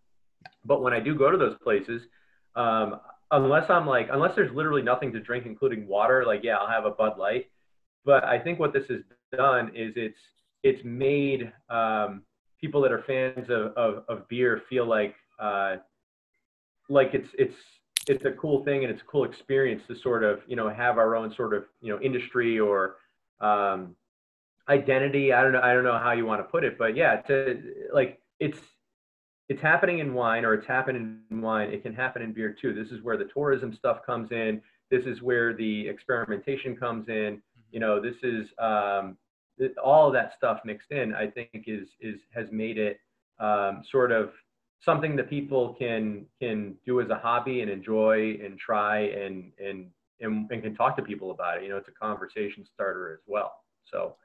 But 0.64 0.82
when 0.82 0.94
I 0.94 1.00
do 1.00 1.16
go 1.16 1.32
to 1.32 1.38
those 1.38 1.58
places, 1.62 2.04
um, 2.56 3.00
unless 3.32 3.70
I'm 3.70 3.86
like, 3.86 4.10
unless 4.12 4.36
there's 4.36 4.54
literally 4.54 4.82
nothing 4.82 5.12
to 5.14 5.20
drink, 5.20 5.46
including 5.46 5.88
water, 5.88 6.24
like, 6.26 6.42
yeah, 6.44 6.56
I'll 6.56 6.70
have 6.70 6.86
a 6.86 6.92
Bud 6.92 7.18
Light. 7.18 7.50
But 8.06 8.24
I 8.24 8.40
think 8.40 8.60
what 8.60 8.72
this 8.72 8.88
has 8.88 9.00
done 9.32 9.72
is 9.76 9.94
it's, 9.96 10.20
it's 10.64 10.84
made 10.84 11.52
um, 11.70 12.24
people 12.60 12.82
that 12.82 12.92
are 12.92 13.04
fans 13.06 13.50
of, 13.50 13.74
of, 13.78 14.04
of 14.08 14.28
beer 14.28 14.62
feel 14.70 14.86
like, 14.86 15.16
uh, 15.40 15.78
like 16.90 17.14
it's, 17.14 17.30
it's, 17.38 17.56
it's 18.08 18.26
a 18.26 18.32
cool 18.32 18.64
thing 18.64 18.84
and 18.84 18.92
it's 18.92 19.02
a 19.02 19.06
cool 19.06 19.24
experience 19.24 19.82
to 19.88 19.96
sort 19.96 20.24
of, 20.24 20.42
you 20.48 20.56
know, 20.56 20.70
have 20.70 20.98
our 20.98 21.16
own 21.16 21.34
sort 21.34 21.54
of, 21.54 21.66
you 21.82 21.92
know, 21.92 22.02
industry 22.02 22.60
or, 22.60 22.98
um, 23.42 23.96
identity. 24.70 25.34
I 25.34 25.44
don't 25.44 25.52
know. 25.52 25.62
I 25.62 25.74
don't 25.74 25.84
know 25.84 25.98
how 25.98 26.12
you 26.12 26.26
want 26.26 26.40
to 26.40 26.46
put 26.46 26.64
it, 26.64 26.78
but 26.78 26.96
yeah, 26.96 27.18
to 27.24 27.62
like 27.94 28.20
it's 28.40 28.60
it's 29.50 29.62
happening 29.62 30.00
in 30.00 30.14
wine 30.14 30.44
or 30.44 30.54
it's 30.54 30.68
happening 30.68 31.20
in 31.30 31.42
wine. 31.42 31.70
It 31.70 31.84
can 31.84 31.94
happen 31.94 32.22
in 32.22 32.34
beer 32.34 32.56
too. 32.60 32.74
This 32.74 32.92
is 32.92 33.04
where 33.04 33.18
the 33.18 33.26
tourism 33.26 33.74
stuff 33.74 34.06
comes 34.06 34.32
in. 34.32 34.62
This 34.90 35.06
is 35.06 35.22
where 35.22 35.54
the 35.54 35.88
experimentation 35.88 36.76
comes 36.76 37.10
in. 37.10 37.42
You 37.76 37.82
know, 37.82 38.00
this 38.00 38.16
is 38.24 38.48
um, 38.58 39.18
all 39.84 40.08
of 40.08 40.14
that 40.14 40.32
stuff 40.38 40.62
mixed 40.64 40.92
in. 40.92 41.14
I 41.14 41.28
think 41.28 41.50
is 41.68 41.90
is 42.00 42.22
has 42.34 42.48
made 42.50 42.78
it 42.78 43.02
um, 43.42 43.84
sort 43.92 44.14
of 44.14 44.32
something 44.80 45.18
that 45.18 45.30
people 45.30 45.76
can 45.78 46.26
can 46.42 46.76
do 46.86 47.02
as 47.02 47.10
a 47.10 47.16
hobby 47.16 47.60
and 47.60 47.70
enjoy 47.70 48.40
and 48.42 48.58
try 48.58 49.00
and 49.00 49.52
and 49.60 49.88
and, 50.22 50.50
and 50.50 50.64
can 50.64 50.74
talk 50.74 50.96
to 50.96 51.04
people 51.04 51.32
about 51.32 51.58
it. 51.58 51.64
You 51.64 51.70
know, 51.72 51.76
it's 51.76 51.90
a 51.90 52.06
conversation 52.08 52.66
starter 52.74 53.12
as 53.12 53.20
well. 53.28 53.52
So 53.92 54.16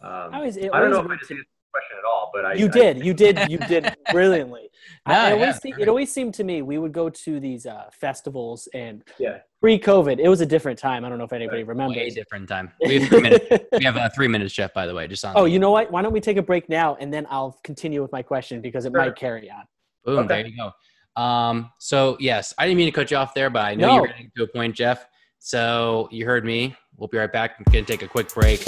um, 0.00 0.32
I, 0.32 0.40
was, 0.40 0.56
I 0.56 0.80
don't 0.80 0.90
know 0.90 1.00
if 1.00 1.10
I 1.10 1.16
just 1.16 1.30
question 1.74 1.96
at 1.98 2.04
all, 2.04 2.30
but 2.32 2.44
I 2.44 2.54
you 2.54 2.68
did, 2.68 2.98
I, 2.98 3.04
you 3.04 3.14
did, 3.14 3.38
you 3.50 3.58
did 3.58 3.96
brilliantly. 4.12 4.70
no, 5.08 5.14
I, 5.14 5.32
always 5.32 5.58
yeah. 5.64 5.74
it 5.80 5.88
always 5.88 6.12
seemed 6.12 6.34
to 6.34 6.44
me 6.44 6.62
we 6.62 6.78
would 6.78 6.92
go 6.92 7.08
to 7.10 7.40
these 7.40 7.66
uh, 7.66 7.84
festivals 7.92 8.68
and 8.74 9.02
yeah. 9.18 9.38
pre-COVID, 9.60 10.20
it 10.20 10.28
was 10.28 10.40
a 10.40 10.46
different 10.46 10.78
time. 10.78 11.04
I 11.04 11.08
don't 11.08 11.18
know 11.18 11.24
if 11.24 11.32
anybody 11.32 11.62
right. 11.62 11.68
remembers. 11.68 11.96
Way 11.96 12.10
different 12.10 12.48
time. 12.48 12.70
We 12.80 13.00
have 13.00 13.08
three 13.08 13.20
minutes. 13.22 13.46
we 13.72 13.84
have 13.84 13.96
uh, 13.96 14.08
three 14.14 14.28
minutes, 14.28 14.54
Jeff. 14.54 14.72
By 14.72 14.86
the 14.86 14.94
way, 14.94 15.08
just 15.08 15.24
on. 15.24 15.32
Oh, 15.36 15.46
you 15.46 15.58
know 15.58 15.70
what? 15.70 15.90
Why 15.90 16.02
don't 16.02 16.12
we 16.12 16.20
take 16.20 16.36
a 16.36 16.42
break 16.42 16.68
now 16.68 16.96
and 17.00 17.12
then 17.12 17.26
I'll 17.28 17.58
continue 17.64 18.02
with 18.02 18.12
my 18.12 18.22
question 18.22 18.60
because 18.60 18.84
it 18.84 18.92
sure. 18.92 19.00
might 19.00 19.16
carry 19.16 19.50
on. 19.50 19.64
Boom! 20.04 20.18
Okay. 20.20 20.28
There 20.28 20.46
you 20.46 20.56
go. 20.56 21.20
Um, 21.20 21.70
so 21.78 22.16
yes, 22.20 22.54
I 22.58 22.66
didn't 22.66 22.78
mean 22.78 22.86
to 22.86 22.92
cut 22.92 23.10
you 23.10 23.16
off 23.16 23.34
there, 23.34 23.50
but 23.50 23.64
I 23.64 23.74
know 23.74 23.88
no. 23.88 23.94
you're 23.96 24.06
getting 24.08 24.30
to 24.36 24.42
a 24.44 24.46
point, 24.46 24.76
Jeff. 24.76 25.06
So 25.38 26.08
you 26.10 26.24
heard 26.24 26.44
me. 26.44 26.76
We'll 26.96 27.08
be 27.08 27.18
right 27.18 27.32
back. 27.32 27.56
I'm 27.58 27.72
going 27.72 27.84
to 27.84 27.92
take 27.92 28.02
a 28.02 28.08
quick 28.08 28.32
break. 28.32 28.64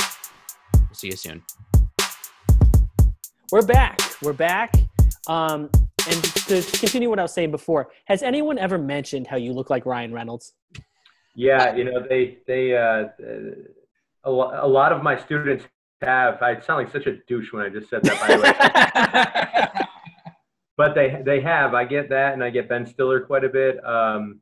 We'll 0.74 0.94
see 0.94 1.08
you 1.08 1.16
soon. 1.16 1.42
We're 3.52 3.64
back. 3.64 4.00
We're 4.22 4.32
back. 4.32 4.74
Um, 5.28 5.70
and 6.08 6.24
to 6.24 6.62
continue 6.78 7.08
what 7.08 7.20
I 7.20 7.22
was 7.22 7.32
saying 7.32 7.52
before, 7.52 7.90
has 8.06 8.24
anyone 8.24 8.58
ever 8.58 8.76
mentioned 8.76 9.28
how 9.28 9.36
you 9.36 9.52
look 9.52 9.70
like 9.70 9.86
Ryan 9.86 10.12
Reynolds? 10.12 10.52
Yeah, 11.36 11.76
you 11.76 11.84
know, 11.84 12.04
they, 12.08 12.38
they, 12.48 12.76
uh, 12.76 13.04
a, 14.24 14.30
a 14.30 14.66
lot 14.66 14.92
of 14.92 15.02
my 15.04 15.16
students 15.16 15.64
have. 16.02 16.42
I 16.42 16.58
sound 16.60 16.84
like 16.84 16.92
such 16.92 17.06
a 17.06 17.18
douche 17.28 17.52
when 17.52 17.64
I 17.64 17.68
just 17.68 17.88
said 17.88 18.02
that, 18.02 18.20
by 18.20 18.36
the 18.36 19.74
way. 19.74 19.84
but 20.76 20.94
they, 20.96 21.22
they 21.24 21.40
have. 21.40 21.72
I 21.72 21.84
get 21.84 22.08
that, 22.08 22.32
and 22.32 22.42
I 22.42 22.50
get 22.50 22.68
Ben 22.68 22.84
Stiller 22.84 23.20
quite 23.20 23.44
a 23.44 23.48
bit. 23.48 23.84
Um, 23.84 24.40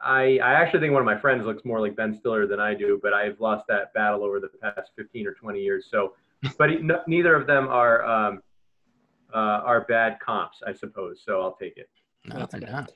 I, 0.00 0.38
I 0.38 0.52
actually 0.52 0.78
think 0.80 0.92
one 0.92 1.02
of 1.02 1.06
my 1.06 1.18
friends 1.18 1.44
looks 1.44 1.64
more 1.64 1.80
like 1.80 1.96
Ben 1.96 2.14
Stiller 2.14 2.46
than 2.46 2.60
I 2.60 2.74
do, 2.74 3.00
but 3.02 3.12
I've 3.12 3.40
lost 3.40 3.66
that 3.66 3.92
battle 3.94 4.22
over 4.22 4.38
the 4.38 4.50
past 4.62 4.92
15 4.96 5.26
or 5.26 5.34
20 5.34 5.60
years. 5.60 5.88
So, 5.90 6.12
but 6.58 6.70
he, 6.70 6.76
no, 6.78 7.00
neither 7.06 7.34
of 7.34 7.46
them 7.46 7.68
are 7.68 8.04
um, 8.04 8.42
uh, 9.34 9.38
are 9.64 9.82
bad 9.82 10.18
comps, 10.20 10.62
I 10.66 10.72
suppose. 10.72 11.22
So 11.24 11.40
I'll 11.40 11.54
take 11.54 11.76
it. 11.76 11.88
No, 12.26 12.46
they're 12.50 12.60
not. 12.60 12.92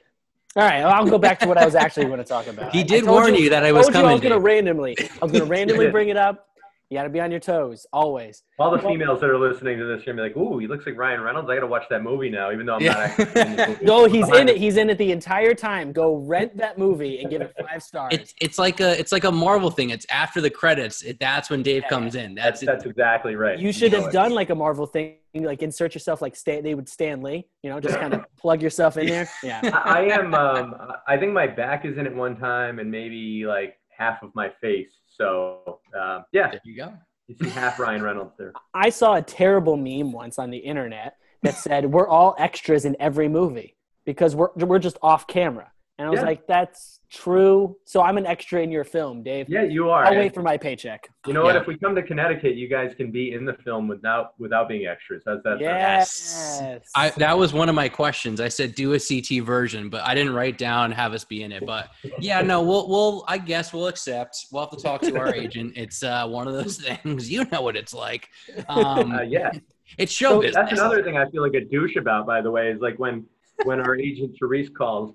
All 0.55 0.65
right, 0.65 0.85
well, 0.85 0.93
I'll 0.93 1.07
go 1.07 1.19
back 1.19 1.39
to 1.41 1.49
what 1.49 1.57
I 1.57 1.65
was 1.65 1.75
actually 1.75 2.07
going 2.07 2.19
to 2.19 2.25
talk 2.25 2.47
about. 2.47 2.75
He 2.75 2.85
did 2.85 3.07
warn 3.07 3.35
you, 3.35 3.45
you, 3.45 3.51
that 3.51 3.65
I 3.65 3.73
was 3.73 3.89
coming. 3.89 4.11
I 4.11 4.13
was 4.13 4.21
going 4.21 4.35
to 4.35 4.39
randomly, 4.39 4.95
I 4.99 5.25
was 5.25 5.33
going 5.33 5.45
to 5.45 5.51
randomly 5.51 5.91
bring 5.91 6.11
it 6.11 6.19
up, 6.19 6.49
You 6.93 6.99
got 6.99 7.05
to 7.05 7.09
be 7.09 7.21
on 7.21 7.31
your 7.31 7.41
toes 7.41 7.87
always. 7.91 8.43
All 8.59 8.71
the 8.71 8.79
females 8.79 9.19
that 9.23 9.31
are 9.31 9.39
listening 9.39 9.79
to 9.79 9.87
this 9.87 10.03
are 10.03 10.13
gonna 10.13 10.17
be 10.17 10.29
like, 10.29 10.37
"Ooh, 10.37 10.59
he 10.59 10.67
looks 10.67 10.85
like 10.85 10.95
Ryan 10.95 11.23
Reynolds. 11.23 11.49
I 11.49 11.55
got 11.55 11.63
to 11.63 11.67
watch 11.67 11.85
that 11.89 12.03
movie 12.03 12.29
now, 12.29 12.53
even 12.53 12.67
though 12.67 12.75
I'm 12.75 12.83
Yeah. 12.83 12.93
not." 12.93 13.19
Actually 13.19 13.41
in 13.41 13.57
the 13.57 13.67
movie. 13.69 13.85
No, 13.87 14.05
he's 14.05 14.29
in 14.29 14.49
it. 14.51 14.59
He's 14.59 14.77
in 14.77 14.91
it 14.91 14.99
the 14.99 15.11
entire 15.11 15.55
time. 15.55 15.93
Go 15.95 16.17
rent 16.17 16.55
that 16.59 16.77
movie 16.77 17.21
and 17.23 17.31
give 17.31 17.41
it 17.41 17.55
five 17.67 17.83
stars. 17.83 18.13
It's 18.13 18.35
it's 18.43 18.59
like 18.59 18.81
a 18.81 18.99
it's 19.01 19.11
like 19.11 19.25
a 19.25 19.33
Marvel 19.33 19.71
thing. 19.71 19.89
It's 19.89 20.05
after 20.11 20.43
the 20.43 20.51
credits. 20.51 21.01
It, 21.01 21.19
that's 21.19 21.49
when 21.49 21.63
Dave 21.63 21.81
Yeah, 21.85 21.89
comes 21.89 22.15
in. 22.15 22.35
That's 22.35 22.61
That's, 22.61 22.83
that's 22.83 22.85
exactly 22.85 23.37
right. 23.37 23.59
you 23.59 23.73
should 23.73 23.93
know 23.93 24.01
have 24.01 24.09
it. 24.09 24.13
done 24.13 24.33
like 24.35 24.51
a 24.51 24.55
Marvel 24.55 24.85
thing, 24.85 25.17
like 25.33 25.63
insert 25.63 25.95
yourself 25.95 26.21
like 26.21 26.37
Stan. 26.37 26.63
They 26.63 26.75
would 26.75 26.91
Stan 26.91 27.23
Lee, 27.23 27.47
you 27.63 27.71
know, 27.71 27.81
just 27.81 27.99
kind 27.99 28.13
of 28.13 28.27
plug 28.39 28.61
yourself 28.61 28.99
in 28.99 29.07
there. 29.07 29.31
Yeah. 29.43 29.63
I, 29.63 30.01
I 30.01 30.19
am. 30.19 30.35
Um, 30.35 30.75
I 31.09 31.17
think 31.17 31.33
my 31.33 31.47
back 31.47 31.87
is 31.87 31.97
in 31.97 32.07
it 32.07 32.15
one 32.15 32.37
time, 32.37 32.81
and 32.81 32.91
maybe 32.91 33.47
like 33.47 33.79
half 33.97 34.23
of 34.23 34.31
my 34.35 34.51
face. 34.61 34.91
So 35.17 35.81
um, 35.99 36.25
yeah, 36.33 36.51
there 36.51 36.61
you 36.65 36.77
go. 36.77 36.93
you 37.29 37.37
see 37.41 37.49
half 37.51 37.79
Ryan 37.79 38.03
Reynolds 38.03 38.33
there. 38.39 38.53
I 38.75 38.91
saw 38.91 39.15
a 39.15 39.23
terrible 39.23 39.77
meme 39.77 40.13
once 40.13 40.39
on 40.39 40.51
the 40.51 40.59
internet 40.59 41.17
that 41.43 41.57
said 41.57 41.87
we're 41.87 42.09
all 42.09 42.35
extras 42.39 42.85
in 42.85 42.97
every 43.01 43.29
movie 43.29 43.77
because 44.05 44.35
we're 44.35 44.51
we're 44.57 44.79
just 44.79 44.99
off 45.03 45.27
camera. 45.27 45.71
And 46.03 46.09
I 46.09 46.11
was 46.11 46.19
Yeah. 46.19 46.27
like, 46.27 46.47
that's 46.49 46.99
true. 47.11 47.77
So 47.85 48.03
I'm 48.03 48.19
an 48.19 48.27
extra 48.27 48.61
in 48.61 48.73
your 48.73 48.83
film, 48.83 49.23
Dave. 49.23 49.49
Yeah, 49.49 49.63
you 49.63 49.89
are. 49.89 50.03
I'll 50.05 50.09
And 50.11 50.19
wait 50.19 50.35
for 50.35 50.43
my 50.43 50.57
paycheck. 50.57 51.09
you 51.29 51.33
know 51.33 51.45
what? 51.45 51.55
If 51.55 51.69
we 51.69 51.79
come 51.79 51.95
to 51.95 52.03
Connecticut, 52.03 52.57
you 52.57 52.67
guys 52.67 52.93
can 52.93 53.13
be 53.13 53.35
in 53.35 53.45
the 53.45 53.55
film 53.65 53.87
without 53.87 54.33
without 54.41 54.69
being 54.69 54.87
extras. 54.89 55.23
How's 55.25 55.41
that? 55.45 55.51
sound? 55.51 55.61
Yes. 55.61 56.89
I 56.97 57.11
that 57.11 57.39
was 57.39 57.53
one 57.53 57.69
of 57.69 57.77
my 57.77 57.89
questions. 57.89 58.41
I 58.41 58.49
said 58.49 58.75
do 58.75 58.95
a 58.95 58.99
CT 58.99 59.45
version, 59.45 59.91
but 59.91 60.03
I 60.03 60.13
didn't 60.17 60.35
write 60.35 60.59
down 60.59 60.91
have 60.91 61.13
us 61.13 61.25
be 61.25 61.45
in 61.45 61.53
it. 61.53 61.65
But 61.65 61.91
yeah, 62.19 62.43
no, 62.43 62.63
we'll 62.63 62.89
we'll 62.89 63.25
I 63.29 63.39
guess 63.39 63.73
we'll 63.73 63.87
accept. 63.87 64.47
We'll 64.51 64.63
have 64.65 64.77
to 64.77 64.83
talk 64.83 65.03
to 65.03 65.17
our 65.17 65.33
agent. 65.43 65.75
It's 65.77 66.03
uh, 66.03 66.27
one 66.27 66.49
of 66.49 66.55
those 66.55 66.79
things. 67.05 67.31
You 67.31 67.45
know 67.53 67.63
what 67.63 67.77
it's 67.77 67.95
like. 67.95 68.29
Um, 68.69 69.13
Uh, 69.13 69.21
yeah, 69.23 69.51
it's 69.99 70.11
show 70.13 70.43
that's 70.43 70.57
business. 70.57 70.81
another 70.81 71.05
thing 71.05 71.17
I 71.17 71.31
feel 71.31 71.43
like 71.43 71.55
a 71.55 71.65
douche 71.65 71.95
about. 71.95 72.27
By 72.27 72.41
the 72.41 72.51
way, 72.51 72.71
is 72.73 72.81
like 72.81 72.99
when 72.99 73.25
when 73.65 73.79
our 73.81 73.95
agent 73.97 74.35
Therese 74.41 74.69
calls. 74.71 75.15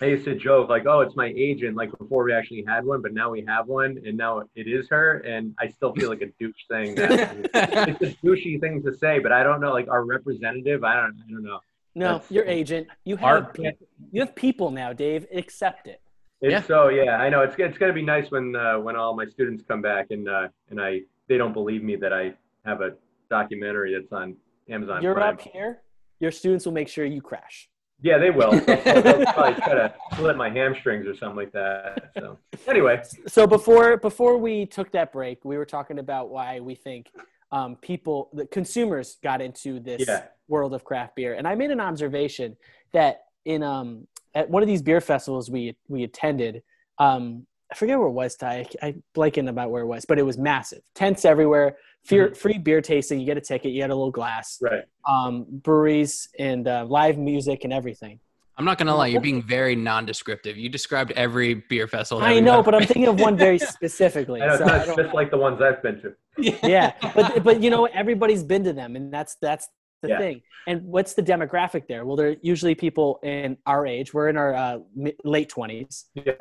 I 0.00 0.06
used 0.06 0.24
to 0.26 0.34
joke 0.36 0.68
like, 0.68 0.86
"Oh, 0.86 1.00
it's 1.00 1.16
my 1.16 1.32
agent." 1.36 1.76
Like 1.76 1.90
before 1.98 2.24
we 2.24 2.32
actually 2.32 2.64
had 2.66 2.84
one, 2.84 3.02
but 3.02 3.12
now 3.12 3.30
we 3.30 3.44
have 3.48 3.66
one, 3.66 4.00
and 4.06 4.16
now 4.16 4.42
it 4.54 4.68
is 4.68 4.88
her, 4.90 5.18
and 5.18 5.54
I 5.58 5.68
still 5.68 5.92
feel 5.94 6.08
like 6.08 6.22
a 6.22 6.26
douche 6.38 6.54
saying 6.70 6.94
that. 6.96 7.36
it's 7.54 8.02
a 8.02 8.26
douchey 8.26 8.60
thing 8.60 8.82
to 8.84 8.94
say, 8.94 9.18
but 9.18 9.32
I 9.32 9.42
don't 9.42 9.60
know. 9.60 9.72
Like 9.72 9.88
our 9.88 10.04
representative, 10.04 10.84
I 10.84 10.94
don't, 10.94 11.16
I 11.26 11.30
don't 11.32 11.42
know. 11.42 11.60
no, 11.94 12.12
that's- 12.12 12.30
your 12.30 12.44
agent. 12.44 12.86
You 13.04 13.16
have 13.16 13.52
people, 13.52 13.72
you 14.12 14.20
have 14.20 14.34
people 14.36 14.70
now, 14.70 14.92
Dave. 14.92 15.26
Accept 15.34 15.88
it. 15.88 16.00
It's 16.40 16.52
Yeah. 16.52 16.62
so 16.62 16.88
yeah, 16.88 17.16
I 17.16 17.28
know. 17.28 17.42
It's 17.42 17.56
it's 17.58 17.78
gonna 17.78 17.92
be 17.92 18.02
nice 18.02 18.30
when 18.30 18.54
uh, 18.54 18.78
when 18.78 18.94
all 18.94 19.16
my 19.16 19.26
students 19.26 19.64
come 19.66 19.82
back 19.82 20.06
and 20.10 20.28
uh, 20.28 20.48
and 20.70 20.80
I 20.80 21.00
they 21.28 21.36
don't 21.36 21.52
believe 21.52 21.82
me 21.82 21.96
that 21.96 22.12
I 22.12 22.34
have 22.64 22.80
a 22.82 22.92
documentary 23.28 23.94
that's 23.98 24.12
on 24.12 24.36
Amazon. 24.70 25.02
You're 25.02 25.14
Prime. 25.14 25.34
up 25.34 25.40
here. 25.40 25.82
Your 26.20 26.30
students 26.30 26.64
will 26.66 26.72
make 26.72 26.88
sure 26.88 27.04
you 27.04 27.20
crash. 27.20 27.68
Yeah, 28.00 28.18
they 28.18 28.30
will. 28.30 28.52
They'll, 28.66 29.02
they'll 29.02 29.24
probably 29.26 29.54
try 29.60 29.74
to 29.74 29.94
split 30.12 30.36
my 30.36 30.48
hamstrings 30.50 31.06
or 31.06 31.16
something 31.16 31.36
like 31.36 31.52
that. 31.52 32.12
So 32.16 32.38
anyway, 32.68 33.02
So 33.26 33.46
before 33.46 33.96
before 33.96 34.38
we 34.38 34.66
took 34.66 34.92
that 34.92 35.12
break, 35.12 35.44
we 35.44 35.56
were 35.56 35.64
talking 35.64 35.98
about 35.98 36.30
why 36.30 36.60
we 36.60 36.74
think 36.76 37.10
um, 37.50 37.76
people, 37.76 38.30
the 38.32 38.46
consumers, 38.46 39.16
got 39.22 39.40
into 39.40 39.80
this 39.80 40.06
Yeah. 40.06 40.24
world 40.46 40.74
of 40.74 40.84
craft 40.84 41.16
beer, 41.16 41.34
and 41.34 41.48
I 41.48 41.54
made 41.54 41.70
an 41.70 41.80
observation 41.80 42.56
that 42.92 43.22
in 43.44 43.62
um, 43.62 44.06
at 44.34 44.48
one 44.48 44.62
of 44.62 44.68
these 44.68 44.82
beer 44.82 45.00
festivals 45.00 45.50
we 45.50 45.76
we 45.88 46.04
attended, 46.04 46.62
um, 46.98 47.46
I 47.72 47.74
forget 47.74 47.98
where 47.98 48.08
it 48.08 48.12
was. 48.12 48.36
Ty, 48.36 48.66
I, 48.82 48.86
I 48.86 48.94
blanking 49.16 49.48
about 49.48 49.70
where 49.70 49.82
it 49.82 49.86
was, 49.86 50.04
but 50.04 50.18
it 50.18 50.22
was 50.22 50.38
massive. 50.38 50.82
Tents 50.94 51.24
everywhere, 51.24 51.78
fear, 52.08 52.34
free 52.34 52.58
beer 52.58 52.80
tasting. 52.80 53.20
You 53.20 53.26
get 53.26 53.36
a 53.36 53.40
ticket, 53.40 53.72
you 53.72 53.82
get 53.82 53.90
a 53.90 53.94
little 53.94 54.10
glass, 54.10 54.58
right. 54.60 54.84
um, 55.08 55.46
breweries 55.48 56.28
and 56.38 56.66
uh, 56.66 56.84
live 56.88 57.18
music 57.18 57.64
and 57.64 57.72
everything. 57.72 58.18
I'm 58.56 58.64
not 58.64 58.76
gonna 58.76 58.96
lie, 58.96 59.06
you're 59.06 59.20
being 59.20 59.40
very 59.40 59.76
non-descriptive. 59.76 60.56
You 60.56 60.68
described 60.68 61.12
every 61.12 61.54
beer 61.54 61.86
festival. 61.86 62.24
I 62.24 62.40
know, 62.40 62.60
but 62.60 62.74
I'm 62.74 62.82
thinking 62.84 63.06
of 63.06 63.20
one 63.20 63.36
very 63.36 63.58
specifically. 63.76 64.42
I 64.42 64.48
know 64.48 64.56
so 64.56 64.64
it's 64.64 64.72
I 64.72 64.86
not 64.86 64.96
just 64.96 65.14
like 65.14 65.30
the 65.30 65.38
ones 65.38 65.60
I've 65.62 65.80
been 65.80 66.00
to. 66.02 66.14
yeah 66.62 66.92
but 67.14 67.42
but 67.42 67.62
you 67.62 67.70
know 67.70 67.86
everybody's 67.86 68.42
been 68.44 68.62
to 68.64 68.72
them 68.72 68.96
and 68.96 69.12
that's 69.12 69.36
that's 69.42 69.68
the 70.02 70.08
Yeah. 70.10 70.18
thing 70.18 70.42
and 70.68 70.82
what's 70.84 71.14
the 71.14 71.22
demographic 71.22 71.88
there 71.88 72.06
well 72.06 72.14
they're 72.16 72.36
usually 72.42 72.74
people 72.76 73.18
in 73.24 73.56
our 73.66 73.86
age 73.86 74.14
we're 74.14 74.28
in 74.28 74.36
our 74.36 74.54
uh, 74.54 74.78
late 75.24 75.50
20s 75.50 76.04
Yeah. 76.14 76.32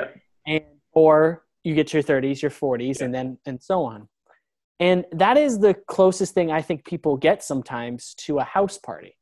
and 0.45 0.63
or 0.91 1.45
you 1.63 1.73
get 1.73 1.93
your 1.93 2.03
30s 2.03 2.41
your 2.43 2.51
40s 2.51 3.01
and 3.01 3.11
then 3.13 3.39
and 3.47 3.61
so 3.61 3.83
on 3.83 4.07
and 4.79 5.05
that 5.11 5.37
is 5.37 5.59
the 5.59 5.73
closest 5.87 6.33
thing 6.33 6.51
i 6.51 6.61
think 6.61 6.85
people 6.85 7.17
get 7.17 7.43
sometimes 7.43 8.13
to 8.15 8.39
a 8.39 8.43
house 8.43 8.77
party 8.77 9.13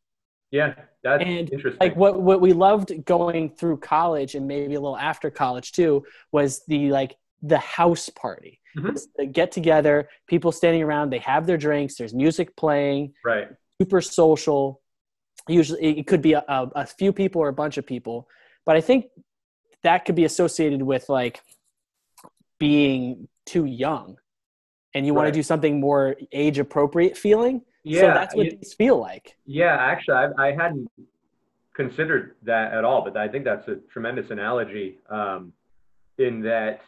Yeah, 0.51 0.73
that's 1.03 1.23
And, 1.23 1.49
interesting. 1.51 1.79
like 1.85 1.95
what 1.95 2.21
what 2.21 2.39
we 2.41 2.51
loved 2.53 2.89
going 3.05 3.43
through 3.57 3.77
college 3.77 4.35
and 4.35 4.45
maybe 4.47 4.75
a 4.75 4.81
little 4.85 4.97
after 5.11 5.29
college 5.31 5.71
too 5.71 6.03
was 6.31 6.49
the 6.67 6.89
like 6.99 7.15
the 7.41 7.57
house 7.59 8.09
party 8.09 8.59
Mhm. 8.77 8.99
The 9.17 9.25
get 9.25 9.49
together 9.59 10.09
people 10.27 10.51
standing 10.51 10.83
around 10.83 11.05
they 11.09 11.23
have 11.33 11.43
their 11.47 11.57
drinks 11.67 11.95
there's 11.95 12.13
music 12.13 12.47
playing 12.63 13.13
right. 13.23 13.47
super 13.81 14.01
social 14.01 14.81
usually 15.47 15.81
it 15.99 16.07
could 16.07 16.21
be 16.29 16.33
a, 16.33 16.43
a, 16.57 16.59
a 16.83 16.85
few 16.85 17.11
people 17.13 17.39
or 17.41 17.47
a 17.49 17.53
bunch 17.63 17.77
of 17.77 17.85
people 17.85 18.17
but 18.65 18.75
i 18.75 18.81
think 18.81 19.05
that 19.83 19.99
could 20.05 20.15
be 20.21 20.25
associated 20.25 20.81
with 20.91 21.07
like 21.19 21.35
being 22.59 23.27
too 23.45 23.65
young 23.65 24.17
and 24.95 25.05
you 25.05 25.13
want 25.13 25.27
to 25.27 25.31
do 25.31 25.43
something 25.43 25.79
more 25.79 26.15
age 26.31 26.57
appropriate 26.57 27.15
feeling 27.17 27.61
Yeah. 27.83 28.01
so 28.01 28.07
that's 28.07 28.33
what 28.35 28.45
you- 28.47 28.57
these 28.57 28.73
feel 28.73 28.97
like 28.99 29.35
Yeah, 29.45 29.75
actually, 29.77 30.15
I, 30.15 30.47
I 30.47 30.51
hadn't 30.53 30.89
considered 31.73 32.35
that 32.43 32.73
at 32.73 32.83
all, 32.85 33.03
but 33.03 33.15
I 33.17 33.27
think 33.27 33.43
that's 33.45 33.67
a 33.67 33.75
tremendous 33.91 34.31
analogy. 34.31 34.99
Um, 35.09 35.53
in 36.17 36.41
that, 36.43 36.79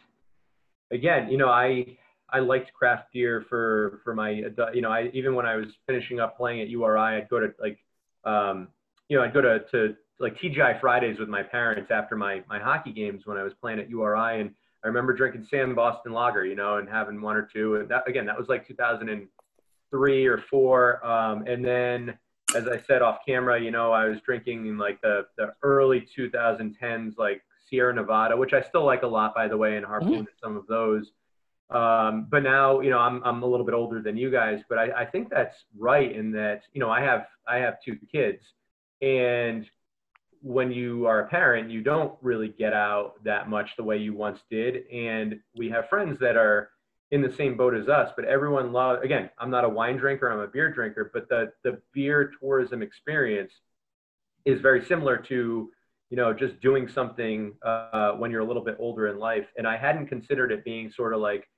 again, 0.90 1.28
you 1.30 1.36
know, 1.36 1.50
I 1.50 1.96
I 2.30 2.40
liked 2.40 2.72
craft 2.72 3.12
beer 3.12 3.44
for 3.48 4.00
for 4.04 4.14
my 4.14 4.30
you 4.72 4.80
know 4.80 4.90
I 4.90 5.10
even 5.12 5.34
when 5.34 5.44
I 5.46 5.56
was 5.56 5.66
finishing 5.86 6.18
up 6.20 6.36
playing 6.36 6.60
at 6.62 6.68
URI, 6.68 7.16
I'd 7.18 7.28
go 7.28 7.38
to 7.40 7.52
like 7.60 7.78
um, 8.24 8.68
you 9.08 9.16
know 9.18 9.22
I'd 9.24 9.34
go 9.34 9.42
to 9.42 9.60
to 9.72 9.94
like 10.18 10.36
TGI 10.38 10.80
Fridays 10.80 11.18
with 11.18 11.28
my 11.28 11.42
parents 11.42 11.90
after 11.90 12.16
my 12.16 12.42
my 12.48 12.58
hockey 12.58 12.92
games 12.92 13.26
when 13.26 13.36
I 13.36 13.42
was 13.42 13.52
playing 13.60 13.78
at 13.80 13.88
URI, 13.90 14.40
and 14.40 14.50
I 14.84 14.88
remember 14.88 15.12
drinking 15.12 15.46
Sam 15.50 15.74
Boston 15.74 16.12
Lager, 16.12 16.44
you 16.44 16.54
know, 16.54 16.76
and 16.76 16.88
having 16.88 17.20
one 17.20 17.36
or 17.36 17.48
two, 17.52 17.76
and 17.76 17.88
that 17.88 18.08
again 18.08 18.26
that 18.26 18.38
was 18.38 18.48
like 18.48 18.66
2003 18.66 20.26
or 20.26 20.38
four, 20.50 21.04
um, 21.06 21.46
and 21.46 21.64
then 21.64 22.18
as 22.56 22.66
I 22.66 22.80
said 22.86 23.02
off 23.02 23.18
camera, 23.26 23.60
you 23.60 23.70
know, 23.70 23.92
I 23.92 24.06
was 24.06 24.20
drinking 24.24 24.66
in 24.66 24.78
like 24.78 25.00
the, 25.02 25.26
the 25.36 25.54
early 25.62 26.06
2010s, 26.16 27.18
like 27.18 27.42
Sierra 27.68 27.94
Nevada, 27.94 28.36
which 28.36 28.52
I 28.52 28.62
still 28.62 28.84
like 28.84 29.02
a 29.02 29.06
lot, 29.06 29.34
by 29.34 29.48
the 29.48 29.56
way, 29.56 29.76
and 29.76 29.84
Harpoon 29.84 30.20
at 30.20 30.40
some 30.42 30.56
of 30.56 30.66
those. 30.66 31.12
Um, 31.70 32.26
but 32.30 32.42
now, 32.42 32.80
you 32.80 32.88
know, 32.88 32.98
I'm, 32.98 33.22
I'm 33.24 33.42
a 33.42 33.46
little 33.46 33.66
bit 33.66 33.74
older 33.74 34.00
than 34.00 34.16
you 34.16 34.30
guys, 34.30 34.60
but 34.68 34.78
I, 34.78 35.02
I 35.02 35.04
think 35.04 35.28
that's 35.28 35.56
right 35.76 36.10
in 36.10 36.30
that, 36.32 36.62
you 36.72 36.80
know, 36.80 36.90
I 36.90 37.02
have, 37.02 37.26
I 37.46 37.56
have 37.58 37.76
two 37.84 37.98
kids 38.10 38.40
and 39.02 39.68
when 40.42 40.70
you 40.70 41.06
are 41.06 41.20
a 41.20 41.28
parent, 41.28 41.70
you 41.70 41.82
don't 41.82 42.14
really 42.22 42.48
get 42.48 42.72
out 42.72 43.22
that 43.24 43.48
much 43.48 43.70
the 43.76 43.84
way 43.84 43.96
you 43.96 44.14
once 44.14 44.40
did. 44.50 44.86
And 44.92 45.40
we 45.56 45.68
have 45.70 45.88
friends 45.88 46.18
that 46.20 46.36
are, 46.36 46.70
in 47.10 47.22
the 47.22 47.32
same 47.32 47.56
boat 47.56 47.74
as 47.74 47.88
us, 47.88 48.12
but 48.16 48.26
everyone 48.26 48.70
loves, 48.70 49.02
again, 49.02 49.30
I'm 49.38 49.50
not 49.50 49.64
a 49.64 49.68
wine 49.68 49.96
drinker, 49.96 50.30
I'm 50.30 50.40
a 50.40 50.46
beer 50.46 50.70
drinker, 50.70 51.10
but 51.14 51.26
the, 51.30 51.50
the 51.64 51.80
beer 51.94 52.30
tourism 52.38 52.82
experience 52.82 53.52
is 54.44 54.60
very 54.60 54.84
similar 54.84 55.16
to, 55.16 55.70
you 56.10 56.16
know, 56.16 56.34
just 56.34 56.60
doing 56.60 56.86
something 56.86 57.54
uh, 57.64 58.12
when 58.12 58.30
you're 58.30 58.42
a 58.42 58.44
little 58.44 58.62
bit 58.62 58.76
older 58.78 59.08
in 59.08 59.18
life. 59.18 59.46
And 59.56 59.66
I 59.66 59.78
hadn't 59.78 60.08
considered 60.08 60.52
it 60.52 60.64
being 60.64 60.90
sort 60.90 61.14
of 61.14 61.20
like 61.20 61.48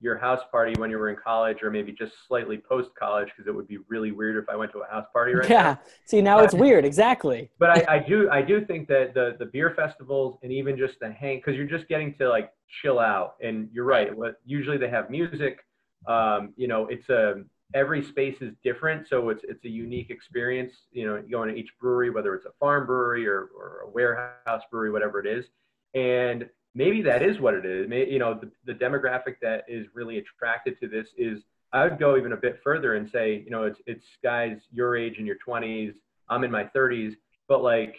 your 0.00 0.16
house 0.16 0.40
party 0.50 0.74
when 0.78 0.90
you 0.90 0.98
were 0.98 1.10
in 1.10 1.16
college 1.16 1.62
or 1.62 1.70
maybe 1.70 1.92
just 1.92 2.12
slightly 2.26 2.56
post 2.56 2.90
college, 2.98 3.28
because 3.28 3.48
it 3.48 3.54
would 3.54 3.66
be 3.66 3.78
really 3.88 4.12
weird 4.12 4.42
if 4.42 4.48
I 4.48 4.56
went 4.56 4.72
to 4.72 4.78
a 4.78 4.86
house 4.86 5.06
party 5.12 5.34
right 5.34 5.48
now 5.48 5.58
yeah. 5.58 5.76
See 6.04 6.22
now 6.22 6.38
it's 6.40 6.54
weird. 6.54 6.84
Exactly. 6.84 7.50
But 7.58 7.70
I, 7.70 7.96
I 7.96 7.98
do 7.98 8.30
I 8.30 8.42
do 8.42 8.64
think 8.64 8.88
that 8.88 9.14
the 9.14 9.36
the 9.38 9.46
beer 9.46 9.72
festivals 9.74 10.38
and 10.42 10.52
even 10.52 10.76
just 10.78 11.00
the 11.00 11.10
hang 11.10 11.38
because 11.38 11.56
you're 11.56 11.66
just 11.66 11.88
getting 11.88 12.14
to 12.14 12.28
like 12.28 12.52
chill 12.80 12.98
out. 12.98 13.34
And 13.42 13.68
you're 13.72 13.84
right 13.84 14.16
what 14.16 14.36
usually 14.44 14.78
they 14.78 14.88
have 14.88 15.10
music. 15.10 15.58
Um, 16.06 16.54
you 16.56 16.68
know 16.68 16.86
it's 16.86 17.08
a 17.08 17.42
every 17.74 18.02
space 18.02 18.36
is 18.40 18.54
different 18.64 19.06
so 19.08 19.28
it's 19.28 19.44
it's 19.44 19.62
a 19.66 19.68
unique 19.68 20.08
experience 20.08 20.72
you 20.90 21.04
know 21.06 21.22
going 21.30 21.50
to 21.50 21.54
each 21.54 21.68
brewery 21.78 22.08
whether 22.08 22.34
it's 22.34 22.46
a 22.46 22.52
farm 22.58 22.86
brewery 22.86 23.28
or, 23.28 23.50
or 23.54 23.82
a 23.84 23.90
warehouse 23.90 24.62
brewery 24.70 24.90
whatever 24.90 25.18
it 25.20 25.26
is. 25.26 25.46
And 25.94 26.48
maybe 26.74 27.02
that 27.02 27.22
is 27.22 27.40
what 27.40 27.54
it 27.54 27.64
is 27.66 27.88
May 27.88 28.08
you 28.08 28.18
know 28.18 28.34
the, 28.34 28.50
the 28.72 28.78
demographic 28.78 29.36
that 29.42 29.64
is 29.68 29.86
really 29.94 30.18
attracted 30.18 30.78
to 30.80 30.88
this 30.88 31.08
is 31.16 31.42
I 31.72 31.84
would 31.84 31.98
go 31.98 32.16
even 32.16 32.32
a 32.32 32.36
bit 32.36 32.60
further 32.64 32.94
and 32.94 33.10
say, 33.10 33.42
you 33.44 33.50
know, 33.50 33.64
it's 33.64 33.78
it's 33.86 34.04
guys 34.22 34.56
your 34.72 34.96
age 34.96 35.18
in 35.18 35.26
your 35.26 35.36
20s. 35.46 35.94
I'm 36.30 36.44
in 36.44 36.50
my 36.50 36.64
30s, 36.64 37.14
but 37.46 37.62
like 37.62 37.96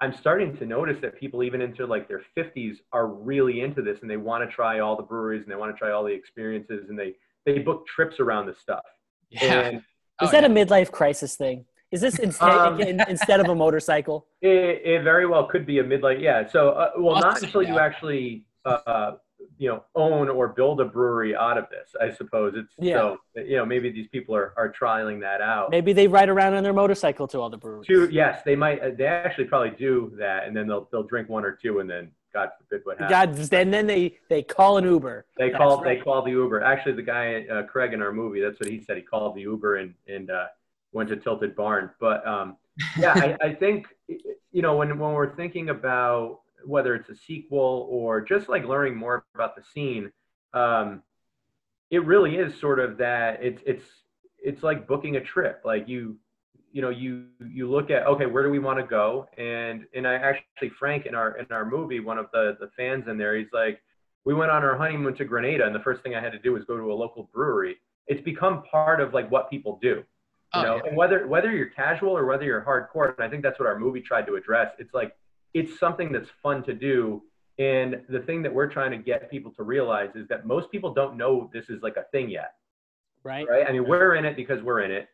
I'm 0.00 0.14
starting 0.20 0.56
to 0.58 0.66
notice 0.66 0.98
that 1.02 1.18
people 1.18 1.42
even 1.42 1.60
into 1.60 1.86
like 1.86 2.06
their 2.06 2.22
50s 2.36 2.76
are 2.92 3.06
really 3.08 3.62
into 3.62 3.82
this 3.82 3.98
and 4.02 4.10
they 4.10 4.16
want 4.16 4.48
to 4.48 4.54
try 4.54 4.80
all 4.80 4.96
the 4.96 5.02
breweries 5.02 5.42
and 5.42 5.50
they 5.50 5.56
want 5.56 5.74
to 5.74 5.78
try 5.78 5.90
all 5.90 6.04
the 6.04 6.12
experiences 6.12 6.86
and 6.88 6.98
they 6.98 7.14
they 7.46 7.58
book 7.58 7.86
trips 7.86 8.20
around 8.20 8.46
this 8.46 8.58
stuff. 8.60 8.84
Yeah. 9.30 9.60
And 9.60 9.82
Oh, 10.20 10.24
Is 10.24 10.32
that 10.32 10.42
yeah. 10.42 10.48
a 10.48 10.52
midlife 10.52 10.90
crisis 10.90 11.36
thing? 11.36 11.64
Is 11.90 12.00
this 12.02 12.18
instead 12.18 12.48
Um, 12.50 12.80
instead 12.80 13.40
of 13.40 13.48
a 13.48 13.54
motorcycle? 13.54 14.26
it, 14.42 14.82
it 14.84 15.02
very 15.02 15.26
well 15.26 15.46
could 15.46 15.64
be 15.66 15.78
a 15.78 15.84
midlife. 15.84 16.20
Yeah. 16.20 16.46
So, 16.46 16.70
uh, 16.70 16.90
well, 16.98 17.20
not 17.20 17.42
until 17.42 17.62
you 17.62 17.78
actually, 17.78 18.44
uh, 18.64 19.12
you 19.56 19.68
know, 19.68 19.82
own 19.94 20.28
or 20.28 20.48
build 20.48 20.80
a 20.80 20.84
brewery 20.84 21.34
out 21.34 21.56
of 21.56 21.66
this. 21.70 21.94
I 22.00 22.10
suppose 22.10 22.54
it's 22.56 22.74
Yeah. 22.78 22.94
so. 22.96 23.18
You 23.36 23.56
know, 23.56 23.64
maybe 23.66 23.90
these 23.90 24.08
people 24.08 24.34
are 24.36 24.52
are 24.56 24.70
trialing 24.72 25.20
that 25.20 25.40
out. 25.40 25.70
Maybe 25.70 25.92
they 25.92 26.06
ride 26.08 26.28
around 26.28 26.54
on 26.54 26.62
their 26.62 26.72
motorcycle 26.74 27.26
to 27.28 27.40
all 27.40 27.48
the 27.50 27.56
breweries. 27.56 27.86
Two, 27.86 28.08
yes, 28.12 28.42
they 28.44 28.54
might. 28.56 28.80
uh, 28.82 28.90
They 28.96 29.06
actually 29.06 29.44
probably 29.46 29.70
do 29.70 30.12
that, 30.18 30.46
and 30.46 30.54
then 30.56 30.66
they'll 30.68 30.88
they'll 30.92 31.02
drink 31.04 31.28
one 31.28 31.44
or 31.44 31.52
two, 31.52 31.78
and 31.80 31.88
then 31.88 32.10
God 32.34 32.50
forbid 32.58 32.84
what 32.84 32.98
happens. 32.98 33.48
God, 33.48 33.58
and 33.60 33.72
then 33.72 33.86
they 33.86 34.18
they 34.28 34.42
call 34.42 34.76
an 34.76 34.84
Uber. 34.84 35.24
They 35.38 35.48
That's 35.50 35.56
called. 35.58 35.84
right. 35.84 35.98
They 35.98 36.04
call 36.04 36.22
the 36.22 36.32
Uber. 36.32 36.62
Actually, 36.62 36.92
the 36.96 37.02
guy 37.02 37.46
uh, 37.50 37.62
Craig 37.62 37.94
in 37.94 38.02
our 38.02 38.12
movie. 38.12 38.40
That's 38.42 38.60
what 38.60 38.68
he 38.68 38.80
said. 38.80 38.96
He 38.98 39.02
called 39.02 39.34
the 39.34 39.40
Uber 39.42 39.76
and 39.76 39.94
and 40.06 40.30
uh, 40.30 40.46
went 40.98 41.08
to 41.10 41.16
Tilted 41.16 41.54
Barn. 41.54 41.90
But 42.00 42.26
um, 42.26 42.56
yeah, 42.98 43.14
I, 43.14 43.36
I 43.40 43.54
think 43.54 43.86
you 44.52 44.62
know 44.62 44.76
when 44.76 44.98
when 44.98 45.12
we're 45.12 45.34
thinking 45.36 45.70
about 45.70 46.40
whether 46.64 46.94
it's 46.94 47.08
a 47.08 47.16
sequel 47.16 47.86
or 47.88 48.20
just 48.20 48.48
like 48.48 48.64
learning 48.64 48.96
more 48.96 49.24
about 49.34 49.56
the 49.56 49.62
scene, 49.72 50.12
um, 50.52 51.02
it 51.90 52.04
really 52.04 52.36
is 52.36 52.58
sort 52.60 52.80
of 52.80 52.98
that. 52.98 53.42
It's 53.42 53.62
it's 53.64 53.84
it's 54.38 54.62
like 54.62 54.88
booking 54.88 55.16
a 55.16 55.20
trip. 55.20 55.62
Like 55.64 55.88
you 55.88 56.18
you 56.72 56.82
know 56.82 56.90
you 56.90 57.26
you 57.48 57.70
look 57.70 57.90
at 57.90 58.06
okay 58.06 58.26
where 58.26 58.42
do 58.42 58.50
we 58.50 58.58
want 58.58 58.78
to 58.78 58.84
go 58.84 59.26
and 59.38 59.86
and 59.94 60.06
i 60.06 60.14
actually 60.14 60.68
frank 60.78 61.06
in 61.06 61.14
our 61.14 61.38
in 61.38 61.46
our 61.50 61.64
movie 61.64 61.98
one 61.98 62.18
of 62.18 62.26
the 62.34 62.58
the 62.60 62.68
fans 62.76 63.08
in 63.08 63.16
there 63.16 63.34
he's 63.38 63.48
like 63.54 63.80
we 64.26 64.34
went 64.34 64.50
on 64.50 64.62
our 64.62 64.76
honeymoon 64.76 65.14
to 65.14 65.24
grenada 65.24 65.64
and 65.64 65.74
the 65.74 65.80
first 65.80 66.02
thing 66.02 66.14
i 66.14 66.20
had 66.20 66.30
to 66.30 66.38
do 66.38 66.52
was 66.52 66.64
go 66.64 66.76
to 66.76 66.92
a 66.92 66.94
local 66.94 67.30
brewery 67.32 67.76
it's 68.06 68.20
become 68.20 68.62
part 68.70 69.00
of 69.00 69.14
like 69.14 69.30
what 69.30 69.48
people 69.48 69.78
do 69.80 70.04
you 70.54 70.60
Oh, 70.60 70.62
know 70.62 70.76
yeah. 70.76 70.88
and 70.88 70.96
whether 70.96 71.26
whether 71.26 71.52
you're 71.52 71.66
casual 71.70 72.16
or 72.16 72.24
whether 72.24 72.44
you're 72.44 72.62
hardcore 72.62 73.14
and 73.16 73.22
i 73.24 73.28
think 73.28 73.42
that's 73.42 73.58
what 73.58 73.66
our 73.68 73.78
movie 73.78 74.00
tried 74.00 74.26
to 74.26 74.36
address 74.36 74.72
it's 74.78 74.94
like 74.94 75.14
it's 75.54 75.78
something 75.78 76.10
that's 76.12 76.30
fun 76.42 76.62
to 76.64 76.72
do 76.74 77.22
and 77.58 78.00
the 78.08 78.20
thing 78.20 78.42
that 78.42 78.54
we're 78.54 78.68
trying 78.68 78.90
to 78.92 78.96
get 78.96 79.30
people 79.30 79.50
to 79.52 79.62
realize 79.62 80.10
is 80.14 80.26
that 80.28 80.46
most 80.46 80.70
people 80.70 80.94
don't 80.94 81.16
know 81.16 81.50
this 81.52 81.68
is 81.68 81.82
like 81.82 81.96
a 81.96 82.04
thing 82.12 82.28
yet 82.30 82.54
Right? 83.24 83.46
right? 83.50 83.66
I 83.68 83.72
mean, 83.72 83.86
we're 83.86 84.14
in 84.14 84.24
it 84.24 84.36
because 84.36 84.62
we're 84.62 84.80
in 84.82 84.92
it. 84.92 85.08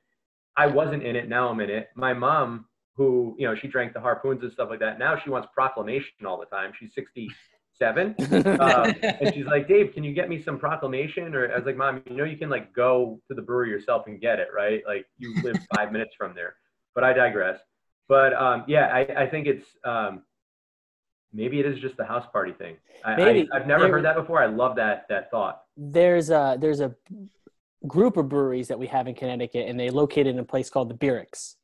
I 0.56 0.66
wasn't 0.66 1.02
in 1.02 1.16
it. 1.16 1.26
Now 1.28 1.48
I'm 1.48 1.58
in 1.60 1.70
it. 1.70 1.88
My 1.96 2.12
mom, 2.12 2.66
who 2.96 3.34
you 3.38 3.46
know, 3.48 3.54
she 3.56 3.66
drank 3.66 3.94
the 3.94 3.98
harpoons 3.98 4.42
and 4.42 4.52
stuff 4.52 4.68
like 4.70 4.78
that. 4.80 4.98
Now 4.98 5.18
she 5.18 5.30
wants 5.30 5.48
proclamation 5.54 6.26
all 6.26 6.38
the 6.38 6.44
time. 6.46 6.72
She's 6.78 6.92
67, 7.78 8.14
um, 8.60 8.94
and 9.02 9.34
she's 9.34 9.46
like, 9.46 9.66
Dave, 9.68 9.92
can 9.92 10.04
you 10.04 10.12
get 10.12 10.28
me 10.28 10.42
some 10.42 10.58
proclamation? 10.58 11.34
Or 11.34 11.52
I 11.52 11.56
was 11.56 11.66
like, 11.66 11.76
Mom, 11.76 12.02
you 12.08 12.16
know, 12.16 12.24
you 12.24 12.36
can 12.36 12.48
like 12.48 12.72
go 12.72 13.20
to 13.28 13.34
the 13.34 13.42
brewery 13.42 13.70
yourself 13.70 14.06
and 14.06 14.20
get 14.20 14.38
it, 14.38 14.48
right? 14.54 14.82
Like 14.86 15.06
you 15.18 15.34
live 15.42 15.56
five 15.76 15.92
minutes 15.92 16.14
from 16.16 16.34
there. 16.34 16.54
But 16.94 17.04
I 17.04 17.12
digress. 17.12 17.58
But 18.08 18.34
um, 18.34 18.64
yeah, 18.68 18.86
I, 18.86 19.24
I 19.24 19.26
think 19.28 19.46
it's 19.46 19.66
um, 19.84 20.22
maybe 21.32 21.58
it 21.58 21.66
is 21.66 21.78
just 21.80 21.96
the 21.96 22.04
house 22.04 22.26
party 22.32 22.52
thing. 22.52 22.76
I, 23.04 23.16
Maybe. 23.16 23.48
I, 23.52 23.56
I've 23.56 23.66
never 23.66 23.84
There- 23.84 23.92
heard 23.92 24.04
that 24.04 24.16
before. 24.16 24.42
I 24.42 24.46
love 24.46 24.76
that 24.76 25.06
that 25.08 25.30
thought. 25.30 25.62
there's 25.76 26.30
a 26.30 26.56
there's 26.60 26.80
a 26.80 26.94
group 27.86 28.16
of 28.16 28.28
breweries 28.28 28.68
that 28.68 28.78
we 28.78 28.86
have 28.86 29.08
in 29.08 29.14
Connecticut, 29.14 29.68
and 29.68 29.78
they 29.78 29.90
located 29.90 30.28
in 30.28 30.38
a 30.38 30.44
place 30.44 30.70
called 30.70 30.88
the 30.88 30.94
Beerix. 30.94 31.56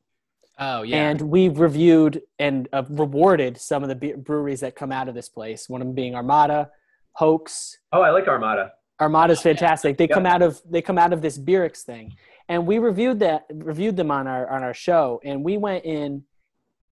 Oh 0.60 0.82
yeah. 0.82 1.08
And 1.08 1.20
we've 1.22 1.58
reviewed 1.58 2.22
and 2.38 2.68
uh, 2.72 2.84
rewarded 2.90 3.58
some 3.58 3.82
of 3.82 3.88
the 3.88 4.14
breweries 4.16 4.60
that 4.60 4.76
come 4.76 4.92
out 4.92 5.08
of 5.08 5.14
this 5.14 5.28
place. 5.28 5.68
One 5.68 5.80
of 5.80 5.86
them 5.86 5.94
being 5.94 6.14
Armada, 6.14 6.70
Hoax. 7.12 7.78
Oh, 7.92 8.02
I 8.02 8.10
like 8.10 8.28
Armada. 8.28 8.72
Armada's 8.98 9.40
fantastic. 9.40 9.96
They 9.96 10.06
Yeah. 10.06 10.14
come 10.14 10.26
out 10.26 10.42
of 10.42 10.60
they 10.68 10.82
come 10.82 10.98
out 10.98 11.12
of 11.14 11.22
this 11.22 11.38
Beerix 11.38 11.82
thing, 11.82 12.14
and 12.48 12.66
we 12.66 12.78
reviewed 12.78 13.20
that 13.20 13.46
reviewed 13.50 13.96
them 13.96 14.10
on 14.10 14.26
our 14.26 14.48
on 14.50 14.62
our 14.62 14.74
show, 14.74 15.20
and 15.24 15.42
we 15.42 15.56
went 15.56 15.84
in 15.84 16.24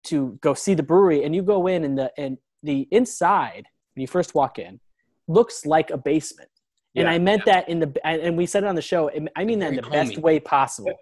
to 0.05 0.39
go 0.41 0.55
see 0.55 0.73
the 0.73 0.81
brewery, 0.83 1.23
and 1.23 1.35
you 1.35 1.43
go 1.43 1.67
in 1.67 1.83
and 1.83 1.95
the 1.97 2.11
and 2.17 2.39
the 2.63 2.87
inside 2.91 3.67
when 3.93 4.01
you 4.01 4.07
first 4.07 4.33
walk 4.33 4.57
in 4.57 4.79
looks 5.27 5.65
like 5.65 5.91
a 5.91 5.97
basement. 5.97 6.49
yeah. 6.93 7.01
And 7.01 7.09
I 7.09 7.19
meant 7.19 7.45
that 7.45 7.69
in 7.69 7.79
the 7.79 7.93
and 8.03 8.21
and 8.21 8.35
we 8.37 8.47
said 8.47 8.63
it 8.63 8.67
on 8.67 8.75
the 8.75 8.81
show. 8.81 9.11
I 9.35 9.45
mean 9.45 9.59
that 9.59 9.69
in 9.69 9.75
the 9.75 9.83
Very 9.83 9.91
best 9.91 10.17
way 10.17 10.39
possible. 10.39 10.93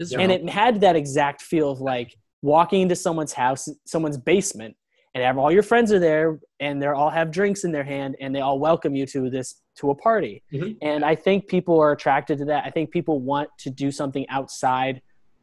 Yeah. 0.00 0.20
And 0.20 0.32
it 0.32 0.48
had 0.48 0.80
that 0.80 0.96
exact 0.96 1.42
feel 1.42 1.70
of 1.70 1.80
like 1.80 2.16
walking 2.42 2.82
into 2.82 2.96
someone's 2.96 3.32
house, 3.32 3.68
someone's 3.86 4.18
basement, 4.18 4.76
and 5.14 5.22
have 5.22 5.38
all 5.38 5.52
your 5.52 5.62
friends 5.62 5.92
are 5.92 5.98
there, 6.00 6.40
and 6.60 6.82
they 6.82 6.86
all 6.86 7.10
have 7.10 7.30
drinks 7.30 7.64
in 7.64 7.72
their 7.72 7.84
hand, 7.84 8.16
and 8.20 8.34
they 8.34 8.40
all 8.40 8.58
welcome 8.58 8.96
you 8.96 9.06
to 9.06 9.30
this 9.30 9.60
to 9.76 9.90
a 9.90 9.94
party. 9.94 10.42
Mhm. 10.52 10.76
And 10.82 11.04
I 11.04 11.14
think 11.14 11.48
people 11.48 11.80
are 11.80 11.92
attracted 11.92 12.38
to 12.38 12.44
that. 12.46 12.64
I 12.64 12.70
think 12.70 12.90
people 12.90 13.20
want 13.20 13.48
to 13.58 13.70
do 13.70 13.90
something 13.90 14.28
outside 14.28 15.02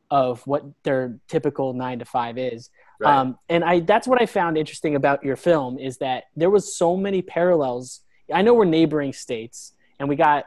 of 0.10 0.46
what 0.46 0.64
their 0.84 1.18
typical 1.30 1.74
nine 1.74 2.00
to 2.00 2.06
five 2.06 2.38
is. 2.38 2.70
Right. 3.00 3.16
Um, 3.16 3.38
and 3.50 3.64
I 3.64 3.80
that's 3.80 4.08
what 4.08 4.22
I 4.22 4.26
found 4.26 4.58
interesting 4.58 4.96
about 4.96 5.24
your 5.24 5.38
film 5.38 5.80
is 5.80 5.98
that 6.00 6.26
there 6.36 6.50
was 6.50 6.76
so 6.76 6.98
many 6.98 7.22
parallels. 7.22 8.02
I 8.32 8.42
know 8.42 8.54
we're 8.54 8.66
neighboring 8.66 9.14
states, 9.14 9.74
and 10.00 10.10
we 10.10 10.16
got 10.18 10.46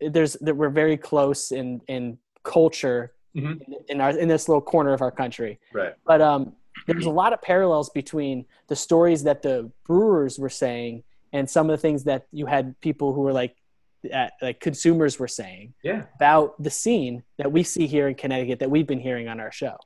there's 0.00 0.32
that 0.40 0.56
we're 0.56 0.70
very 0.70 0.96
close 0.96 1.52
in 1.52 1.80
in 1.88 2.18
culture 2.44 3.12
Mhm. 3.36 3.60
in, 3.66 3.74
in 3.88 4.00
our 4.00 4.10
in 4.16 4.28
this 4.28 4.48
little 4.48 4.60
corner 4.62 4.92
of 4.92 5.02
our 5.02 5.10
country. 5.10 5.58
right. 5.72 5.94
But 6.06 6.20
um, 6.22 6.54
there's 6.86 7.06
a 7.06 7.10
lot 7.10 7.32
of 7.32 7.42
parallels 7.42 7.90
between 7.90 8.46
the 8.68 8.76
stories 8.76 9.24
that 9.24 9.42
the 9.42 9.72
brewers 9.88 10.38
were 10.38 10.48
saying 10.48 11.02
and 11.32 11.50
some 11.50 11.68
of 11.68 11.72
the 11.76 11.82
things 11.82 12.04
that 12.04 12.26
you 12.30 12.46
had 12.46 12.78
people 12.80 13.12
who 13.12 13.22
were 13.22 13.32
like 13.32 13.56
uh, 14.12 14.28
like 14.40 14.60
consumers 14.60 15.18
were 15.18 15.26
saying 15.26 15.74
Yeah. 15.82 16.02
about 16.16 16.62
the 16.62 16.70
scene 16.70 17.24
that 17.38 17.50
we 17.50 17.62
see 17.64 17.86
here 17.88 18.06
in 18.06 18.14
Connecticut 18.14 18.58
that 18.60 18.70
we've 18.70 18.86
been 18.86 19.00
hearing 19.00 19.26
on 19.28 19.40
our 19.40 19.50
show. 19.50 19.76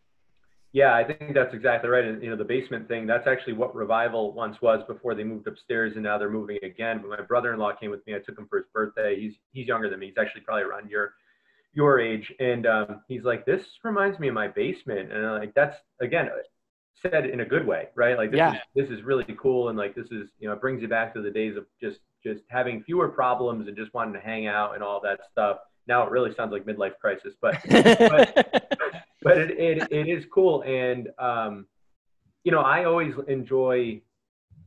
Yeah, 0.72 0.94
I 0.94 1.02
think 1.04 1.32
that's 1.32 1.54
exactly 1.54 1.88
right. 1.88 2.04
And 2.04 2.22
you 2.22 2.28
know, 2.28 2.36
the 2.36 2.44
basement 2.44 2.86
thing, 2.88 3.06
that's 3.06 3.26
actually 3.26 3.54
what 3.54 3.74
Revival 3.74 4.32
once 4.34 4.60
was 4.60 4.82
before 4.86 5.14
they 5.14 5.24
moved 5.24 5.46
upstairs 5.46 5.94
and 5.94 6.02
now 6.02 6.18
they're 6.18 6.28
moving 6.28 6.58
again. 6.62 6.98
But 7.00 7.08
my 7.18 7.22
brother-in-law 7.24 7.76
came 7.76 7.90
with 7.90 8.04
me. 8.06 8.14
I 8.14 8.18
took 8.18 8.36
him 8.36 8.46
for 8.50 8.58
his 8.58 8.66
birthday. 8.74 9.18
He's 9.18 9.34
he's 9.52 9.66
younger 9.68 9.88
than 9.88 10.00
me. 10.00 10.08
He's 10.08 10.18
actually 10.18 10.42
probably 10.42 10.64
around 10.64 10.90
your 10.90 11.14
your 11.72 12.00
age. 12.00 12.32
And 12.40 12.66
um, 12.66 13.02
he's 13.08 13.24
like, 13.24 13.44
This 13.46 13.62
reminds 13.84 14.18
me 14.18 14.28
of 14.28 14.34
my 14.34 14.48
basement. 14.48 15.12
And 15.12 15.26
I'm 15.26 15.40
like, 15.40 15.54
that's 15.54 15.76
again 16.00 16.28
said 17.00 17.26
in 17.26 17.40
a 17.40 17.44
good 17.44 17.64
way, 17.66 17.88
right? 17.94 18.16
Like 18.16 18.30
this 18.32 18.38
Yeah. 18.38 18.54
is 18.54 18.60
this 18.74 18.90
is 18.98 19.04
really 19.04 19.36
cool 19.40 19.68
and 19.68 19.78
like 19.78 19.94
this 19.94 20.06
is, 20.10 20.28
you 20.40 20.48
know, 20.48 20.54
it 20.54 20.60
brings 20.60 20.82
you 20.82 20.88
back 20.88 21.14
to 21.14 21.22
the 21.22 21.30
days 21.30 21.56
of 21.56 21.64
just 21.80 22.00
just 22.24 22.42
having 22.48 22.82
fewer 22.82 23.08
problems 23.08 23.68
and 23.68 23.76
just 23.76 23.94
wanting 23.94 24.14
to 24.14 24.20
hang 24.20 24.46
out 24.48 24.74
and 24.74 24.82
all 24.82 25.00
that 25.02 25.20
stuff. 25.30 25.58
Now 25.86 26.02
it 26.04 26.10
really 26.10 26.34
sounds 26.34 26.52
like 26.52 26.64
midlife 26.64 26.98
crisis, 27.00 27.34
but 27.40 27.56
but 29.22 29.38
it, 29.38 29.50
it, 29.58 29.92
it 29.92 30.08
is 30.08 30.24
cool 30.32 30.62
and 30.62 31.08
um, 31.18 31.66
you 32.44 32.52
know 32.52 32.60
i 32.60 32.84
always 32.84 33.14
enjoy 33.26 34.00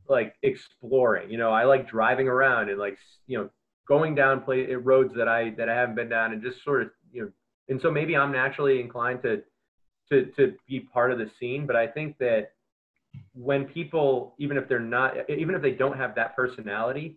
like 0.08 0.34
exploring 0.42 1.30
you 1.30 1.38
know 1.38 1.50
i 1.50 1.64
like 1.64 1.88
driving 1.88 2.28
around 2.28 2.68
and 2.68 2.78
like 2.78 2.98
you 3.26 3.38
know 3.38 3.48
going 3.92 4.14
down 4.14 4.42
play 4.42 4.66
eh, 4.70 4.76
roads 4.80 5.12
that 5.16 5.28
i 5.28 5.50
that 5.58 5.68
i 5.68 5.74
haven't 5.74 5.94
been 5.94 6.08
down 6.08 6.32
and 6.32 6.42
just 6.42 6.62
sort 6.64 6.82
of 6.82 6.88
you 7.12 7.22
know 7.22 7.30
and 7.68 7.80
so 7.82 7.90
maybe 7.90 8.16
i'm 8.16 8.32
naturally 8.32 8.80
inclined 8.80 9.20
to 9.22 9.42
to 10.10 10.26
to 10.36 10.54
be 10.68 10.80
part 10.80 11.12
of 11.12 11.18
the 11.18 11.30
scene 11.38 11.66
but 11.66 11.76
i 11.76 11.86
think 11.86 12.16
that 12.18 12.52
when 13.34 13.64
people 13.64 14.34
even 14.38 14.56
if 14.56 14.68
they're 14.68 14.80
not 14.80 15.16
eh, 15.16 15.34
even 15.38 15.54
if 15.54 15.62
they 15.62 15.72
don't 15.72 15.96
have 15.96 16.14
that 16.14 16.34
personality 16.34 17.16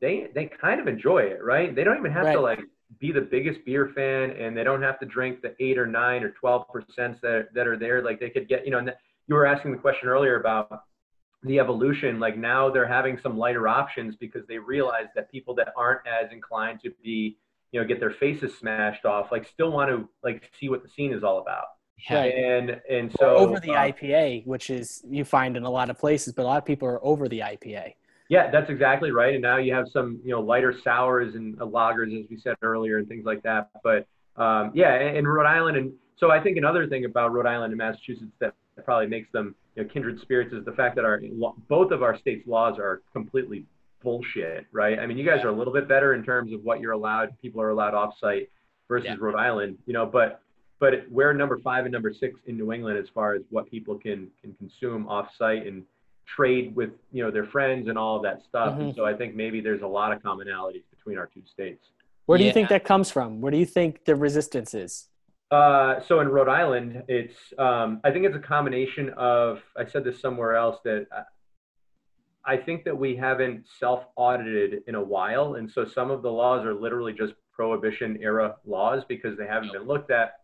they 0.00 0.28
they 0.34 0.50
kind 0.60 0.80
of 0.80 0.86
enjoy 0.86 1.18
it 1.18 1.42
right? 1.42 1.74
They 1.74 1.84
don't 1.84 1.98
even 1.98 2.12
have 2.12 2.32
to 2.32 2.40
like 2.40 2.60
be 3.00 3.12
the 3.12 3.20
biggest 3.20 3.64
beer 3.64 3.90
fan 3.94 4.30
and 4.30 4.56
they 4.56 4.64
don't 4.64 4.82
have 4.82 4.98
to 5.00 5.06
drink 5.06 5.42
the 5.42 5.54
eight 5.60 5.78
or 5.78 5.86
nine 5.86 6.22
or 6.22 6.30
12 6.30 6.68
percent 6.68 7.20
that, 7.22 7.48
that 7.54 7.66
are 7.66 7.76
there. 7.76 8.02
Like 8.02 8.20
they 8.20 8.30
could 8.30 8.48
get 8.48 8.64
you 8.64 8.70
know 8.70 8.78
and 8.78 8.94
you 9.26 9.34
were 9.34 9.46
asking 9.46 9.72
the 9.72 9.78
question 9.78 10.08
earlier 10.08 10.40
about 10.40 10.84
the 11.44 11.58
evolution 11.60 12.18
like 12.18 12.36
now 12.36 12.68
they're 12.68 12.86
having 12.86 13.18
some 13.22 13.38
lighter 13.38 13.68
options 13.68 14.16
because 14.16 14.46
they 14.48 14.58
realize 14.58 15.06
that 15.14 15.30
people 15.30 15.54
that 15.54 15.72
aren't 15.76 16.00
as 16.06 16.32
inclined 16.32 16.80
to 16.82 16.90
be 17.02 17.36
you 17.70 17.80
know 17.80 17.86
get 17.86 18.00
their 18.00 18.10
faces 18.10 18.56
smashed 18.58 19.04
off 19.04 19.30
like 19.30 19.46
still 19.46 19.70
want 19.70 19.88
to 19.88 20.08
like 20.24 20.50
see 20.58 20.68
what 20.68 20.82
the 20.82 20.88
scene 20.88 21.12
is 21.12 21.22
all 21.22 21.38
about 21.38 21.64
Yeah. 22.10 22.22
and 22.24 22.80
and 22.90 23.12
So 23.18 23.36
over 23.36 23.60
the 23.60 23.70
uh, 23.72 23.92
IPA, 23.92 24.46
which 24.46 24.70
is 24.70 25.02
you 25.08 25.24
find 25.24 25.56
in 25.56 25.62
a 25.64 25.70
lot 25.70 25.90
of 25.90 25.98
places, 25.98 26.32
but 26.32 26.42
a 26.42 26.46
lot 26.46 26.58
of 26.58 26.64
people 26.64 26.88
are 26.88 27.04
over 27.04 27.28
the 27.28 27.40
IPA. 27.40 27.94
Yeah, 28.28 28.50
that's 28.50 28.68
exactly 28.68 29.10
right. 29.10 29.32
And 29.34 29.42
now 29.42 29.56
you 29.56 29.72
have 29.74 29.88
some, 29.88 30.20
you 30.22 30.32
know, 30.32 30.40
lighter 30.40 30.74
sours 30.84 31.34
and 31.34 31.60
uh, 31.60 31.64
lagers, 31.64 32.12
as 32.22 32.28
we 32.28 32.36
said 32.38 32.56
earlier, 32.62 32.98
and 32.98 33.08
things 33.08 33.24
like 33.24 33.42
that. 33.44 33.70
But 33.82 34.06
um, 34.36 34.70
yeah, 34.74 35.00
in 35.00 35.26
Rhode 35.26 35.46
Island, 35.46 35.76
and 35.78 35.92
so 36.16 36.30
I 36.30 36.38
think 36.40 36.56
another 36.58 36.86
thing 36.86 37.04
about 37.04 37.32
Rhode 37.32 37.46
Island 37.46 37.72
and 37.72 37.78
Massachusetts 37.78 38.32
that 38.40 38.54
probably 38.84 39.06
makes 39.06 39.30
them 39.32 39.54
you 39.78 39.84
know, 39.84 39.90
kindred 39.90 40.20
spirits 40.20 40.52
is 40.52 40.64
the 40.64 40.72
fact 40.72 40.96
that 40.96 41.04
our 41.04 41.20
both 41.68 41.92
of 41.92 42.02
our 42.02 42.18
states' 42.18 42.46
laws 42.48 42.78
are 42.80 43.00
completely 43.12 43.64
bullshit, 44.02 44.66
right? 44.72 44.98
I 44.98 45.06
mean, 45.06 45.16
you 45.16 45.24
guys 45.24 45.44
are 45.44 45.48
a 45.48 45.52
little 45.52 45.72
bit 45.72 45.86
better 45.88 46.14
in 46.14 46.24
terms 46.24 46.52
of 46.52 46.64
what 46.64 46.80
you're 46.80 46.92
allowed, 46.92 47.30
people 47.40 47.60
are 47.60 47.70
allowed 47.70 47.94
off-site 47.94 48.50
versus 48.88 49.06
Yeah. 49.06 49.16
Rhode 49.20 49.36
Island, 49.36 49.78
you 49.86 49.92
know, 49.92 50.04
but 50.04 50.40
but 50.80 50.92
we're 51.10 51.32
number 51.32 51.58
five 51.58 51.86
and 51.86 51.92
number 51.92 52.12
six 52.12 52.38
in 52.46 52.56
New 52.56 52.72
England 52.72 52.98
as 52.98 53.08
far 53.08 53.34
as 53.34 53.42
what 53.50 53.68
people 53.70 53.96
can 53.98 54.28
can 54.42 54.52
consume 54.54 55.06
off-site 55.08 55.64
and 55.66 55.84
trade 56.26 56.74
with 56.74 56.90
you 57.12 57.22
know 57.22 57.30
their 57.30 57.46
friends 57.46 57.88
and 57.88 57.96
all 57.96 58.16
of 58.16 58.22
that 58.22 58.42
stuff. 58.48 58.78
And 58.78 58.92
Mhm. 58.92 58.96
so 58.96 59.04
I 59.04 59.14
think 59.14 59.34
maybe 59.36 59.60
there's 59.60 59.82
a 59.82 59.86
lot 59.86 60.12
of 60.12 60.20
commonalities 60.22 60.82
between 60.90 61.18
our 61.18 61.26
two 61.26 61.42
states. 61.52 61.84
Where 62.26 62.36
do 62.36 62.44
yeah. 62.44 62.48
you 62.48 62.54
think 62.54 62.68
that 62.68 62.84
comes 62.84 63.10
from? 63.12 63.40
Where 63.40 63.50
do 63.52 63.58
you 63.58 63.64
think 63.66 64.04
the 64.04 64.14
resistance 64.16 64.74
is? 64.74 65.08
Uh, 65.50 66.00
so 66.06 66.20
in 66.20 66.28
Rhode 66.28 66.48
Island, 66.48 67.04
it's 67.08 67.34
um, 67.58 68.00
I 68.04 68.10
think 68.10 68.26
it's 68.26 68.36
a 68.36 68.40
combination 68.40 69.10
of 69.16 69.62
I 69.76 69.86
said 69.86 70.04
this 70.04 70.20
somewhere 70.20 70.56
else 70.56 70.78
that 70.84 71.06
uh, 71.10 71.22
I 72.44 72.58
think 72.58 72.84
that 72.84 72.96
we 72.96 73.16
haven't 73.16 73.64
self 73.78 74.04
audited 74.16 74.82
in 74.86 74.94
a 74.94 75.02
while, 75.02 75.54
and 75.54 75.70
so 75.70 75.86
some 75.86 76.10
of 76.10 76.22
the 76.22 76.30
laws 76.30 76.66
are 76.66 76.74
literally 76.74 77.14
just 77.14 77.32
prohibition 77.52 78.18
era 78.20 78.56
laws 78.66 79.04
because 79.08 79.38
they 79.38 79.46
haven't 79.46 79.72
been 79.72 79.86
looked 79.86 80.10
at. 80.10 80.34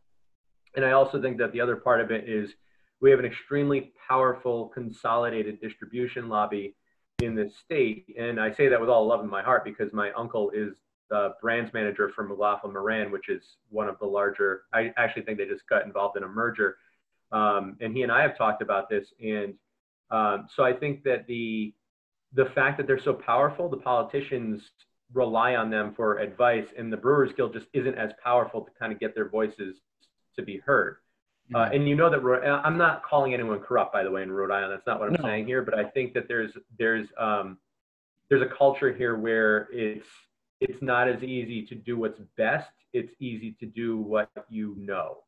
And 0.75 0.85
I 0.85 0.93
also 0.93 1.21
think 1.21 1.39
that 1.39 1.53
the 1.53 1.61
other 1.61 1.77
part 1.77 2.01
of 2.01 2.11
it 2.11 2.29
is 2.29 2.55
we 3.01 3.11
have 3.11 3.21
an 3.21 3.27
extremely 3.27 3.93
powerful 4.09 4.69
consolidated 4.69 5.61
distribution 5.61 6.31
lobby 6.31 6.75
in 7.23 7.35
the 7.35 7.51
state, 7.63 8.07
and 8.19 8.41
I 8.41 8.53
say 8.53 8.69
that 8.69 8.81
with 8.81 8.89
all 8.89 9.07
love 9.07 9.21
in 9.21 9.29
my 9.29 9.43
heart 9.43 9.65
because 9.65 9.93
my 9.93 10.13
uncle 10.13 10.51
is 10.51 10.75
the 11.11 11.35
brands 11.41 11.73
manager 11.73 12.11
for 12.15 12.25
McLaughlin 12.25 12.73
Moran, 12.73 13.11
which 13.11 13.29
is 13.29 13.43
one 13.71 13.89
of 13.89 13.99
the 13.99 14.07
larger. 14.07 14.63
I 14.73 14.93
actually 14.97 15.23
think 15.23 15.39
they 15.39 15.47
just 15.47 15.69
got 15.69 15.85
involved 15.85 16.17
in 16.17 16.23
a 16.23 16.29
merger, 16.29 16.77
um, 17.33 17.77
and 17.81 17.95
he 17.95 18.03
and 18.03 18.13
I 18.13 18.23
have 18.23 18.37
talked 18.37 18.63
about 18.63 18.89
this. 18.89 19.07
And 19.23 19.55
um, 20.11 20.49
so 20.55 20.65
I 20.65 20.73
think 20.73 21.03
that 21.05 21.27
the 21.27 21.75
the 22.33 22.47
fact 22.47 22.79
that 22.79 22.87
they're 22.87 22.99
so 22.99 23.15
powerful, 23.15 23.69
the 23.69 23.77
politicians 23.77 24.71
rely 25.13 25.55
on 25.55 25.71
them 25.71 25.95
for 25.95 26.19
advice, 26.19 26.67
and 26.77 26.93
the 26.93 26.97
Brewers 26.97 27.33
Guild 27.37 27.53
just 27.53 27.67
isn't 27.73 27.97
as 27.97 28.11
powerful 28.23 28.63
to 28.63 28.71
kind 28.79 28.93
of 28.93 28.99
get 28.99 29.15
their 29.15 29.29
voices 29.29 29.77
to 30.37 30.43
be 30.43 30.59
heard. 30.59 30.97
Uh, 31.55 31.59
mm-hmm. 31.59 31.75
and 31.75 31.89
you 31.89 31.95
know 31.95 32.09
that 32.09 32.61
I'm 32.65 32.79
not 32.79 33.03
calling 33.03 33.35
anyone 33.35 33.61
corrupt, 33.61 33.93
by 33.93 34.03
the 34.03 34.11
way, 34.11 34.23
in 34.23 34.33
Rhode 34.33 34.51
Island. 34.51 34.73
That's 34.73 34.87
not 34.87 34.99
what 34.99 35.09
I'm 35.09 35.17
no. 35.21 35.29
saying 35.29 35.47
here. 35.47 35.63
But 35.63 35.75
I 35.79 35.85
think 35.85 36.15
that 36.15 36.27
there's 36.27 36.53
there's 36.79 37.07
um, 37.19 37.59
there's 38.31 38.43
a 38.43 38.57
culture 38.57 38.93
here 38.93 39.17
where 39.17 39.69
it's 39.71 40.07
it's 40.61 40.81
not 40.83 41.09
as 41.09 41.23
easy 41.23 41.67
to 41.67 41.75
do 41.75 41.99
what's 41.99 42.21
best. 42.37 42.71
It's 42.93 43.13
easy 43.21 43.57
to 43.61 43.67
do 43.67 43.99
what 43.99 44.31
you 44.49 44.75
know. 44.79 45.19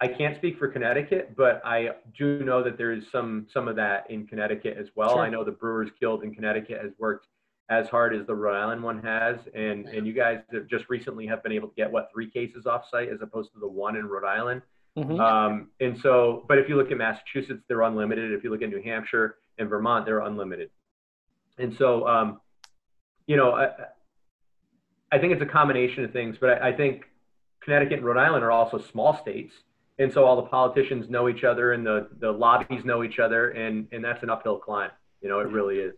I 0.00 0.08
can't 0.08 0.36
speak 0.36 0.58
for 0.58 0.66
Connecticut, 0.66 1.36
but 1.36 1.62
I 1.64 1.90
do 2.18 2.42
know 2.42 2.62
that 2.64 2.76
there 2.76 2.92
is 2.92 3.04
some 3.12 3.46
some 3.52 3.68
of 3.68 3.76
that 3.76 4.10
in 4.10 4.26
Connecticut 4.26 4.76
as 4.78 4.88
well. 4.96 5.10
Sure. 5.10 5.20
I 5.20 5.30
know 5.30 5.44
the 5.44 5.52
Brewers 5.52 5.90
Guild 6.00 6.24
in 6.24 6.34
Connecticut 6.34 6.80
has 6.82 6.90
worked 6.98 7.28
as 7.70 7.88
hard 7.88 8.14
as 8.14 8.26
the 8.26 8.34
Rhode 8.34 8.60
Island 8.60 8.82
one 8.82 9.00
has, 9.02 9.36
and 9.54 9.86
and 9.86 10.06
you 10.06 10.12
guys 10.12 10.40
have 10.52 10.66
just 10.66 10.86
recently 10.88 11.26
have 11.28 11.42
been 11.42 11.52
able 11.52 11.68
to 11.68 11.74
get 11.74 11.90
what 11.90 12.10
three 12.12 12.28
cases 12.28 12.66
off 12.66 12.82
site 12.90 13.10
as 13.10 13.20
opposed 13.22 13.52
to 13.52 13.60
the 13.60 13.68
one 13.68 13.96
in 13.96 14.06
Rhode 14.06 14.26
Island. 14.26 14.62
Mm-hmm. 14.98 15.20
Um, 15.20 15.68
and 15.80 15.96
so, 16.02 16.44
but 16.48 16.58
if 16.58 16.68
you 16.68 16.76
look 16.76 16.90
at 16.90 16.98
Massachusetts, 16.98 17.62
they're 17.68 17.82
unlimited. 17.82 18.32
If 18.32 18.44
you 18.44 18.50
look 18.50 18.62
at 18.62 18.68
New 18.68 18.82
Hampshire 18.82 19.36
and 19.58 19.68
Vermont, 19.68 20.04
they're 20.04 20.20
unlimited. 20.20 20.70
And 21.58 21.74
so, 21.78 22.06
um, 22.06 22.40
you 23.26 23.36
know, 23.36 23.52
I, 23.52 23.68
I 25.12 25.18
think 25.18 25.32
it's 25.32 25.42
a 25.42 25.46
combination 25.46 26.04
of 26.04 26.12
things, 26.12 26.36
but 26.40 26.62
I, 26.62 26.70
I 26.70 26.72
think 26.72 27.04
Connecticut 27.62 27.98
and 27.98 28.06
Rhode 28.06 28.16
Island 28.16 28.44
are 28.44 28.50
also 28.50 28.78
small 28.78 29.16
states. 29.16 29.54
And 29.98 30.12
so 30.12 30.24
all 30.24 30.36
the 30.36 30.48
politicians 30.48 31.10
know 31.10 31.28
each 31.28 31.44
other 31.44 31.74
and 31.74 31.86
the, 31.86 32.08
the 32.18 32.32
lobbies 32.32 32.84
know 32.84 33.04
each 33.04 33.18
other. 33.18 33.50
And, 33.50 33.86
and 33.92 34.02
that's 34.02 34.22
an 34.22 34.30
uphill 34.30 34.58
climb. 34.58 34.90
You 35.20 35.28
know, 35.28 35.38
it 35.40 35.48
really 35.48 35.76
is. 35.76 35.94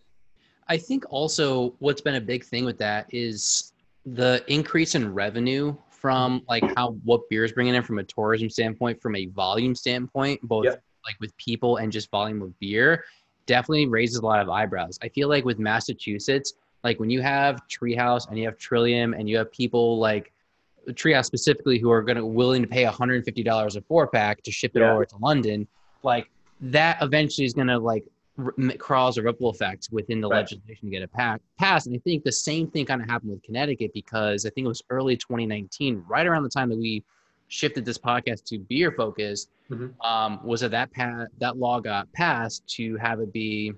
I 0.69 0.77
think 0.77 1.05
also 1.11 1.75
what's 1.79 2.01
been 2.01 2.17
a 2.17 2.21
big 2.21 2.45
thing 2.45 2.65
with 2.65 2.79
that 2.79 3.07
is 3.11 3.73
the 4.05 4.45
increase 4.49 4.95
in 4.95 5.15
revenue 5.15 5.77
from 5.91 6.43
like 6.49 6.65
how 6.77 6.93
what 7.05 7.29
beer 7.31 7.45
is 7.45 7.53
bringing 7.53 7.75
in 7.75 7.83
from 7.83 7.99
a 7.99 8.05
tourism 8.05 8.51
standpoint, 8.51 9.01
from 9.01 9.17
a 9.17 9.27
volume 9.27 9.75
standpoint, 9.75 10.41
both 10.43 10.65
yep. 10.65 10.83
like 11.07 11.15
with 11.21 11.35
people 11.37 11.77
and 11.77 11.91
just 11.91 12.11
volume 12.11 12.43
of 12.43 12.59
beer, 12.59 13.05
definitely 13.47 13.87
raises 13.87 14.17
a 14.17 14.25
lot 14.25 14.41
of 14.41 14.49
eyebrows. 14.51 14.99
I 15.03 15.09
feel 15.09 15.29
like 15.29 15.45
with 15.45 15.59
Massachusetts, 15.59 16.55
like 16.85 17.01
when 17.01 17.11
you 17.11 17.23
have 17.23 17.63
Treehouse 17.67 18.29
and 18.29 18.39
you 18.39 18.45
have 18.45 18.59
Trillium 18.59 19.15
and 19.15 19.29
you 19.29 19.39
have 19.39 19.51
people 19.51 19.99
like 19.99 20.33
Treehouse 20.91 21.25
specifically 21.25 21.79
who 21.79 21.91
are 21.91 22.03
going 22.03 22.19
to 22.19 22.27
willing 22.27 22.63
to 22.63 22.69
pay 22.69 22.85
$150 22.85 23.77
a 23.77 23.81
four 23.83 24.07
pack 24.07 24.43
to 24.43 24.53
ship 24.53 24.73
it 24.77 24.81
yeah. 24.81 24.93
over 24.93 25.07
to 25.07 25.17
London, 25.17 25.67
like 26.03 26.29
that 26.61 26.99
eventually 27.01 27.47
is 27.47 27.55
going 27.55 27.69
to 27.69 27.79
like 27.79 28.05
r- 28.39 28.53
cause 28.79 29.17
a 29.17 29.23
ripple 29.23 29.49
effect 29.49 29.89
within 29.91 30.21
the 30.21 30.29
right. 30.29 30.39
legislation 30.39 30.89
to 30.89 30.91
get 30.91 31.03
it 31.03 31.13
pack- 31.13 31.41
passed. 31.59 31.87
And 31.87 31.97
I 31.97 31.99
think 32.01 32.23
the 32.23 32.33
same 32.33 32.71
thing 32.71 32.85
kind 32.85 33.01
of 33.01 33.09
happened 33.09 33.33
with 33.33 33.43
Connecticut 33.43 33.93
because 33.95 34.45
I 34.45 34.51
think 34.51 34.67
it 34.67 34.69
was 34.69 34.83
early 34.91 35.17
2019, 35.17 36.05
right 36.07 36.27
around 36.27 36.43
the 36.43 36.51
time 36.51 36.69
that 36.69 36.79
we 36.79 37.03
shifted 37.49 37.87
this 37.87 37.99
podcast 37.99 38.45
to 38.45 38.59
beer 38.59 38.93
focus, 38.93 39.49
mm-hmm. 39.71 39.99
um, 40.07 40.41
was 40.45 40.61
that 40.61 40.71
that 40.73 40.93
pa- 40.93 41.27
that 41.39 41.57
law 41.57 41.81
got 41.81 42.13
passed 42.13 42.67
to 42.77 42.97
have 42.97 43.21
it 43.21 43.33
be 43.33 43.73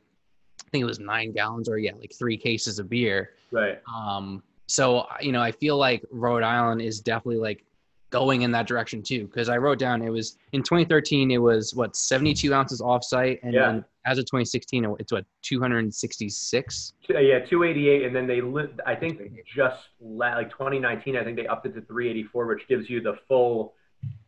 think 0.71 0.83
it 0.83 0.87
was 0.87 0.99
nine 0.99 1.33
gallons 1.33 1.69
or 1.69 1.79
yeah, 1.79 1.93
like 1.99 2.13
three 2.13 2.37
cases 2.37 2.79
of 2.79 2.89
beer. 2.89 3.31
Right. 3.51 3.81
Um, 3.93 4.43
so 4.67 5.07
you 5.21 5.33
know, 5.33 5.43
I 5.43 5.53
feel 5.53 5.77
like 5.77 6.05
Rhode 6.11 6.43
Island 6.43 6.83
is 6.83 7.01
definitely 7.01 7.41
like 7.41 7.65
going 8.11 8.43
in 8.43 8.51
that 8.53 8.67
direction 8.67 9.03
too. 9.03 9.27
Because 9.27 9.49
I 9.49 9.57
wrote 9.57 9.79
down 9.79 10.03
it 10.03 10.11
was 10.11 10.39
in 10.53 10.63
2013, 10.63 11.31
it 11.31 11.39
was 11.39 11.75
what 11.75 11.97
72 11.97 12.53
ounces 12.53 12.81
offsite, 12.81 13.41
and 13.43 13.55
yeah. 13.55 13.67
then 13.67 13.85
as 14.05 14.19
of 14.19 14.25
2016, 14.27 14.97
it's 14.99 15.13
what 15.13 15.25
266. 15.43 16.93
Yeah, 17.09 17.41
288, 17.41 18.05
and 18.05 18.15
then 18.15 18.27
they 18.27 18.41
li- 18.41 18.69
I 18.87 18.95
think 18.95 19.21
just 19.45 19.89
like 20.01 20.51
2019, 20.51 21.17
I 21.17 21.25
think 21.25 21.37
they 21.37 21.47
upped 21.47 21.67
it 21.67 21.75
to 21.75 21.81
384, 21.81 22.47
which 22.47 22.69
gives 22.69 22.89
you 22.89 23.01
the 23.01 23.19
full 23.29 23.75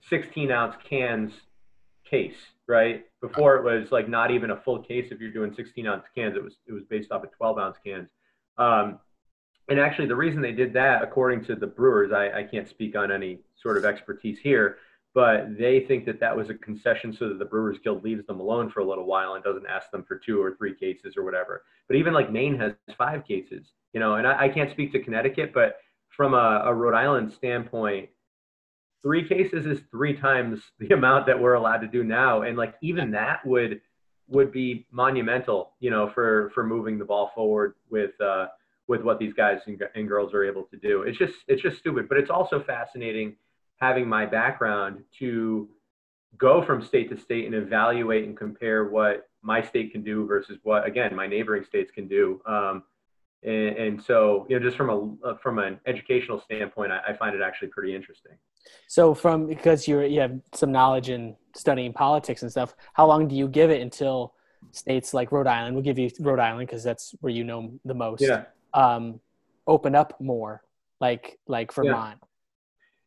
16 0.09 0.51
ounce 0.51 0.77
cans 0.89 1.33
case, 2.05 2.37
right? 2.67 3.07
Before 3.21 3.57
it 3.57 3.65
was 3.65 3.91
like 3.91 4.09
not 4.09 4.31
even 4.31 4.51
a 4.51 4.57
full 4.57 4.81
case 4.81 5.09
if 5.11 5.21
you're 5.21 5.33
doing 5.33 5.53
16 5.55 5.87
ounce 5.87 6.05
cans. 6.15 6.37
It 6.37 6.43
was 6.43 6.55
it 6.67 6.73
was 6.73 6.85
based 6.89 7.11
off 7.11 7.25
of 7.25 7.33
12 7.33 7.59
ounce 7.59 7.77
cans. 7.85 8.11
Um, 8.59 9.01
and 9.69 9.79
actually, 9.79 10.09
the 10.09 10.17
reason 10.17 10.41
they 10.41 10.53
did 10.53 10.73
that, 10.75 11.03
according 11.03 11.45
to 11.47 11.55
the 11.55 11.67
brewers, 11.67 12.11
I, 12.13 12.41
I 12.41 12.43
can't 12.43 12.69
speak 12.69 12.97
on 12.97 13.13
any 13.13 13.41
sort 13.61 13.77
of 13.77 13.85
expertise 13.85 14.39
here, 14.43 14.79
but 15.15 15.59
they 15.59 15.81
think 15.81 16.07
that 16.07 16.21
that 16.21 16.35
was 16.35 16.49
a 16.49 16.55
concession 16.55 17.13
so 17.13 17.29
that 17.29 17.39
the 17.39 17.45
Brewers 17.45 17.79
Guild 17.85 18.03
leaves 18.03 18.27
them 18.27 18.41
alone 18.41 18.71
for 18.71 18.81
a 18.81 18.85
little 18.85 19.05
while 19.05 19.35
and 19.35 19.45
doesn't 19.45 19.67
ask 19.67 19.91
them 19.91 20.05
for 20.05 20.17
two 20.17 20.41
or 20.41 20.55
three 20.57 20.75
cases 20.75 21.17
or 21.17 21.25
whatever. 21.25 21.65
But 21.87 21.97
even 21.97 22.15
like 22.15 22.33
Maine 22.33 22.59
has 22.59 22.73
five 22.97 23.27
cases, 23.27 23.67
you 23.93 24.01
know, 24.01 24.15
and 24.15 24.27
I, 24.27 24.45
I 24.45 24.49
can't 24.49 24.71
speak 24.71 24.93
to 24.93 25.03
Connecticut, 25.03 25.53
but 25.53 25.77
from 26.09 26.35
a, 26.35 26.63
a 26.65 26.75
Rhode 26.75 26.95
Island 26.95 27.33
standpoint, 27.37 28.09
three 29.03 29.27
cases 29.29 29.67
is 29.67 29.81
three 29.91 30.17
times 30.17 30.61
the 30.79 30.89
amount 30.95 31.27
that 31.27 31.41
we're 31.41 31.55
allowed 31.55 31.79
to 31.79 31.89
do 31.89 32.05
now. 32.05 32.43
And 32.43 32.57
like 32.57 32.75
even 32.83 33.11
that 33.13 33.45
would 33.47 33.81
would 34.31 34.53
be 34.53 34.87
monumental 34.91 35.73
you 35.81 35.91
know 35.91 36.11
for 36.11 36.51
for 36.55 36.63
moving 36.63 36.99
the 36.99 37.05
ball 37.05 37.31
forward 37.35 37.75
with 37.91 38.11
uh 38.21 38.47
with 38.87 39.03
what 39.03 39.19
these 39.19 39.33
guys 39.35 39.61
and, 39.67 39.83
and 39.95 40.09
girls 40.09 40.35
are 40.35 40.45
able 40.45 40.65
to 40.65 40.77
do. 40.77 41.03
It's 41.03 41.19
just 41.19 41.35
it's 41.47 41.63
just 41.63 41.79
stupid. 41.79 42.09
But 42.09 42.19
it's 42.19 42.31
also 42.31 42.63
fascinating 42.63 43.37
having 43.77 44.09
my 44.09 44.27
background 44.27 45.05
to 45.19 45.69
go 46.37 46.63
from 46.63 46.83
state 46.83 47.09
to 47.11 47.17
state 47.17 47.47
and 47.47 47.55
evaluate 47.55 48.25
and 48.25 48.37
compare 48.37 48.85
what 48.85 49.29
my 49.43 49.63
state 49.63 49.93
can 49.93 50.03
do 50.03 50.27
versus 50.27 50.59
what 50.63 50.87
again 50.87 51.15
my 51.15 51.27
neighboring 51.27 51.65
states 51.65 51.91
can 51.91 52.09
do. 52.09 52.41
Um, 52.47 52.83
and, 53.43 53.77
and, 53.77 54.03
so 54.03 54.47
you 54.49 54.59
know 54.59 54.65
just 54.65 54.77
from 54.77 55.19
a 55.25 55.37
from 55.39 55.59
an 55.59 55.79
educational 55.87 56.41
standpoint 56.41 56.93
I, 56.93 57.01
I 57.09 57.17
find 57.17 57.35
it 57.37 57.43
actually 57.43 57.69
pretty 57.69 57.95
interesting 57.95 58.33
so 58.87 59.15
from 59.15 59.47
because 59.47 59.87
you're 59.87 60.05
you 60.05 60.21
have 60.21 60.39
some 60.55 60.73
knowledge 60.73 61.11
in 61.11 61.37
studying 61.55 61.93
politics 61.93 62.43
and 62.43 62.51
stuff, 62.51 62.75
how 62.93 63.07
long 63.07 63.29
do 63.29 63.35
you 63.35 63.49
give 63.49 63.71
it 63.71 63.83
until 63.83 64.35
states 64.73 65.15
like 65.15 65.33
Rhode 65.33 65.47
Island, 65.47 65.75
we'll 65.75 65.85
give 65.85 65.99
you 65.99 66.11
Rhode 66.21 66.41
Island 66.41 66.67
because 66.67 66.83
that's 66.83 67.15
where 67.21 67.33
you 67.33 67.45
know 67.45 67.73
the 67.85 67.95
most. 67.95 68.23
Yeah. 68.23 68.45
Um, 68.75 69.21
open 69.67 69.95
up 69.95 70.19
more, 70.21 70.63
like 71.01 71.39
like 71.47 71.73
Vermont. 71.73 72.19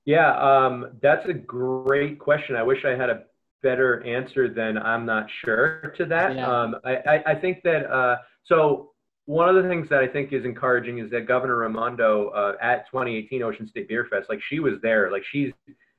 Yeah, 0.05 0.33
yeah 0.35 0.65
um, 0.65 0.91
that's 1.01 1.27
a 1.27 1.33
great 1.33 2.19
question. 2.19 2.55
I 2.55 2.63
wish 2.63 2.85
I 2.85 2.91
had 2.91 3.09
a 3.09 3.23
better 3.63 4.03
answer 4.05 4.49
than 4.51 4.77
I'm 4.77 5.05
not 5.05 5.27
sure 5.43 5.93
to 5.97 6.05
that. 6.05 6.35
Yeah. 6.35 6.47
Um, 6.47 6.75
I, 6.83 6.95
I, 6.95 7.23
I 7.27 7.35
think 7.35 7.61
that 7.63 7.91
uh, 7.91 8.17
so 8.43 8.90
one 9.25 9.49
of 9.49 9.61
the 9.61 9.69
things 9.69 9.87
that 9.89 9.99
I 9.99 10.07
think 10.07 10.33
is 10.33 10.45
encouraging 10.45 10.97
is 10.97 11.11
that 11.11 11.27
Governor 11.27 11.57
Raimondo 11.57 12.29
uh, 12.29 12.53
at 12.61 12.87
2018 12.87 13.43
Ocean 13.43 13.67
State 13.67 13.87
Beer 13.87 14.05
Fest, 14.09 14.29
like 14.29 14.41
she 14.41 14.59
was 14.59 14.75
there, 14.81 15.11
like 15.11 15.23
she's 15.23 15.51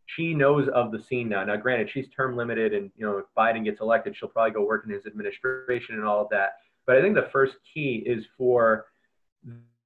she 0.07 0.35
knows 0.35 0.69
of 0.69 0.93
the 0.93 1.01
scene 1.01 1.29
now. 1.29 1.45
Now, 1.45 1.57
granted, 1.57 1.89
she's 1.91 2.09
term 2.09 2.37
limited, 2.37 2.75
and 2.75 2.91
you 2.97 3.07
know 3.07 3.19
if 3.19 3.25
Biden 3.37 3.65
gets 3.65 3.81
elected, 3.81 4.17
she'll 4.17 4.29
probably 4.29 4.53
go 4.53 4.65
work 4.65 4.85
in 4.85 4.93
his 4.93 5.07
administration 5.07 5.95
and 5.95 6.05
all 6.05 6.23
of 6.23 6.29
that. 6.31 6.57
But 6.87 6.97
I 6.97 7.01
think 7.01 7.15
the 7.15 7.29
first 7.33 7.57
key 7.73 8.03
is 8.05 8.25
for 8.37 8.87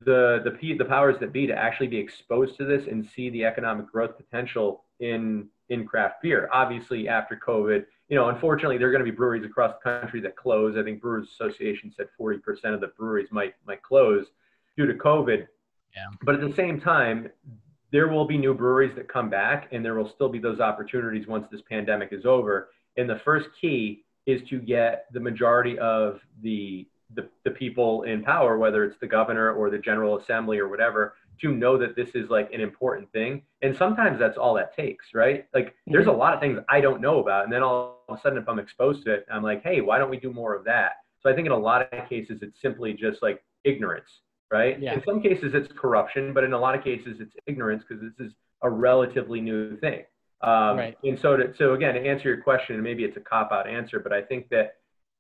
the 0.01 0.41
the 0.45 0.75
the 0.77 0.85
powers 0.85 1.17
that 1.21 1.33
be 1.33 1.47
to 1.47 1.55
actually 1.55 1.89
be 1.89 1.99
exposed 1.99 2.57
to 2.57 2.65
this 2.65 2.87
and 2.87 3.05
see 3.05 3.31
the 3.31 3.45
economic 3.45 3.91
growth 3.91 4.17
potential 4.17 4.85
in 5.01 5.49
in 5.69 5.87
craft 5.87 6.23
beer. 6.23 6.49
Obviously, 6.53 7.09
after 7.09 7.39
COVID, 7.47 7.85
you 8.09 8.17
know, 8.17 8.29
unfortunately, 8.29 8.79
there 8.79 8.89
are 8.89 8.93
going 8.93 9.05
to 9.05 9.11
be 9.11 9.17
breweries 9.17 9.45
across 9.45 9.75
the 9.83 10.01
country 10.01 10.21
that 10.21 10.37
close. 10.37 10.77
I 10.77 10.83
think 10.83 11.01
Brewers 11.01 11.29
Association 11.29 11.93
said 11.97 12.07
40% 12.21 12.41
of 12.73 12.81
the 12.81 12.89
breweries 12.89 13.29
might 13.33 13.55
might 13.67 13.83
close 13.83 14.27
due 14.77 14.87
to 14.87 14.95
COVID. 14.95 15.47
Yeah. 15.95 16.07
But 16.23 16.37
at 16.37 16.41
the 16.41 16.55
same 16.55 16.81
time, 16.81 17.29
there 17.91 18.09
will 18.09 18.27
be 18.27 18.37
new 18.37 18.55
breweries 18.55 18.95
that 18.97 19.09
come 19.09 19.31
back, 19.31 19.69
and 19.73 19.85
there 19.85 19.95
will 19.95 20.11
still 20.15 20.29
be 20.29 20.39
those 20.39 20.61
opportunities 20.61 21.27
once 21.27 21.47
this 21.51 21.63
pandemic 21.69 22.13
is 22.13 22.27
over. 22.27 22.71
And 22.97 23.09
the 23.09 23.21
first 23.25 23.49
key 23.61 24.05
is 24.27 24.43
to 24.51 24.59
get 24.59 25.07
the 25.13 25.21
majority 25.21 25.79
of 25.79 26.21
the 26.43 26.87
the, 27.15 27.29
the 27.45 27.53
people 27.53 28.03
in 28.03 28.25
power, 28.25 28.59
whether 28.59 28.85
it's 28.85 28.99
the 29.01 29.07
governor 29.07 29.53
or 29.53 29.71
the 29.71 29.79
general 29.79 30.19
assembly 30.19 30.59
or 30.59 30.69
whatever, 30.69 31.15
to 31.41 31.53
know 31.53 31.77
that 31.79 31.97
this 31.97 32.11
is 32.15 32.31
like 32.31 32.53
an 32.53 32.61
important 32.61 33.11
thing. 33.13 33.43
And 33.63 33.77
sometimes 33.77 34.19
that's 34.19 34.39
all 34.39 34.55
that 34.55 34.75
takes, 34.75 35.07
right? 35.15 35.47
Like 35.55 35.75
there's 35.87 36.07
a 36.07 36.13
lot 36.13 36.35
of 36.35 36.41
things 36.41 36.59
I 36.69 36.81
don't 36.81 37.01
know 37.01 37.21
about. 37.21 37.45
And 37.45 37.53
then 37.53 37.63
all 37.63 38.05
of 38.09 38.19
a 38.19 38.21
sudden, 38.21 38.39
if 38.39 38.49
I'm 38.49 38.59
exposed 38.59 39.05
to 39.05 39.15
it, 39.15 39.27
I'm 39.31 39.43
like, 39.43 39.63
hey, 39.63 39.81
why 39.81 39.99
don't 39.99 40.11
we 40.11 40.19
do 40.19 40.33
more 40.33 40.55
of 40.55 40.65
that? 40.65 40.93
So 41.21 41.31
I 41.31 41.35
think 41.35 41.47
in 41.47 41.53
a 41.53 41.59
lot 41.59 41.93
of 41.93 42.09
cases, 42.09 42.39
it's 42.43 42.61
simply 42.61 42.93
just 42.93 43.23
like 43.23 43.43
ignorance, 43.65 44.09
right? 44.53 44.81
Yeah. 44.81 44.95
In 44.95 45.03
some 45.05 45.21
cases, 45.21 45.55
it's 45.55 45.69
corruption, 45.77 46.33
but 46.33 46.45
in 46.45 46.53
a 46.53 46.59
lot 46.59 46.75
of 46.77 46.85
cases, 46.85 47.19
it's 47.21 47.35
ignorance 47.47 47.85
because 47.87 48.03
this 48.03 48.27
is 48.27 48.33
a 48.63 48.71
relatively 48.71 49.41
new 49.41 49.77
thing. 49.79 50.05
Um, 50.43 50.77
Right. 50.77 50.99
And 51.03 51.19
so, 51.19 51.37
to, 51.37 51.55
so 51.57 51.75
again, 51.75 51.95
to 51.95 52.01
answer 52.01 52.29
your 52.29 52.43
question, 52.43 52.75
and 52.75 52.85
maybe 52.85 53.05
it's 53.05 53.17
a 53.17 53.21
cop 53.21 53.53
out 53.53 53.67
answer, 53.67 53.99
but 53.99 54.13
I 54.13 54.23
think 54.23 54.49
that, 54.51 54.75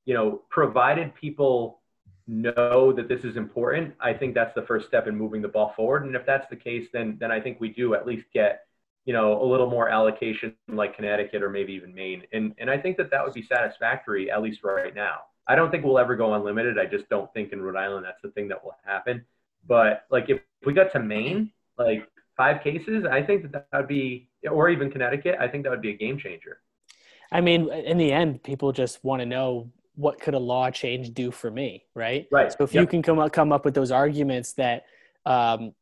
you 0.05 0.15
know, 0.15 0.43
provided 0.51 1.15
people 1.15 1.81
know 2.27 2.93
that 2.93 3.09
this 3.09 3.25
is 3.25 3.37
important, 3.37 3.95
I 4.01 4.13
think 4.13 4.35
that's 4.35 4.55
the 4.55 4.63
first 4.63 4.87
step 4.87 5.07
in 5.07 5.17
moving 5.17 5.43
the 5.43 5.49
ball 5.49 5.73
forward. 5.77 6.05
And 6.05 6.17
if 6.17 6.27
that's 6.27 6.49
the 6.49 6.57
case, 6.57 6.89
then 6.93 7.17
then 7.21 7.31
I 7.31 7.41
think 7.41 7.61
we 7.61 7.69
do 7.69 7.95
at 7.95 8.07
least 8.07 8.27
get 8.33 8.67
you 9.05 9.13
know 9.13 9.41
a 9.41 9.47
little 9.47 9.71
more 9.71 9.89
allocation 9.89 10.55
like 10.69 10.97
Connecticut 10.97 11.43
or 11.43 11.51
maybe 11.51 11.73
even 11.73 11.95
Maine. 11.95 12.23
And 12.33 12.55
and 12.59 12.71
I 12.71 12.79
think 12.79 12.97
that 12.97 13.11
that 13.11 13.25
would 13.25 13.35
be 13.35 13.43
satisfactory 13.43 14.31
at 14.31 14.43
least 14.43 14.61
right 14.65 14.95
now. 14.95 15.21
I 15.49 15.55
don't 15.55 15.71
think 15.71 15.85
we'll 15.85 15.99
ever 15.99 16.17
go 16.17 16.35
unlimited. 16.35 16.79
I 16.79 16.87
just 16.87 17.09
don't 17.09 17.33
think 17.33 17.53
in 17.53 17.63
Rhode 17.63 17.77
Island 17.77 18.05
that's 18.05 18.21
the 18.23 18.31
thing 18.31 18.49
that 18.49 18.63
will 18.65 18.77
happen. 18.85 19.25
But 19.67 20.05
like 20.11 20.29
if 20.29 20.41
we 20.65 20.73
got 20.73 20.93
to 20.93 21.01
Maine, 21.01 21.53
like 21.79 22.09
five 22.37 22.63
cases, 22.63 23.05
I 23.11 23.23
think 23.23 23.43
that 23.43 23.53
that 23.53 23.67
would 23.73 23.89
be, 23.89 24.29
or 24.51 24.69
even 24.69 24.91
Connecticut, 24.91 25.37
I 25.41 25.49
think 25.49 25.65
that 25.65 25.71
would 25.71 25.83
be 25.83 25.91
a 25.91 25.97
game 25.97 26.19
changer. 26.19 26.59
I 27.33 27.41
mean, 27.41 27.71
in 27.73 27.99
the 27.99 28.13
end, 28.13 28.43
people 28.43 28.73
just 28.73 29.03
want 29.05 29.21
to 29.21 29.27
know 29.27 29.71
what 29.97 30.21
could 30.21 30.35
a 30.35 30.39
law 30.39 30.71
change 30.71 31.13
do 31.15 31.31
for 31.31 31.51
me, 31.51 31.85
right? 31.95 32.27
Right. 32.31 32.53
So 32.53 32.65
if 32.65 32.75
you 32.75 32.87
can 32.87 33.03
come 33.03 33.19
up, 33.19 33.33
come 33.33 33.53
up 33.53 33.65
with 33.65 33.75
those 33.75 33.91
arguments 33.91 34.53
that 34.55 34.85
um, 35.25 35.75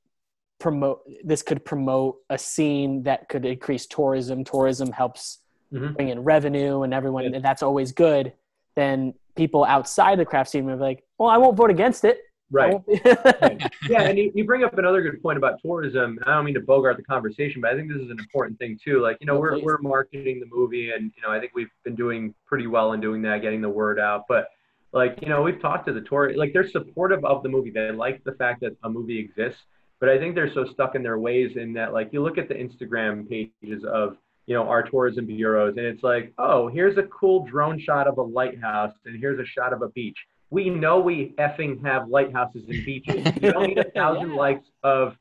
promote 0.58 1.02
this 1.22 1.42
could 1.42 1.64
promote 1.64 2.16
a 2.30 2.38
scene 2.38 3.02
that 3.02 3.28
could 3.28 3.44
increase 3.44 3.86
tourism. 3.86 4.44
Tourism 4.44 4.90
helps 4.92 5.40
Mhm. 5.72 5.96
bring 5.96 6.08
in 6.10 6.20
revenue, 6.22 6.82
and 6.82 6.94
everyone, 6.94 7.24
Yeah. 7.24 7.30
and 7.36 7.44
that's 7.44 7.62
always 7.62 7.90
good. 7.92 8.32
Then 8.76 9.14
people 9.34 9.64
outside 9.64 10.18
the 10.18 10.24
craft 10.24 10.50
scene 10.50 10.64
will 10.66 10.76
be 10.76 10.80
like, 10.80 11.04
"Well, 11.18 11.28
I 11.28 11.36
won't 11.38 11.56
vote 11.56 11.70
against 11.70 12.04
it." 12.04 12.20
Right. 12.54 12.80
yeah, 13.88 14.02
and 14.02 14.16
you, 14.16 14.30
you 14.32 14.44
bring 14.44 14.62
up 14.62 14.78
another 14.78 15.02
good 15.02 15.20
point 15.20 15.36
about 15.36 15.60
tourism. 15.60 16.20
I 16.24 16.34
don't 16.34 16.44
mean 16.44 16.54
to 16.54 16.60
bogart 16.60 16.96
the 16.96 17.02
conversation, 17.02 17.60
but 17.60 17.72
I 17.72 17.74
think 17.74 17.88
this 17.88 18.00
is 18.00 18.10
an 18.10 18.20
important 18.20 18.60
thing 18.60 18.78
too. 18.82 19.02
Like, 19.02 19.16
you 19.20 19.26
know, 19.26 19.34
No, 19.34 19.40
we're 19.40 19.60
we're 19.60 19.78
marketing 19.78 20.38
the 20.38 20.46
movie, 20.46 20.92
and 20.92 21.10
you 21.16 21.22
know, 21.22 21.30
I 21.30 21.40
think 21.40 21.50
we've 21.56 21.70
been 21.82 21.96
doing 21.96 22.32
pretty 22.46 22.68
well 22.68 22.92
in 22.92 23.00
doing 23.00 23.22
that, 23.22 23.42
getting 23.42 23.60
the 23.60 23.68
word 23.68 23.98
out. 23.98 24.26
But 24.28 24.50
like, 24.92 25.18
you 25.20 25.28
know, 25.28 25.42
we've 25.42 25.60
talked 25.60 25.86
to 25.88 25.92
the 25.92 26.02
tour, 26.02 26.32
like 26.36 26.52
they're 26.52 26.70
supportive 26.70 27.24
of 27.24 27.42
the 27.42 27.48
movie. 27.48 27.70
They 27.70 27.90
like 27.90 28.22
the 28.22 28.32
fact 28.32 28.60
that 28.60 28.76
a 28.84 28.88
movie 28.88 29.18
exists, 29.18 29.60
but 29.98 30.08
I 30.08 30.16
think 30.18 30.36
they're 30.36 30.54
so 30.54 30.64
stuck 30.72 30.94
in 30.94 31.02
their 31.02 31.18
ways 31.18 31.56
in 31.56 31.72
that, 31.72 31.92
like, 31.92 32.10
you 32.12 32.22
look 32.22 32.38
at 32.38 32.46
the 32.48 32.54
Instagram 32.54 33.28
pages 33.28 33.84
of 33.84 34.16
you 34.46 34.54
know 34.54 34.68
our 34.68 34.84
tourism 34.84 35.26
bureaus, 35.26 35.74
and 35.76 35.86
it's 35.86 36.04
like, 36.04 36.32
oh, 36.38 36.68
here's 36.68 36.98
a 36.98 37.04
cool 37.04 37.44
drone 37.46 37.80
shot 37.80 38.06
of 38.06 38.18
a 38.18 38.22
lighthouse, 38.22 38.92
and 39.06 39.18
here's 39.18 39.40
a 39.40 39.44
shot 39.44 39.72
of 39.72 39.82
a 39.82 39.88
beach 39.88 40.18
we 40.54 40.70
know 40.70 41.00
we 41.00 41.34
effing 41.38 41.84
have 41.84 42.08
lighthouses 42.08 42.62
and 42.68 42.84
beaches. 42.84 43.20
You 43.42 43.52
don't 43.52 43.66
need 43.68 43.78
a 43.78 43.90
thousand 43.90 44.30
Yeah. 44.30 44.36
likes 44.46 44.66
of 44.84 45.16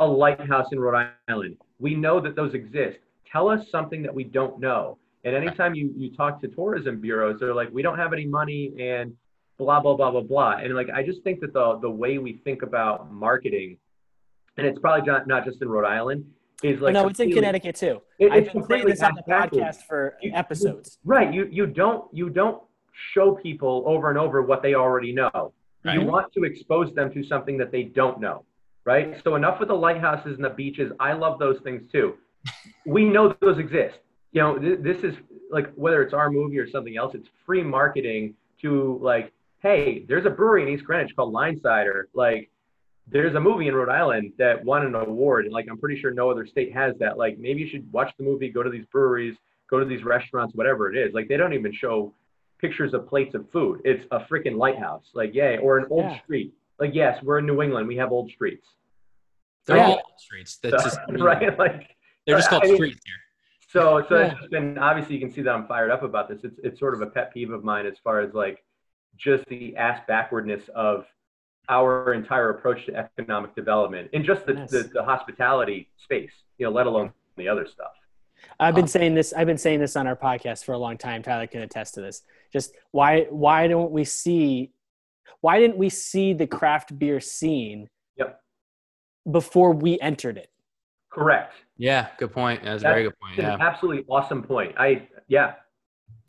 a 0.00 0.06
lighthouse 0.06 0.68
in 0.72 0.78
Rhode 0.78 1.08
Island. 1.28 1.56
We 1.80 1.94
know 1.94 2.20
that 2.20 2.36
those 2.36 2.54
exist. 2.54 2.98
Tell 3.30 3.48
us 3.48 3.68
something 3.70 4.00
that 4.04 4.14
we 4.14 4.24
don't 4.24 4.60
know. 4.60 4.98
And 5.24 5.34
anytime 5.34 5.74
you, 5.74 5.92
you 5.96 6.14
talk 6.14 6.40
to 6.42 6.48
tourism 6.48 7.00
bureaus, 7.00 7.38
they're 7.40 7.54
like, 7.62 7.70
we 7.72 7.82
don't 7.82 7.98
have 7.98 8.12
any 8.12 8.26
money 8.26 8.72
and 8.80 9.12
blah, 9.58 9.80
blah, 9.80 9.96
blah, 9.96 10.10
blah, 10.12 10.20
blah. 10.20 10.52
And 10.62 10.72
like, 10.74 10.88
I 10.90 11.02
just 11.02 11.22
think 11.24 11.40
that 11.40 11.52
the, 11.52 11.78
the 11.80 11.90
way 11.90 12.18
we 12.18 12.34
think 12.44 12.62
about 12.62 13.12
marketing, 13.12 13.78
and 14.56 14.66
it's 14.66 14.78
probably 14.78 15.04
not, 15.10 15.26
not 15.26 15.44
just 15.44 15.60
in 15.62 15.68
Rhode 15.68 15.86
Island, 15.86 16.24
is 16.62 16.80
like, 16.80 16.94
no, 16.94 17.08
it's 17.08 17.18
in 17.20 17.32
Connecticut 17.32 17.74
too. 17.76 18.00
It- 18.20 18.30
I've 18.30 18.32
been 18.32 18.44
saying 18.44 18.50
completely 18.52 18.92
this 18.92 19.02
on 19.02 19.14
the 19.16 19.22
podcast 19.30 19.78
for 19.88 20.16
You- 20.22 20.30
you- 20.30 20.36
episodes. 20.36 20.98
Right. 21.04 21.32
You 21.34 21.42
you 21.50 21.66
don't 21.66 22.04
you 22.14 22.30
don't 22.30 22.62
show 23.12 23.32
people 23.32 23.84
over 23.86 24.10
and 24.10 24.18
over 24.18 24.42
what 24.42 24.62
they 24.62 24.74
already 24.74 25.12
know. 25.12 25.52
You 25.84 26.02
want 26.02 26.32
to 26.32 26.42
expose 26.42 26.92
them 26.94 27.12
to 27.14 27.22
something 27.22 27.56
that 27.58 27.70
they 27.70 27.84
don't 27.84 28.20
know. 28.20 28.44
Right. 28.84 29.20
So 29.22 29.34
enough 29.36 29.60
with 29.60 29.68
the 29.68 29.74
lighthouses 29.74 30.36
and 30.36 30.44
the 30.44 30.50
beaches. 30.50 30.92
I 30.98 31.12
love 31.12 31.38
those 31.38 31.60
things 31.62 31.82
too. 31.90 32.14
We 32.84 33.04
know 33.04 33.36
those 33.40 33.58
exist. 33.58 33.98
You 34.32 34.42
know, 34.42 34.58
th- 34.58 34.80
this 34.80 35.02
is 35.02 35.14
like 35.50 35.72
whether 35.74 36.02
it's 36.02 36.14
our 36.14 36.30
movie 36.30 36.58
or 36.58 36.68
something 36.68 36.96
else, 36.96 37.14
it's 37.14 37.28
free 37.44 37.62
marketing 37.62 38.34
to 38.62 38.98
like, 39.02 39.32
hey, 39.60 40.04
there's 40.08 40.26
a 40.26 40.30
brewery 40.30 40.62
in 40.62 40.68
East 40.68 40.84
Greenwich 40.84 41.14
called 41.16 41.34
Linesider. 41.34 42.04
Like, 42.14 42.50
there's 43.08 43.34
a 43.34 43.40
movie 43.40 43.68
in 43.68 43.74
Rhode 43.74 43.88
Island 43.88 44.32
that 44.38 44.64
won 44.64 44.84
an 44.84 44.94
award, 44.94 45.44
and 45.44 45.54
like 45.54 45.66
I'm 45.70 45.78
pretty 45.78 46.00
sure 46.00 46.12
no 46.12 46.30
other 46.30 46.46
state 46.46 46.72
has 46.72 46.94
that. 46.98 47.18
Like, 47.18 47.38
maybe 47.38 47.60
you 47.60 47.68
should 47.68 47.90
watch 47.92 48.12
the 48.18 48.24
movie, 48.24 48.48
go 48.48 48.62
to 48.62 48.70
these 48.70 48.86
breweries, 48.92 49.36
go 49.70 49.78
to 49.78 49.86
these 49.86 50.04
restaurants, 50.04 50.54
whatever 50.54 50.92
it 50.92 50.96
is. 50.96 51.14
Like, 51.14 51.28
they 51.28 51.36
don't 51.36 51.52
even 51.52 51.72
show 51.72 52.12
pictures 52.58 52.94
of 52.94 53.06
plates 53.08 53.34
of 53.34 53.50
food. 53.50 53.80
It's 53.84 54.04
a 54.10 54.20
freaking 54.20 54.56
lighthouse. 54.56 55.10
Like, 55.14 55.34
yay, 55.34 55.58
or 55.58 55.78
an 55.78 55.86
old 55.90 56.04
Yeah. 56.04 56.18
street. 56.22 56.54
Like, 56.78 56.94
yes, 56.94 57.22
we're 57.22 57.38
in 57.38 57.46
New 57.46 57.62
England. 57.62 57.86
We 57.88 57.96
have 57.96 58.12
old 58.12 58.30
streets. 58.30 58.66
They're 59.66 59.76
Yeah. 59.76 59.86
all 59.88 60.14
streets. 60.18 60.56
That's 60.58 60.82
just 60.84 60.98
right? 61.08 61.58
Like, 61.58 61.96
they're 62.26 62.36
just 62.36 62.48
called 62.50 62.64
I 62.64 62.68
mean- 62.68 62.76
streets 62.76 63.00
here. 63.04 63.14
so, 63.68 64.04
so 64.08 64.18
Yeah. 64.18 64.26
it's 64.26 64.38
just 64.38 64.50
been 64.50 64.78
obviously 64.78 65.14
you 65.16 65.20
can 65.20 65.30
see 65.30 65.42
that 65.42 65.54
I'm 65.54 65.66
fired 65.66 65.90
up 65.90 66.02
about 66.02 66.28
this. 66.28 66.44
It's 66.44 66.58
it's 66.62 66.78
sort 66.78 66.94
of 66.94 67.00
a 67.02 67.06
pet 67.06 67.32
peeve 67.32 67.50
of 67.50 67.64
mine 67.64 67.86
as 67.86 67.98
far 67.98 68.20
as 68.20 68.32
like 68.34 68.64
just 69.16 69.44
the 69.46 69.76
ass 69.76 70.00
backwardness 70.06 70.68
of 70.74 71.06
our 71.68 72.12
entire 72.14 72.50
approach 72.50 72.86
to 72.86 72.94
economic 72.94 73.54
development 73.56 74.08
in 74.12 74.22
just 74.22 74.46
the, 74.46 74.54
Yes. 74.54 74.70
the, 74.70 74.82
the 74.92 75.02
hospitality 75.02 75.90
space, 75.96 76.30
you 76.58 76.66
know, 76.66 76.70
let 76.72 76.86
alone 76.86 77.12
the 77.36 77.48
other 77.48 77.66
stuff. 77.66 77.92
I've 78.60 78.74
been 78.74 78.86
saying 78.86 79.14
this. 79.14 79.32
I've 79.32 79.46
been 79.46 79.58
saying 79.58 79.80
this 79.80 79.96
on 79.96 80.06
our 80.06 80.16
podcast 80.16 80.64
for 80.64 80.72
a 80.72 80.78
long 80.78 80.96
time. 80.98 81.22
Tyler 81.22 81.46
can 81.46 81.62
attest 81.62 81.94
to 81.94 82.00
this. 82.00 82.22
Just 82.52 82.74
why 82.92 83.26
why 83.30 83.66
don't 83.68 83.90
we 83.90 84.04
see 84.04 84.72
why 85.40 85.58
didn't 85.60 85.76
we 85.76 85.88
see 85.88 86.32
the 86.32 86.46
craft 86.46 86.98
beer 86.98 87.20
scene 87.20 87.88
Yep. 88.16 88.40
before 89.30 89.72
we 89.72 89.98
entered 90.00 90.38
it? 90.38 90.50
Correct. 91.10 91.52
Yeah, 91.76 92.08
good 92.18 92.32
point. 92.32 92.62
That's 92.64 92.82
a 92.82 92.86
very 92.88 93.02
good 93.04 93.18
point. 93.20 93.38
Yeah. 93.38 93.56
absolutely 93.60 94.04
awesome 94.08 94.42
point. 94.42 94.74
I 94.78 95.08
yeah. 95.28 95.54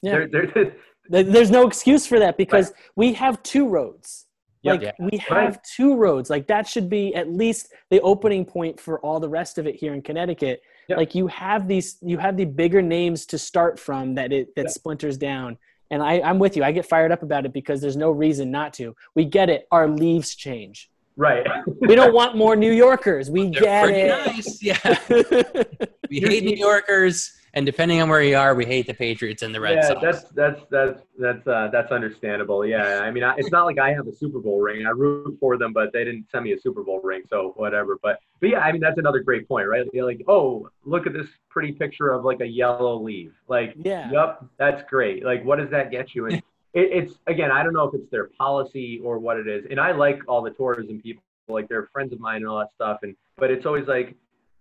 Yeah. 0.01 0.12
There, 0.12 0.28
there, 0.28 0.74
There- 1.10 1.24
There's 1.24 1.51
no 1.51 1.66
excuse 1.66 2.05
for 2.05 2.20
that 2.20 2.38
because 2.38 2.74
we 2.97 3.14
have 3.14 3.41
two 3.43 3.68
roads. 3.70 4.26
Yep. 4.64 4.74
Like 4.74 4.82
Yeah. 4.99 5.05
we 5.12 5.18
have 5.20 5.53
Right. 5.55 5.64
two 5.64 5.95
roads. 5.95 6.30
Like 6.30 6.47
that 6.47 6.68
should 6.68 6.89
be 6.89 7.16
at 7.16 7.30
least 7.32 7.74
the 7.89 8.01
opening 8.01 8.43
point 8.45 8.80
for 8.80 8.99
all 8.99 9.20
the 9.20 9.30
rest 9.30 9.58
of 9.58 9.66
it 9.68 9.76
here 9.76 9.93
in 9.93 10.01
Connecticut. 10.01 10.62
Yep. 10.88 10.98
Like 10.98 11.16
you 11.16 11.28
have 11.28 11.68
these, 11.68 11.98
you 12.02 12.18
have 12.18 12.38
the 12.38 12.46
bigger 12.46 12.82
names 12.82 13.26
to 13.28 13.38
start 13.38 13.80
from 13.80 14.16
that 14.16 14.32
it 14.32 14.56
that 14.56 14.64
Yep. 14.66 14.72
splinters 14.72 15.18
down. 15.18 15.58
And 15.92 16.04
I, 16.04 16.20
I'm 16.22 16.38
with 16.40 16.58
you. 16.58 16.64
I 16.64 16.72
get 16.74 16.86
fired 16.86 17.12
up 17.12 17.24
about 17.24 17.46
it 17.46 17.54
because 17.54 17.80
there's 17.82 17.96
no 17.98 18.12
reason 18.12 18.52
not 18.52 18.74
to. 18.74 18.96
We 19.16 19.24
get 19.26 19.50
it. 19.50 19.68
Our 19.72 19.88
leaves 19.88 20.36
change. 20.36 20.90
right. 21.16 21.46
We 21.82 21.96
don't 21.96 22.14
want 22.14 22.36
more 22.36 22.56
New 22.56 22.72
Yorkers. 22.72 23.30
We 23.32 23.44
They're 23.52 23.62
get 23.62 23.84
pretty 23.86 24.00
it. 24.02 24.26
nice. 24.28 24.62
Yeah. 24.62 25.00
We 26.10 26.22
hate 26.22 26.44
New 26.46 26.56
Yorkers, 26.56 27.34
and 27.58 27.66
depending 27.66 27.99
on 28.03 28.08
where 28.08 28.22
you 28.22 28.38
are, 28.38 28.53
we 28.53 28.66
hate 28.66 28.86
the 28.86 28.93
Patriots 28.93 29.41
and 29.41 29.53
the 29.53 29.60
Red 29.60 29.78
yeah, 29.78 29.88
Sox. 29.88 29.99
that's 29.99 30.24
that's 30.34 30.62
that's 30.70 31.01
that's 31.18 31.47
uh, 31.47 31.70
that's 31.72 31.91
understandable. 31.91 32.64
Yeah, 32.64 32.99
I 32.99 33.10
mean, 33.10 33.24
I, 33.24 33.34
it's 33.36 33.49
not 33.49 33.66
like 33.66 33.80
I 33.80 33.93
have 33.93 34.08
a 34.08 34.14
Super 34.14 34.38
Bowl 34.38 34.62
ring. 34.62 34.86
I 34.86 34.91
root 34.91 35.36
for 35.39 35.58
them, 35.58 35.74
but 35.74 35.91
they 35.91 36.03
didn't 36.03 36.28
send 36.32 36.43
me 36.43 36.51
a 36.51 36.60
Super 36.60 36.84
Bowl 36.84 37.01
ring, 37.03 37.24
so 37.28 37.53
whatever. 37.55 37.97
But 38.03 38.20
but 38.39 38.49
yeah, 38.49 38.60
I 38.60 38.72
mean, 38.72 38.80
that's 38.80 38.99
another 38.99 39.22
great 39.22 39.47
point, 39.47 39.68
right? 39.68 39.88
You're 39.91 40.05
like, 40.05 40.22
oh, 40.28 40.70
look 40.86 41.08
at 41.08 41.14
this 41.14 41.26
pretty 41.49 41.72
picture 41.72 42.10
of 42.12 42.24
like 42.24 42.41
a 42.41 42.45
yellow 42.45 43.01
leaf. 43.01 43.32
Like, 43.47 43.74
Yeah. 43.76 44.12
yep, 44.12 44.45
that's 44.58 44.88
great. 44.88 45.26
Like, 45.26 45.43
what 45.43 45.58
does 45.58 45.72
that 45.72 45.89
get 45.89 46.14
you? 46.14 46.28
And 46.28 46.36
it, 46.76 46.91
it's 46.91 47.16
again, 47.26 47.49
I 47.49 47.64
don't 47.64 47.74
know 47.74 47.86
if 47.86 47.95
it's 47.95 48.12
their 48.12 48.30
policy 48.38 49.01
or 49.03 49.18
what 49.18 49.38
it 49.38 49.47
is. 49.47 49.66
And 49.72 49.80
I 49.80 49.93
like 49.93 50.20
all 50.28 50.43
the 50.43 50.51
tourism 50.51 51.01
people, 51.01 51.24
like 51.47 51.68
they're 51.70 51.89
friends 51.91 52.14
of 52.14 52.20
mine 52.20 52.38
and 52.38 52.47
all 52.47 52.60
that 52.60 52.70
stuff. 52.76 52.99
And 53.01 53.16
but 53.36 53.49
it's 53.49 53.66
always 53.66 53.88
like, 53.88 54.14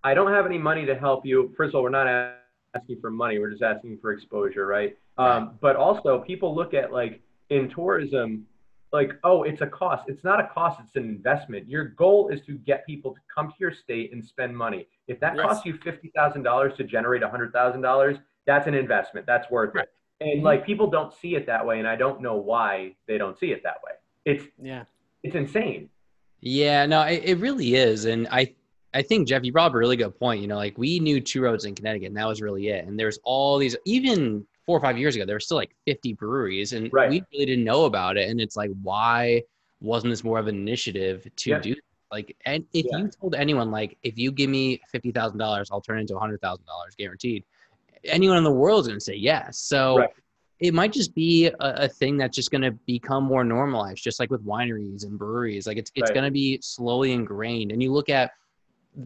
I 0.02 0.14
don't 0.14 0.32
have 0.32 0.46
any 0.46 0.56
money 0.56 0.86
to 0.86 0.94
help 0.94 1.26
you. 1.26 1.52
First 1.58 1.70
of 1.70 1.74
all, 1.74 1.82
we're 1.82 1.90
not 1.90 2.06
asking 2.76 3.00
for 3.00 3.10
money. 3.10 3.38
We're 3.38 3.50
just 3.50 3.62
asking 3.62 3.98
for 4.00 4.12
exposure, 4.12 4.66
right? 4.66 4.96
Um, 5.18 5.58
but 5.60 5.76
also, 5.76 6.20
people 6.20 6.54
look 6.54 6.74
at 6.74 6.92
like 6.92 7.20
in 7.50 7.68
tourism, 7.68 8.46
like, 8.92 9.12
oh, 9.24 9.42
it's 9.44 9.62
a 9.62 9.66
cost. 9.66 10.04
It's 10.08 10.24
not 10.24 10.40
a 10.40 10.46
cost, 10.48 10.80
it's 10.84 10.96
an 10.96 11.04
investment. 11.04 11.68
Your 11.68 11.84
goal 11.84 12.28
is 12.28 12.40
to 12.46 12.52
get 12.58 12.86
people 12.86 13.12
to 13.14 13.20
come 13.34 13.48
to 13.48 13.54
your 13.58 13.72
state 13.72 14.12
and 14.12 14.24
spend 14.24 14.56
money. 14.56 14.86
If 15.08 15.20
that 15.20 15.36
Yes. 15.36 15.44
costs 15.44 15.66
you 15.66 15.74
$50,000 15.74 16.76
to 16.76 16.84
generate 16.84 17.22
$100,000, 17.22 18.20
that's 18.46 18.66
an 18.66 18.74
investment. 18.74 19.26
That's 19.26 19.50
worth 19.50 19.74
Right. 19.74 19.84
it. 19.84 19.92
And 20.20 20.42
like 20.42 20.64
people 20.64 20.86
don't 20.86 21.12
see 21.12 21.34
it 21.34 21.46
that 21.46 21.64
way, 21.66 21.78
and 21.78 21.86
I 21.88 21.96
don't 21.96 22.20
know 22.22 22.36
why 22.36 22.94
they 23.06 23.18
don't 23.18 23.38
see 23.38 23.52
it 23.52 23.62
that 23.64 23.78
way. 23.84 23.92
It's 24.24 24.44
Yeah. 24.62 24.84
it's 25.22 25.34
insane. 25.34 25.90
Yeah, 26.40 26.86
no, 26.86 27.02
it, 27.02 27.22
it 27.24 27.38
really 27.38 27.74
is, 27.74 28.04
and 28.04 28.28
I, 28.30 28.54
I 28.96 29.02
think 29.02 29.28
Jeff, 29.28 29.44
you 29.44 29.52
brought 29.52 29.66
up 29.66 29.74
a 29.74 29.78
really 29.78 29.96
good 29.96 30.18
point. 30.18 30.40
You 30.40 30.48
know, 30.48 30.56
like 30.56 30.78
we 30.78 30.98
knew 30.98 31.20
two 31.20 31.42
roads 31.42 31.66
in 31.66 31.74
Connecticut, 31.74 32.08
and 32.08 32.16
that 32.16 32.26
was 32.26 32.40
really 32.40 32.68
it. 32.68 32.86
And 32.86 32.98
there's 32.98 33.18
all 33.24 33.58
these, 33.58 33.76
even 33.84 34.46
four 34.64 34.78
or 34.78 34.80
five 34.80 34.96
years 34.96 35.14
ago, 35.14 35.26
there 35.26 35.36
were 35.36 35.40
still 35.40 35.58
like 35.58 35.76
50 35.84 36.14
breweries, 36.14 36.72
and 36.72 36.90
Right. 36.90 37.10
we 37.10 37.22
really 37.30 37.44
didn't 37.44 37.64
know 37.64 37.84
about 37.84 38.16
it. 38.16 38.30
And 38.30 38.40
it's 38.40 38.56
like, 38.56 38.70
why 38.82 39.42
wasn't 39.82 40.12
this 40.12 40.24
more 40.24 40.38
of 40.38 40.46
an 40.46 40.54
initiative 40.56 41.28
to 41.36 41.50
Yeah. 41.50 41.58
do? 41.58 41.74
Like, 42.10 42.34
and 42.46 42.64
if 42.72 42.86
Yeah. 42.86 42.96
you 42.96 43.10
told 43.20 43.34
anyone, 43.34 43.70
like, 43.70 43.98
if 44.02 44.18
you 44.18 44.32
give 44.32 44.48
me 44.48 44.80
fifty 44.90 45.12
thousand 45.12 45.38
dollars, 45.38 45.68
I'll 45.70 45.82
turn 45.82 45.98
it 45.98 46.02
into 46.02 46.18
hundred 46.18 46.40
thousand 46.40 46.64
dollars 46.64 46.94
guaranteed. 46.96 47.44
Anyone 48.04 48.38
in 48.38 48.44
the 48.44 48.50
world 48.50 48.80
is 48.80 48.88
going 48.88 48.98
to 48.98 49.04
say 49.04 49.16
yes. 49.16 49.58
So 49.58 49.98
Right. 49.98 50.10
it 50.58 50.72
might 50.72 50.94
just 50.94 51.14
be 51.14 51.48
a, 51.48 51.54
a 51.60 51.88
thing 51.88 52.16
that's 52.16 52.34
just 52.34 52.50
going 52.50 52.62
to 52.62 52.70
become 52.70 53.24
more 53.24 53.44
normalized, 53.44 54.02
just 54.02 54.20
like 54.20 54.30
with 54.30 54.42
wineries 54.42 55.04
and 55.04 55.18
breweries. 55.18 55.66
Like, 55.66 55.76
it's 55.76 55.92
it's 55.94 56.08
Right. 56.08 56.14
going 56.14 56.24
to 56.24 56.30
be 56.30 56.58
slowly 56.62 57.12
ingrained. 57.12 57.72
And 57.72 57.82
you 57.82 57.92
look 57.92 58.08
at 58.08 58.30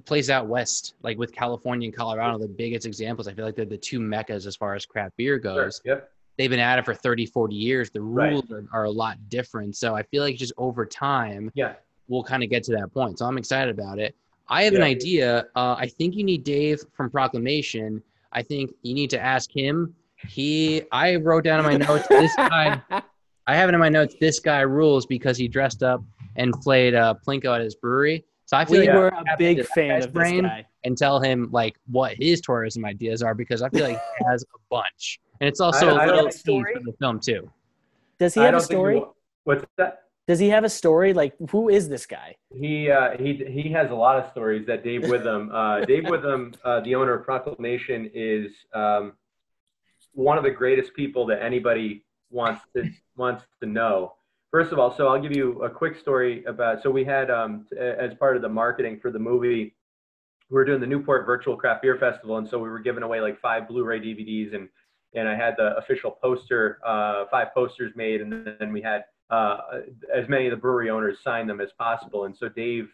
places 0.04 0.30
out 0.30 0.46
west, 0.46 0.94
like 1.02 1.18
with 1.18 1.32
California 1.32 1.86
and 1.88 1.96
Colorado, 1.96 2.38
the 2.38 2.46
biggest 2.48 2.86
examples. 2.86 3.26
I 3.28 3.32
feel 3.34 3.44
like 3.44 3.56
they're 3.56 3.64
the 3.64 3.76
two 3.76 3.98
meccas 4.00 4.46
as 4.46 4.56
far 4.56 4.74
as 4.74 4.86
craft 4.86 5.16
beer 5.16 5.40
Sure. 5.42 5.64
goes 5.64 5.80
Yep. 5.84 6.10
they've 6.38 6.48
been 6.50 6.60
at 6.60 6.78
it 6.78 6.84
for 6.84 6.94
30 6.94 7.26
40 7.26 7.54
years 7.54 7.90
the 7.90 8.00
Right. 8.00 8.30
rules 8.32 8.50
are, 8.50 8.64
are 8.72 8.84
a 8.84 8.90
lot 8.90 9.18
different 9.28 9.76
so 9.76 9.94
i 9.94 10.02
feel 10.04 10.22
like 10.22 10.36
just 10.36 10.52
over 10.56 10.86
time 10.86 11.50
Yeah. 11.54 11.74
we'll 12.08 12.22
kind 12.22 12.42
of 12.42 12.48
get 12.48 12.62
to 12.64 12.72
that 12.76 12.92
point 12.94 13.18
so 13.18 13.26
i'm 13.26 13.36
excited 13.36 13.76
about 13.78 13.98
it 13.98 14.14
i 14.48 14.62
have 14.62 14.74
an 14.74 14.82
idea 14.82 15.46
uh, 15.56 15.74
i 15.76 15.86
think 15.86 16.14
you 16.14 16.24
need 16.24 16.44
dave 16.44 16.80
from 16.96 17.10
proclamation 17.10 18.00
i 18.32 18.42
think 18.42 18.72
you 18.82 18.94
need 18.94 19.10
to 19.10 19.20
ask 19.20 19.50
him 19.54 19.94
he 20.28 20.82
i 20.92 21.16
wrote 21.16 21.44
down 21.44 21.58
in 21.60 21.66
my 21.66 21.76
notes 21.86 22.06
this 22.08 22.34
guy 22.36 22.80
i 23.46 23.54
have 23.54 23.68
it 23.68 23.74
in 23.74 23.80
my 23.80 23.88
notes 23.90 24.14
this 24.20 24.38
guy 24.40 24.60
rules 24.60 25.04
because 25.06 25.36
he 25.36 25.46
dressed 25.48 25.82
up 25.82 26.02
and 26.36 26.52
played 26.62 26.94
uh, 26.94 27.12
plinko 27.26 27.54
at 27.54 27.60
his 27.60 27.74
brewery 27.74 28.24
so 28.50 28.56
i 28.56 28.64
feel 28.64 28.80
we 28.80 28.86
like 28.88 28.96
were 28.96 29.12
we 29.24 29.30
a 29.32 29.36
big 29.38 29.64
fan 29.66 29.88
guy's 29.90 30.04
of 30.06 30.12
this 30.12 30.18
brain 30.20 30.42
guy. 30.42 30.66
and 30.84 30.98
tell 30.98 31.20
him 31.20 31.48
like 31.52 31.76
what 31.86 32.14
his 32.18 32.40
tourism 32.40 32.84
ideas 32.84 33.22
are 33.22 33.34
because 33.34 33.62
i 33.62 33.68
feel 33.68 33.84
like 33.90 34.00
he 34.18 34.24
has 34.26 34.42
a 34.42 34.58
bunch 34.70 35.20
and 35.40 35.48
it's 35.48 35.60
also 35.60 35.88
I- 35.88 35.92
a 35.92 35.94
I 35.94 36.06
little 36.06 36.22
don't- 36.22 36.34
story? 36.34 36.74
for 36.74 36.80
the 36.80 36.92
film 36.98 37.20
too 37.20 37.42
Does 38.18 38.34
he 38.34 38.40
have 38.40 38.48
a 38.48 38.52
don't 38.58 38.60
think 38.60 38.70
we 38.70 38.74
story? 38.74 39.02
What's 39.44 39.64
that? 39.78 39.92
Does 40.28 40.38
he 40.38 40.48
have 40.50 40.64
a 40.64 40.68
story? 40.68 41.10
Like, 41.14 41.32
who 41.50 41.70
is 41.70 41.88
this 41.88 42.04
guy? 42.06 42.36
He 42.62 42.72
uh, 42.90 43.16
he 43.22 43.30
he 43.56 43.64
has 43.78 43.90
a 43.90 43.94
lot 44.06 44.16
of 44.20 44.30
stories. 44.30 44.62
That 44.70 44.84
Dave 44.84 45.02
Witham, 45.12 45.50
uh, 45.60 45.80
Dave 45.92 46.04
Witham, 46.12 46.52
uh, 46.62 46.80
the 46.86 46.94
owner 46.94 47.14
of 47.18 47.24
Proclamation, 47.24 48.00
is 48.14 48.46
um, 48.82 49.04
one 50.12 50.36
of 50.40 50.44
the 50.44 50.50
greatest 50.62 50.90
people 50.94 51.22
that 51.30 51.42
anybody 51.50 52.04
wants 52.30 52.60
to 52.76 52.80
wants 53.16 53.42
to 53.60 53.66
know. 53.78 53.94
First 54.50 54.72
of 54.72 54.80
all, 54.80 54.96
so 54.96 55.06
I'll 55.06 55.20
give 55.20 55.36
you 55.36 55.62
a 55.62 55.70
quick 55.70 55.96
story 55.96 56.44
about. 56.44 56.82
So 56.82 56.90
we 56.90 57.04
had 57.04 57.30
um, 57.30 57.66
as 57.78 58.14
part 58.14 58.34
of 58.34 58.42
the 58.42 58.48
marketing 58.48 58.98
for 59.00 59.12
the 59.12 59.18
movie, 59.18 59.74
we 60.48 60.54
were 60.54 60.64
doing 60.64 60.80
the 60.80 60.86
Newport 60.86 61.24
Virtual 61.24 61.56
Craft 61.56 61.82
Beer 61.82 61.96
Festival, 61.98 62.38
and 62.38 62.48
so 62.48 62.58
we 62.58 62.68
were 62.68 62.80
giving 62.80 63.04
away 63.04 63.20
like 63.20 63.40
five 63.40 63.68
Blu-ray 63.68 64.00
DVDs, 64.00 64.54
and 64.54 64.68
and 65.14 65.28
I 65.28 65.36
had 65.36 65.54
the 65.56 65.76
official 65.76 66.18
poster, 66.22 66.80
uh, 66.84 67.26
five 67.30 67.48
posters 67.54 67.92
made, 67.94 68.20
and 68.20 68.46
then 68.58 68.72
we 68.72 68.82
had 68.82 69.04
uh, 69.30 69.58
as 70.12 70.28
many 70.28 70.46
of 70.46 70.50
the 70.50 70.56
brewery 70.56 70.90
owners 70.90 71.18
sign 71.22 71.46
them 71.46 71.60
as 71.60 71.70
possible. 71.78 72.24
And 72.24 72.36
so 72.36 72.48
Dave, 72.48 72.88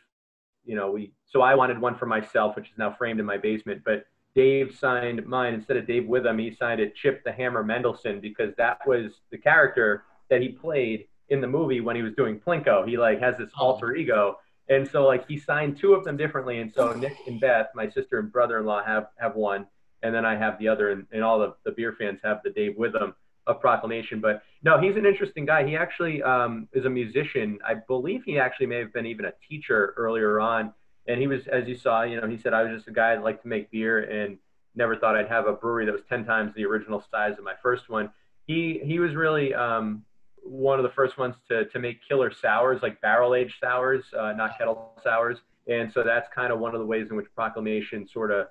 you 0.65 0.77
know, 0.77 0.91
we 0.91 1.15
so 1.25 1.41
I 1.41 1.55
wanted 1.55 1.81
one 1.81 1.97
for 1.97 2.07
myself, 2.07 2.55
which 2.57 2.67
is 2.67 2.77
now 2.77 2.95
framed 2.99 3.19
in 3.19 3.25
my 3.25 3.39
basement, 3.39 3.81
but 3.83 4.05
Dave 4.35 4.77
signed 4.79 5.25
mine 5.27 5.55
instead 5.55 5.79
of 5.79 5.87
Dave 5.87 6.07
Witham. 6.07 6.39
He 6.39 6.55
signed 6.55 6.81
it 6.81 6.95
Chip 6.95 7.25
the 7.25 7.33
Hammer 7.33 7.65
Mendelson 7.65 8.21
because 8.21 8.55
that 8.59 8.81
was 8.87 9.21
the 9.31 9.39
character 9.39 10.05
that 10.29 10.43
he 10.43 10.51
played 10.51 11.07
in 11.29 11.41
the 11.41 11.47
movie 11.47 11.81
when 11.81 11.97
he 11.97 12.03
was 12.03 12.15
doing 12.15 12.39
Plinko. 12.39 12.87
He 12.87 12.97
like 12.97 13.21
has 13.21 13.37
this 13.39 13.51
alter 13.59 13.95
ego. 13.95 14.39
And 14.69 14.89
so 14.89 15.07
like 15.07 15.27
he 15.29 15.39
signed 15.39 15.79
two 15.79 15.95
of 15.95 16.05
them 16.05 16.17
differently. 16.17 16.61
And 16.61 16.73
so 16.73 16.93
Nick 16.93 17.17
and 17.27 17.41
Beth, 17.41 17.69
my 17.75 17.89
sister 17.89 18.19
and 18.19 18.33
brother-in-law 18.33 18.85
have, 18.85 19.09
have 19.17 19.37
one. 19.37 19.67
And 20.03 20.15
then 20.15 20.25
I 20.25 20.37
have 20.37 20.59
the 20.59 20.69
other 20.69 20.91
and, 20.91 21.07
and 21.13 21.23
all 21.23 21.39
the, 21.39 21.55
the 21.65 21.73
beer 21.73 21.95
fans 21.99 22.21
have 22.23 22.41
the 22.45 22.51
Dave 22.51 22.77
Witham 22.77 23.15
of 23.47 23.61
Proclamation. 23.61 24.21
But 24.21 24.43
no, 24.63 24.81
he's 24.81 24.97
an 24.97 25.07
interesting 25.07 25.47
guy. 25.47 25.67
He 25.67 25.77
actually 25.77 26.23
um, 26.23 26.69
is 26.73 26.85
a 26.85 26.91
musician. 26.91 27.59
I 27.65 27.75
believe 27.75 28.23
he 28.25 28.39
actually 28.39 28.67
may 28.67 28.79
have 28.79 28.93
been 28.93 29.07
even 29.07 29.25
a 29.27 29.33
teacher 29.49 29.95
earlier 29.97 30.41
on. 30.41 30.73
And 31.09 31.21
he 31.21 31.29
was, 31.29 31.47
as 31.47 31.69
you 31.69 31.77
saw, 31.77 32.03
you 32.03 32.21
know, 32.21 32.27
he 32.27 32.37
said, 32.37 32.53
I 32.53 32.63
was 32.63 32.73
just 32.73 32.89
a 32.89 32.93
guy 32.93 33.15
that 33.15 33.23
liked 33.23 33.43
to 33.43 33.49
make 33.49 33.71
beer 33.71 34.01
and 34.01 34.39
never 34.75 34.97
thought 34.97 35.17
I'd 35.17 35.29
have 35.29 35.47
a 35.47 35.53
brewery 35.53 35.87
that 35.87 35.93
was 35.93 36.03
10 36.09 36.25
times 36.25 36.53
the 36.55 36.65
original 36.65 37.03
size 37.11 37.39
of 37.39 37.45
my 37.45 37.55
first 37.63 37.89
one. 37.89 38.11
He, 38.47 38.81
he 38.85 38.99
was 38.99 39.15
really 39.15 39.55
um, 39.55 40.05
one 40.49 40.79
of 40.79 40.83
the 40.83 40.91
first 40.91 41.19
ones 41.19 41.35
to, 41.49 41.67
to 41.67 41.79
make 41.79 41.99
killer 42.07 42.33
sours, 42.33 42.81
like 42.83 43.01
barrel 43.01 43.35
aged 43.35 43.55
sours, 43.61 44.05
uh, 44.19 44.33
not 44.33 44.57
kettle 44.59 44.93
sours. 45.03 45.39
And 45.69 45.93
so 45.93 46.03
that's 46.05 46.29
kind 46.35 46.53
of 46.53 46.59
one 46.59 46.75
of 46.75 46.81
the 46.81 46.87
ways 46.87 47.09
in 47.11 47.17
which 47.17 47.27
Proclamation 47.35 48.07
sort 48.09 48.31
of, 48.31 48.47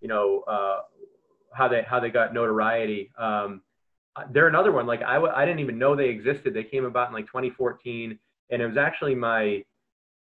you 0.00 0.08
know, 0.08 0.40
uh, 0.46 0.80
how 1.52 1.68
they, 1.68 1.82
how 1.82 1.98
they 1.98 2.10
got 2.10 2.34
notoriety. 2.34 3.10
Um, 3.18 3.62
they're 4.30 4.48
another 4.48 4.72
one. 4.72 4.86
Like 4.86 5.02
I, 5.02 5.14
w- 5.14 5.32
I 5.34 5.44
didn't 5.44 5.60
even 5.60 5.78
know 5.78 5.96
they 5.96 6.08
existed. 6.08 6.52
They 6.54 6.64
came 6.64 6.84
about 6.84 7.08
in 7.08 7.14
like 7.14 7.26
2014, 7.26 8.18
and 8.50 8.62
it 8.62 8.66
was 8.66 8.76
actually 8.76 9.14
my 9.14 9.62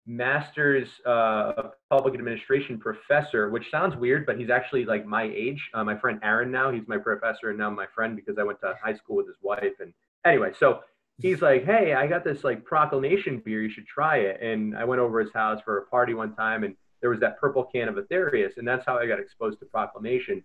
master's 0.06 0.88
uh, 1.06 1.54
of 1.58 1.72
public 1.90 2.14
administration 2.14 2.80
professor, 2.80 3.50
which 3.50 3.70
sounds 3.72 3.96
weird, 3.96 4.26
but 4.26 4.38
he's 4.38 4.50
actually 4.50 4.86
like 4.86 5.06
my 5.06 5.24
age. 5.24 5.70
Uh, 5.74 5.84
my 5.84 5.98
friend 5.98 6.20
Aaron 6.24 6.52
now, 6.52 6.72
he's 6.72 6.88
my 6.88 6.98
professor 6.98 7.50
and 7.50 7.58
now 7.58 7.70
my 7.70 7.88
friend 7.94 8.16
because 8.16 8.38
I 8.38 8.44
went 8.44 8.60
to 8.62 8.76
high 8.84 8.94
school 8.94 9.16
with 9.16 9.28
his 9.28 9.38
wife. 9.42 9.74
And 9.80 9.94
anyway, 10.26 10.52
so 10.60 10.82
he's 11.22 11.42
like, 11.42 11.66
"Hey, 11.66 11.94
I 11.94 12.08
got 12.08 12.24
this 12.24 12.44
like 12.44 12.64
proclamation 12.64 13.42
beer. 13.44 13.62
You 13.62 13.70
should 13.70 13.88
try 13.88 14.18
it." 14.18 14.42
And 14.42 14.78
I 14.78 14.84
went 14.84 15.02
over 15.02 15.20
his 15.20 15.34
house 15.34 15.62
for 15.64 15.78
a 15.78 15.86
party 15.88 16.14
one 16.14 16.36
time, 16.36 16.64
and 16.64 16.76
there 17.02 17.10
was 17.10 17.20
that 17.20 17.40
purple 17.40 17.64
can 17.64 17.88
of 17.88 17.96
Aetherius, 17.96 18.58
and 18.58 18.68
that's 18.68 18.86
how 18.86 18.98
I 18.98 19.08
got 19.08 19.20
exposed 19.20 19.60
to 19.60 19.66
proclamation. 19.66 20.44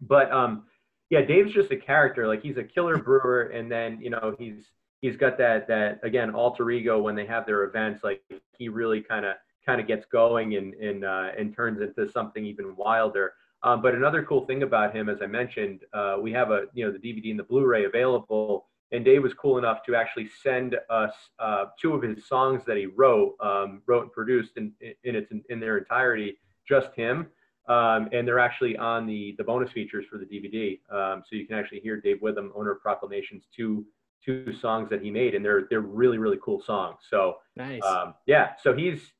But 0.00 0.30
um, 0.32 0.64
yeah, 1.10 1.22
Dave's 1.22 1.52
just 1.52 1.70
a 1.70 1.76
character. 1.76 2.26
Like 2.26 2.42
he's 2.42 2.56
a 2.56 2.64
killer 2.64 2.98
brewer, 2.98 3.52
and 3.54 3.70
then 3.70 4.00
you 4.00 4.10
know 4.10 4.34
he's 4.38 4.70
he's 5.00 5.16
got 5.16 5.36
that 5.38 5.68
that 5.68 6.00
again 6.02 6.34
alter 6.34 6.70
ego 6.70 7.00
when 7.00 7.14
they 7.14 7.26
have 7.26 7.46
their 7.46 7.64
events. 7.64 8.02
Like 8.02 8.22
he 8.58 8.68
really 8.68 9.00
kind 9.00 9.24
of 9.24 9.34
kind 9.66 9.80
of 9.80 9.86
gets 9.86 10.06
going 10.06 10.56
and 10.56 10.74
and 10.74 11.04
uh, 11.04 11.28
and 11.38 11.54
turns 11.54 11.80
into 11.80 12.10
something 12.10 12.44
even 12.44 12.74
wilder. 12.76 13.34
Um, 13.62 13.80
but 13.80 13.94
another 13.94 14.22
cool 14.22 14.44
thing 14.46 14.62
about 14.62 14.94
him, 14.94 15.08
as 15.08 15.22
I 15.22 15.26
mentioned, 15.26 15.80
uh, 15.92 16.16
we 16.20 16.32
have 16.32 16.50
a 16.50 16.64
you 16.74 16.84
know 16.84 16.92
the 16.92 16.98
DVD 16.98 17.30
and 17.30 17.38
the 17.38 17.44
Blu-ray 17.44 17.84
available, 17.84 18.66
and 18.94 19.04
Dave 19.04 19.22
was 19.22 19.34
cool 19.34 19.58
enough 19.58 19.82
to 19.86 19.96
actually 19.96 20.28
send 20.42 20.76
us 20.88 21.12
uh, 21.38 21.66
two 21.80 21.94
of 21.94 22.02
his 22.02 22.26
songs 22.26 22.62
that 22.66 22.76
he 22.76 22.86
wrote, 22.86 23.34
um, 23.40 23.82
wrote 23.86 24.04
and 24.04 24.12
produced 24.12 24.52
in 24.56 24.72
in 25.02 25.16
its 25.16 25.32
in 25.50 25.60
their 25.60 25.78
entirety, 25.78 26.38
just 26.66 26.94
him. 26.94 27.26
Um, 27.66 28.10
and 28.12 28.28
they're 28.28 28.38
actually 28.38 28.76
on 28.76 29.06
the 29.06 29.34
the 29.38 29.44
bonus 29.44 29.72
features 29.72 30.04
for 30.10 30.18
the 30.18 30.26
DVD, 30.26 30.78
um, 30.94 31.22
so 31.28 31.34
you 31.34 31.46
can 31.46 31.58
actually 31.58 31.80
hear 31.80 32.00
Dave 32.00 32.20
Witham, 32.22 32.52
owner 32.54 32.72
of 32.72 32.80
Proclamations, 32.80 33.44
two 33.54 33.84
two 34.24 34.52
songs 34.60 34.88
that 34.90 35.02
he 35.02 35.10
made, 35.10 35.34
and 35.34 35.44
they're 35.44 35.66
they're 35.70 35.80
really 35.80 36.18
really 36.18 36.38
cool 36.42 36.62
songs. 36.62 36.98
So 37.10 37.38
Nice. 37.56 37.82
um, 37.82 38.14
yeah, 38.26 38.52
so 38.62 38.74
he's 38.76 39.12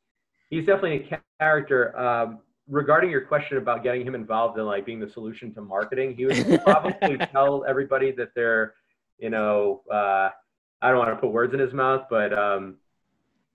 he's 0.51 0.67
definitely 0.67 1.09
a 1.11 1.21
character. 1.41 1.99
Um, 1.99 2.41
regarding 2.69 3.11
your 3.11 3.21
question 3.23 3.59
about 3.59 3.83
getting 3.83 4.07
him 4.07 4.15
involved 4.15 4.59
in 4.59 4.65
like 4.65 4.87
being 4.87 5.01
the 5.01 5.09
solution 5.09 5.53
to 5.55 5.61
marketing, 5.61 6.15
he 6.17 6.27
would 6.27 6.63
probably 6.65 7.19
tell 7.33 7.65
everybody 7.69 8.11
that 8.13 8.29
they're, 8.35 8.75
you 9.19 9.31
know, 9.31 9.83
uh, 9.91 10.31
I 10.83 10.91
don't 10.91 10.99
want 10.99 11.11
to 11.11 11.17
put 11.17 11.31
words 11.31 11.55
in 11.55 11.61
his 11.61 11.73
mouth, 11.73 12.07
but 12.11 12.37
um, 12.37 12.77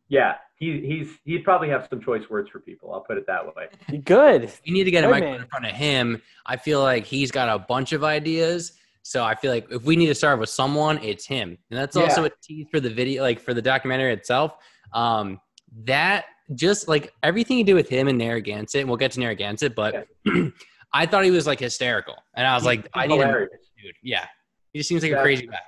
yeah, 0.07 0.35
he, 0.55 0.81
he's 0.81 1.17
he'd 1.23 1.43
probably 1.43 1.69
have 1.69 1.87
some 1.89 2.01
choice 2.01 2.23
words 2.29 2.49
for 2.49 2.59
people. 2.59 2.93
I'll 2.93 3.01
put 3.01 3.17
it 3.17 3.25
that 3.27 3.45
way. 3.45 3.99
Good. 4.03 4.51
You 4.63 4.73
need 4.73 4.85
to 4.85 4.91
get 4.91 5.03
a 5.03 5.07
microphone 5.07 5.33
man. 5.33 5.41
in 5.41 5.47
front 5.47 5.65
of 5.65 5.71
him. 5.71 6.21
I 6.45 6.57
feel 6.57 6.81
like 6.81 7.05
he's 7.05 7.31
got 7.31 7.49
a 7.49 7.59
bunch 7.59 7.93
of 7.93 8.03
ideas. 8.03 8.73
So 9.03 9.23
I 9.23 9.35
feel 9.35 9.51
like 9.51 9.67
if 9.71 9.83
we 9.83 9.95
need 9.95 10.07
to 10.07 10.15
start 10.15 10.39
with 10.39 10.49
someone, 10.49 10.99
it's 11.01 11.25
him. 11.25 11.57
And 11.69 11.79
that's 11.79 11.95
also 11.95 12.25
a 12.25 12.29
tease 12.43 12.67
for 12.69 12.79
the 12.79 12.89
video, 12.89 13.23
like 13.23 13.39
for 13.39 13.53
the 13.53 13.61
documentary 13.61 14.13
itself. 14.13 14.57
Um, 14.93 15.39
that 15.85 16.25
just 16.55 16.87
like 16.87 17.13
everything 17.23 17.57
you 17.57 17.63
do 17.63 17.75
with 17.75 17.87
him 17.87 18.07
and 18.07 18.17
Narragansett, 18.17 18.81
and 18.81 18.89
we'll 18.89 18.97
get 18.97 19.11
to 19.13 19.19
Narragansett, 19.19 19.75
but 19.75 20.07
I 20.93 21.05
thought 21.05 21.23
he 21.23 21.31
was 21.31 21.47
like 21.47 21.59
hysterical. 21.59 22.15
And 22.35 22.45
I 22.45 22.55
was 22.55 22.65
like, 22.65 22.87
I 22.93 23.07
need 23.07 23.17
to, 23.17 23.47
dude. 23.81 23.95
Yeah. 24.03 24.25
He 24.73 24.79
just 24.79 24.89
seems 24.89 25.03
like 25.03 25.11
a 25.11 25.21
crazy 25.21 25.47
guy. 25.47 25.59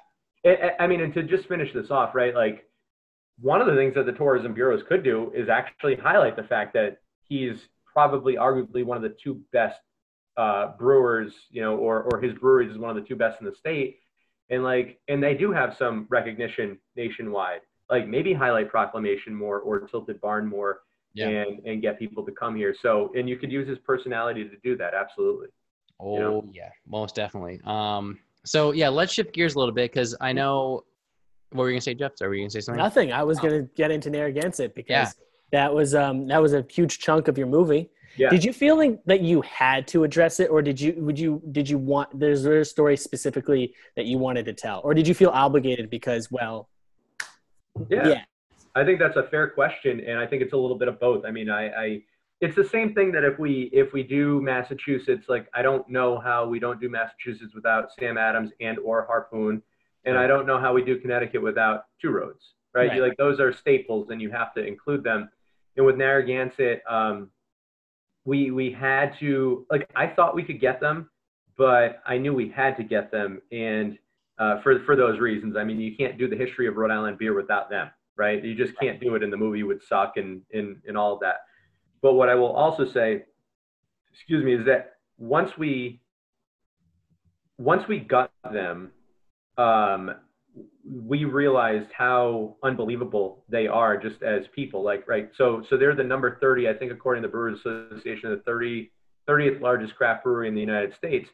I- 0.50 0.76
I 0.84 0.88
mean, 0.88 1.02
and 1.02 1.14
to 1.14 1.24
just 1.24 1.48
finish 1.48 1.72
this 1.74 1.92
off, 1.92 2.16
right? 2.16 2.34
Like, 2.34 2.68
one 3.40 3.62
of 3.62 3.68
the 3.68 3.76
things 3.76 3.94
that 3.96 4.06
the 4.06 4.12
tourism 4.12 4.54
bureaus 4.54 4.84
could 4.88 5.04
do 5.04 5.32
is 5.34 5.50
actually 5.50 5.96
highlight 5.96 6.36
the 6.36 6.44
fact 6.44 6.74
that 6.74 6.98
he's 7.24 7.56
probably, 7.86 8.36
arguably, 8.36 8.84
one 8.84 8.98
of 8.98 9.04
the 9.04 9.16
two 9.24 9.42
best 9.52 9.80
uh, 10.38 10.76
brewers, 10.78 11.34
you 11.50 11.62
know, 11.62 11.76
or 11.76 12.04
or 12.12 12.22
his 12.22 12.34
breweries 12.38 12.72
is 12.72 12.78
one 12.78 12.90
of 12.90 12.96
the 12.96 13.08
two 13.08 13.16
best 13.18 13.40
in 13.42 13.46
the 13.46 13.54
state, 13.56 14.00
and 14.50 14.64
like, 14.64 15.00
and 15.10 15.22
they 15.22 15.34
do 15.36 15.52
have 15.52 15.76
some 15.78 16.08
recognition 16.10 16.80
nationwide. 16.96 17.62
Like, 17.90 18.08
maybe 18.08 18.34
highlight 18.34 18.70
Proclamation 18.70 19.36
more 19.36 19.60
or 19.60 19.82
Tilted 19.82 20.22
Barn 20.22 20.48
more, 20.48 20.82
Yeah. 21.14 21.28
and 21.28 21.60
and 21.66 21.82
get 21.82 22.00
people 22.00 22.26
to 22.26 22.32
come 22.32 22.56
here. 22.56 22.74
So, 22.82 23.12
and 23.16 23.28
you 23.28 23.38
could 23.38 23.52
use 23.52 23.68
his 23.68 23.78
personality 23.80 24.48
to 24.48 24.56
do 24.64 24.78
that. 24.78 24.94
Absolutely. 24.94 25.50
Oh 26.00 26.18
know? 26.18 26.50
yeah, 26.54 26.70
most 26.88 27.14
definitely. 27.16 27.60
Um, 27.66 28.18
so 28.46 28.72
yeah, 28.72 28.90
let's 28.90 29.14
shift 29.14 29.34
gears 29.34 29.56
a 29.56 29.60
little 29.60 29.74
bit 29.74 29.92
because 29.92 30.16
I 30.22 30.34
know 30.34 30.84
what 31.52 31.64
were 31.64 31.70
you 31.70 31.76
gonna 31.76 31.82
say, 31.82 31.94
Jeff? 31.94 32.14
Are 32.22 32.30
we 32.30 32.40
gonna 32.40 32.50
say 32.50 32.62
something? 32.62 32.82
Nothing. 32.82 33.12
I 33.12 33.24
was 33.24 33.40
Oh. 33.40 33.44
gonna 33.44 33.64
get 33.76 33.92
into 33.92 34.10
Narragansett 34.10 34.74
because 34.76 34.90
Yeah. 34.90 35.10
that 35.52 35.74
was 35.74 35.94
um 35.96 36.28
that 36.28 36.42
was 36.42 36.54
a 36.54 36.66
huge 36.70 37.00
chunk 37.00 37.28
of 37.28 37.38
your 37.38 37.48
movie. 37.48 37.90
Yeah. 38.18 38.30
Did 38.30 38.44
you 38.44 38.52
feel 38.52 38.76
like 38.78 39.00
that 39.06 39.22
you 39.22 39.42
had 39.42 39.88
to 39.90 40.04
address 40.04 40.40
it, 40.42 40.50
or 40.50 40.62
did 40.62 40.80
you 40.82 40.94
would 40.98 41.18
you 41.20 41.42
did 41.52 41.70
you 41.70 41.78
want 41.78 42.18
there's 42.20 42.44
there 42.44 42.60
a 42.60 42.66
story 42.66 42.98
specifically 42.98 43.74
that 43.96 44.06
you 44.06 44.18
wanted 44.18 44.46
to 44.46 44.54
tell, 44.54 44.82
or 44.84 44.94
did 44.94 45.08
you 45.08 45.14
feel 45.14 45.30
obligated 45.30 45.90
because 45.90 46.30
well 46.32 46.70
Yeah. 47.90 48.08
yeah 48.08 48.22
I 48.74 48.86
think 48.86 49.00
that's 49.00 49.18
a 49.18 49.24
fair 49.24 49.50
question, 49.50 50.00
and 50.00 50.18
I 50.18 50.26
think 50.26 50.42
it's 50.42 50.54
a 50.54 50.58
little 50.58 50.78
bit 50.78 50.88
of 50.88 50.98
both. 50.98 51.26
I 51.26 51.32
mean, 51.32 51.50
I, 51.50 51.68
I 51.70 52.02
it's 52.42 52.56
the 52.56 52.68
same 52.68 52.94
thing 52.96 53.12
that 53.12 53.24
if 53.24 53.38
we 53.38 53.70
if 53.72 53.94
we 53.94 54.02
do 54.02 54.42
Massachusetts, 54.42 55.28
like 55.30 55.48
I 55.54 55.62
don't 55.62 55.88
know 55.88 56.20
how 56.20 56.48
we 56.48 56.60
don't 56.60 56.82
do 56.82 56.90
Massachusetts 56.90 57.54
without 57.54 57.92
Sam 58.00 58.18
Adams 58.18 58.50
and 58.60 58.80
or 58.80 59.06
Harpoon, 59.06 59.62
and 60.06 60.18
I 60.18 60.26
don't 60.26 60.48
know 60.48 60.60
how 60.60 60.74
we 60.74 60.84
do 60.84 61.00
Connecticut 61.00 61.42
without 61.42 61.86
Two 62.02 62.10
Roads, 62.10 62.56
right? 62.74 62.88
right. 62.88 62.98
You, 62.98 63.04
like 63.04 63.16
those 63.18 63.40
are 63.40 63.54
staples, 63.54 64.10
and 64.10 64.20
you 64.20 64.32
have 64.32 64.56
to 64.56 64.66
include 64.66 65.04
them. 65.04 65.30
And 65.78 65.86
with 65.86 65.98
Narragansett, 65.98 66.82
um, 66.90 67.30
we 68.26 68.50
we 68.50 68.72
had 68.72 69.16
to 69.20 69.68
like 69.70 69.88
I 69.96 70.08
thought 70.08 70.34
we 70.34 70.44
could 70.44 70.60
get 70.60 70.82
them, 70.82 71.12
but 71.58 72.02
I 72.08 72.18
knew 72.18 72.34
we 72.34 72.50
had 72.50 72.76
to 72.78 72.84
get 72.84 73.12
them, 73.12 73.40
and 73.52 74.00
uh, 74.40 74.62
for 74.62 74.80
for 74.80 74.96
those 74.96 75.20
reasons, 75.20 75.56
I 75.56 75.64
mean, 75.64 75.80
you 75.80 75.96
can't 75.96 76.18
do 76.18 76.28
the 76.28 76.36
history 76.36 76.68
of 76.68 76.76
Rhode 76.76 76.90
Island 76.90 77.20
beer 77.20 77.36
without 77.36 77.70
them, 77.70 77.92
right? 78.18 78.44
You 78.44 78.56
just 78.56 78.74
can't 78.80 79.00
do 79.00 79.14
it, 79.14 79.22
and 79.22 79.32
the 79.32 79.38
movie 79.38 79.62
would 79.62 79.84
suck, 79.84 80.18
and 80.18 80.42
in 80.50 80.82
and 80.88 80.98
all 80.98 81.14
of 81.14 81.20
that. 81.20 81.36
But 82.02 82.14
what 82.14 82.30
I 82.30 82.36
will 82.36 82.52
also 82.52 82.86
say, 82.92 83.24
excuse 84.14 84.44
me, 84.44 84.56
is 84.56 84.66
that 84.66 84.94
once 85.18 85.52
we 85.58 86.02
once 87.58 87.84
we 87.88 88.00
got 88.00 88.32
them, 88.52 88.92
um, 89.58 90.16
we 90.84 91.26
realized 91.26 91.90
how 91.96 92.56
unbelievable 92.64 93.44
they 93.50 93.68
are 93.68 93.98
just 93.98 94.22
as 94.24 94.44
people. 94.56 94.84
Like, 94.84 95.08
right? 95.08 95.30
So, 95.38 95.64
so 95.70 95.78
they're 95.78 95.96
the 95.96 96.04
number 96.04 96.38
30, 96.42 96.68
I 96.68 96.74
think, 96.74 96.92
according 96.92 97.22
to 97.22 97.28
the 97.28 97.32
Brewers 97.32 97.60
Association, 97.60 98.32
the 98.32 98.42
30, 98.46 98.92
30th 99.30 99.62
largest 99.62 99.96
craft 99.96 100.24
brewery 100.24 100.48
in 100.48 100.56
the 100.56 100.62
United 100.62 100.96
States, 100.96 101.30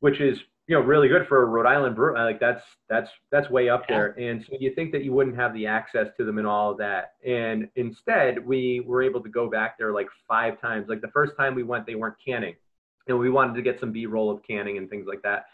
which 0.00 0.20
is 0.20 0.38
you 0.68 0.76
know 0.76 0.82
really 0.82 1.08
good 1.08 1.26
for 1.26 1.42
a 1.42 1.46
Rhode 1.46 1.66
Island 1.66 1.96
brew. 1.96 2.14
Like 2.14 2.38
that's 2.38 2.62
that's 2.90 3.10
that's 3.32 3.48
way 3.48 3.70
up 3.70 3.88
there. 3.88 4.08
And 4.18 4.44
so 4.44 4.56
you 4.60 4.74
think 4.74 4.92
that 4.92 5.02
you 5.02 5.12
wouldn't 5.12 5.34
have 5.34 5.54
the 5.54 5.66
access 5.66 6.08
to 6.18 6.24
them 6.24 6.36
and 6.36 6.46
all 6.46 6.70
of 6.70 6.78
that. 6.78 7.14
And 7.26 7.68
instead, 7.76 8.46
we 8.46 8.80
were 8.80 9.02
able 9.02 9.22
to 9.22 9.30
go 9.30 9.48
back 9.48 9.78
there 9.78 9.92
like 9.92 10.08
five 10.28 10.60
times. 10.60 10.86
Like 10.88 11.00
the 11.00 11.08
first 11.08 11.32
time 11.38 11.54
we 11.54 11.62
went, 11.62 11.86
they 11.86 11.94
weren't 11.94 12.16
canning, 12.24 12.54
and 13.08 13.18
we 13.18 13.30
wanted 13.30 13.54
to 13.54 13.62
get 13.62 13.80
some 13.80 13.92
B-roll 13.92 14.30
of 14.30 14.42
canning 14.46 14.76
and 14.76 14.90
things 14.90 15.06
like 15.08 15.22
that. 15.22 15.46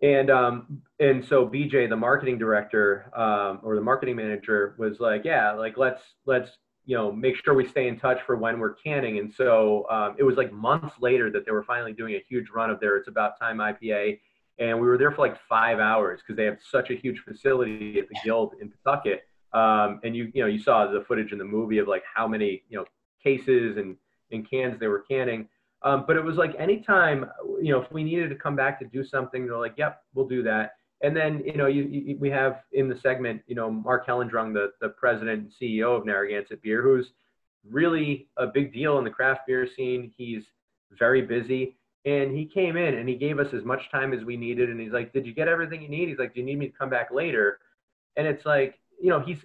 And 0.00 0.30
um, 0.30 0.80
and 1.00 1.24
so 1.24 1.44
BJ, 1.44 1.88
the 1.88 1.96
marketing 1.96 2.38
director 2.38 3.10
um, 3.16 3.58
or 3.64 3.74
the 3.74 3.82
marketing 3.82 4.14
manager, 4.14 4.76
was 4.78 5.00
like, 5.00 5.24
yeah, 5.24 5.52
like 5.52 5.76
let's 5.76 6.02
let's 6.24 6.50
you 6.90 6.96
know 6.96 7.12
make 7.12 7.36
sure 7.36 7.54
we 7.54 7.68
stay 7.68 7.86
in 7.86 7.96
touch 7.96 8.18
for 8.26 8.34
when 8.34 8.58
we're 8.58 8.74
canning. 8.74 9.18
And 9.20 9.32
so 9.32 9.86
um, 9.88 10.16
it 10.18 10.24
was 10.24 10.36
like 10.36 10.52
months 10.52 10.96
later 11.00 11.30
that 11.30 11.46
they 11.46 11.52
were 11.52 11.62
finally 11.62 11.92
doing 11.92 12.16
a 12.16 12.24
huge 12.28 12.46
run 12.52 12.68
of 12.68 12.80
their 12.80 12.96
It's 12.96 13.06
About 13.06 13.38
Time 13.38 13.58
IPA, 13.58 14.18
and 14.58 14.74
we 14.80 14.88
were 14.88 14.98
there 14.98 15.12
for 15.12 15.22
like 15.28 15.38
five 15.48 15.78
hours 15.78 16.18
because 16.20 16.36
they 16.36 16.46
have 16.46 16.58
such 16.68 16.90
a 16.90 16.94
huge 16.94 17.20
facility 17.20 18.00
at 18.00 18.08
the 18.08 18.16
Guild 18.24 18.54
in 18.60 18.72
Pawtucket. 18.84 19.20
Um, 19.52 20.00
and 20.02 20.16
you 20.16 20.32
you 20.34 20.42
know 20.42 20.48
you 20.48 20.58
saw 20.58 20.90
the 20.90 21.04
footage 21.06 21.30
in 21.30 21.38
the 21.38 21.44
movie 21.44 21.78
of 21.78 21.86
like 21.86 22.02
how 22.12 22.26
many 22.26 22.64
you 22.68 22.78
know 22.78 22.84
cases 23.22 23.76
and 23.76 23.96
and 24.32 24.50
cans 24.50 24.80
they 24.80 24.88
were 24.88 25.04
canning. 25.08 25.48
Um, 25.82 26.02
but 26.08 26.16
it 26.16 26.24
was 26.24 26.38
like 26.38 26.56
anytime, 26.58 27.24
you 27.62 27.72
know, 27.72 27.80
if 27.80 27.90
we 27.92 28.02
needed 28.02 28.30
to 28.30 28.34
come 28.34 28.56
back 28.56 28.80
to 28.80 28.84
do 28.84 29.04
something, 29.04 29.46
they're 29.46 29.56
like, 29.56 29.74
yep, 29.78 30.02
we'll 30.12 30.28
do 30.28 30.42
that. 30.42 30.72
And 31.02 31.16
then, 31.16 31.42
you 31.44 31.56
know, 31.56 31.66
you, 31.66 31.84
you, 31.84 32.16
we 32.18 32.30
have 32.30 32.62
in 32.72 32.88
the 32.88 32.98
segment, 33.00 33.42
you 33.46 33.54
know, 33.54 33.70
Mark 33.70 34.06
Hellendrung, 34.06 34.52
the, 34.52 34.72
the 34.80 34.90
president 34.90 35.42
and 35.42 35.52
CEO 35.60 35.96
of 35.96 36.04
Narragansett 36.04 36.62
Beer, 36.62 36.82
who's 36.82 37.12
really 37.68 38.28
a 38.36 38.46
big 38.46 38.72
deal 38.72 38.98
in 38.98 39.04
the 39.04 39.10
craft 39.10 39.46
beer 39.46 39.66
scene. 39.76 40.12
He's 40.16 40.44
very 40.98 41.22
busy. 41.22 41.76
And 42.04 42.36
he 42.36 42.46
came 42.46 42.76
in 42.76 42.94
and 42.94 43.08
he 43.08 43.14
gave 43.14 43.38
us 43.38 43.52
as 43.52 43.64
much 43.64 43.90
time 43.90 44.12
as 44.12 44.24
we 44.24 44.36
needed. 44.36 44.70
And 44.70 44.80
he's 44.80 44.92
like, 44.92 45.12
Did 45.12 45.26
you 45.26 45.34
get 45.34 45.48
everything 45.48 45.82
you 45.82 45.88
need? 45.88 46.08
He's 46.08 46.18
like, 46.18 46.34
Do 46.34 46.40
you 46.40 46.46
need 46.46 46.58
me 46.58 46.68
to 46.68 46.76
come 46.76 46.90
back 46.90 47.10
later? 47.10 47.58
And 48.16 48.26
it's 48.26 48.44
like, 48.44 48.78
you 49.00 49.10
know, 49.10 49.20
he's 49.20 49.38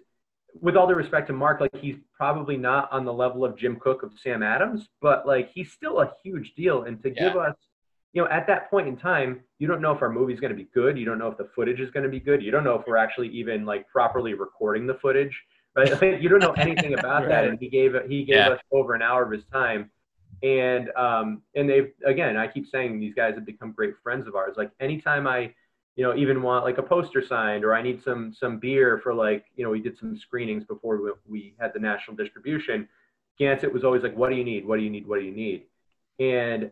with 0.62 0.76
all 0.76 0.88
due 0.88 0.96
respect 0.96 1.28
to 1.28 1.34
Mark, 1.34 1.60
like 1.60 1.76
he's 1.76 1.98
probably 2.14 2.58
not 2.58 2.90
on 2.92 3.06
the 3.06 3.14
level 3.14 3.44
of 3.44 3.58
Jim 3.58 3.78
Koch 3.78 4.04
of 4.04 4.12
Sam 4.24 4.42
Adams, 4.42 4.88
but 5.02 5.28
like 5.28 5.52
he's 5.54 5.72
still 5.72 6.00
a 6.00 6.14
huge 6.24 6.54
deal. 6.56 6.84
And 6.84 7.02
to 7.04 7.10
yeah. 7.10 7.28
give 7.28 7.38
us, 7.38 7.56
you 8.16 8.22
know, 8.22 8.30
at 8.30 8.48
that 8.48 8.70
point 8.72 8.88
in 8.88 8.96
time, 8.96 9.42
you 9.60 9.68
don't 9.68 9.82
know 9.82 9.92
if 9.92 10.02
our 10.02 10.10
movie's 10.10 10.40
going 10.40 10.50
to 10.52 10.56
be 10.56 10.70
good. 10.74 10.98
You 10.98 11.04
don't 11.04 11.20
know 11.20 11.28
if 11.28 11.38
the 11.38 11.50
footage 11.54 11.82
is 11.82 11.92
going 11.92 12.04
to 12.04 12.10
be 12.10 12.22
good. 12.22 12.42
You 12.42 12.50
don't 12.50 12.64
know 12.64 12.76
if 12.76 12.88
we're 12.88 12.96
actually 12.96 13.28
even 13.28 13.66
like 13.66 13.88
properly 13.90 14.34
recording 14.34 14.88
the 14.88 14.94
footage. 14.96 15.38
Right? 15.76 15.90
you 16.22 16.30
don't 16.30 16.40
know 16.40 16.54
anything 16.54 16.94
about 16.98 17.24
right. 17.24 17.30
that. 17.30 17.44
And 17.46 17.60
he 17.60 17.68
gave 17.68 17.94
he 18.08 18.24
gave 18.24 18.38
yeah. 18.38 18.50
us 18.52 18.60
over 18.72 18.96
an 18.96 19.02
hour 19.02 19.24
of 19.24 19.32
his 19.32 19.44
time. 19.52 19.92
And 20.44 20.90
um 20.96 21.42
and 21.56 21.70
they've 21.70 21.92
again, 22.06 22.38
I 22.38 22.48
keep 22.48 22.68
saying 22.68 23.02
these 23.02 23.14
guys 23.14 23.36
have 23.36 23.46
become 23.46 23.74
great 23.74 23.96
friends 24.02 24.28
of 24.28 24.36
ours. 24.36 24.56
Like 24.58 24.72
anytime 24.80 25.28
I 25.28 25.54
you 25.98 26.04
know, 26.04 26.16
even 26.16 26.42
want 26.42 26.64
like 26.64 26.78
a 26.78 26.84
poster 26.84 27.26
signed, 27.26 27.66
or 27.66 27.74
I 27.74 27.82
need 27.82 28.02
some 28.02 28.34
some 28.34 28.60
beer 28.60 29.00
for 29.04 29.14
like, 29.14 29.46
you 29.58 29.66
know, 29.66 29.72
we 29.72 29.82
did 29.82 29.98
some 29.98 30.18
screenings 30.18 30.64
before 30.64 31.02
we, 31.02 31.12
we 31.28 31.56
had 31.60 31.74
the 31.74 31.80
national 31.80 32.16
distribution. 32.16 32.88
Gansett 33.40 33.72
was 33.72 33.84
always 33.84 34.04
like, 34.04 34.16
"What 34.16 34.30
do 34.30 34.36
you 34.36 34.44
need? 34.44 34.66
What 34.66 34.78
do 34.78 34.84
you 34.84 34.90
need? 34.90 35.08
What 35.08 35.20
do 35.20 35.26
you 35.26 35.32
need?" 35.34 35.64
And 36.20 36.72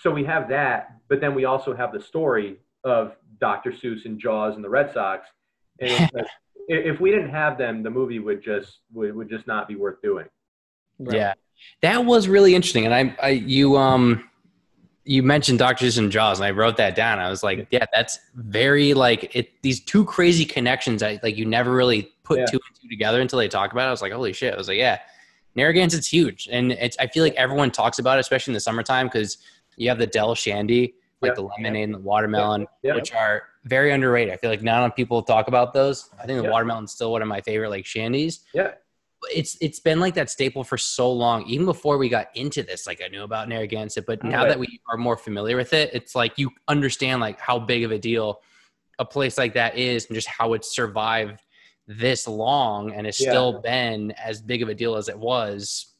so 0.00 0.10
we 0.10 0.24
have 0.24 0.48
that, 0.48 0.96
but 1.08 1.20
then 1.20 1.34
we 1.34 1.44
also 1.44 1.74
have 1.74 1.92
the 1.92 2.00
story 2.00 2.56
of 2.84 3.16
Dr. 3.38 3.70
Seuss 3.70 4.06
and 4.06 4.18
Jaws 4.18 4.54
and 4.54 4.64
the 4.64 4.68
Red 4.68 4.92
Sox. 4.92 5.28
And 5.78 6.10
like, 6.14 6.26
if 6.68 7.00
we 7.00 7.10
didn't 7.10 7.30
have 7.30 7.58
them, 7.58 7.82
the 7.82 7.90
movie 7.90 8.18
would 8.18 8.42
just 8.42 8.78
would, 8.94 9.14
would 9.14 9.28
just 9.28 9.46
not 9.46 9.68
be 9.68 9.76
worth 9.76 10.00
doing. 10.00 10.26
Right? 10.98 11.16
Yeah, 11.16 11.34
that 11.82 12.04
was 12.04 12.28
really 12.28 12.54
interesting, 12.54 12.86
and 12.86 12.94
I, 12.94 13.16
I 13.22 13.28
you 13.30 13.76
um 13.76 14.28
you 15.04 15.22
mentioned 15.22 15.58
Doctors 15.58 15.98
and 15.98 16.10
Jaws, 16.10 16.38
and 16.38 16.46
I 16.46 16.50
wrote 16.50 16.76
that 16.76 16.94
down. 16.94 17.18
I 17.18 17.28
was 17.28 17.42
like, 17.42 17.66
yeah, 17.70 17.84
that's 17.92 18.20
very 18.34 18.94
like 18.94 19.34
it. 19.34 19.50
These 19.62 19.80
two 19.80 20.04
crazy 20.04 20.44
connections. 20.44 21.02
I 21.02 21.20
like 21.22 21.36
you 21.36 21.44
never 21.44 21.72
really 21.72 22.10
put 22.22 22.38
yeah. 22.38 22.46
two 22.46 22.60
and 22.68 22.80
two 22.80 22.88
together 22.88 23.20
until 23.20 23.38
they 23.38 23.48
talk 23.48 23.72
about 23.72 23.84
it. 23.84 23.88
I 23.88 23.90
was 23.90 24.02
like, 24.02 24.12
holy 24.12 24.32
shit! 24.32 24.54
I 24.54 24.56
was 24.56 24.68
like, 24.68 24.78
yeah, 24.78 24.98
Narragansett's 25.56 26.06
huge, 26.06 26.48
and 26.50 26.72
it's. 26.72 26.96
I 26.98 27.06
feel 27.06 27.24
like 27.24 27.34
everyone 27.34 27.70
talks 27.70 27.98
about 27.98 28.18
it, 28.18 28.20
especially 28.20 28.52
in 28.52 28.54
the 28.54 28.60
summertime, 28.60 29.06
because 29.06 29.38
you 29.76 29.88
have 29.88 29.98
the 29.98 30.06
Del 30.06 30.34
Shandy, 30.34 30.94
like 31.20 31.34
the 31.34 31.42
lemonade 31.42 31.84
and 31.84 31.94
the 31.94 31.98
watermelon, 31.98 32.66
which 32.82 33.12
are 33.12 33.44
very 33.64 33.92
underrated. 33.92 34.32
I 34.32 34.36
feel 34.36 34.50
like 34.50 34.62
not 34.62 34.78
a 34.78 34.80
lot 34.82 34.90
of 34.90 34.96
people 34.96 35.22
talk 35.22 35.48
about 35.48 35.72
those. 35.72 36.10
I 36.20 36.26
think 36.26 36.42
the 36.42 36.50
watermelon's 36.50 36.92
still 36.92 37.12
one 37.12 37.22
of 37.22 37.28
my 37.28 37.40
favorite 37.40 37.70
like 37.70 37.84
shandies. 37.84 38.40
Yeah 38.54 38.72
it's 39.32 39.56
it's 39.60 39.80
been 39.80 40.00
like 40.00 40.14
that 40.14 40.30
staple 40.30 40.64
for 40.64 40.78
so 40.78 41.10
long. 41.12 41.44
Even 41.46 41.66
before 41.66 41.98
we 41.98 42.08
got 42.08 42.28
into 42.34 42.62
this, 42.62 42.86
like 42.86 43.02
I 43.04 43.08
knew 43.08 43.22
about 43.22 43.48
Narragansett, 43.48 44.06
but 44.06 44.22
now 44.24 44.44
that 44.44 44.58
we 44.58 44.80
are 44.90 44.96
more 44.96 45.16
familiar 45.16 45.56
with 45.56 45.72
it, 45.72 45.90
it's 45.92 46.14
like 46.14 46.38
you 46.38 46.50
understand 46.68 47.20
like 47.20 47.38
how 47.40 47.58
big 47.58 47.84
of 47.84 47.90
a 47.90 47.98
deal 47.98 48.40
a 48.98 49.04
place 49.04 49.38
like 49.38 49.54
that 49.54 49.76
is, 49.76 50.06
and 50.06 50.14
just 50.14 50.28
how 50.28 50.52
it's 50.52 50.74
survived 50.74 51.40
this 51.86 52.28
long 52.28 52.92
and 52.92 53.06
has 53.06 53.20
yeah. 53.20 53.30
still 53.30 53.60
been 53.60 54.12
as 54.12 54.40
big 54.40 54.62
of 54.62 54.68
a 54.68 54.74
deal 54.74 54.94
as 54.94 55.08
it 55.08 55.18
was 55.18 55.94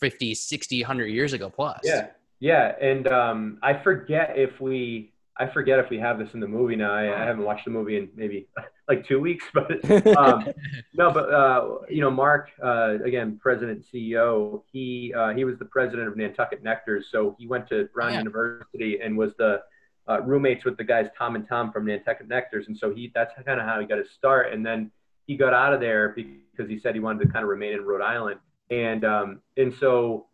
50, 0.00 0.34
60, 0.34 0.82
100 0.82 1.06
years 1.06 1.32
ago 1.32 1.50
plus. 1.50 1.80
Yeah. 1.84 2.08
Yeah. 2.40 2.72
And 2.80 3.06
um, 3.08 3.58
I 3.62 3.74
forget 3.74 4.32
if 4.36 4.60
we 4.60 5.12
I 5.40 5.46
forget 5.46 5.78
if 5.78 5.88
we 5.88 5.98
have 5.98 6.18
this 6.18 6.34
in 6.34 6.40
the 6.40 6.46
movie 6.46 6.76
now. 6.76 6.92
I, 6.92 7.04
I 7.04 7.24
haven't 7.24 7.44
watched 7.44 7.64
the 7.64 7.70
movie 7.70 7.96
in 7.96 8.10
maybe 8.14 8.46
like 8.88 9.06
two 9.06 9.18
weeks, 9.18 9.46
but 9.54 9.82
um, 10.16 10.46
no, 10.92 11.10
but 11.10 11.32
uh, 11.32 11.78
you 11.88 12.02
know, 12.02 12.10
Mark, 12.10 12.50
uh, 12.62 12.98
again, 13.02 13.38
president 13.40 13.82
CEO, 13.92 14.62
he 14.70 15.14
uh, 15.16 15.30
he 15.30 15.44
was 15.44 15.58
the 15.58 15.64
president 15.64 16.08
of 16.08 16.16
Nantucket 16.16 16.62
Nectars, 16.62 17.04
so 17.10 17.34
he 17.38 17.46
went 17.46 17.66
to 17.70 17.88
Brown 17.94 18.12
yeah. 18.12 18.18
University 18.18 19.00
and 19.02 19.16
was 19.16 19.32
the 19.38 19.62
uh, 20.08 20.20
roommates 20.20 20.66
with 20.66 20.76
the 20.76 20.84
guys 20.84 21.06
Tom 21.16 21.36
and 21.36 21.48
Tom 21.48 21.72
from 21.72 21.86
Nantucket 21.86 22.28
Nectars, 22.28 22.66
and 22.66 22.76
so 22.76 22.94
he 22.94 23.10
that's 23.14 23.32
kind 23.46 23.58
of 23.58 23.66
how 23.66 23.80
he 23.80 23.86
got 23.86 23.96
his 23.96 24.10
start, 24.10 24.52
and 24.52 24.64
then 24.64 24.90
he 25.26 25.38
got 25.38 25.54
out 25.54 25.72
of 25.72 25.80
there 25.80 26.10
because 26.10 26.68
he 26.68 26.78
said 26.78 26.94
he 26.94 27.00
wanted 27.00 27.24
to 27.24 27.32
kind 27.32 27.44
of 27.44 27.48
remain 27.48 27.72
in 27.72 27.82
Rhode 27.82 28.02
Island, 28.02 28.40
and 28.68 29.06
um, 29.06 29.40
and 29.56 29.72
so 29.72 30.26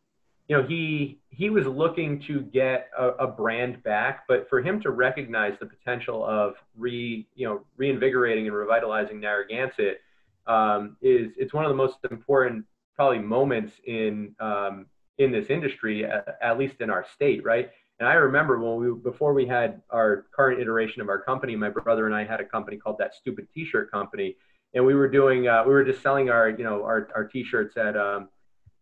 you 0.48 0.56
know, 0.56 0.62
he 0.62 1.18
he 1.30 1.50
was 1.50 1.66
looking 1.66 2.20
to 2.22 2.40
get 2.40 2.88
a, 2.96 3.08
a, 3.08 3.26
brand 3.26 3.82
back, 3.82 4.24
but 4.28 4.48
for 4.48 4.62
him 4.62 4.80
to 4.82 4.90
recognize 4.90 5.58
the 5.58 5.66
potential 5.66 6.24
of 6.24 6.54
re 6.76 7.26
you 7.34 7.48
know 7.48 7.64
reinvigorating 7.76 8.46
and 8.46 8.54
revitalizing 8.54 9.20
Narragansett 9.20 10.02
um, 10.46 10.96
is 11.02 11.32
it's 11.36 11.52
one 11.52 11.64
of 11.64 11.70
the 11.70 11.76
most 11.76 11.98
important 12.10 12.64
probably 12.94 13.18
moments 13.18 13.74
in 13.86 14.34
um, 14.40 14.86
in 15.18 15.32
this 15.32 15.50
industry, 15.50 16.04
at, 16.04 16.38
at, 16.42 16.58
least 16.58 16.76
in 16.80 16.90
our 16.90 17.04
state, 17.14 17.42
right? 17.44 17.70
And 17.98 18.08
I 18.08 18.14
remember 18.14 18.58
when 18.60 18.76
we 18.76 19.00
before 19.00 19.34
we 19.34 19.46
had 19.46 19.82
our 19.90 20.26
current 20.34 20.60
iteration 20.60 21.02
of 21.02 21.08
our 21.08 21.20
company, 21.20 21.56
my 21.56 21.70
brother 21.70 22.06
and 22.06 22.14
I 22.14 22.24
had 22.24 22.40
a 22.40 22.44
company 22.44 22.76
called 22.76 22.98
That 22.98 23.14
Stupid 23.14 23.48
T-Shirt 23.52 23.90
Company, 23.90 24.36
and 24.74 24.84
we 24.84 24.94
were 24.94 25.08
doing 25.08 25.48
uh, 25.48 25.64
we 25.66 25.72
were 25.72 25.84
just 25.84 26.02
selling 26.02 26.30
our 26.30 26.50
you 26.50 26.62
know 26.62 26.84
our 26.84 27.08
our 27.16 27.24
T-shirts 27.24 27.76
at 27.76 27.96
um, 27.96 28.28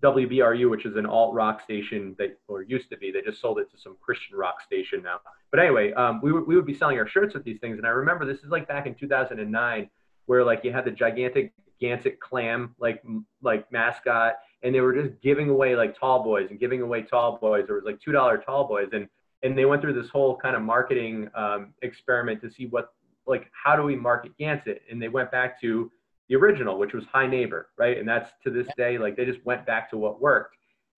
WBRU, 0.05 0.69
which 0.69 0.85
is 0.85 0.97
an 0.97 1.07
alt 1.07 1.33
rock 1.35 1.63
station 1.63 2.15
that, 2.19 2.39
or 2.47 2.63
used 2.63 2.91
to 2.91 2.97
be, 2.99 3.11
they 3.11 3.23
just 3.23 3.41
sold 3.41 3.59
it 3.59 3.71
to 3.71 3.79
some 3.79 3.97
Christian 4.03 4.37
rock 4.37 4.61
station 4.61 5.03
now. 5.03 5.21
But 5.51 5.61
anyway, 5.61 5.93
um, 5.95 6.21
we, 6.23 6.31
w- 6.31 6.47
we 6.47 6.57
would 6.57 6.67
be 6.67 6.75
selling 6.75 6.99
our 6.99 7.09
shirts 7.09 7.35
with 7.35 7.43
these 7.43 7.59
things. 7.59 7.79
And 7.79 7.87
I 7.87 7.91
remember 7.91 8.27
this 8.27 8.41
is 8.41 8.51
like 8.51 8.69
back 8.69 8.87
in 8.87 8.95
2009, 8.95 9.89
where 10.27 10.45
like 10.45 10.63
you 10.63 10.73
had 10.73 10.85
the 10.85 10.91
gigantic 10.91 11.53
Gansett 11.81 12.21
clam, 12.21 12.75
like, 12.79 13.03
like 13.43 13.71
mascot, 13.73 14.35
and 14.63 14.75
they 14.75 14.81
were 14.81 14.95
just 14.95 15.21
giving 15.23 15.49
away 15.49 15.75
like 15.75 15.99
tall 15.99 16.23
boys 16.23 16.49
and 16.51 16.61
giving 16.61 16.83
away 16.83 17.03
tall 17.03 17.39
boys. 17.39 17.65
There 17.67 17.77
was 17.77 17.85
like 17.85 17.99
$2 18.07 18.45
tall 18.45 18.69
boys. 18.69 18.89
And, 18.93 19.09
and 19.43 19.57
they 19.57 19.65
went 19.65 19.81
through 19.81 19.95
this 20.01 20.11
whole 20.11 20.37
kind 20.37 20.55
of 20.55 20.63
marketing 20.63 21.31
um, 21.35 21.73
experiment 21.83 22.43
to 22.43 22.51
see 22.51 22.67
what, 22.67 22.93
like, 23.27 23.51
how 23.53 23.75
do 23.75 23.83
we 23.83 23.97
market 23.97 24.33
Gansett? 24.39 24.81
And 24.91 25.01
they 25.01 25.09
went 25.09 25.31
back 25.31 25.59
to 25.63 25.91
the 26.29 26.37
original, 26.37 26.79
which 26.79 26.93
was 26.93 27.05
Hi 27.13 27.27
Neighbor, 27.27 27.69
right? 27.77 27.99
And 27.99 28.09
that's 28.09 28.31
to 28.45 28.51
this 28.51 28.67
day, 28.77 28.99
like 28.99 29.17
they 29.17 29.25
just 29.25 29.45
went 29.45 29.67
back 29.67 29.91
to 29.91 29.99
what 29.99 30.21
worked. 30.21 30.57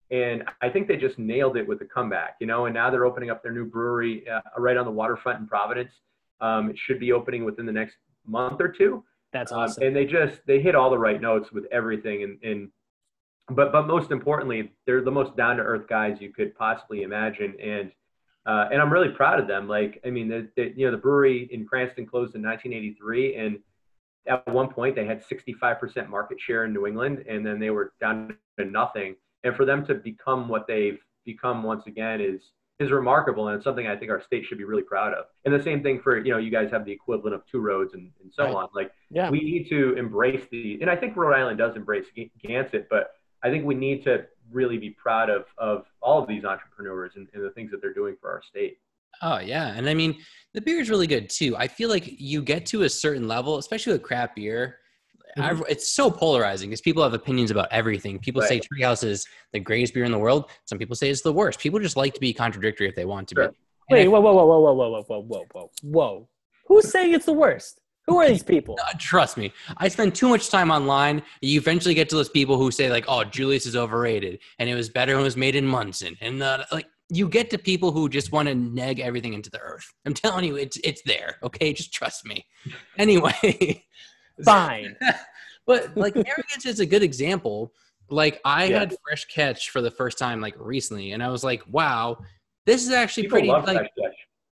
And 0.09 0.43
I 0.61 0.69
think 0.69 0.87
they 0.87 0.95
just 0.95 1.19
nailed 1.19 1.57
it 1.57 1.67
with 1.67 1.79
the 1.79 1.85
comeback, 1.85 2.37
you 2.39 2.47
know. 2.47 2.65
And 2.65 2.73
now 2.73 2.89
they're 2.89 3.05
opening 3.05 3.29
up 3.29 3.43
their 3.43 3.51
new 3.51 3.65
brewery 3.65 4.23
uh, 4.29 4.39
right 4.57 4.77
on 4.77 4.85
the 4.85 4.91
waterfront 4.91 5.39
in 5.39 5.47
Providence. 5.47 5.91
Um, 6.39 6.69
it 6.69 6.77
should 6.77 6.99
be 6.99 7.11
opening 7.11 7.43
within 7.43 7.65
the 7.65 7.73
next 7.73 7.97
month 8.25 8.61
or 8.61 8.69
two. 8.69 9.03
That's 9.33 9.51
awesome. 9.51 9.83
Um, 9.83 9.87
and 9.87 9.95
they 9.95 10.05
just 10.05 10.39
they 10.47 10.61
hit 10.61 10.75
all 10.75 10.89
the 10.89 10.97
right 10.97 11.19
notes 11.19 11.51
with 11.51 11.65
everything. 11.71 12.23
And, 12.23 12.43
and 12.43 12.69
but 13.49 13.73
but 13.73 13.87
most 13.87 14.11
importantly, 14.11 14.71
they're 14.85 15.03
the 15.03 15.11
most 15.11 15.35
down 15.35 15.57
to 15.57 15.63
earth 15.63 15.87
guys 15.89 16.17
you 16.21 16.31
could 16.31 16.55
possibly 16.55 17.03
imagine. 17.03 17.55
And 17.61 17.91
uh, 18.45 18.69
and 18.71 18.81
I'm 18.81 18.91
really 18.91 19.09
proud 19.09 19.41
of 19.41 19.47
them. 19.47 19.67
Like 19.67 20.01
I 20.05 20.09
mean, 20.09 20.29
the, 20.29 20.47
the, 20.55 20.73
you 20.75 20.85
know 20.85 20.91
the 20.91 20.97
brewery 20.97 21.49
in 21.51 21.65
Cranston 21.65 22.05
closed 22.05 22.33
in 22.35 22.41
1983, 22.41 23.35
and 23.35 23.59
at 24.27 24.47
one 24.47 24.69
point 24.69 24.95
they 24.95 25.05
had 25.05 25.23
65% 25.23 26.09
market 26.09 26.39
share 26.39 26.65
in 26.65 26.73
New 26.73 26.87
England, 26.87 27.23
and 27.29 27.45
then 27.45 27.59
they 27.59 27.69
were 27.69 27.93
down 27.99 28.35
to 28.59 28.65
nothing 28.65 29.15
and 29.43 29.55
for 29.55 29.65
them 29.65 29.85
to 29.85 29.95
become 29.95 30.47
what 30.47 30.67
they've 30.67 30.99
become 31.25 31.63
once 31.63 31.87
again 31.87 32.21
is 32.21 32.41
is 32.79 32.91
remarkable 32.91 33.47
and 33.47 33.55
it's 33.55 33.63
something 33.63 33.87
I 33.87 33.95
think 33.95 34.11
our 34.11 34.21
state 34.21 34.45
should 34.45 34.59
be 34.59 34.63
really 34.63 34.83
proud 34.83 35.11
of. 35.11 35.25
And 35.45 35.53
the 35.53 35.63
same 35.63 35.81
thing 35.81 35.99
for 35.99 36.17
you 36.23 36.31
know 36.31 36.37
you 36.37 36.51
guys 36.51 36.69
have 36.71 36.85
the 36.85 36.91
equivalent 36.91 37.33
of 37.33 37.41
two 37.51 37.59
roads 37.59 37.93
and, 37.93 38.11
and 38.21 38.31
so 38.33 38.45
right. 38.45 38.55
on. 38.55 38.67
Like 38.73 38.91
yeah. 39.09 39.29
we 39.29 39.39
need 39.39 39.67
to 39.69 39.95
embrace 39.97 40.45
the 40.51 40.79
and 40.81 40.89
I 40.89 40.95
think 40.95 41.15
Rhode 41.15 41.35
Island 41.35 41.57
does 41.57 41.75
embrace 41.75 42.05
Gansett, 42.43 42.87
but 42.89 43.11
I 43.43 43.49
think 43.49 43.65
we 43.65 43.75
need 43.75 44.03
to 44.03 44.25
really 44.51 44.77
be 44.77 44.91
proud 44.91 45.29
of 45.29 45.45
of 45.57 45.85
all 46.01 46.21
of 46.21 46.27
these 46.27 46.45
entrepreneurs 46.45 47.13
and, 47.15 47.27
and 47.33 47.43
the 47.43 47.51
things 47.51 47.71
that 47.71 47.81
they're 47.81 47.93
doing 47.93 48.15
for 48.21 48.29
our 48.31 48.41
state. 48.47 48.77
Oh 49.21 49.39
yeah, 49.39 49.73
and 49.75 49.89
I 49.89 49.93
mean 49.93 50.17
the 50.53 50.61
beer 50.61 50.79
is 50.79 50.89
really 50.89 51.07
good 51.07 51.29
too. 51.29 51.55
I 51.57 51.67
feel 51.67 51.89
like 51.89 52.19
you 52.19 52.41
get 52.41 52.65
to 52.67 52.83
a 52.83 52.89
certain 52.89 53.27
level, 53.27 53.57
especially 53.57 53.93
with 53.93 54.03
craft 54.03 54.35
beer 54.35 54.79
Mm-hmm. 55.37 55.63
it's 55.69 55.89
so 55.89 56.09
polarizing 56.09 56.69
because 56.69 56.81
people 56.81 57.03
have 57.03 57.13
opinions 57.13 57.51
about 57.51 57.67
everything. 57.71 58.17
People 58.19 58.41
right. 58.41 58.49
say 58.49 58.59
Treehouse 58.59 59.03
is 59.03 59.27
the 59.53 59.59
greatest 59.59 59.93
beer 59.93 60.03
in 60.03 60.11
the 60.11 60.17
world. 60.17 60.49
Some 60.65 60.79
people 60.79 60.95
say 60.95 61.09
it's 61.09 61.21
the 61.21 61.33
worst. 61.33 61.59
People 61.59 61.79
just 61.79 61.95
like 61.95 62.13
to 62.15 62.19
be 62.19 62.33
contradictory 62.33 62.87
if 62.87 62.95
they 62.95 63.05
want 63.05 63.27
to 63.29 63.35
sure. 63.35 63.49
be. 63.49 63.57
Wait, 63.89 64.07
whoa, 64.07 64.19
whoa, 64.19 64.33
whoa, 64.33 64.45
whoa, 64.45 64.73
whoa, 64.73 64.89
whoa, 64.89 65.01
whoa, 65.01 65.21
whoa, 65.21 65.47
whoa, 65.53 65.71
whoa. 65.83 66.29
Who's 66.65 66.89
saying 66.89 67.13
it's 67.13 67.25
the 67.25 67.33
worst? 67.33 67.79
Who 68.07 68.17
are 68.17 68.27
these 68.27 68.43
people? 68.43 68.77
Uh, 68.87 68.93
trust 68.97 69.37
me, 69.37 69.51
I 69.77 69.89
spend 69.89 70.15
too 70.15 70.29
much 70.29 70.49
time 70.49 70.71
online. 70.71 71.21
You 71.41 71.59
eventually 71.59 71.93
get 71.93 72.09
to 72.09 72.15
those 72.15 72.29
people 72.29 72.57
who 72.57 72.71
say 72.71 72.89
like, 72.89 73.05
"Oh, 73.07 73.23
Julius 73.23 73.65
is 73.65 73.75
overrated," 73.75 74.39
and 74.59 74.69
it 74.69 74.75
was 74.75 74.89
better 74.89 75.13
when 75.13 75.21
it 75.21 75.23
was 75.23 75.37
made 75.37 75.55
in 75.55 75.65
Monson, 75.65 76.15
and 76.21 76.41
uh, 76.41 76.63
like 76.71 76.87
you 77.09 77.29
get 77.29 77.49
to 77.51 77.57
people 77.57 77.91
who 77.91 78.09
just 78.09 78.31
want 78.31 78.47
to 78.47 78.55
neg 78.55 78.99
everything 78.99 79.33
into 79.33 79.49
the 79.49 79.59
earth. 79.59 79.93
I'm 80.05 80.13
telling 80.13 80.45
you, 80.45 80.57
it's 80.57 80.77
it's 80.83 81.01
there. 81.03 81.37
Okay, 81.43 81.73
just 81.73 81.93
trust 81.93 82.25
me. 82.25 82.45
Anyway, 82.97 83.85
fine. 84.43 84.95
but 85.67 85.95
like 85.95 86.15
Narragansett 86.15 86.65
is 86.65 86.79
a 86.79 86.85
good 86.85 87.03
example. 87.03 87.71
Like 88.09 88.41
I 88.43 88.65
yeah. 88.65 88.79
had 88.79 88.95
fresh 89.07 89.25
catch 89.25 89.69
for 89.69 89.81
the 89.81 89.91
first 89.91 90.17
time 90.17 90.41
like 90.41 90.55
recently, 90.57 91.11
and 91.11 91.23
I 91.23 91.29
was 91.29 91.43
like, 91.43 91.61
wow, 91.69 92.17
this 92.65 92.85
is 92.85 92.91
actually 92.91 93.23
People 93.23 93.61
pretty 93.61 93.77
like 93.77 93.91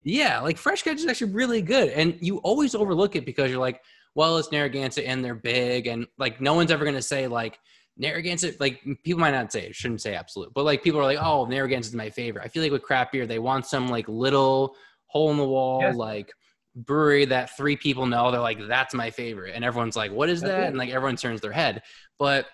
yeah, 0.03 0.39
like 0.39 0.57
fresh 0.57 0.83
catch 0.83 0.97
is 0.97 1.05
actually 1.05 1.33
really 1.33 1.61
good. 1.61 1.89
And 1.89 2.17
you 2.21 2.37
always 2.37 2.75
overlook 2.75 3.15
it 3.15 3.25
because 3.25 3.49
you're 3.49 3.59
like, 3.59 3.81
well, 4.15 4.37
it's 4.37 4.51
Narragansett 4.51 5.05
and 5.05 5.23
they're 5.23 5.35
big, 5.35 5.87
and 5.87 6.07
like 6.17 6.39
no 6.39 6.53
one's 6.53 6.71
ever 6.71 6.85
gonna 6.85 7.01
say 7.01 7.27
like 7.27 7.59
Narragansett, 7.97 8.59
like 8.59 8.81
people 9.03 9.19
might 9.19 9.31
not 9.31 9.51
say 9.51 9.65
it, 9.65 9.75
shouldn't 9.75 10.01
say 10.01 10.15
absolute, 10.15 10.53
but 10.53 10.65
like 10.65 10.83
people 10.83 10.99
are 10.99 11.03
like, 11.03 11.19
oh, 11.21 11.45
Narragansett 11.45 11.91
is 11.91 11.95
my 11.95 12.09
favorite. 12.09 12.45
I 12.45 12.47
feel 12.47 12.63
like 12.63 12.71
with 12.71 12.83
craft 12.83 13.11
beer, 13.11 13.25
they 13.25 13.39
want 13.39 13.65
some 13.65 13.87
like 13.87 14.07
little 14.07 14.75
hole 15.07 15.31
in 15.31 15.37
the 15.37 15.45
wall, 15.45 15.81
yes. 15.81 15.95
like 15.95 16.31
brewery 16.75 17.25
that 17.25 17.55
three 17.57 17.75
people 17.75 18.05
know. 18.05 18.31
They're 18.31 18.39
like, 18.39 18.59
that's 18.67 18.93
my 18.93 19.09
favorite. 19.09 19.53
And 19.55 19.65
everyone's 19.65 19.95
like, 19.95 20.11
what 20.11 20.29
is 20.29 20.41
that? 20.41 20.67
And 20.67 20.77
like 20.77 20.91
everyone 20.91 21.15
turns 21.15 21.41
their 21.41 21.51
head. 21.51 21.81
But 22.19 22.47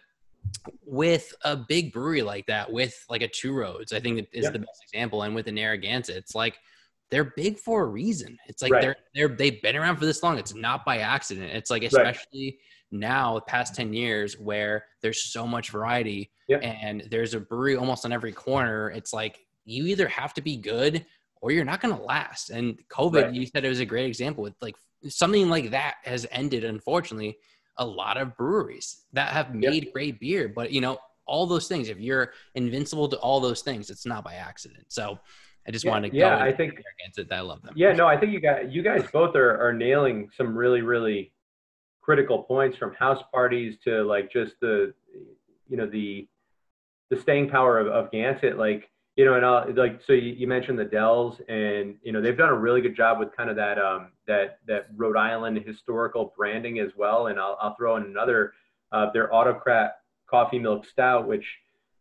with 0.86 1.34
a 1.44 1.56
big 1.56 1.92
brewery 1.92 2.22
like 2.22 2.46
that, 2.48 2.72
with 2.72 3.06
like 3.10 3.22
a 3.22 3.28
Two 3.28 3.54
Roads, 3.54 3.94
I 3.94 4.00
think 4.00 4.28
is 4.32 4.52
the 4.52 4.60
best 4.60 4.84
example. 4.84 5.24
And 5.24 5.36
with 5.36 5.46
the 5.46 5.52
Narragansett, 5.52 6.16
it's 6.16 6.36
like 6.36 6.58
they're 7.12 7.34
big 7.36 7.60
for 7.60 7.84
a 7.84 7.88
reason. 7.88 8.38
It's 8.48 8.62
like 8.62 8.72
right. 8.72 8.82
they're 8.82 8.96
they're 9.14 9.36
they've 9.36 9.62
been 9.62 9.76
around 9.76 9.98
for 9.98 10.06
this 10.06 10.24
long. 10.24 10.38
It's 10.38 10.56
not 10.56 10.86
by 10.86 11.00
accident. 11.00 11.52
It's 11.52 11.70
like 11.70 11.84
especially 11.84 12.46
right. 12.46 12.54
Now, 12.94 13.36
the 13.36 13.42
past 13.42 13.76
ten 13.76 13.94
years, 13.94 14.40
where 14.40 14.86
there's 15.02 15.24
so 15.24 15.46
much 15.46 15.72
variety 15.72 16.32
and 16.50 17.08
there's 17.10 17.34
a 17.34 17.40
brewery 17.40 17.76
almost 17.76 18.06
on 18.06 18.14
every 18.14 18.32
corner. 18.32 18.92
It's 18.92 19.12
like 19.12 19.40
you 19.66 19.88
either 19.88 20.08
have 20.08 20.34
to 20.36 20.42
be 20.42 20.58
good 20.58 21.06
or 21.42 21.52
you're 21.52 21.66
not 21.66 21.82
going 21.82 21.96
to 21.96 22.02
last. 22.02 22.52
And 22.52 22.78
COVID, 22.90 23.24
right. 23.24 23.34
you 23.34 23.46
said 23.46 23.66
it 23.66 23.70
was 23.70 23.80
a 23.80 23.86
great 23.86 24.06
example 24.06 24.44
with 24.44 24.54
like 24.62 24.76
something 25.08 25.50
like 25.50 25.72
that 25.72 25.96
has 26.04 26.28
ended, 26.32 26.64
unfortunately, 26.64 27.38
a 27.78 27.86
lot 27.86 28.18
of 28.18 28.38
breweries 28.38 29.04
that 29.14 29.30
have 29.30 29.56
made 29.56 29.86
yep. 29.86 29.94
great 29.94 30.20
beer. 30.20 30.48
But, 30.48 30.72
you 30.72 30.80
know, 30.80 31.00
all 31.26 31.48
those 31.48 31.68
things, 31.68 31.90
if 31.90 32.00
you're 32.00 32.34
invincible 32.56 33.08
to 33.10 33.18
all 33.18 33.40
those 33.40 33.62
things, 33.62 33.90
it's 33.90 34.06
not 34.06 34.24
by 34.24 34.36
accident. 34.36 34.86
So 34.90 35.18
I 35.68 35.72
just 35.72 35.86
yeah, 35.86 35.92
wanted 35.92 36.12
to 36.12 36.18
yeah, 36.18 36.38
I 36.38 36.52
think. 36.52 36.74
I 37.32 37.40
love 37.42 37.62
them. 37.62 37.74
Yeah, 37.76 37.94
no, 37.94 38.06
I 38.06 38.18
think 38.18 38.32
you 38.32 38.40
guys, 38.40 38.68
you 38.70 38.84
guys 38.84 39.04
both 39.12 39.36
are, 39.36 39.58
are 39.66 39.74
nailing 39.74 40.30
some 40.38 40.56
really, 40.56 40.82
really 40.82 41.32
critical 42.04 42.44
points 42.44 42.78
from 42.78 42.94
house 42.94 43.24
parties 43.34 43.78
to 43.86 44.04
like 44.04 44.32
just 44.32 44.54
the, 44.60 44.94
you 45.68 45.78
know, 45.78 45.88
the, 45.88 46.28
the 47.10 47.20
staying 47.22 47.50
power 47.50 47.80
of, 47.80 47.88
of 47.88 48.12
Gansett. 48.12 48.58
Like, 48.58 48.90
you 49.16 49.26
know, 49.26 49.36
and 49.36 49.46
I'll, 49.46 49.72
like 49.76 50.02
so 50.06 50.14
you, 50.14 50.34
you, 50.34 50.48
mentioned 50.48 50.80
the 50.80 50.86
Dells, 50.86 51.40
and 51.48 51.96
you 52.02 52.12
know 52.12 52.20
they've 52.20 52.38
done 52.38 52.50
a 52.50 52.58
really 52.58 52.82
good 52.82 52.96
job 52.96 53.20
with 53.20 53.36
kind 53.36 53.50
of 53.50 53.56
that 53.58 53.78
um, 53.78 54.12
that 54.26 54.58
that 54.68 54.88
Rhode 54.96 55.18
Island 55.18 55.60
historical 55.64 56.34
branding 56.36 56.80
as 56.80 56.90
well. 56.98 57.28
And 57.28 57.40
I'll, 57.40 57.56
I'll 57.62 57.76
throw 57.76 57.96
in 57.98 58.04
another 58.04 58.54
uh, 58.92 59.12
their 59.12 59.34
Autocrat 59.34 59.98
Coffee 60.28 60.58
Milk 60.58 60.88
Stout, 60.88 61.28
which 61.28 61.46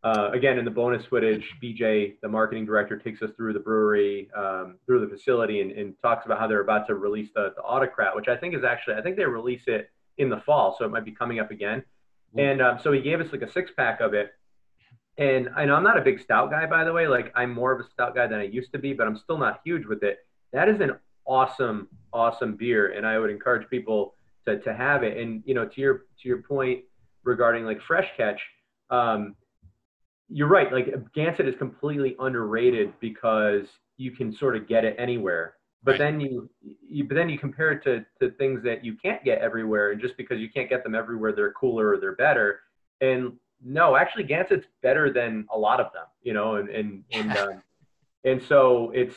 uh, 0.05 0.31
again 0.33 0.59
in 0.59 0.65
the 0.65 0.71
bonus 0.71 1.05
footage, 1.07 1.49
BJ, 1.63 2.15
the 2.23 2.29
marketing 2.29 2.67
director, 2.67 2.99
takes 2.99 3.23
us 3.23 3.31
through 3.37 3.53
the 3.53 3.61
brewery, 3.61 4.31
um, 4.37 4.77
through 4.87 5.01
the 5.01 5.09
facility, 5.09 5.61
and, 5.61 5.71
and, 5.73 5.95
talks 6.03 6.27
about 6.27 6.41
how 6.41 6.47
they're 6.47 6.61
about 6.61 6.87
to 6.89 6.95
release 6.97 7.31
the, 7.35 7.53
the 7.55 7.63
Autocrat, 7.63 8.17
which 8.17 8.29
I 8.29 8.37
think 8.37 8.55
is 8.55 8.65
actually 8.65 8.95
I 8.95 9.03
think 9.03 9.17
they 9.17 9.25
release 9.25 9.63
it 9.67 9.91
in 10.19 10.29
the 10.29 10.41
fall, 10.41 10.77
so 10.77 10.85
it 10.85 10.91
might 10.91 11.05
be 11.05 11.13
coming 11.13 11.39
up 11.39 11.51
again. 11.51 11.85
And 12.37 12.61
um, 12.63 12.79
so 12.83 12.93
he 12.93 13.01
gave 13.01 13.21
us 13.21 13.31
like 13.31 13.43
a 13.43 13.51
six 13.51 13.71
pack 13.77 14.01
of 14.01 14.15
it 14.15 14.33
and 15.19 15.51
I 15.57 15.65
know 15.67 15.75
I'm 15.75 15.85
not 15.85 15.99
a 15.99 16.03
big 16.03 16.21
stout 16.21 16.51
guy, 16.51 16.67
by 16.67 16.85
the 16.85 16.93
way. 16.93 17.07
Like 17.07 17.33
I'm 17.35 17.53
more 17.53 17.73
of 17.73 17.81
a 17.81 17.91
stout 17.91 18.15
guy 18.15 18.27
than 18.27 18.41
I 18.41 18.45
used 18.45 18.73
to 18.73 18.79
be, 18.79 18.93
but 18.93 19.07
I'm 19.07 19.17
still 19.17 19.39
not 19.39 19.61
huge 19.65 19.87
with 19.87 20.03
it. 20.03 20.19
That 20.53 20.69
is 20.69 20.81
an 20.81 20.93
awesome, 21.27 21.89
awesome 22.13 22.57
beer, 22.57 22.93
and 22.93 23.07
I 23.07 23.19
would 23.19 23.31
encourage 23.31 23.69
people 23.69 24.15
to 24.47 24.59
to 24.61 24.75
have 24.75 25.03
it. 25.03 25.19
And 25.19 25.43
you 25.45 25.55
know, 25.55 25.67
to 25.67 25.81
your 25.81 26.05
to 26.23 26.29
your 26.29 26.43
point 26.43 26.85
regarding 27.25 27.65
like 27.65 27.81
fresh 27.83 28.09
catch, 28.17 28.41
um, 28.91 29.37
you're 30.29 30.49
right. 30.49 30.73
Like 30.73 30.87
Gansett 31.15 31.47
is 31.47 31.55
completely 31.57 32.17
underrated 32.19 32.93
because 33.01 33.67
you 33.97 34.11
can 34.11 34.33
sort 34.33 34.57
of 34.57 34.69
get 34.69 34.85
it 34.85 34.97
anywhere. 34.99 35.55
But 35.85 35.93
right. 35.93 35.99
then 35.99 36.21
you, 36.21 36.49
you, 36.89 37.05
but 37.05 37.15
then 37.15 37.29
you 37.29 37.39
compare 37.39 37.73
it 37.73 37.83
to 37.85 38.05
to 38.21 38.35
things 38.37 38.63
that 38.63 38.85
you 38.85 38.95
can't 38.95 39.25
get 39.25 39.39
everywhere, 39.39 39.91
and 39.91 40.01
just 40.01 40.17
because 40.17 40.39
you 40.39 40.49
can't 40.49 40.69
get 40.69 40.85
them 40.85 40.95
everywhere, 40.95 41.33
they're 41.33 41.53
cooler 41.53 41.89
or 41.89 41.99
they're 41.99 42.15
better. 42.15 42.61
And 43.01 43.33
no, 43.65 43.97
actually, 43.97 44.25
Gansett's 44.25 44.67
better 44.83 45.13
than 45.13 45.47
a 45.53 45.59
lot 45.59 45.81
of 45.81 45.93
them, 45.93 46.05
you 46.23 46.35
know, 46.35 46.57
and 46.57 46.69
and 46.69 47.05
and 47.13 47.37
um, 47.37 47.63
and 48.25 48.43
so 48.43 48.93
it's 48.95 49.17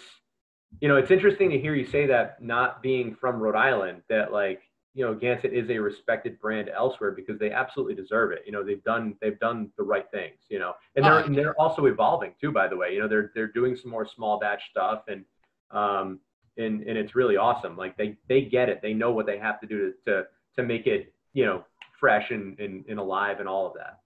you 0.82 0.88
know 0.88 0.98
it's 0.98 1.12
interesting 1.12 1.52
to 1.52 1.60
hear 1.60 1.76
you 1.76 1.86
say 1.86 2.08
that 2.08 2.42
not 2.42 2.82
being 2.82 3.16
from 3.16 3.40
Rhode 3.40 3.56
Island 3.56 4.02
that 4.10 4.32
like 4.32 4.62
you 4.96 5.06
know 5.06 5.14
Gansett 5.14 5.54
is 5.54 5.70
a 5.70 5.78
respected 5.78 6.40
brand 6.40 6.70
elsewhere 6.70 7.12
because 7.12 7.38
they 7.38 7.52
absolutely 7.52 7.96
deserve 7.96 8.32
it. 8.32 8.44
You 8.46 8.54
know 8.54 8.64
they've 8.64 8.84
done 8.84 9.16
they've 9.22 9.40
done 9.40 9.70
the 9.78 9.84
right 9.84 10.06
things. 10.12 10.38
You 10.50 10.60
know, 10.60 10.74
and 10.96 11.04
they're 11.04 11.20
and 11.20 11.38
they're 11.38 11.60
also 11.60 11.86
evolving 11.86 12.34
too. 12.40 12.52
By 12.52 12.68
the 12.70 12.78
way, 12.78 12.94
you 12.94 13.00
know 13.00 13.08
they're 13.08 13.32
they're 13.36 13.52
doing 13.52 13.78
some 13.80 13.92
more 13.92 14.08
small 14.16 14.40
batch 14.40 14.62
stuff 14.72 15.04
and 15.10 15.26
um 15.72 16.20
and 16.58 16.82
and 16.84 16.98
it's 16.98 17.14
really 17.14 17.36
awesome. 17.36 17.76
Like 17.76 17.98
they 17.98 18.16
they 18.30 18.44
get 18.44 18.70
it. 18.70 18.82
They 18.82 18.94
know 18.94 19.12
what 19.12 19.26
they 19.26 19.38
have 19.38 19.60
to 19.60 19.68
do 19.68 19.92
to 20.06 20.12
to 20.12 20.24
to 20.56 20.64
make 20.64 20.88
it 20.88 21.14
you 21.34 21.46
know 21.46 21.66
fresh 22.00 22.32
and 22.32 22.58
and, 22.60 22.86
and 22.88 22.98
alive 22.98 23.42
and 23.42 23.50
all 23.50 23.68
of 23.68 23.74
that. 23.74 24.00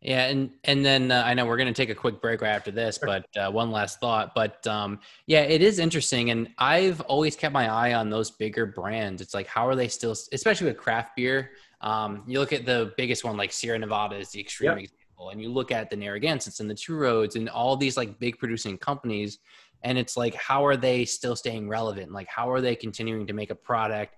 Yeah, 0.00 0.26
and 0.26 0.50
and 0.62 0.86
then 0.86 1.10
uh, 1.10 1.24
I 1.26 1.34
know 1.34 1.44
we're 1.44 1.56
going 1.56 1.72
to 1.72 1.74
take 1.74 1.90
a 1.90 1.94
quick 1.94 2.22
break 2.22 2.40
right 2.40 2.50
after 2.50 2.70
this, 2.70 2.98
but 2.98 3.26
uh, 3.36 3.50
one 3.50 3.72
last 3.72 3.98
thought. 3.98 4.32
But 4.32 4.64
um, 4.66 5.00
yeah, 5.26 5.40
it 5.40 5.60
is 5.60 5.80
interesting, 5.80 6.30
and 6.30 6.48
I've 6.56 7.00
always 7.02 7.34
kept 7.34 7.52
my 7.52 7.68
eye 7.68 7.94
on 7.94 8.08
those 8.08 8.30
bigger 8.30 8.64
brands. 8.64 9.20
It's 9.20 9.34
like 9.34 9.48
how 9.48 9.66
are 9.66 9.74
they 9.74 9.88
still, 9.88 10.12
especially 10.12 10.68
with 10.68 10.76
craft 10.76 11.16
beer. 11.16 11.50
Um, 11.80 12.22
you 12.28 12.38
look 12.38 12.52
at 12.52 12.64
the 12.64 12.92
biggest 12.96 13.24
one, 13.24 13.36
like 13.36 13.52
Sierra 13.52 13.78
Nevada, 13.78 14.16
is 14.16 14.30
the 14.30 14.40
extreme 14.40 14.70
yep. 14.70 14.78
example, 14.78 15.30
and 15.30 15.42
you 15.42 15.48
look 15.48 15.72
at 15.72 15.90
the 15.90 15.96
Narragansetts 15.96 16.60
and 16.60 16.70
the 16.70 16.76
Two 16.76 16.94
Roads 16.94 17.34
and 17.34 17.48
all 17.48 17.76
these 17.76 17.96
like 17.96 18.20
big 18.20 18.38
producing 18.38 18.78
companies, 18.78 19.38
and 19.82 19.98
it's 19.98 20.16
like 20.16 20.34
how 20.34 20.64
are 20.64 20.76
they 20.76 21.04
still 21.06 21.34
staying 21.34 21.68
relevant? 21.68 22.12
Like 22.12 22.28
how 22.28 22.48
are 22.52 22.60
they 22.60 22.76
continuing 22.76 23.26
to 23.26 23.32
make 23.32 23.50
a 23.50 23.56
product? 23.56 24.14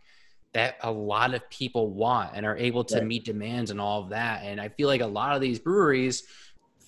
That 0.52 0.76
a 0.82 0.90
lot 0.90 1.34
of 1.34 1.48
people 1.50 1.90
want 1.90 2.32
and 2.34 2.44
are 2.44 2.56
able 2.56 2.82
to 2.84 2.96
right. 2.96 3.06
meet 3.06 3.24
demands 3.24 3.70
and 3.70 3.80
all 3.80 4.02
of 4.02 4.10
that. 4.10 4.42
And 4.42 4.60
I 4.60 4.68
feel 4.68 4.88
like 4.88 5.00
a 5.00 5.06
lot 5.06 5.34
of 5.34 5.40
these 5.40 5.58
breweries 5.58 6.24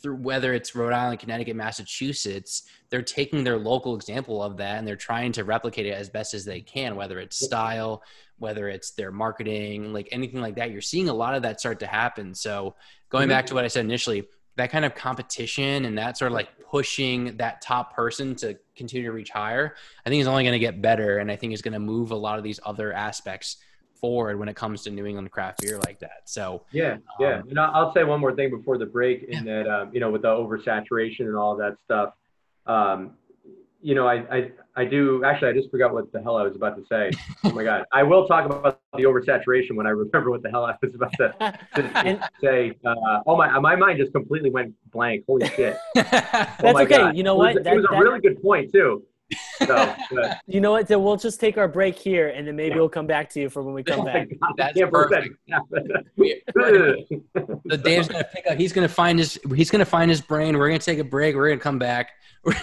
through 0.02 0.16
whether 0.16 0.52
it's 0.52 0.74
Rhode 0.74 0.92
Island, 0.92 1.20
Connecticut, 1.20 1.54
Massachusetts, 1.54 2.64
they're 2.90 3.02
taking 3.02 3.44
their 3.44 3.58
local 3.58 3.94
example 3.94 4.42
of 4.42 4.56
that 4.56 4.78
and 4.78 4.86
they're 4.86 4.96
trying 4.96 5.30
to 5.32 5.44
replicate 5.44 5.86
it 5.86 5.94
as 5.94 6.08
best 6.08 6.34
as 6.34 6.44
they 6.44 6.60
can, 6.60 6.96
whether 6.96 7.20
it's 7.20 7.38
style, 7.38 8.02
whether 8.38 8.68
it's 8.68 8.90
their 8.90 9.12
marketing, 9.12 9.92
like 9.92 10.08
anything 10.10 10.40
like 10.40 10.56
that. 10.56 10.72
You're 10.72 10.80
seeing 10.80 11.08
a 11.08 11.14
lot 11.14 11.34
of 11.34 11.42
that 11.42 11.60
start 11.60 11.78
to 11.80 11.86
happen. 11.86 12.34
So 12.34 12.74
going 13.10 13.22
mm-hmm. 13.22 13.30
back 13.30 13.46
to 13.46 13.54
what 13.54 13.64
I 13.64 13.68
said 13.68 13.84
initially, 13.84 14.26
that 14.56 14.70
kind 14.70 14.84
of 14.84 14.94
competition 14.94 15.84
and 15.84 15.96
that 15.98 16.18
sort 16.18 16.30
of 16.30 16.34
like 16.34 16.48
pushing 16.70 17.36
that 17.36 17.60
top 17.62 17.94
person 17.94 18.34
to 18.36 18.58
continue 18.76 19.06
to 19.06 19.12
reach 19.12 19.30
higher, 19.30 19.74
I 20.04 20.10
think 20.10 20.20
is 20.20 20.26
only 20.26 20.42
going 20.42 20.52
to 20.52 20.58
get 20.58 20.82
better. 20.82 21.18
And 21.18 21.30
I 21.30 21.36
think 21.36 21.52
is 21.52 21.62
going 21.62 21.74
to 21.74 21.80
move 21.80 22.10
a 22.10 22.16
lot 22.16 22.38
of 22.38 22.44
these 22.44 22.60
other 22.64 22.92
aspects 22.92 23.56
forward 24.02 24.38
when 24.38 24.48
it 24.48 24.56
comes 24.56 24.82
to 24.82 24.90
New 24.90 25.06
England 25.06 25.30
craft 25.30 25.62
beer 25.62 25.78
like 25.86 26.00
that. 26.00 26.22
So 26.26 26.64
yeah, 26.72 26.96
yeah. 27.18 27.36
Um, 27.36 27.48
and 27.48 27.58
I'll 27.58 27.94
say 27.94 28.04
one 28.04 28.20
more 28.20 28.34
thing 28.34 28.50
before 28.50 28.76
the 28.76 28.84
break, 28.84 29.22
in 29.22 29.46
yeah. 29.46 29.62
that 29.62 29.70
um, 29.70 29.90
you 29.94 30.00
know 30.00 30.10
with 30.10 30.22
the 30.22 30.28
oversaturation 30.28 31.20
and 31.20 31.36
all 31.36 31.56
that 31.56 31.76
stuff, 31.84 32.12
um, 32.66 33.12
you 33.80 33.94
know 33.94 34.06
I, 34.06 34.36
I 34.36 34.50
I 34.76 34.84
do 34.84 35.24
actually 35.24 35.50
I 35.50 35.52
just 35.54 35.70
forgot 35.70 35.94
what 35.94 36.12
the 36.12 36.20
hell 36.20 36.36
I 36.36 36.42
was 36.42 36.56
about 36.56 36.76
to 36.76 36.84
say. 36.90 37.12
oh 37.44 37.52
my 37.52 37.62
god, 37.62 37.84
I 37.92 38.02
will 38.02 38.26
talk 38.26 38.44
about 38.44 38.81
the 38.96 39.04
oversaturation 39.04 39.74
when 39.74 39.86
I 39.86 39.90
remember 39.90 40.30
what 40.30 40.42
the 40.42 40.50
hell 40.50 40.64
I 40.64 40.76
was 40.82 40.94
about 40.94 41.12
to, 41.14 41.58
to 41.74 42.30
say. 42.42 42.72
Uh, 42.84 43.20
oh 43.26 43.36
my 43.36 43.58
my 43.58 43.76
mind 43.76 43.98
just 43.98 44.12
completely 44.12 44.50
went 44.50 44.74
blank. 44.90 45.24
Holy 45.26 45.48
shit. 45.48 45.76
Oh 46.64 46.78
okay. 46.80 46.98
God. 46.98 47.16
You 47.16 47.22
know 47.22 47.34
what? 47.34 47.52
It 47.52 47.54
was, 47.56 47.64
that, 47.64 47.72
it 47.72 47.76
was 47.76 47.84
a 47.84 47.94
that, 47.94 47.98
really 47.98 48.20
good 48.20 48.40
point 48.42 48.72
too. 48.72 49.02
So, 49.66 49.94
you 50.46 50.60
know 50.60 50.72
what? 50.72 50.88
Then 50.88 51.02
we'll 51.02 51.16
just 51.16 51.40
take 51.40 51.56
our 51.56 51.68
break 51.68 51.96
here, 51.96 52.28
and 52.28 52.46
then 52.46 52.54
maybe 52.54 52.74
yeah. 52.74 52.80
we'll 52.80 52.90
come 52.90 53.06
back 53.06 53.30
to 53.30 53.40
you 53.40 53.48
for 53.48 53.62
when 53.62 53.74
we 53.74 53.82
come 53.82 54.00
oh 54.00 54.04
back. 54.04 54.28
God, 54.28 54.52
That's 54.58 54.78
perfect. 54.78 55.36
so 57.70 57.76
Dave's 57.76 58.08
gonna 58.08 58.24
pick 58.24 58.46
up. 58.50 58.58
He's 58.58 58.72
gonna 58.72 58.88
find 58.88 59.18
his. 59.18 59.38
He's 59.54 59.70
gonna 59.70 59.86
find 59.86 60.10
his 60.10 60.20
brain. 60.20 60.58
We're 60.58 60.68
gonna 60.68 60.80
take 60.80 60.98
a 60.98 61.04
break. 61.04 61.34
We're 61.34 61.48
gonna 61.48 61.60
come 61.60 61.78
back. 61.78 62.10
We're, 62.44 62.54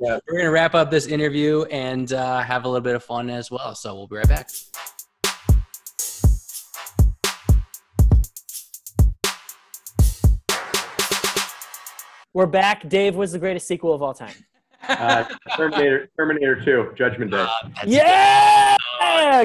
we're 0.00 0.38
gonna 0.38 0.50
wrap 0.50 0.74
up 0.74 0.90
this 0.90 1.06
interview 1.06 1.62
and 1.64 2.12
uh, 2.12 2.40
have 2.40 2.64
a 2.64 2.68
little 2.68 2.80
bit 2.80 2.96
of 2.96 3.04
fun 3.04 3.30
as 3.30 3.50
well. 3.50 3.74
So 3.74 3.94
we'll 3.94 4.08
be 4.08 4.16
right 4.16 4.28
back. 4.28 4.50
We're 12.36 12.44
back. 12.44 12.86
Dave 12.86 13.16
was 13.16 13.32
the 13.32 13.38
greatest 13.38 13.66
sequel 13.66 13.94
of 13.94 14.02
all 14.02 14.12
time. 14.12 14.34
Uh, 14.86 15.24
Terminator, 15.56 16.10
Terminator 16.18 16.62
2, 16.62 16.92
Judgment 16.94 17.30
Day. 17.30 17.38
Uh, 17.38 17.58
yeah, 17.86 18.76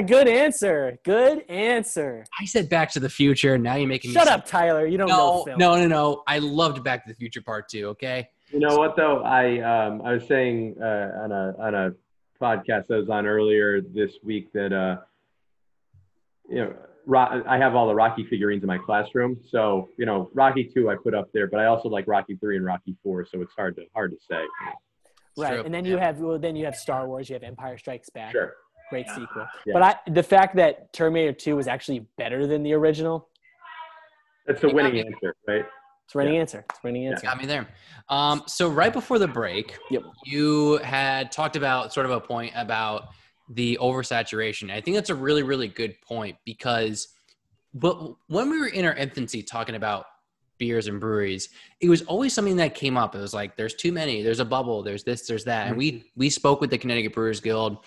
good 0.02 0.28
answer. 0.28 0.98
Good 1.02 1.42
answer. 1.48 2.26
I 2.38 2.44
said 2.44 2.68
Back 2.68 2.92
to 2.92 3.00
the 3.00 3.08
Future. 3.08 3.56
Now 3.56 3.76
you're 3.76 3.88
making 3.88 4.10
me. 4.10 4.14
Shut 4.14 4.28
up, 4.28 4.44
Tyler. 4.44 4.86
You 4.86 4.98
don't 4.98 5.08
no, 5.08 5.16
know 5.16 5.44
film. 5.44 5.58
No, 5.58 5.76
no, 5.76 5.88
no. 5.88 6.22
I 6.26 6.38
loved 6.38 6.84
Back 6.84 7.06
to 7.06 7.10
the 7.10 7.16
Future 7.16 7.40
Part 7.40 7.70
Two. 7.70 7.86
Okay. 7.86 8.28
You 8.50 8.58
know 8.58 8.76
what 8.76 8.94
though? 8.94 9.22
I 9.22 9.60
um, 9.60 10.02
I 10.02 10.12
was 10.12 10.26
saying 10.26 10.76
uh, 10.78 11.22
on 11.22 11.32
a 11.32 11.54
on 11.58 11.74
a 11.74 11.94
podcast 12.38 12.90
I 12.90 12.98
was 12.98 13.08
on 13.08 13.26
earlier 13.26 13.80
this 13.80 14.18
week 14.22 14.52
that 14.52 14.74
uh, 14.74 14.98
you 16.46 16.56
know 16.56 16.74
I 17.14 17.58
have 17.58 17.74
all 17.74 17.86
the 17.88 17.94
Rocky 17.94 18.24
figurines 18.28 18.62
in 18.62 18.66
my 18.66 18.78
classroom. 18.78 19.38
So, 19.48 19.88
you 19.98 20.06
know, 20.06 20.30
Rocky 20.34 20.64
2 20.64 20.90
I 20.90 20.96
put 20.96 21.14
up 21.14 21.28
there, 21.32 21.46
but 21.46 21.60
I 21.60 21.66
also 21.66 21.88
like 21.88 22.06
Rocky 22.06 22.36
3 22.36 22.56
and 22.56 22.64
Rocky 22.64 22.96
4, 23.02 23.26
so 23.26 23.40
it's 23.40 23.52
hard 23.54 23.76
to 23.76 23.82
hard 23.94 24.12
to 24.12 24.18
say. 24.18 24.42
Right, 25.36 25.54
True. 25.54 25.62
and 25.64 25.74
then 25.74 25.84
you 25.84 25.96
have 25.96 26.20
well, 26.20 26.38
then 26.38 26.56
you 26.56 26.64
have 26.66 26.76
Star 26.76 27.08
Wars. 27.08 27.28
You 27.28 27.34
have 27.34 27.42
Empire 27.42 27.78
Strikes 27.78 28.10
Back. 28.10 28.32
Sure. 28.32 28.52
Great 28.90 29.06
yeah. 29.06 29.14
sequel. 29.14 29.46
Yeah. 29.66 29.72
But 29.72 29.82
I, 29.82 30.10
the 30.10 30.22
fact 30.22 30.56
that 30.56 30.92
Terminator 30.92 31.32
2 31.32 31.56
was 31.56 31.66
actually 31.66 32.06
better 32.18 32.46
than 32.46 32.62
the 32.62 32.74
original. 32.74 33.28
That's 34.46 34.60
the 34.60 34.68
winning 34.68 34.98
answer, 34.98 35.34
right? 35.48 35.64
It's 36.04 36.14
winning 36.14 36.34
yeah. 36.34 36.40
answer. 36.40 36.64
It's 36.68 36.82
winning 36.82 37.06
answer. 37.06 37.24
Got 37.24 37.38
me 37.38 37.46
there. 37.46 37.66
Um, 38.08 38.42
so 38.46 38.68
right 38.68 38.92
before 38.92 39.18
the 39.18 39.28
break, 39.28 39.78
yep. 39.90 40.02
you 40.26 40.78
had 40.78 41.32
talked 41.32 41.56
about 41.56 41.92
sort 41.92 42.04
of 42.04 42.12
a 42.12 42.20
point 42.20 42.52
about 42.54 43.08
the 43.52 43.78
oversaturation. 43.80 44.72
I 44.72 44.80
think 44.80 44.96
that's 44.96 45.10
a 45.10 45.14
really, 45.14 45.42
really 45.42 45.68
good 45.68 46.00
point 46.02 46.36
because 46.44 47.08
but 47.74 48.14
when 48.26 48.50
we 48.50 48.58
were 48.58 48.66
in 48.66 48.84
our 48.84 48.94
infancy 48.94 49.42
talking 49.42 49.74
about 49.74 50.06
beers 50.58 50.86
and 50.88 51.00
breweries, 51.00 51.48
it 51.80 51.88
was 51.88 52.02
always 52.02 52.32
something 52.32 52.56
that 52.56 52.74
came 52.74 52.96
up. 52.96 53.14
It 53.14 53.18
was 53.18 53.34
like, 53.34 53.56
there's 53.56 53.74
too 53.74 53.92
many, 53.92 54.22
there's 54.22 54.40
a 54.40 54.44
bubble, 54.44 54.82
there's 54.82 55.04
this, 55.04 55.26
there's 55.26 55.44
that. 55.44 55.68
And 55.68 55.76
we 55.76 55.92
mm-hmm. 55.92 56.06
we 56.16 56.30
spoke 56.30 56.60
with 56.60 56.70
the 56.70 56.78
Connecticut 56.78 57.14
Brewers 57.14 57.40
Guild. 57.40 57.78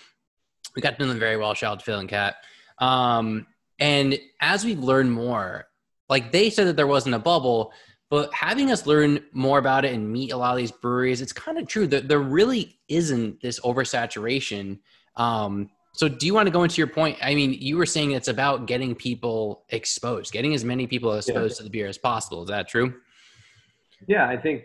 We 0.74 0.82
got 0.82 0.96
to 0.96 1.02
know 1.02 1.08
them 1.08 1.18
very 1.18 1.36
well. 1.36 1.54
Shout 1.54 1.72
out 1.72 1.78
to 1.80 1.84
Phil 1.84 2.00
and 2.00 2.08
Kat. 2.08 2.36
Um, 2.78 3.46
and 3.78 4.18
as 4.40 4.64
we've 4.64 4.80
learned 4.80 5.12
more, 5.12 5.68
like 6.08 6.32
they 6.32 6.50
said 6.50 6.66
that 6.66 6.76
there 6.76 6.86
wasn't 6.86 7.14
a 7.14 7.20
bubble, 7.20 7.72
but 8.10 8.32
having 8.34 8.70
us 8.70 8.86
learn 8.86 9.20
more 9.32 9.58
about 9.58 9.84
it 9.84 9.94
and 9.94 10.12
meet 10.12 10.32
a 10.32 10.36
lot 10.36 10.52
of 10.52 10.58
these 10.58 10.72
breweries, 10.72 11.22
it's 11.22 11.32
kind 11.32 11.58
of 11.58 11.66
true 11.66 11.86
that 11.88 12.08
there 12.08 12.20
really 12.20 12.78
isn't 12.88 13.40
this 13.40 13.60
oversaturation. 13.60 14.78
Um, 15.16 15.70
so, 15.92 16.08
do 16.08 16.26
you 16.26 16.34
want 16.34 16.46
to 16.46 16.50
go 16.50 16.62
into 16.62 16.76
your 16.76 16.88
point? 16.88 17.16
I 17.22 17.34
mean, 17.34 17.54
you 17.54 17.78
were 17.78 17.86
saying 17.86 18.10
it's 18.10 18.28
about 18.28 18.66
getting 18.66 18.94
people 18.94 19.62
exposed, 19.70 20.30
getting 20.30 20.54
as 20.54 20.62
many 20.62 20.86
people 20.86 21.14
exposed 21.14 21.54
yeah. 21.54 21.56
to 21.58 21.62
the 21.64 21.70
beer 21.70 21.86
as 21.86 21.96
possible. 21.96 22.42
Is 22.42 22.48
that 22.48 22.68
true? 22.68 22.94
Yeah, 24.06 24.28
I 24.28 24.36
think 24.36 24.64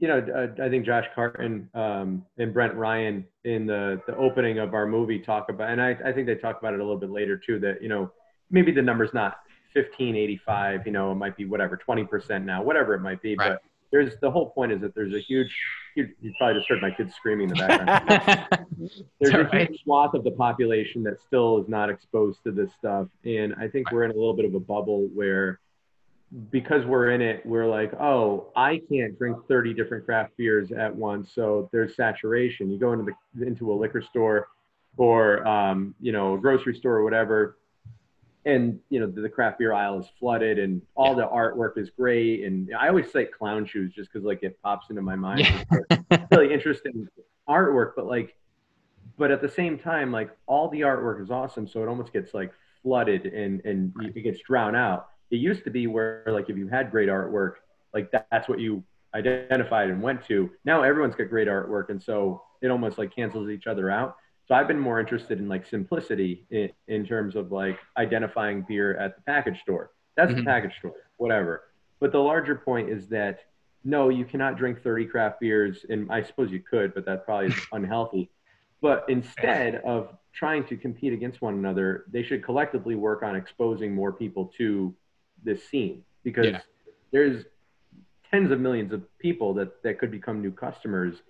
you 0.00 0.08
know. 0.08 0.18
Uh, 0.18 0.62
I 0.62 0.68
think 0.68 0.84
Josh 0.84 1.06
Carton 1.14 1.70
um, 1.74 2.26
and 2.38 2.52
Brent 2.52 2.74
Ryan 2.74 3.24
in 3.44 3.64
the 3.66 4.02
the 4.08 4.16
opening 4.16 4.58
of 4.58 4.74
our 4.74 4.86
movie 4.86 5.20
talk 5.20 5.48
about, 5.50 5.70
and 5.70 5.80
I, 5.80 5.96
I 6.04 6.12
think 6.12 6.26
they 6.26 6.34
talk 6.34 6.58
about 6.58 6.74
it 6.74 6.80
a 6.80 6.82
little 6.82 6.98
bit 6.98 7.10
later 7.10 7.36
too. 7.36 7.60
That 7.60 7.80
you 7.80 7.88
know 7.88 8.10
maybe 8.50 8.72
the 8.72 8.82
number's 8.82 9.14
not 9.14 9.36
1585. 9.74 10.84
You 10.84 10.92
know, 10.92 11.12
it 11.12 11.14
might 11.14 11.36
be 11.36 11.44
whatever 11.44 11.76
20 11.76 12.04
percent 12.04 12.44
now, 12.44 12.60
whatever 12.60 12.94
it 12.94 13.00
might 13.00 13.22
be, 13.22 13.36
right. 13.36 13.50
but 13.50 13.62
there's 13.92 14.14
the 14.20 14.30
whole 14.30 14.50
point 14.50 14.72
is 14.72 14.80
that 14.80 14.96
there's 14.96 15.14
a 15.14 15.20
huge 15.20 15.54
you, 15.94 16.08
you 16.20 16.32
probably 16.38 16.58
just 16.58 16.68
heard 16.68 16.80
my 16.80 16.90
kids 16.90 17.14
screaming 17.14 17.50
in 17.50 17.56
the 17.56 17.66
background. 17.66 18.48
there's 19.20 19.34
a 19.34 19.44
right. 19.44 19.68
huge 19.68 19.82
swath 19.82 20.14
of 20.14 20.24
the 20.24 20.30
population 20.30 21.02
that 21.02 21.20
still 21.26 21.58
is 21.58 21.68
not 21.68 21.90
exposed 21.90 22.38
to 22.44 22.50
this 22.50 22.70
stuff 22.78 23.06
and 23.24 23.54
i 23.58 23.68
think 23.68 23.90
we're 23.90 24.04
in 24.04 24.10
a 24.10 24.14
little 24.14 24.34
bit 24.34 24.44
of 24.44 24.54
a 24.54 24.60
bubble 24.60 25.08
where 25.14 25.60
because 26.50 26.84
we're 26.86 27.10
in 27.10 27.20
it 27.20 27.44
we're 27.44 27.66
like 27.66 27.92
oh 27.94 28.50
i 28.56 28.80
can't 28.90 29.18
drink 29.18 29.36
30 29.48 29.74
different 29.74 30.04
craft 30.04 30.32
beers 30.36 30.72
at 30.72 30.94
once 30.94 31.30
so 31.34 31.68
there's 31.72 31.94
saturation 31.94 32.70
you 32.70 32.78
go 32.78 32.92
into 32.92 33.12
the 33.34 33.46
into 33.46 33.70
a 33.70 33.74
liquor 33.74 34.02
store 34.02 34.48
or 34.96 35.46
um, 35.46 35.94
you 36.00 36.12
know 36.12 36.34
a 36.34 36.38
grocery 36.38 36.74
store 36.74 36.96
or 36.96 37.04
whatever 37.04 37.56
and 38.44 38.78
you 38.90 39.00
know 39.00 39.06
the, 39.06 39.28
craft 39.28 39.58
beer 39.58 39.72
aisle 39.72 39.98
is 39.98 40.06
flooded 40.18 40.58
and 40.58 40.82
all 40.94 41.16
yeah. 41.16 41.22
the 41.22 41.26
artwork 41.28 41.78
is 41.78 41.90
great 41.90 42.44
and 42.44 42.70
i 42.78 42.88
always 42.88 43.10
say 43.10 43.24
clown 43.24 43.64
shoes 43.64 43.92
just 43.94 44.12
because 44.12 44.24
like 44.24 44.42
it 44.42 44.60
pops 44.62 44.90
into 44.90 45.02
my 45.02 45.16
mind 45.16 45.46
yeah. 45.90 46.26
really 46.30 46.52
interesting 46.52 47.08
artwork 47.48 47.92
but 47.94 48.06
like 48.06 48.34
but 49.16 49.30
at 49.30 49.40
the 49.40 49.48
same 49.48 49.78
time 49.78 50.10
like 50.10 50.30
all 50.46 50.68
the 50.70 50.80
artwork 50.80 51.22
is 51.22 51.30
awesome 51.30 51.66
so 51.66 51.82
it 51.82 51.88
almost 51.88 52.12
gets 52.12 52.34
like 52.34 52.52
flooded 52.82 53.26
and 53.26 53.64
and 53.64 53.92
right. 53.94 54.12
it 54.14 54.22
gets 54.22 54.40
drowned 54.40 54.76
out 54.76 55.08
it 55.30 55.36
used 55.36 55.64
to 55.64 55.70
be 55.70 55.86
where 55.86 56.24
like 56.28 56.50
if 56.50 56.56
you 56.56 56.68
had 56.68 56.90
great 56.90 57.08
artwork 57.08 57.54
like 57.94 58.10
that, 58.10 58.26
that's 58.30 58.48
what 58.48 58.58
you 58.58 58.82
identified 59.14 59.90
and 59.90 60.02
went 60.02 60.24
to 60.24 60.50
now 60.64 60.82
everyone's 60.82 61.14
got 61.14 61.28
great 61.28 61.46
artwork 61.48 61.90
and 61.90 62.02
so 62.02 62.42
it 62.60 62.68
almost 62.68 62.98
like 62.98 63.14
cancels 63.14 63.50
each 63.50 63.66
other 63.66 63.90
out 63.90 64.16
so 64.52 64.56
I've 64.56 64.68
been 64.68 64.78
more 64.78 65.00
interested 65.00 65.38
in 65.38 65.48
like 65.48 65.66
simplicity 65.66 66.44
in, 66.50 66.68
in 66.86 67.06
terms 67.06 67.36
of 67.36 67.52
like 67.52 67.78
identifying 67.96 68.66
beer 68.68 68.98
at 68.98 69.16
the 69.16 69.22
package 69.22 69.58
store. 69.62 69.92
That's 70.14 70.28
mm-hmm. 70.28 70.40
the 70.40 70.44
package 70.44 70.72
store, 70.78 70.92
whatever. 71.16 71.62
But 72.00 72.12
the 72.12 72.18
larger 72.18 72.56
point 72.56 72.90
is 72.90 73.08
that 73.08 73.38
no, 73.82 74.10
you 74.10 74.26
cannot 74.26 74.58
drink 74.58 74.82
30 74.82 75.06
craft 75.06 75.40
beers, 75.40 75.86
and 75.88 76.12
I 76.12 76.22
suppose 76.22 76.50
you 76.50 76.60
could, 76.60 76.92
but 76.92 77.06
that 77.06 77.24
probably 77.24 77.46
is 77.46 77.54
unhealthy. 77.72 78.30
But 78.82 79.06
instead 79.08 79.76
of 79.86 80.14
trying 80.34 80.64
to 80.66 80.76
compete 80.76 81.14
against 81.14 81.40
one 81.40 81.54
another, 81.54 82.04
they 82.12 82.22
should 82.22 82.44
collectively 82.44 82.94
work 82.94 83.22
on 83.22 83.34
exposing 83.34 83.94
more 83.94 84.12
people 84.12 84.52
to 84.58 84.94
this 85.42 85.66
scene 85.66 86.04
because 86.24 86.44
yeah. 86.44 86.60
there's 87.10 87.46
tens 88.30 88.50
of 88.50 88.60
millions 88.60 88.92
of 88.92 89.02
people 89.18 89.54
that, 89.54 89.82
that 89.82 89.98
could 89.98 90.10
become 90.10 90.42
new 90.42 90.52
customers 90.52 91.22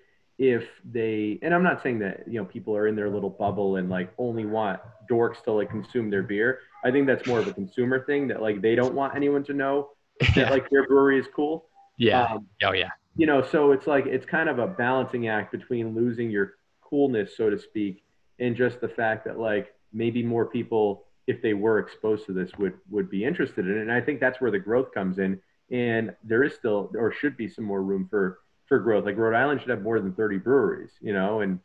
if 0.42 0.64
they 0.90 1.38
and 1.42 1.54
i'm 1.54 1.62
not 1.62 1.80
saying 1.84 2.00
that 2.00 2.24
you 2.26 2.40
know 2.40 2.44
people 2.44 2.76
are 2.76 2.88
in 2.88 2.96
their 2.96 3.08
little 3.08 3.30
bubble 3.30 3.76
and 3.76 3.88
like 3.88 4.12
only 4.18 4.44
want 4.44 4.80
dorks 5.08 5.42
to 5.44 5.52
like 5.52 5.70
consume 5.70 6.10
their 6.10 6.22
beer. 6.22 6.60
I 6.84 6.90
think 6.90 7.06
that's 7.06 7.26
more 7.26 7.38
of 7.38 7.46
a 7.46 7.52
consumer 7.52 8.04
thing 8.04 8.26
that 8.28 8.42
like 8.42 8.60
they 8.60 8.74
don't 8.74 8.94
want 8.94 9.14
anyone 9.14 9.44
to 9.44 9.52
know 9.52 9.90
that 10.34 10.50
like 10.50 10.68
their 10.70 10.86
brewery 10.86 11.18
is 11.20 11.26
cool. 11.34 11.66
Yeah. 11.96 12.24
Um, 12.24 12.46
oh 12.64 12.72
yeah. 12.72 12.88
you 13.16 13.26
know 13.26 13.42
so 13.42 13.72
it's 13.72 13.86
like 13.86 14.06
it's 14.06 14.26
kind 14.26 14.48
of 14.48 14.58
a 14.58 14.66
balancing 14.66 15.28
act 15.28 15.52
between 15.52 15.94
losing 15.94 16.30
your 16.30 16.54
coolness 16.82 17.36
so 17.36 17.50
to 17.50 17.58
speak 17.58 18.02
and 18.40 18.56
just 18.56 18.80
the 18.80 18.88
fact 18.88 19.24
that 19.26 19.38
like 19.38 19.74
maybe 19.92 20.22
more 20.22 20.46
people 20.46 21.04
if 21.26 21.40
they 21.40 21.54
were 21.54 21.78
exposed 21.78 22.26
to 22.26 22.32
this 22.32 22.50
would 22.58 22.74
would 22.90 23.08
be 23.08 23.24
interested 23.24 23.66
in 23.66 23.78
it. 23.78 23.82
And 23.82 23.92
i 23.92 24.00
think 24.00 24.18
that's 24.18 24.40
where 24.40 24.50
the 24.50 24.58
growth 24.58 24.92
comes 24.92 25.18
in. 25.18 25.40
And 25.70 26.14
there 26.24 26.42
is 26.42 26.54
still 26.54 26.90
or 26.96 27.12
should 27.12 27.36
be 27.36 27.48
some 27.48 27.64
more 27.64 27.82
room 27.82 28.06
for 28.10 28.40
for 28.66 28.78
growth. 28.78 29.04
Like 29.04 29.16
Rhode 29.16 29.36
Island 29.36 29.60
should 29.60 29.70
have 29.70 29.82
more 29.82 30.00
than 30.00 30.12
30 30.12 30.38
breweries, 30.38 30.90
you 31.00 31.12
know, 31.12 31.40
and 31.40 31.60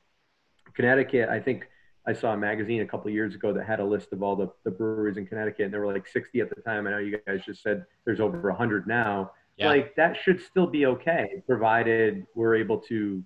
Connecticut, 0.73 1.29
I 1.29 1.39
think 1.39 1.67
I 2.05 2.13
saw 2.13 2.33
a 2.33 2.37
magazine 2.37 2.81
a 2.81 2.85
couple 2.85 3.11
years 3.11 3.35
ago 3.35 3.51
that 3.53 3.65
had 3.65 3.79
a 3.79 3.83
list 3.83 4.13
of 4.13 4.23
all 4.23 4.35
the, 4.35 4.49
the 4.63 4.71
breweries 4.71 5.17
in 5.17 5.25
Connecticut, 5.25 5.65
and 5.65 5.73
there 5.73 5.81
were 5.81 5.91
like 5.91 6.07
60 6.07 6.39
at 6.39 6.49
the 6.49 6.61
time. 6.61 6.87
I 6.87 6.91
know 6.91 6.97
you 6.99 7.19
guys 7.27 7.41
just 7.45 7.61
said 7.61 7.85
there's 8.05 8.19
over 8.19 8.39
100 8.39 8.87
now. 8.87 9.31
yeah. 9.57 9.67
like 9.67 9.95
that 9.95 10.15
should 10.23 10.41
still 10.41 10.67
be 10.67 10.85
okay, 10.85 11.43
provided 11.45 12.25
we're 12.35 12.55
able 12.55 12.79
to 12.81 13.23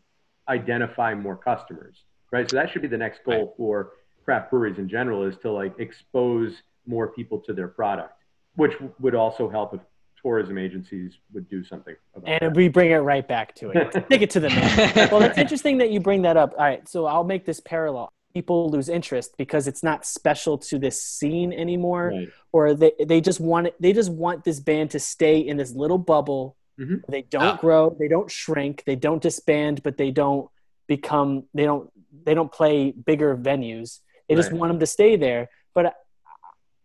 identify 0.47 1.13
more 1.13 1.35
customers, 1.35 2.03
right? 2.31 2.49
So 2.49 2.55
that 2.55 2.71
should 2.71 2.81
be 2.81 2.87
the 2.87 2.97
next 2.97 3.23
goal 3.23 3.47
right. 3.47 3.57
for 3.57 3.91
craft 4.25 4.49
breweries 4.49 4.77
in 4.77 4.87
general 4.87 5.23
is 5.23 5.37
to 5.39 5.51
like 5.51 5.73
expose 5.77 6.63
more 6.87 7.07
people 7.09 7.39
to 7.39 7.53
their 7.53 7.67
product, 7.67 8.23
which 8.55 8.73
would 8.99 9.15
also 9.15 9.49
help 9.49 9.73
if 9.73 9.81
tourism 10.21 10.57
agencies 10.57 11.17
would 11.33 11.49
do 11.49 11.63
something 11.63 11.95
about 12.15 12.27
it. 12.27 12.41
and 12.41 12.51
that. 12.51 12.57
we 12.57 12.67
bring 12.67 12.91
it 12.91 12.97
right 12.97 13.27
back 13.27 13.53
to 13.55 13.69
it 13.69 13.91
take 14.09 14.21
it 14.21 14.29
to 14.29 14.39
the 14.39 14.49
man 14.95 15.09
well 15.11 15.21
it's 15.21 15.37
interesting 15.37 15.77
that 15.77 15.89
you 15.91 15.99
bring 15.99 16.21
that 16.21 16.37
up 16.37 16.53
all 16.57 16.65
right 16.65 16.87
so 16.87 17.05
i'll 17.05 17.23
make 17.23 17.45
this 17.45 17.59
parallel 17.59 18.11
people 18.33 18.69
lose 18.69 18.87
interest 18.87 19.35
because 19.37 19.67
it's 19.67 19.83
not 19.83 20.05
special 20.05 20.57
to 20.57 20.79
this 20.79 21.01
scene 21.01 21.51
anymore 21.51 22.11
right. 22.13 22.29
or 22.53 22.73
they, 22.73 22.93
they 23.05 23.19
just 23.19 23.39
want 23.41 23.67
it, 23.67 23.75
they 23.79 23.91
just 23.91 24.11
want 24.11 24.43
this 24.43 24.59
band 24.59 24.89
to 24.89 24.99
stay 24.99 25.39
in 25.39 25.57
this 25.57 25.73
little 25.73 25.97
bubble 25.97 26.55
mm-hmm. 26.79 26.95
they 27.09 27.23
don't 27.23 27.41
ah. 27.43 27.57
grow 27.57 27.95
they 27.99 28.07
don't 28.07 28.31
shrink 28.31 28.83
they 28.85 28.95
don't 28.95 29.21
disband 29.21 29.83
but 29.83 29.97
they 29.97 30.11
don't 30.11 30.49
become 30.87 31.43
they 31.53 31.65
don't 31.65 31.89
they 32.25 32.33
don't 32.33 32.51
play 32.51 32.91
bigger 32.91 33.35
venues 33.35 33.99
they 34.29 34.35
right. 34.35 34.41
just 34.41 34.53
want 34.53 34.69
them 34.69 34.79
to 34.79 34.87
stay 34.87 35.15
there 35.15 35.49
but 35.73 35.95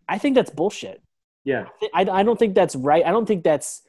I 0.08 0.18
think 0.18 0.34
that's 0.34 0.50
bullshit. 0.50 1.02
Yeah. 1.46 1.66
I, 1.94 2.02
I 2.10 2.22
don't 2.24 2.38
think 2.38 2.54
that's 2.54 2.76
right. 2.76 3.06
I 3.06 3.10
don't 3.10 3.24
think 3.24 3.44
that's 3.44 3.82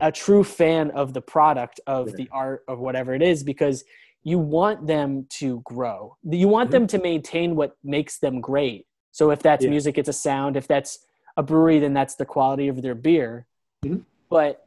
a 0.00 0.12
true 0.12 0.44
fan 0.44 0.90
of 0.90 1.14
the 1.14 1.22
product 1.22 1.80
of 1.86 2.08
yeah. 2.08 2.14
the 2.16 2.28
art 2.30 2.64
of 2.68 2.78
whatever 2.78 3.14
it 3.14 3.22
is 3.22 3.42
because 3.42 3.82
you 4.22 4.38
want 4.38 4.86
them 4.86 5.26
to 5.30 5.62
grow. 5.64 6.16
You 6.22 6.48
want 6.48 6.66
mm-hmm. 6.66 6.80
them 6.80 6.86
to 6.88 6.98
maintain 6.98 7.56
what 7.56 7.76
makes 7.82 8.18
them 8.18 8.40
great. 8.40 8.86
So 9.12 9.30
if 9.30 9.40
that's 9.40 9.64
yeah. 9.64 9.70
music, 9.70 9.96
it's 9.96 10.10
a 10.10 10.12
sound. 10.12 10.56
If 10.56 10.68
that's 10.68 10.98
a 11.38 11.42
brewery, 11.42 11.78
then 11.78 11.94
that's 11.94 12.16
the 12.16 12.26
quality 12.26 12.68
of 12.68 12.82
their 12.82 12.94
beer. 12.94 13.46
Mm-hmm. 13.84 14.00
But 14.28 14.66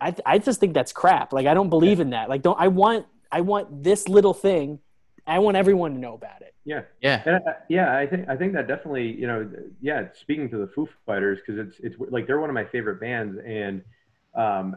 I, 0.00 0.14
I 0.24 0.38
just 0.38 0.60
think 0.60 0.72
that's 0.72 0.92
crap. 0.92 1.32
Like 1.32 1.48
I 1.48 1.54
don't 1.54 1.70
believe 1.70 1.98
yeah. 1.98 2.02
in 2.02 2.10
that. 2.10 2.28
Like 2.28 2.42
don't 2.42 2.60
I 2.60 2.68
want 2.68 3.06
I 3.32 3.40
want 3.40 3.82
this 3.82 4.08
little 4.08 4.34
thing. 4.34 4.78
I 5.26 5.38
want 5.40 5.56
everyone 5.56 5.94
to 5.94 5.98
know 5.98 6.14
about 6.14 6.42
it. 6.42 6.54
Yeah, 6.64 6.82
yeah, 7.00 7.22
and 7.26 7.36
I, 7.36 7.54
yeah. 7.68 7.96
I 7.96 8.06
think 8.06 8.28
I 8.28 8.36
think 8.36 8.52
that 8.54 8.66
definitely, 8.66 9.12
you 9.12 9.26
know, 9.26 9.48
yeah. 9.80 10.08
Speaking 10.14 10.48
to 10.50 10.58
the 10.58 10.66
Foo 10.68 10.88
Fighters, 11.04 11.38
because 11.44 11.66
it's 11.66 11.78
it's 11.80 11.96
like 12.10 12.26
they're 12.26 12.40
one 12.40 12.50
of 12.50 12.54
my 12.54 12.64
favorite 12.64 13.00
bands, 13.00 13.38
and 13.44 13.82
um, 14.34 14.76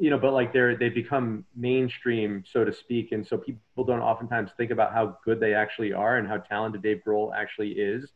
you 0.00 0.10
know, 0.10 0.18
but 0.18 0.32
like 0.32 0.52
they're 0.52 0.76
they've 0.76 0.94
become 0.94 1.44
mainstream, 1.54 2.44
so 2.50 2.64
to 2.64 2.72
speak, 2.72 3.12
and 3.12 3.26
so 3.26 3.36
people 3.38 3.84
don't 3.84 4.00
oftentimes 4.00 4.50
think 4.56 4.70
about 4.70 4.92
how 4.92 5.18
good 5.24 5.40
they 5.40 5.54
actually 5.54 5.92
are 5.92 6.16
and 6.16 6.26
how 6.26 6.38
talented 6.38 6.82
Dave 6.82 7.00
Grohl 7.06 7.34
actually 7.34 7.72
is, 7.72 8.10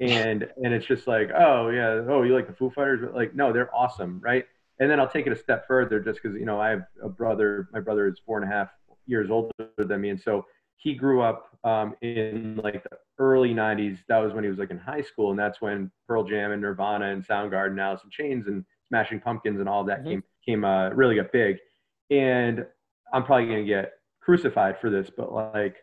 and 0.00 0.48
and 0.62 0.74
it's 0.74 0.86
just 0.86 1.06
like, 1.06 1.30
oh 1.36 1.68
yeah, 1.68 2.02
oh 2.08 2.22
you 2.22 2.34
like 2.34 2.48
the 2.48 2.54
Foo 2.54 2.70
Fighters, 2.70 3.00
but 3.02 3.14
like 3.14 3.34
no, 3.34 3.52
they're 3.52 3.74
awesome, 3.74 4.20
right? 4.20 4.44
And 4.78 4.90
then 4.90 4.98
I'll 4.98 5.08
take 5.08 5.26
it 5.26 5.32
a 5.32 5.36
step 5.36 5.66
further, 5.68 6.00
just 6.00 6.20
because 6.22 6.36
you 6.36 6.46
know 6.46 6.60
I 6.60 6.70
have 6.70 6.82
a 7.02 7.08
brother. 7.08 7.68
My 7.72 7.80
brother 7.80 8.08
is 8.08 8.20
four 8.26 8.40
and 8.40 8.50
a 8.50 8.52
half 8.54 8.68
years 9.06 9.30
older 9.30 9.52
than 9.78 10.00
me, 10.00 10.10
and 10.10 10.20
so 10.20 10.44
he 10.82 10.94
grew 10.94 11.22
up 11.22 11.46
um, 11.64 11.94
in 12.02 12.60
like 12.62 12.82
the 12.82 12.98
early 13.18 13.54
90s. 13.54 13.98
That 14.08 14.18
was 14.18 14.32
when 14.32 14.42
he 14.42 14.50
was 14.50 14.58
like 14.58 14.70
in 14.70 14.78
high 14.78 15.00
school. 15.00 15.30
And 15.30 15.38
that's 15.38 15.60
when 15.60 15.90
Pearl 16.08 16.24
Jam 16.24 16.50
and 16.50 16.60
Nirvana 16.60 17.12
and 17.12 17.24
Soundgarden 17.24 17.72
and 17.72 17.80
Alice 17.80 18.00
in 18.02 18.10
Chains 18.10 18.48
and 18.48 18.64
Smashing 18.88 19.20
Pumpkins 19.20 19.60
and 19.60 19.68
all 19.68 19.84
that 19.84 20.00
mm-hmm. 20.00 20.08
came, 20.08 20.22
came 20.44 20.64
uh, 20.64 20.88
really 20.90 21.14
got 21.14 21.30
big. 21.30 21.58
And 22.10 22.66
I'm 23.12 23.24
probably 23.24 23.46
going 23.46 23.64
to 23.64 23.68
get 23.68 23.92
crucified 24.20 24.76
for 24.80 24.90
this, 24.90 25.08
but 25.16 25.32
like 25.32 25.76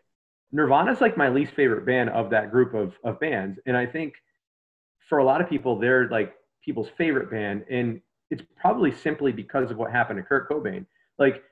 Nirvana's 0.52 1.00
like 1.00 1.16
my 1.16 1.28
least 1.28 1.54
favorite 1.54 1.86
band 1.86 2.10
of 2.10 2.30
that 2.30 2.50
group 2.50 2.74
of, 2.74 2.94
of 3.02 3.18
bands. 3.20 3.58
And 3.66 3.76
I 3.76 3.86
think 3.86 4.14
for 5.08 5.18
a 5.18 5.24
lot 5.24 5.40
of 5.40 5.48
people, 5.48 5.78
they're 5.78 6.10
like 6.10 6.34
people's 6.62 6.88
favorite 6.98 7.30
band. 7.30 7.64
And 7.70 8.02
it's 8.30 8.42
probably 8.60 8.92
simply 8.92 9.32
because 9.32 9.70
of 9.70 9.78
what 9.78 9.90
happened 9.90 10.18
to 10.18 10.22
Kurt 10.22 10.48
Cobain. 10.48 10.84
Like, 11.18 11.42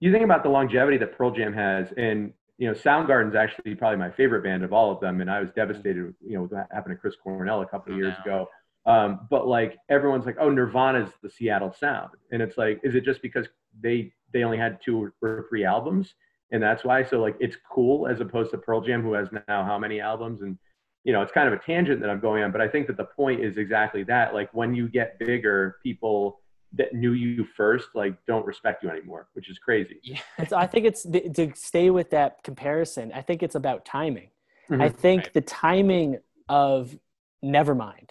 you 0.00 0.12
think 0.12 0.24
about 0.24 0.42
the 0.42 0.50
longevity 0.50 0.98
that 0.98 1.16
Pearl 1.16 1.30
Jam 1.30 1.54
has, 1.54 1.88
and 1.96 2.34
you 2.58 2.66
know, 2.68 2.74
Soundgarden's 2.74 3.34
actually 3.34 3.74
probably 3.74 3.98
my 3.98 4.10
favorite 4.10 4.42
band 4.42 4.64
of 4.64 4.72
all 4.72 4.90
of 4.90 5.00
them, 5.00 5.20
and 5.20 5.30
I 5.30 5.40
was 5.40 5.50
devastated, 5.54 6.14
you 6.20 6.34
know, 6.34 6.42
what 6.42 6.66
happened 6.72 6.94
to 6.94 7.00
Chris 7.00 7.14
Cornell 7.22 7.60
a 7.62 7.66
couple 7.66 7.92
of 7.92 7.98
years 7.98 8.14
ago. 8.24 8.48
Um, 8.86 9.26
but 9.30 9.46
like 9.46 9.76
everyone's 9.90 10.26
like, 10.26 10.36
oh, 10.40 10.48
Nirvana's 10.48 11.10
the 11.22 11.28
Seattle 11.28 11.74
sound, 11.78 12.10
and 12.30 12.40
it's 12.40 12.56
like, 12.56 12.80
is 12.82 12.94
it 12.94 13.04
just 13.04 13.20
because 13.20 13.46
they 13.80 14.12
they 14.32 14.44
only 14.44 14.58
had 14.58 14.78
two 14.82 15.12
or 15.20 15.46
three 15.48 15.64
albums, 15.64 16.14
and 16.50 16.62
that's 16.62 16.84
why? 16.84 17.04
So 17.04 17.20
like, 17.20 17.36
it's 17.40 17.56
cool 17.70 18.06
as 18.06 18.20
opposed 18.20 18.52
to 18.52 18.58
Pearl 18.58 18.80
Jam, 18.80 19.02
who 19.02 19.12
has 19.12 19.28
now 19.32 19.64
how 19.64 19.78
many 19.78 20.00
albums, 20.00 20.40
and 20.42 20.56
you 21.04 21.12
know, 21.12 21.22
it's 21.22 21.32
kind 21.32 21.46
of 21.46 21.54
a 21.54 21.62
tangent 21.62 22.00
that 22.00 22.10
I'm 22.10 22.20
going 22.20 22.42
on, 22.42 22.52
but 22.52 22.60
I 22.60 22.68
think 22.68 22.86
that 22.88 22.96
the 22.96 23.04
point 23.04 23.40
is 23.40 23.58
exactly 23.58 24.02
that. 24.04 24.34
Like 24.34 24.52
when 24.52 24.74
you 24.74 24.88
get 24.88 25.18
bigger, 25.18 25.76
people 25.82 26.40
that 26.72 26.94
knew 26.94 27.12
you 27.12 27.46
first 27.56 27.88
like 27.94 28.14
don't 28.26 28.46
respect 28.46 28.82
you 28.82 28.90
anymore 28.90 29.28
which 29.34 29.48
is 29.48 29.58
crazy 29.58 30.00
yeah. 30.02 30.18
so 30.48 30.56
i 30.56 30.66
think 30.66 30.84
it's 30.84 31.02
to 31.04 31.52
stay 31.54 31.90
with 31.90 32.10
that 32.10 32.42
comparison 32.42 33.10
i 33.14 33.20
think 33.20 33.42
it's 33.42 33.54
about 33.54 33.84
timing 33.84 34.28
mm-hmm. 34.70 34.82
i 34.82 34.88
think 34.88 35.22
right. 35.22 35.34
the 35.34 35.40
timing 35.40 36.18
of 36.48 36.96
nevermind 37.44 38.10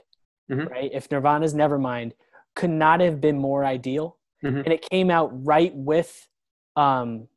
mm-hmm. 0.51 0.67
right 0.67 0.91
if 0.93 1.09
nirvana's 1.11 1.53
nevermind 1.53 2.11
could 2.55 2.69
not 2.69 2.99
have 2.99 3.19
been 3.19 3.37
more 3.37 3.65
ideal 3.65 4.17
mm-hmm. 4.43 4.57
and 4.57 4.67
it 4.67 4.81
came 4.89 5.09
out 5.09 5.29
right 5.45 5.73
with 5.75 6.27
um 6.75 7.27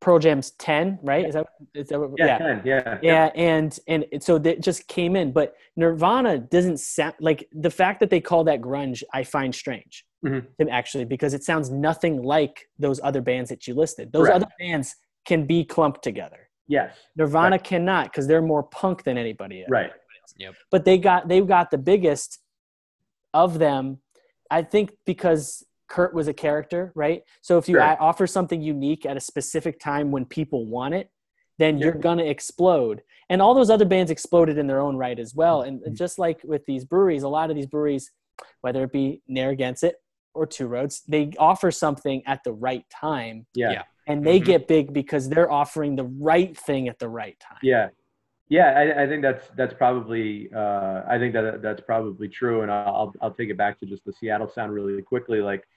Pearl 0.00 0.20
Jam's 0.20 0.52
10, 0.52 1.00
right? 1.02 1.26
Is 1.26 1.34
that, 1.34 1.46
is 1.74 1.88
that 1.88 1.98
what, 1.98 2.12
yeah, 2.16 2.26
yeah. 2.26 2.38
10, 2.38 2.62
yeah. 2.64 2.98
Yeah. 3.02 3.30
And, 3.34 3.78
and 3.88 4.06
so 4.20 4.38
that 4.38 4.60
just 4.60 4.86
came 4.86 5.16
in, 5.16 5.32
but 5.32 5.56
Nirvana 5.74 6.38
doesn't 6.38 6.78
sound 6.78 7.14
like 7.18 7.48
the 7.52 7.68
fact 7.68 7.98
that 7.98 8.08
they 8.08 8.20
call 8.20 8.44
that 8.44 8.60
grunge, 8.60 9.02
I 9.12 9.24
find 9.24 9.52
strange 9.52 10.04
mm-hmm. 10.24 10.68
actually, 10.70 11.04
because 11.04 11.34
it 11.34 11.44
sounds 11.44 11.70
nothing 11.70 12.22
like 12.22 12.68
those 12.78 13.00
other 13.02 13.20
bands 13.20 13.50
that 13.50 13.66
you 13.66 13.74
listed. 13.74 14.12
Those 14.12 14.28
right. 14.28 14.36
other 14.36 14.48
bands 14.58 14.96
can 15.24 15.46
be 15.46 15.64
clumped 15.64 16.02
together. 16.02 16.48
Yes. 16.66 16.96
Nirvana 17.16 17.52
right. 17.52 17.64
cannot 17.64 18.06
because 18.06 18.26
they're 18.26 18.42
more 18.42 18.62
punk 18.62 19.04
than 19.04 19.16
anybody 19.16 19.60
else. 19.60 19.70
Right. 19.70 19.90
Yep. 20.38 20.54
But 20.70 20.84
they 20.84 20.98
got, 20.98 21.28
they've 21.28 21.46
got 21.46 21.70
the 21.70 21.78
biggest 21.78 22.38
of 23.32 23.58
them. 23.58 23.98
I 24.50 24.62
think 24.62 24.92
because 25.06 25.64
Kurt 25.88 26.14
was 26.14 26.28
a 26.28 26.34
character, 26.34 26.92
right? 26.94 27.22
So 27.40 27.58
if 27.58 27.68
you 27.68 27.76
sure. 27.76 27.96
offer 28.00 28.26
something 28.26 28.60
unique 28.60 29.06
at 29.06 29.16
a 29.16 29.20
specific 29.20 29.80
time 29.80 30.10
when 30.10 30.24
people 30.24 30.66
want 30.66 30.94
it, 30.94 31.10
then 31.58 31.78
you're 31.78 31.92
gonna 31.92 32.24
explode. 32.24 33.02
And 33.30 33.42
all 33.42 33.52
those 33.52 33.70
other 33.70 33.84
bands 33.84 34.10
exploded 34.10 34.58
in 34.58 34.66
their 34.66 34.80
own 34.80 34.96
right 34.96 35.18
as 35.18 35.34
well. 35.34 35.62
And 35.62 35.80
mm-hmm. 35.80 35.94
just 35.94 36.18
like 36.18 36.40
with 36.44 36.64
these 36.66 36.84
breweries, 36.84 37.24
a 37.24 37.28
lot 37.28 37.50
of 37.50 37.56
these 37.56 37.66
breweries, 37.66 38.12
whether 38.60 38.84
it 38.84 38.92
be 38.92 39.22
Narragansett 39.26 39.96
or 40.38 40.46
Two 40.46 40.66
Roads, 40.66 41.02
they 41.08 41.32
offer 41.38 41.70
something 41.70 42.22
at 42.26 42.44
the 42.44 42.52
right 42.52 42.84
time. 42.90 43.46
Yeah. 43.54 43.72
yeah. 43.72 43.82
And 44.06 44.24
they 44.24 44.38
mm-hmm. 44.38 44.46
get 44.46 44.68
big 44.68 44.92
because 44.92 45.28
they're 45.28 45.50
offering 45.50 45.96
the 45.96 46.04
right 46.04 46.56
thing 46.56 46.88
at 46.88 46.98
the 46.98 47.08
right 47.08 47.38
time. 47.40 47.58
Yeah. 47.62 47.88
Yeah, 48.50 48.70
I, 48.70 49.02
I 49.02 49.06
think 49.06 49.20
that's 49.20 49.46
that's 49.58 49.74
probably 49.74 50.48
uh, 50.56 51.02
I 51.06 51.18
think 51.18 51.34
that 51.34 51.60
that's 51.60 51.82
probably 51.82 52.28
true, 52.28 52.62
and 52.62 52.70
I'll 52.72 53.12
I'll 53.20 53.34
take 53.34 53.50
it 53.50 53.58
back 53.58 53.78
to 53.80 53.84
just 53.84 54.06
the 54.06 54.12
Seattle 54.14 54.48
sound 54.48 54.72
really 54.72 55.02
quickly. 55.02 55.42
Like 55.42 55.68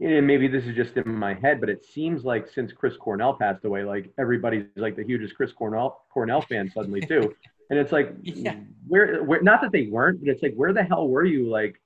and 0.00 0.26
maybe 0.26 0.46
this 0.46 0.64
is 0.66 0.74
just 0.74 0.96
in 0.96 1.08
my 1.14 1.34
head, 1.34 1.60
but 1.60 1.70
it 1.70 1.84
seems 1.84 2.24
like 2.24 2.48
since 2.48 2.72
Chris 2.72 2.96
Cornell 2.96 3.34
passed 3.34 3.64
away, 3.64 3.82
like 3.82 4.10
everybody's 4.18 4.66
like 4.76 4.96
the 4.96 5.04
hugest 5.04 5.34
Chris 5.36 5.52
Cornell 5.52 6.02
Cornell 6.12 6.42
fan 6.42 6.70
suddenly 6.70 7.00
too. 7.00 7.34
and 7.70 7.78
it's 7.78 7.92
like 7.92 8.12
yeah. 8.22 8.56
where 8.86 9.24
where 9.24 9.40
not 9.42 9.62
that 9.62 9.72
they 9.72 9.86
weren't, 9.86 10.20
but 10.20 10.28
it's 10.28 10.42
like 10.42 10.54
where 10.54 10.72
the 10.72 10.82
hell 10.82 11.08
were 11.08 11.24
you 11.24 11.48
like 11.48 11.80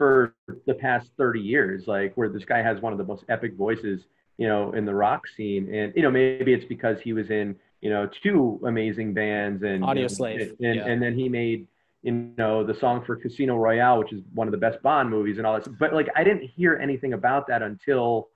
for 0.00 0.34
the 0.66 0.72
past 0.72 1.10
30 1.18 1.40
years? 1.40 1.84
Like 1.86 2.14
where 2.14 2.30
this 2.30 2.44
guy 2.46 2.62
has 2.62 2.80
one 2.80 2.92
of 2.92 2.98
the 2.98 3.04
most 3.04 3.24
epic 3.28 3.54
voices, 3.54 4.00
you 4.38 4.48
know, 4.48 4.72
in 4.72 4.86
the 4.86 4.94
rock 4.94 5.24
scene. 5.36 5.72
And 5.74 5.92
you 5.94 6.00
know, 6.00 6.10
maybe 6.10 6.54
it's 6.54 6.64
because 6.64 6.96
he 7.04 7.12
was 7.12 7.28
in, 7.28 7.54
you 7.82 7.90
know, 7.90 8.08
two 8.22 8.58
amazing 8.64 9.12
bands 9.12 9.62
and 9.62 9.82
Audioslave. 9.84 10.40
And, 10.40 10.60
and, 10.60 10.76
yeah. 10.76 10.86
and 10.86 11.02
then 11.02 11.14
he 11.14 11.28
made 11.28 11.66
you 12.02 12.12
know 12.38 12.64
the 12.64 12.74
song 12.80 13.04
for 13.04 13.14
Casino 13.14 13.56
Royale, 13.56 13.98
which 13.98 14.12
is 14.14 14.22
one 14.32 14.48
of 14.48 14.52
the 14.52 14.58
best 14.58 14.82
Bond 14.82 15.10
movies 15.10 15.36
and 15.36 15.46
all 15.46 15.60
that. 15.60 15.78
But 15.78 15.92
like 15.92 16.08
I 16.16 16.24
didn't 16.24 16.44
hear 16.56 16.76
anything 16.76 17.12
about 17.12 17.46
that 17.48 17.60
until 17.60 18.28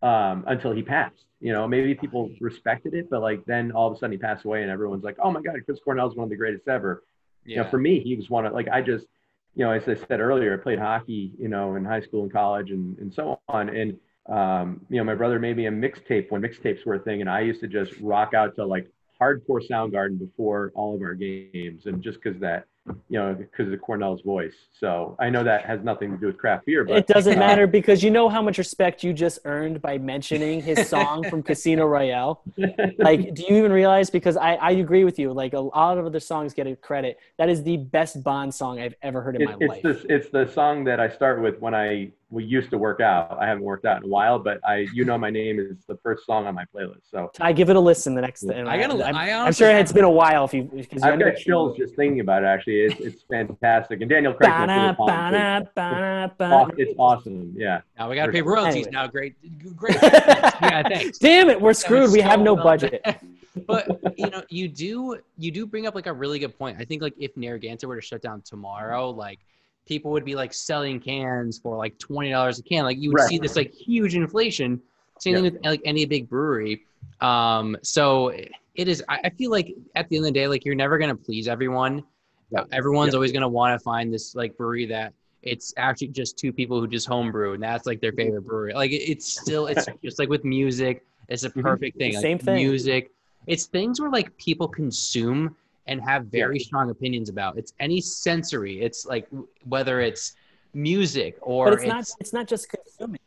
um, 0.00 0.44
until 0.46 0.72
he 0.72 0.82
passed. 0.82 1.24
You 1.40 1.52
know, 1.52 1.66
maybe 1.66 1.94
people 1.94 2.30
respected 2.40 2.94
it, 2.94 3.08
but 3.10 3.20
like 3.20 3.44
then 3.46 3.72
all 3.72 3.88
of 3.88 3.96
a 3.96 3.98
sudden 3.98 4.12
he 4.12 4.18
passed 4.18 4.44
away, 4.44 4.62
and 4.62 4.70
everyone's 4.70 5.02
like, 5.02 5.16
"Oh 5.22 5.30
my 5.30 5.40
God, 5.40 5.56
Chris 5.64 5.78
Cornell 5.82 6.08
is 6.08 6.16
one 6.16 6.24
of 6.24 6.30
the 6.30 6.36
greatest 6.36 6.68
ever." 6.68 7.02
Yeah. 7.44 7.56
You 7.56 7.62
know, 7.64 7.70
for 7.70 7.78
me, 7.78 8.00
he 8.00 8.14
was 8.14 8.30
one 8.30 8.46
of 8.46 8.52
like 8.52 8.68
I 8.68 8.82
just, 8.82 9.06
you 9.54 9.64
know, 9.64 9.72
as 9.72 9.88
I 9.88 9.94
said 9.94 10.20
earlier, 10.20 10.54
I 10.54 10.62
played 10.62 10.78
hockey, 10.78 11.32
you 11.38 11.48
know, 11.48 11.74
in 11.76 11.84
high 11.84 12.00
school 12.00 12.22
and 12.22 12.32
college 12.32 12.70
and 12.70 12.98
and 12.98 13.12
so 13.12 13.40
on, 13.48 13.68
and 13.68 13.98
um, 14.28 14.80
you 14.88 14.98
know, 14.98 15.04
my 15.04 15.14
brother 15.14 15.38
made 15.38 15.56
me 15.56 15.66
a 15.66 15.70
mixtape 15.70 16.30
when 16.30 16.42
mixtapes 16.42 16.86
were 16.86 16.94
a 16.94 16.98
thing, 16.98 17.20
and 17.20 17.28
I 17.28 17.40
used 17.40 17.60
to 17.60 17.68
just 17.68 17.92
rock 18.00 18.34
out 18.34 18.54
to 18.56 18.64
like 18.64 18.88
hardcore 19.20 19.66
Soundgarden 19.68 20.18
before 20.18 20.72
all 20.74 20.94
of 20.94 21.02
our 21.02 21.14
games, 21.14 21.86
and 21.86 22.02
just 22.02 22.22
because 22.22 22.40
that 22.40 22.66
you 22.86 23.18
know, 23.18 23.34
because 23.34 23.72
of 23.72 23.80
Cornell's 23.80 24.22
voice. 24.22 24.54
So 24.72 25.16
I 25.18 25.30
know 25.30 25.44
that 25.44 25.64
has 25.66 25.82
nothing 25.82 26.10
to 26.12 26.16
do 26.16 26.26
with 26.26 26.38
craft 26.38 26.66
beer, 26.66 26.84
but 26.84 26.96
it 26.96 27.06
doesn't 27.06 27.36
uh, 27.36 27.38
matter 27.38 27.66
because 27.66 28.02
you 28.02 28.10
know 28.10 28.28
how 28.28 28.40
much 28.42 28.58
respect 28.58 29.04
you 29.04 29.12
just 29.12 29.40
earned 29.44 29.82
by 29.82 29.98
mentioning 29.98 30.62
his 30.62 30.88
song 30.88 31.28
from 31.28 31.42
Casino 31.42 31.86
Royale. 31.86 32.42
Like, 32.98 33.34
do 33.34 33.42
you 33.42 33.56
even 33.56 33.72
realize? 33.72 34.10
Because 34.10 34.36
I, 34.36 34.54
I 34.54 34.70
agree 34.72 35.04
with 35.04 35.18
you. 35.18 35.32
Like 35.32 35.54
a 35.54 35.60
lot 35.60 35.96
of 35.96 36.06
other 36.06 36.20
songs 36.20 36.52
get 36.52 36.66
a 36.66 36.76
credit. 36.76 37.18
That 37.38 37.48
is 37.48 37.62
the 37.62 37.78
best 37.78 38.22
Bond 38.22 38.54
song 38.54 38.78
I've 38.78 38.94
ever 39.02 39.22
heard 39.22 39.36
in 39.36 39.42
it, 39.42 39.44
my 39.46 39.56
it's 39.60 39.68
life. 39.68 39.82
The, 39.82 40.14
it's 40.14 40.30
the 40.30 40.46
song 40.52 40.84
that 40.84 41.00
I 41.00 41.08
start 41.08 41.40
with 41.40 41.58
when 41.60 41.74
I 41.74 42.12
we 42.30 42.44
used 42.44 42.70
to 42.70 42.78
work 42.78 43.00
out. 43.00 43.36
I 43.40 43.46
haven't 43.46 43.64
worked 43.64 43.84
out 43.84 43.98
in 43.98 44.04
a 44.04 44.08
while, 44.08 44.38
but 44.38 44.60
I, 44.64 44.86
you 44.94 45.04
know, 45.04 45.18
my 45.18 45.30
name 45.30 45.58
is 45.58 45.76
the 45.86 45.96
first 45.96 46.24
song 46.24 46.46
on 46.46 46.54
my 46.54 46.64
playlist. 46.74 47.02
So 47.10 47.30
I 47.40 47.52
give 47.52 47.70
it 47.70 47.76
a 47.76 47.80
listen 47.80 48.14
the 48.14 48.20
next. 48.20 48.48
I 48.48 48.78
gotta. 48.78 49.04
I'm, 49.04 49.16
I 49.16 49.32
I'm 49.32 49.52
sure 49.52 49.70
it's 49.70 49.92
been 49.92 50.04
a 50.04 50.10
while. 50.10 50.44
If 50.44 50.54
you, 50.54 50.62
because 50.62 51.02
I've 51.02 51.18
got 51.18 51.36
chills 51.36 51.76
just 51.76 51.96
thinking 51.96 52.20
about 52.20 52.44
it. 52.44 52.46
Actually, 52.46 52.82
it's, 52.82 53.00
it's 53.00 53.22
fantastic. 53.28 54.00
And 54.00 54.08
Daniel 54.08 54.32
Craig. 54.32 54.50
It's 56.78 56.94
awesome. 56.98 57.52
Yeah. 57.56 57.80
Now 57.98 58.08
we 58.08 58.16
got 58.16 58.26
to 58.26 58.32
pay 58.32 58.42
royalties. 58.42 58.86
Anyway. 58.86 58.90
Now, 58.92 59.06
great, 59.08 59.34
great. 59.76 59.96
yeah, 60.02 60.82
thanks. 60.82 61.18
Damn 61.18 61.50
it, 61.50 61.60
we're 61.60 61.74
screwed. 61.74 62.12
We 62.12 62.20
have 62.20 62.40
no 62.40 62.54
budget. 62.54 63.04
but 63.66 64.00
you 64.16 64.30
know, 64.30 64.42
you 64.48 64.68
do 64.68 65.18
you 65.36 65.50
do 65.50 65.66
bring 65.66 65.86
up 65.86 65.96
like 65.96 66.06
a 66.06 66.12
really 66.12 66.38
good 66.38 66.56
point. 66.56 66.76
I 66.78 66.84
think 66.84 67.02
like 67.02 67.14
if 67.18 67.36
Narragansett 67.36 67.88
were 67.88 67.96
to 67.96 68.02
shut 68.02 68.22
down 68.22 68.42
tomorrow, 68.42 69.10
like 69.10 69.40
people 69.90 70.12
would 70.12 70.24
be 70.24 70.36
like 70.36 70.54
selling 70.54 71.00
cans 71.00 71.58
for 71.58 71.76
like 71.76 71.98
twenty 71.98 72.30
dollars 72.30 72.60
a 72.60 72.62
can. 72.62 72.84
Like 72.84 72.98
you 72.98 73.10
would 73.10 73.18
right. 73.18 73.28
see 73.28 73.38
this 73.38 73.56
like 73.56 73.74
huge 73.74 74.14
inflation. 74.14 74.80
Same 75.18 75.34
yeah. 75.34 75.42
thing 75.42 75.52
with 75.54 75.64
like 75.64 75.82
any 75.84 76.06
big 76.06 76.28
brewery. 76.28 76.86
Um, 77.20 77.76
so 77.82 78.28
it 78.28 78.88
is. 78.88 79.02
I 79.08 79.30
feel 79.30 79.50
like 79.50 79.74
at 79.96 80.08
the 80.08 80.16
end 80.16 80.26
of 80.26 80.32
the 80.32 80.38
day, 80.38 80.46
like 80.46 80.64
you're 80.64 80.76
never 80.76 80.96
gonna 80.96 81.16
please 81.16 81.48
everyone. 81.48 82.04
Yeah. 82.52 82.64
Everyone's 82.70 83.12
yeah. 83.12 83.16
always 83.16 83.32
gonna 83.32 83.48
want 83.48 83.78
to 83.78 83.82
find 83.82 84.14
this 84.14 84.36
like 84.36 84.56
brewery 84.56 84.86
that 84.86 85.12
it's 85.42 85.74
actually 85.76 86.08
just 86.08 86.38
two 86.38 86.52
people 86.52 86.80
who 86.80 86.86
just 86.86 87.08
homebrew 87.08 87.54
and 87.54 87.62
that's 87.62 87.86
like 87.86 88.00
their 88.00 88.12
favorite 88.12 88.42
brewery. 88.42 88.72
Like 88.72 88.92
it's 88.92 89.26
still 89.40 89.66
it's 89.66 89.86
just 90.04 90.20
like 90.20 90.28
with 90.28 90.44
music, 90.44 91.04
it's 91.28 91.42
a 91.42 91.50
mm-hmm. 91.50 91.62
perfect 91.62 91.98
thing. 91.98 92.14
Like 92.14 92.22
Same 92.22 92.38
thing. 92.38 92.54
Music, 92.54 93.10
it's 93.48 93.66
things 93.66 94.00
where 94.00 94.10
like 94.10 94.36
people 94.36 94.68
consume 94.68 95.56
and 95.86 96.00
have 96.02 96.26
very 96.26 96.58
yeah. 96.58 96.64
strong 96.64 96.90
opinions 96.90 97.28
about. 97.28 97.58
It's 97.58 97.72
any 97.80 98.00
sensory. 98.00 98.80
It's 98.80 99.06
like 99.06 99.28
whether 99.64 100.00
it's 100.00 100.34
music 100.72 101.36
or 101.40 101.66
but 101.66 101.74
it's, 101.74 101.82
it's 101.82 101.88
not 101.88 102.06
it's 102.20 102.32
not 102.32 102.46
just 102.46 102.68
consuming. 102.68 103.20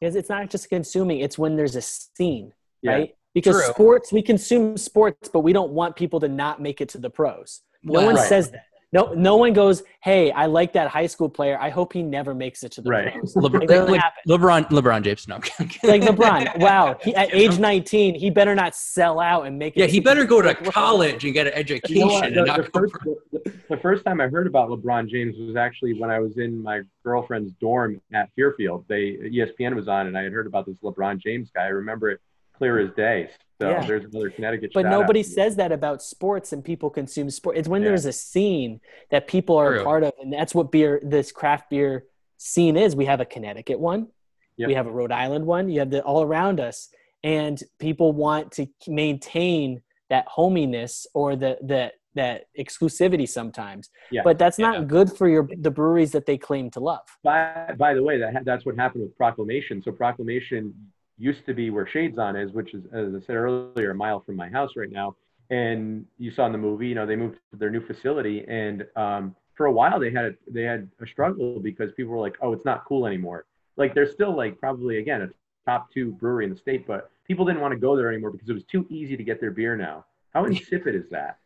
Because 0.00 0.16
it's 0.16 0.28
not 0.28 0.50
just 0.50 0.68
consuming, 0.68 1.20
it's 1.20 1.38
when 1.38 1.54
there's 1.54 1.76
a 1.76 1.82
scene, 1.82 2.52
yeah. 2.82 2.90
right? 2.90 3.16
Because 3.34 3.54
True. 3.54 3.72
sports, 3.72 4.12
we 4.12 4.20
consume 4.20 4.76
sports, 4.76 5.28
but 5.28 5.40
we 5.40 5.52
don't 5.52 5.70
want 5.70 5.94
people 5.94 6.18
to 6.20 6.28
not 6.28 6.60
make 6.60 6.80
it 6.80 6.88
to 6.90 6.98
the 6.98 7.08
pros. 7.08 7.62
No 7.84 8.04
one 8.04 8.18
says 8.18 8.50
that. 8.50 8.66
No, 8.92 9.14
no 9.14 9.36
one 9.36 9.54
goes, 9.54 9.82
"Hey, 10.02 10.30
I 10.32 10.46
like 10.46 10.74
that 10.74 10.88
high 10.88 11.06
school 11.06 11.28
player. 11.28 11.58
I 11.58 11.70
hope 11.70 11.94
he 11.94 12.02
never 12.02 12.34
makes 12.34 12.62
it 12.62 12.72
to 12.72 12.82
the 12.82 12.90
right. 12.90 13.12
pros." 13.12 13.34
LeBron, 13.34 13.88
like, 13.88 13.88
like 13.88 14.02
LeBron, 14.28 14.68
LeBron 14.68 15.02
James. 15.02 15.26
No, 15.26 15.36
like 15.82 16.02
LeBron. 16.02 16.42
Wow, 16.62 16.96
he, 17.02 17.14
at 17.14 17.34
age 17.34 17.58
nineteen, 17.58 18.14
he 18.14 18.28
better 18.30 18.54
not 18.54 18.74
sell 18.76 19.18
out 19.18 19.46
and 19.46 19.58
make 19.58 19.76
it. 19.76 19.80
Yeah, 19.80 19.86
he 19.86 20.00
better 20.00 20.24
go 20.24 20.42
to 20.42 20.54
college 20.54 21.24
and 21.24 21.32
get 21.32 21.46
an 21.46 21.54
education. 21.54 21.96
You 21.96 22.30
know 22.30 22.44
the, 22.44 22.62
the, 22.62 22.70
first, 22.72 22.94
the, 23.32 23.52
the, 23.70 23.76
first, 23.78 24.04
time 24.04 24.20
I 24.20 24.28
heard 24.28 24.46
about 24.46 24.68
LeBron 24.68 25.08
James 25.08 25.36
was 25.38 25.56
actually 25.56 25.98
when 25.98 26.10
I 26.10 26.20
was 26.20 26.36
in 26.36 26.62
my 26.62 26.82
girlfriend's 27.02 27.52
dorm 27.60 28.00
at 28.12 28.28
Fairfield. 28.36 28.84
They 28.88 29.16
ESPN 29.16 29.74
was 29.74 29.88
on, 29.88 30.06
and 30.06 30.16
I 30.16 30.22
had 30.22 30.32
heard 30.32 30.46
about 30.46 30.66
this 30.66 30.76
LeBron 30.82 31.18
James 31.18 31.50
guy. 31.54 31.64
I 31.64 31.68
remember 31.68 32.10
it 32.10 32.20
clear 32.56 32.78
as 32.78 32.90
day. 32.94 33.30
So 33.60 33.70
yeah. 33.70 33.86
there's 33.86 34.04
another 34.04 34.30
Connecticut. 34.30 34.72
But 34.74 34.86
nobody 34.86 35.22
says 35.22 35.56
that 35.56 35.70
about 35.70 36.02
sports 36.02 36.52
and 36.52 36.64
people 36.64 36.90
consume 36.90 37.30
sport. 37.30 37.56
It's 37.56 37.68
when 37.68 37.82
yeah. 37.82 37.88
there's 37.88 38.06
a 38.06 38.12
scene 38.12 38.80
that 39.10 39.28
people 39.28 39.56
are 39.56 39.74
True. 39.74 39.80
a 39.80 39.84
part 39.84 40.02
of, 40.02 40.12
and 40.20 40.32
that's 40.32 40.54
what 40.54 40.72
beer, 40.72 41.00
this 41.04 41.30
craft 41.30 41.70
beer 41.70 42.04
scene 42.38 42.76
is. 42.76 42.96
We 42.96 43.04
have 43.04 43.20
a 43.20 43.24
Connecticut 43.24 43.78
one, 43.78 44.08
yep. 44.56 44.68
we 44.68 44.74
have 44.74 44.86
a 44.86 44.90
Rhode 44.90 45.12
Island 45.12 45.46
one. 45.46 45.68
You 45.68 45.80
have 45.80 45.90
the 45.90 46.02
all 46.02 46.22
around 46.22 46.60
us, 46.60 46.88
and 47.22 47.62
people 47.78 48.12
want 48.12 48.52
to 48.52 48.66
maintain 48.88 49.82
that 50.10 50.26
hominess 50.28 51.06
or 51.14 51.36
the 51.36 51.58
the 51.62 51.92
that 52.14 52.46
exclusivity 52.58 53.28
sometimes. 53.28 53.90
Yeah. 54.10 54.20
But 54.22 54.38
that's 54.38 54.58
not 54.58 54.80
yeah. 54.80 54.84
good 54.84 55.12
for 55.12 55.28
your 55.28 55.48
the 55.56 55.70
breweries 55.70 56.12
that 56.12 56.26
they 56.26 56.36
claim 56.36 56.70
to 56.72 56.80
love. 56.80 57.06
By 57.22 57.74
by 57.78 57.94
the 57.94 58.02
way, 58.02 58.18
that 58.18 58.44
that's 58.44 58.66
what 58.66 58.76
happened 58.76 59.04
with 59.04 59.16
Proclamation. 59.16 59.82
So 59.82 59.92
Proclamation 59.92 60.74
used 61.22 61.46
to 61.46 61.54
be 61.54 61.70
where 61.70 61.86
Shaidzon 61.86 62.42
is, 62.42 62.52
which 62.52 62.74
is, 62.74 62.84
as 62.92 63.14
I 63.14 63.24
said 63.24 63.36
earlier, 63.36 63.92
a 63.92 63.94
mile 63.94 64.20
from 64.20 64.34
my 64.34 64.48
house 64.48 64.72
right 64.76 64.90
now. 64.90 65.14
And 65.50 66.04
you 66.18 66.32
saw 66.32 66.46
in 66.46 66.52
the 66.52 66.58
movie, 66.58 66.88
you 66.88 66.94
know, 66.94 67.06
they 67.06 67.14
moved 67.16 67.38
to 67.52 67.58
their 67.58 67.70
new 67.70 67.84
facility, 67.86 68.44
and 68.48 68.84
um, 68.96 69.36
for 69.54 69.66
a 69.66 69.72
while 69.72 70.00
they 70.00 70.10
had 70.10 70.36
they 70.50 70.62
had 70.62 70.88
a 71.00 71.06
struggle 71.06 71.60
because 71.60 71.92
people 71.92 72.12
were 72.12 72.20
like, 72.20 72.36
"Oh, 72.40 72.52
it's 72.52 72.64
not 72.64 72.84
cool 72.86 73.06
anymore." 73.06 73.44
Like 73.76 73.94
they're 73.94 74.10
still 74.10 74.34
like 74.36 74.58
probably 74.58 74.98
again 74.98 75.22
a 75.22 75.28
top 75.70 75.92
two 75.92 76.12
brewery 76.12 76.44
in 76.44 76.50
the 76.50 76.56
state, 76.56 76.86
but 76.86 77.10
people 77.26 77.44
didn't 77.44 77.60
want 77.60 77.72
to 77.72 77.78
go 77.78 77.96
there 77.96 78.08
anymore 78.10 78.30
because 78.30 78.48
it 78.48 78.54
was 78.54 78.64
too 78.64 78.86
easy 78.88 79.16
to 79.16 79.22
get 79.22 79.40
their 79.40 79.50
beer 79.50 79.76
now. 79.76 80.06
How 80.32 80.44
insipid 80.44 80.94
is 80.94 81.08
that? 81.10 81.38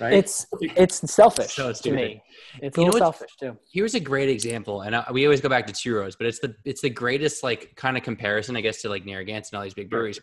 Right? 0.00 0.12
It's 0.12 0.46
it's 0.62 1.10
selfish 1.12 1.54
so 1.54 1.72
to 1.72 1.92
me. 1.92 2.22
It's 2.62 2.76
a 2.76 2.80
little 2.80 2.98
selfish 2.98 3.30
too. 3.40 3.56
Here's 3.72 3.94
a 3.94 4.00
great 4.00 4.28
example, 4.28 4.82
and 4.82 4.94
I, 4.94 5.04
we 5.10 5.24
always 5.26 5.40
go 5.40 5.48
back 5.48 5.66
to 5.66 5.72
Two 5.72 5.96
Roads, 5.96 6.14
but 6.16 6.26
it's 6.26 6.38
the 6.38 6.54
it's 6.64 6.80
the 6.82 6.90
greatest 6.90 7.42
like 7.42 7.74
kind 7.74 7.96
of 7.96 8.02
comparison, 8.04 8.56
I 8.56 8.60
guess, 8.60 8.80
to 8.82 8.88
like 8.88 9.04
Narragansett 9.04 9.52
and 9.52 9.58
all 9.58 9.64
these 9.64 9.74
big 9.74 9.90
breweries. 9.90 10.20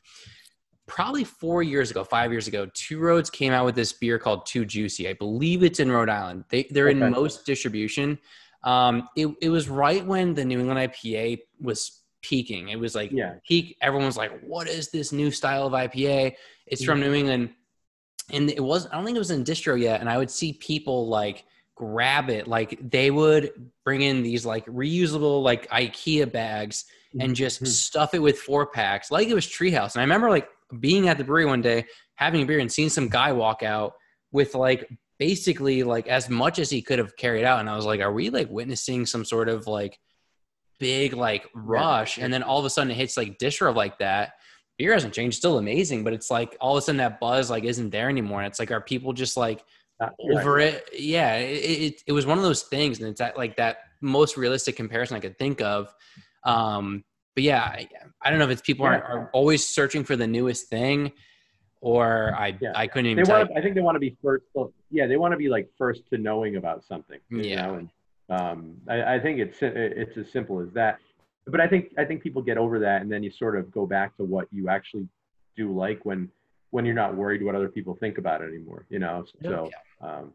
Probably 0.87 1.23
four 1.23 1.63
years 1.63 1.91
ago, 1.91 2.03
five 2.03 2.31
years 2.31 2.47
ago, 2.47 2.69
Two 2.73 2.99
Roads 2.99 3.29
came 3.29 3.51
out 3.51 3.65
with 3.65 3.75
this 3.75 3.91
beer 3.91 4.17
called 4.17 4.45
Two 4.45 4.65
Juicy. 4.65 5.09
I 5.09 5.13
believe 5.13 5.63
it's 5.63 5.79
in 5.79 5.91
Rhode 5.91 6.09
Island. 6.09 6.45
They 6.49 6.67
they're 6.69 6.89
okay. 6.89 7.05
in 7.05 7.11
most 7.11 7.45
distribution. 7.45 8.17
Um, 8.63 9.09
it 9.17 9.27
it 9.41 9.49
was 9.49 9.67
right 9.67 10.05
when 10.05 10.33
the 10.33 10.45
New 10.45 10.59
England 10.59 10.79
IPA 10.79 11.39
was 11.59 12.01
peaking. 12.21 12.69
It 12.69 12.79
was 12.79 12.95
like 12.95 13.11
yeah. 13.11 13.35
peak. 13.47 13.77
Everyone 13.81 14.05
was 14.05 14.17
like, 14.17 14.39
"What 14.41 14.67
is 14.67 14.89
this 14.89 15.11
new 15.11 15.31
style 15.31 15.67
of 15.67 15.73
IPA?" 15.73 16.35
It's 16.67 16.83
from 16.83 16.99
New 16.99 17.13
England 17.13 17.51
and 18.31 18.49
it 18.49 18.63
was 18.63 18.87
I 18.87 18.95
don't 18.95 19.05
think 19.05 19.15
it 19.15 19.19
was 19.19 19.31
in 19.31 19.43
distro 19.43 19.79
yet, 19.79 19.99
and 19.99 20.09
I 20.09 20.17
would 20.17 20.31
see 20.31 20.53
people 20.53 21.07
like 21.07 21.45
grab 21.75 22.29
it, 22.29 22.47
like 22.47 22.79
they 22.89 23.11
would 23.11 23.51
bring 23.83 24.01
in 24.01 24.23
these 24.23 24.45
like 24.45 24.65
reusable 24.65 25.43
like 25.43 25.69
IKEA 25.69 26.31
bags 26.31 26.85
and 27.13 27.21
mm-hmm. 27.21 27.33
just 27.33 27.57
mm-hmm. 27.57 27.67
stuff 27.67 28.13
it 28.13 28.19
with 28.19 28.39
four 28.39 28.67
packs, 28.67 29.11
like 29.11 29.27
it 29.27 29.33
was 29.33 29.45
Treehouse. 29.45 29.93
And 29.93 30.01
I 30.01 30.03
remember 30.03 30.29
like 30.29 30.47
being 30.79 31.07
at 31.07 31.17
the 31.17 31.23
brewery 31.23 31.45
one 31.45 31.61
day, 31.61 31.85
having 32.15 32.41
a 32.41 32.45
beer, 32.45 32.59
and 32.59 32.71
seeing 32.71 32.89
some 32.89 33.09
guy 33.09 33.31
walk 33.31 33.61
out 33.63 33.93
with 34.31 34.55
like 34.55 34.89
basically 35.19 35.83
like 35.83 36.07
as 36.07 36.29
much 36.29 36.59
as 36.59 36.69
he 36.69 36.81
could 36.81 36.99
have 36.99 37.15
carried 37.15 37.43
out, 37.45 37.59
and 37.59 37.69
I 37.69 37.75
was 37.75 37.85
like, 37.85 38.01
are 38.01 38.13
we 38.13 38.29
like 38.29 38.49
witnessing 38.49 39.05
some 39.05 39.25
sort 39.25 39.49
of 39.49 39.67
like 39.67 39.99
big 40.79 41.13
like 41.13 41.47
rush? 41.53 42.17
And 42.17 42.33
then 42.33 42.43
all 42.43 42.59
of 42.59 42.65
a 42.65 42.69
sudden 42.69 42.91
it 42.91 42.95
hits 42.95 43.17
like 43.17 43.37
distro 43.37 43.75
like 43.75 43.99
that 43.99 44.33
beer 44.77 44.93
hasn't 44.93 45.13
changed, 45.13 45.37
still 45.37 45.57
amazing, 45.57 46.03
but 46.03 46.13
it's 46.13 46.29
like 46.29 46.57
all 46.59 46.75
of 46.75 46.79
a 46.79 46.81
sudden 46.81 46.97
that 46.97 47.19
buzz 47.19 47.49
like 47.49 47.63
isn't 47.63 47.89
there 47.89 48.09
anymore. 48.09 48.41
And 48.41 48.47
it's 48.47 48.59
like, 48.59 48.71
are 48.71 48.81
people 48.81 49.13
just 49.13 49.37
like 49.37 49.63
over 50.19 50.59
it? 50.59 50.89
Yeah, 50.93 51.35
it, 51.35 51.45
it, 51.45 52.01
it 52.07 52.11
was 52.11 52.25
one 52.25 52.37
of 52.37 52.43
those 52.43 52.63
things, 52.63 52.99
and 52.99 53.07
it's 53.09 53.19
that, 53.19 53.37
like 53.37 53.57
that 53.57 53.77
most 54.01 54.37
realistic 54.37 54.75
comparison 54.75 55.17
I 55.17 55.19
could 55.19 55.37
think 55.37 55.61
of. 55.61 55.93
Um, 56.43 57.03
but 57.35 57.43
yeah, 57.43 57.63
I, 57.63 57.87
I 58.21 58.29
don't 58.29 58.39
know 58.39 58.45
if 58.45 58.51
it's 58.51 58.61
people 58.61 58.85
yeah. 58.85 58.97
are, 58.97 59.03
are, 59.03 59.29
always 59.33 59.67
searching 59.67 60.03
for 60.03 60.15
the 60.15 60.27
newest 60.27 60.69
thing, 60.69 61.11
or 61.81 62.33
I 62.37 62.57
yeah. 62.61 62.71
I 62.75 62.87
couldn't 62.87 63.11
even. 63.11 63.23
They 63.23 63.31
want. 63.31 63.51
I 63.57 63.61
think 63.61 63.75
they 63.75 63.81
want 63.81 63.95
to 63.95 63.99
be 63.99 64.17
first. 64.23 64.45
Yeah, 64.89 65.07
they 65.07 65.17
want 65.17 65.33
to 65.33 65.37
be 65.37 65.49
like 65.49 65.69
first 65.77 66.07
to 66.09 66.17
knowing 66.17 66.55
about 66.55 66.83
something. 66.85 67.19
yeah. 67.29 67.65
Know? 67.65 67.73
And, 67.75 67.89
um, 68.27 68.77
I, 68.89 69.15
I 69.15 69.19
think 69.19 69.39
it's 69.39 69.57
it's 69.61 70.17
as 70.17 70.31
simple 70.31 70.59
as 70.59 70.71
that 70.73 70.99
but 71.47 71.61
I 71.61 71.67
think 71.67 71.93
I 71.97 72.05
think 72.05 72.23
people 72.23 72.41
get 72.41 72.57
over 72.57 72.79
that, 72.79 73.01
and 73.01 73.11
then 73.11 73.23
you 73.23 73.31
sort 73.31 73.55
of 73.55 73.71
go 73.71 73.85
back 73.85 74.17
to 74.17 74.23
what 74.23 74.47
you 74.51 74.69
actually 74.69 75.07
do 75.55 75.73
like 75.73 76.03
when 76.05 76.29
when 76.71 76.85
you're 76.85 76.95
not 76.95 77.15
worried 77.15 77.43
what 77.43 77.55
other 77.55 77.69
people 77.69 77.95
think 77.95 78.17
about 78.17 78.41
it 78.41 78.49
anymore. 78.49 78.85
You 78.89 78.99
know, 78.99 79.25
so 79.43 79.69
um, 80.01 80.33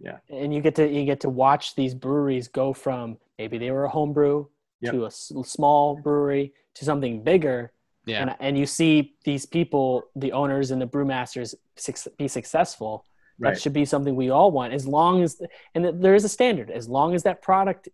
yeah. 0.00 0.18
And 0.30 0.54
you 0.54 0.60
get 0.60 0.74
to 0.76 0.88
you 0.88 1.04
get 1.04 1.20
to 1.20 1.30
watch 1.30 1.74
these 1.74 1.94
breweries 1.94 2.48
go 2.48 2.72
from 2.72 3.16
maybe 3.38 3.58
they 3.58 3.70
were 3.70 3.84
a 3.84 3.88
home 3.88 4.12
brew 4.12 4.48
yep. 4.80 4.92
to 4.92 5.06
a 5.06 5.10
small 5.10 5.96
brewery 5.96 6.52
to 6.74 6.84
something 6.84 7.22
bigger. 7.22 7.72
Yeah. 8.06 8.20
And, 8.20 8.36
and 8.38 8.58
you 8.58 8.66
see 8.66 9.14
these 9.24 9.46
people, 9.46 10.10
the 10.14 10.32
owners 10.32 10.70
and 10.70 10.82
the 10.82 10.86
brewmasters, 10.86 11.54
be 12.18 12.28
successful. 12.28 13.06
Right. 13.38 13.54
That 13.54 13.62
should 13.62 13.72
be 13.72 13.86
something 13.86 14.14
we 14.14 14.28
all 14.28 14.52
want, 14.52 14.74
as 14.74 14.86
long 14.86 15.22
as 15.22 15.40
and 15.74 16.02
there 16.02 16.14
is 16.14 16.24
a 16.24 16.28
standard. 16.28 16.70
As 16.70 16.88
long 16.88 17.14
as 17.14 17.22
that 17.22 17.40
product 17.40 17.88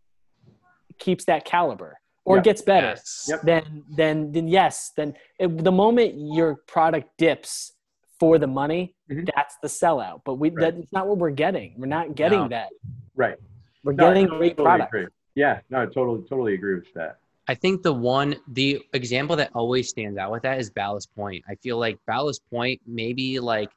keeps 0.99 1.25
that 1.27 1.45
caliber 1.45 2.01
or 2.31 2.37
yep. 2.37 2.45
gets 2.45 2.63
better, 2.63 2.95
yes. 2.97 3.27
yep. 3.29 3.43
then 3.43 3.85
then 3.91 4.33
then 4.33 4.49
yes, 4.49 4.93
then 4.97 5.15
it, 5.39 5.65
the 5.65 5.73
moment 5.73 6.15
your 6.17 6.57
product 6.67 7.11
dips 7.19 7.73
for 8.19 8.39
the 8.39 8.47
money, 8.47 8.95
mm-hmm. 9.11 9.25
that's 9.35 9.57
the 9.63 9.69
sellout. 9.69 10.21
But 10.25 10.35
we 10.35 10.51
right. 10.51 10.75
that's 10.75 10.93
not 10.93 11.09
what 11.09 11.19
we're 11.19 11.31
getting. 11.31 11.75
We're 11.77 11.87
not 11.87 12.15
getting 12.15 12.41
no. 12.41 12.49
that. 12.49 12.69
Right. 13.17 13.37
We're 13.83 13.93
no, 13.93 14.09
getting 14.09 14.27
great 14.27 14.57
product. 14.57 14.95
Agree. 14.95 15.07
Yeah, 15.35 15.61
no, 15.71 15.83
I 15.83 15.87
totally 15.87 16.23
totally 16.29 16.55
agree 16.55 16.75
with 16.75 16.93
that. 16.95 17.19
I 17.49 17.55
think 17.55 17.83
the 17.83 17.93
one 17.93 18.37
the 18.53 18.81
example 18.93 19.35
that 19.37 19.51
always 19.55 19.89
stands 19.89 20.19
out 20.19 20.31
with 20.31 20.43
that 20.43 20.61
is 20.61 20.71
Ballast 20.71 21.13
Point. 21.17 21.45
I 21.49 21.57
feel 21.57 21.79
like 21.79 21.99
Ballast 22.07 22.43
Point 22.51 22.81
maybe 22.87 23.41
like 23.41 23.71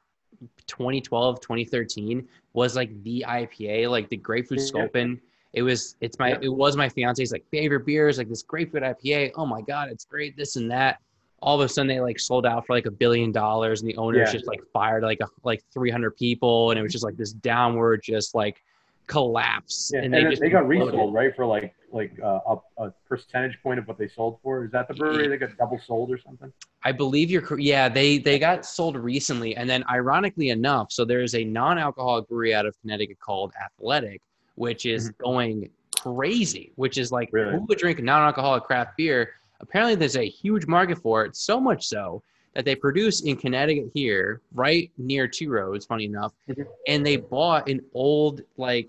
2012, 0.66 1.40
2013 1.40 2.28
was 2.52 2.76
like 2.76 2.90
the 3.02 3.24
IPA, 3.26 3.90
like 3.90 4.08
the 4.08 4.16
grapefruit 4.16 4.60
yeah. 4.60 4.66
sculpin 4.66 5.20
it 5.54 5.62
was 5.62 5.96
it's 6.00 6.18
my 6.18 6.30
yeah. 6.30 6.38
it 6.42 6.52
was 6.52 6.76
my 6.76 6.88
fiance's 6.88 7.32
like 7.32 7.44
favorite 7.50 7.86
beers, 7.86 8.18
like 8.18 8.28
this 8.28 8.42
grapefruit 8.42 8.82
IPA. 8.82 9.32
Oh 9.36 9.46
my 9.46 9.62
god, 9.62 9.88
it's 9.90 10.04
great, 10.04 10.36
this 10.36 10.56
and 10.56 10.70
that. 10.70 10.98
All 11.40 11.60
of 11.60 11.64
a 11.64 11.68
sudden 11.68 11.88
they 11.88 12.00
like 12.00 12.18
sold 12.18 12.46
out 12.46 12.66
for 12.66 12.74
like 12.74 12.86
a 12.86 12.90
billion 12.90 13.30
dollars 13.30 13.82
and 13.82 13.88
the 13.88 13.96
owners 13.96 14.28
yeah. 14.28 14.32
just 14.32 14.46
like 14.46 14.60
fired 14.72 15.02
like 15.02 15.20
a, 15.20 15.26
like 15.42 15.62
300 15.74 16.16
people 16.16 16.70
and 16.70 16.80
it 16.80 16.82
was 16.82 16.90
just 16.90 17.04
like 17.04 17.18
this 17.18 17.32
downward 17.34 18.00
just 18.02 18.34
like 18.34 18.62
collapse 19.08 19.90
yeah. 19.92 20.00
and, 20.00 20.14
they, 20.14 20.24
and 20.24 20.36
they 20.38 20.48
got 20.48 20.66
resold 20.66 21.12
right 21.12 21.36
for 21.36 21.44
like 21.44 21.74
like 21.94 22.18
uh, 22.22 22.40
a, 22.78 22.84
a 22.84 22.94
percentage 23.08 23.56
point 23.62 23.78
of 23.78 23.86
what 23.86 23.96
they 23.96 24.08
sold 24.08 24.38
for? 24.42 24.64
Is 24.64 24.72
that 24.72 24.88
the 24.88 24.94
brewery 24.94 25.28
that 25.28 25.38
got 25.38 25.56
double 25.56 25.78
sold 25.78 26.10
or 26.10 26.18
something? 26.18 26.52
I 26.82 26.92
believe 26.92 27.30
you're. 27.30 27.58
Yeah, 27.58 27.88
they 27.88 28.18
they 28.18 28.38
got 28.38 28.66
sold 28.66 28.96
recently, 28.96 29.56
and 29.56 29.70
then 29.70 29.84
ironically 29.88 30.50
enough, 30.50 30.90
so 30.90 31.04
there's 31.04 31.34
a 31.34 31.44
non-alcoholic 31.44 32.28
brewery 32.28 32.52
out 32.52 32.66
of 32.66 32.78
Connecticut 32.80 33.18
called 33.20 33.52
Athletic, 33.64 34.20
which 34.56 34.86
is 34.86 35.10
going 35.10 35.70
crazy. 36.00 36.72
Which 36.76 36.98
is 36.98 37.10
like, 37.12 37.30
Really? 37.32 37.52
who 37.52 37.60
would 37.62 37.78
drink 37.78 38.02
non-alcoholic 38.02 38.64
craft 38.64 38.96
beer? 38.96 39.34
Apparently, 39.60 39.94
there's 39.94 40.16
a 40.16 40.28
huge 40.28 40.66
market 40.66 40.98
for 40.98 41.24
it. 41.24 41.36
So 41.36 41.60
much 41.60 41.86
so 41.86 42.22
that 42.54 42.64
they 42.64 42.74
produce 42.76 43.22
in 43.22 43.36
Connecticut 43.36 43.90
here, 43.94 44.40
right 44.52 44.90
near 44.98 45.26
Two 45.26 45.50
Roads. 45.50 45.86
Funny 45.86 46.04
enough, 46.04 46.32
Mhm. 46.48 46.66
and 46.86 47.04
they 47.04 47.16
bought 47.16 47.68
an 47.68 47.80
old 47.94 48.42
like 48.56 48.88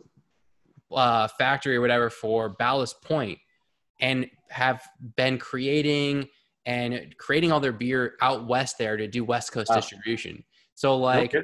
uh, 0.91 1.27
factory 1.27 1.75
or 1.75 1.81
whatever 1.81 2.09
for 2.09 2.47
Ballast 2.49 3.01
Point, 3.01 3.39
and 4.01 4.29
have 4.49 4.83
been 5.15 5.37
creating 5.39 6.27
and 6.67 7.15
creating 7.17 7.51
all 7.51 7.59
their 7.59 7.71
beer 7.71 8.15
out 8.21 8.47
west 8.47 8.77
there 8.77 8.95
to 8.97 9.07
do 9.07 9.23
West 9.23 9.51
Coast 9.51 9.69
Wow. 9.69 9.75
distribution. 9.77 10.43
So 10.75 10.95
like 10.97 11.33
No. 11.33 11.41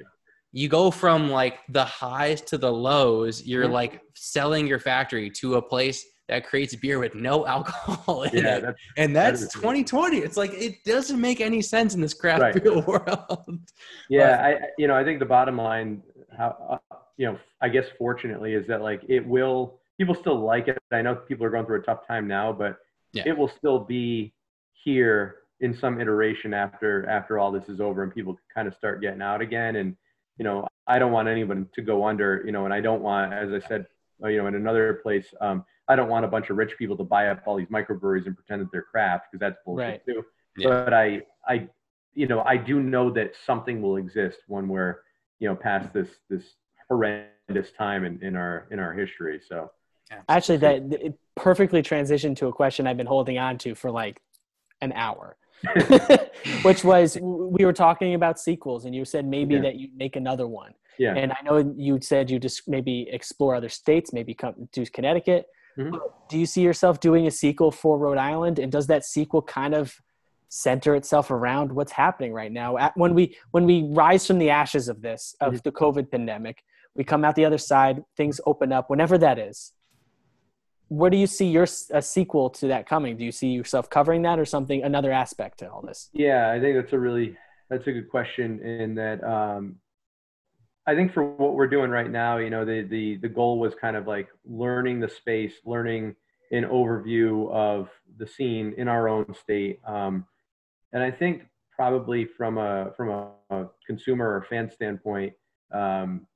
You 0.52 0.68
go 0.68 0.92
from 0.92 1.30
like 1.30 1.60
the 1.70 1.86
highs 1.86 2.42
to 2.42 2.58
the 2.58 2.72
lows. 2.72 3.46
You're 3.46 3.68
like 3.68 4.02
selling 4.16 4.68
your 4.68 4.80
factory 4.80 5.30
to 5.32 5.56
a 5.56 5.62
place 5.62 6.06
that 6.28 6.46
creates 6.46 6.76
beer 6.76 7.00
with 7.00 7.16
no 7.16 7.46
alcohol 7.56 8.24
in 8.24 8.44
yeah, 8.44 8.56
it, 8.58 8.62
that's 8.62 8.78
and 8.98 9.16
that's 9.16 9.42
cool. 9.56 9.62
2020. 9.62 10.18
It's 10.18 10.38
like 10.38 10.52
it 10.54 10.84
doesn't 10.86 11.20
make 11.20 11.42
any 11.42 11.62
sense 11.62 11.94
in 11.96 12.02
this 12.02 12.14
craft 12.14 12.42
Right. 12.42 12.64
beer 12.64 12.80
world. 12.88 13.60
Yeah, 14.10 14.42
I 14.44 14.50
I- 14.56 14.60
you 14.78 14.88
know 14.88 14.96
I 14.96 15.04
think 15.04 15.20
the 15.20 15.26
bottom 15.26 15.58
line, 15.58 16.02
how 16.38 16.80
uh, 16.92 16.96
you 17.18 17.28
know 17.28 17.38
I 17.62 17.70
guess 17.70 17.86
fortunately 17.98 18.54
is 18.54 18.68
that 18.68 18.82
like 18.82 19.02
it 19.08 19.26
will 19.26 19.80
people 19.98 20.16
still 20.16 20.40
like 20.40 20.68
it. 20.68 20.78
I 20.92 21.02
know 21.02 21.16
people 21.16 21.46
are 21.46 21.50
going 21.50 21.66
through 21.66 21.80
a 21.82 21.84
tough 21.84 22.06
time 22.08 22.28
now, 22.28 22.52
but 22.52 22.78
Yeah. 23.14 23.24
it 23.26 23.38
will 23.38 23.52
still 23.58 23.80
be 23.80 24.34
here 24.74 25.36
in 25.60 25.78
some 25.78 26.02
iteration 26.02 26.54
after 26.54 27.08
after 27.08 27.38
all 27.40 27.52
this 27.52 27.70
is 27.70 27.80
over 27.80 28.04
and 28.04 28.14
people 28.14 28.38
kind 28.54 28.68
of 28.68 28.74
start 28.76 29.02
getting 29.02 29.22
out 29.22 29.42
again. 29.42 29.76
And 29.76 29.96
you 30.38 30.44
know 30.46 30.68
I 30.88 31.00
don't 31.00 31.12
want 31.12 31.28
anyone 31.28 31.68
to 31.74 31.82
go 31.82 32.06
under. 32.06 32.44
You 32.46 32.52
know, 32.52 32.66
and 32.66 32.74
I 32.74 32.82
don't 32.82 33.02
want, 33.02 33.34
as 33.34 33.52
I 33.52 33.66
said, 33.68 33.86
uh, 34.24 34.28
you 34.28 34.38
know, 34.38 34.48
in 34.48 34.56
another 34.56 34.96
place, 34.96 35.34
um, 35.40 35.66
I 35.88 35.96
don't 35.96 36.10
want 36.10 36.26
a 36.26 36.28
bunch 36.28 36.50
of 36.50 36.58
rich 36.58 36.78
people 36.78 36.98
to 36.98 37.04
buy 37.04 37.28
up 37.28 37.44
all 37.46 37.58
these 37.58 37.68
microbreweries 37.68 38.26
and 38.26 38.36
pretend 38.36 38.62
that 38.62 38.72
they're 38.72 38.82
craft 38.82 39.28
because 39.32 39.40
that's 39.40 39.58
bullshit 39.66 39.88
Right. 39.88 40.06
too. 40.06 40.26
Yeah. 40.58 40.68
But 40.68 40.94
I 40.94 41.22
I 41.48 41.68
you 42.14 42.28
know, 42.28 42.42
I 42.46 42.58
do 42.58 42.82
know 42.82 43.10
that 43.12 43.34
something 43.46 43.82
will 43.82 43.96
exist 43.96 44.40
when 44.48 44.68
we're, 44.68 45.00
you 45.40 45.48
know, 45.48 45.56
past 45.56 45.94
this 45.94 46.10
this 46.30 46.44
horrendous 46.90 47.72
time 47.78 48.04
in, 48.04 48.22
in 48.22 48.36
our 48.36 48.68
in 48.72 48.80
our 48.80 48.94
history. 48.94 49.40
So 49.48 49.72
Actually, 50.28 50.58
that 50.58 50.82
it 50.92 51.18
perfectly 51.36 51.82
transitioned 51.82 52.36
to 52.38 52.48
a 52.48 52.52
question 52.52 52.86
I've 52.86 52.98
been 52.98 53.08
holding 53.08 53.38
on 53.38 53.58
to 53.60 53.76
for 53.76 53.90
like 53.90 54.22
an 54.82 54.92
hour, 54.92 55.38
which 56.64 56.84
was 56.84 57.18
we 57.22 57.66
were 57.66 57.74
talking 57.74 58.14
about 58.14 58.40
sequels, 58.40 58.86
and 58.86 58.94
you 58.96 59.06
said 59.06 59.26
maybe 59.26 59.56
Yeah. 59.56 59.62
that 59.62 59.76
you 59.76 59.90
make 59.96 60.16
another 60.16 60.48
one. 60.48 60.74
yeah, 60.98 61.14
And 61.16 61.32
I 61.32 61.38
know 61.44 61.74
you 61.78 62.00
said 62.02 62.30
you 62.30 62.40
just 62.40 62.68
maybe 62.68 63.08
explore 63.12 63.56
other 63.56 63.70
states, 63.70 64.12
maybe 64.14 64.34
come 64.34 64.68
to 64.74 64.86
Connecticut. 64.86 65.48
Mhm. 65.78 66.00
Do 66.30 66.38
you 66.38 66.46
see 66.46 66.62
yourself 66.62 67.00
doing 67.00 67.28
a 67.28 67.32
sequel 67.32 67.72
for 67.72 67.98
Rhode 67.98 68.18
Island? 68.18 68.60
And 68.60 68.72
does 68.72 68.88
that 68.88 69.06
sequel 69.06 69.42
kind 69.42 69.74
of 69.74 69.96
center 70.50 70.96
itself 70.96 71.32
around 71.32 71.72
what's 71.72 71.94
happening 71.94 72.34
right 72.34 72.52
now? 72.52 72.78
At, 72.78 72.92
when 72.98 73.14
we 73.14 73.38
when 73.52 73.66
we 73.66 73.84
rise 73.90 74.28
from 74.28 74.38
the 74.38 74.50
ashes 74.50 74.90
of 74.90 75.02
this 75.02 75.34
of 75.40 75.54
Mhm. 75.54 75.64
the 75.64 75.72
COVID 75.72 76.12
pandemic, 76.12 76.64
we 76.94 77.04
come 77.06 77.24
out 77.24 77.36
the 77.36 77.46
other 77.46 77.58
side, 77.58 78.04
things 78.18 78.42
open 78.46 78.72
up, 78.74 78.90
whenever 78.90 79.18
that 79.18 79.40
is. 79.40 79.72
Where 80.92 81.10
do 81.10 81.16
you 81.16 81.26
see 81.26 81.48
your 81.48 81.68
a 81.92 82.02
sequel 82.02 82.50
to 82.50 82.68
that 82.68 82.86
coming? 82.86 83.16
Do 83.16 83.24
you 83.24 83.32
see 83.32 83.48
yourself 83.48 83.90
covering 83.90 84.24
that 84.24 84.40
or 84.40 84.44
something 84.44 84.84
another 84.84 85.10
aspect 85.14 85.60
to 85.60 85.72
all 85.72 85.82
this? 85.82 86.10
yeah, 86.12 86.52
I 86.52 86.60
think 86.60 86.76
that's 86.76 86.92
a 86.92 87.00
really 87.00 87.38
that's 87.70 87.88
a 87.88 87.94
good 87.94 88.10
question. 88.10 88.60
In 88.60 88.96
that, 88.96 89.24
um, 89.24 89.78
I 90.86 90.94
think 90.94 91.14
for 91.14 91.24
what 91.24 91.54
we're 91.54 91.70
doing 91.70 91.92
right 91.92 92.12
now, 92.12 92.40
you 92.40 92.50
know, 92.50 92.66
the 92.66 92.82
the 92.82 93.16
the 93.22 93.30
goal 93.30 93.58
was 93.58 93.74
kind 93.74 93.96
of 93.96 94.06
like 94.06 94.28
learning 94.44 95.00
the 95.00 95.08
space, 95.08 95.54
learning 95.66 96.14
an 96.52 96.66
overview 96.66 97.50
of 97.54 97.88
the 98.18 98.28
scene 98.28 98.74
in 98.78 98.90
our 98.90 99.08
own 99.08 99.34
state. 99.34 99.80
Um, 99.88 100.26
and 100.92 101.02
I 101.02 101.10
think 101.10 101.44
probably 101.74 102.26
from 102.26 102.58
a 102.58 102.92
from 102.98 103.12
a, 103.12 103.32
a 103.50 103.70
consumer 103.88 104.28
or 104.28 104.46
fan 104.50 104.70
standpoint, 104.70 105.32
um, 105.74 106.28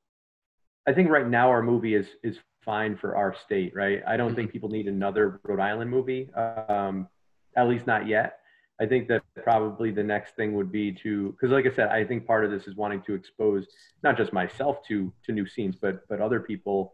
I 0.88 0.94
think 0.94 1.10
right 1.10 1.28
now 1.28 1.50
our 1.50 1.62
movie 1.62 1.94
is 1.94 2.08
is 2.24 2.38
fine 2.66 2.98
for 2.98 3.16
our 3.16 3.36
state, 3.46 3.74
right? 3.76 4.02
I 4.06 4.18
don't 4.18 4.36
think 4.36 4.52
people 4.52 4.70
need 4.70 4.88
another 4.88 5.40
Rhode 5.44 5.60
Island 5.60 5.90
movie, 5.90 6.30
um, 6.34 7.08
at 7.56 7.68
least 7.68 7.88
not 7.88 8.08
yet. 8.08 8.40
I 8.82 8.86
think 8.86 9.08
that 9.08 9.24
probably 9.44 9.92
the 9.92 10.04
next 10.04 10.36
thing 10.36 10.54
would 10.54 10.72
be 10.72 10.92
to, 11.04 11.32
because 11.32 11.52
like 11.52 11.66
I 11.66 11.74
said, 11.74 11.90
I 11.90 12.04
think 12.04 12.26
part 12.26 12.44
of 12.44 12.52
this 12.52 12.68
is 12.68 12.76
wanting 12.76 13.02
to 13.04 13.14
expose 13.14 13.68
not 14.04 14.18
just 14.18 14.34
myself 14.34 14.86
to 14.90 15.14
to 15.26 15.32
new 15.32 15.48
scenes, 15.48 15.78
but 15.80 16.06
but 16.10 16.20
other 16.20 16.42
people 16.42 16.94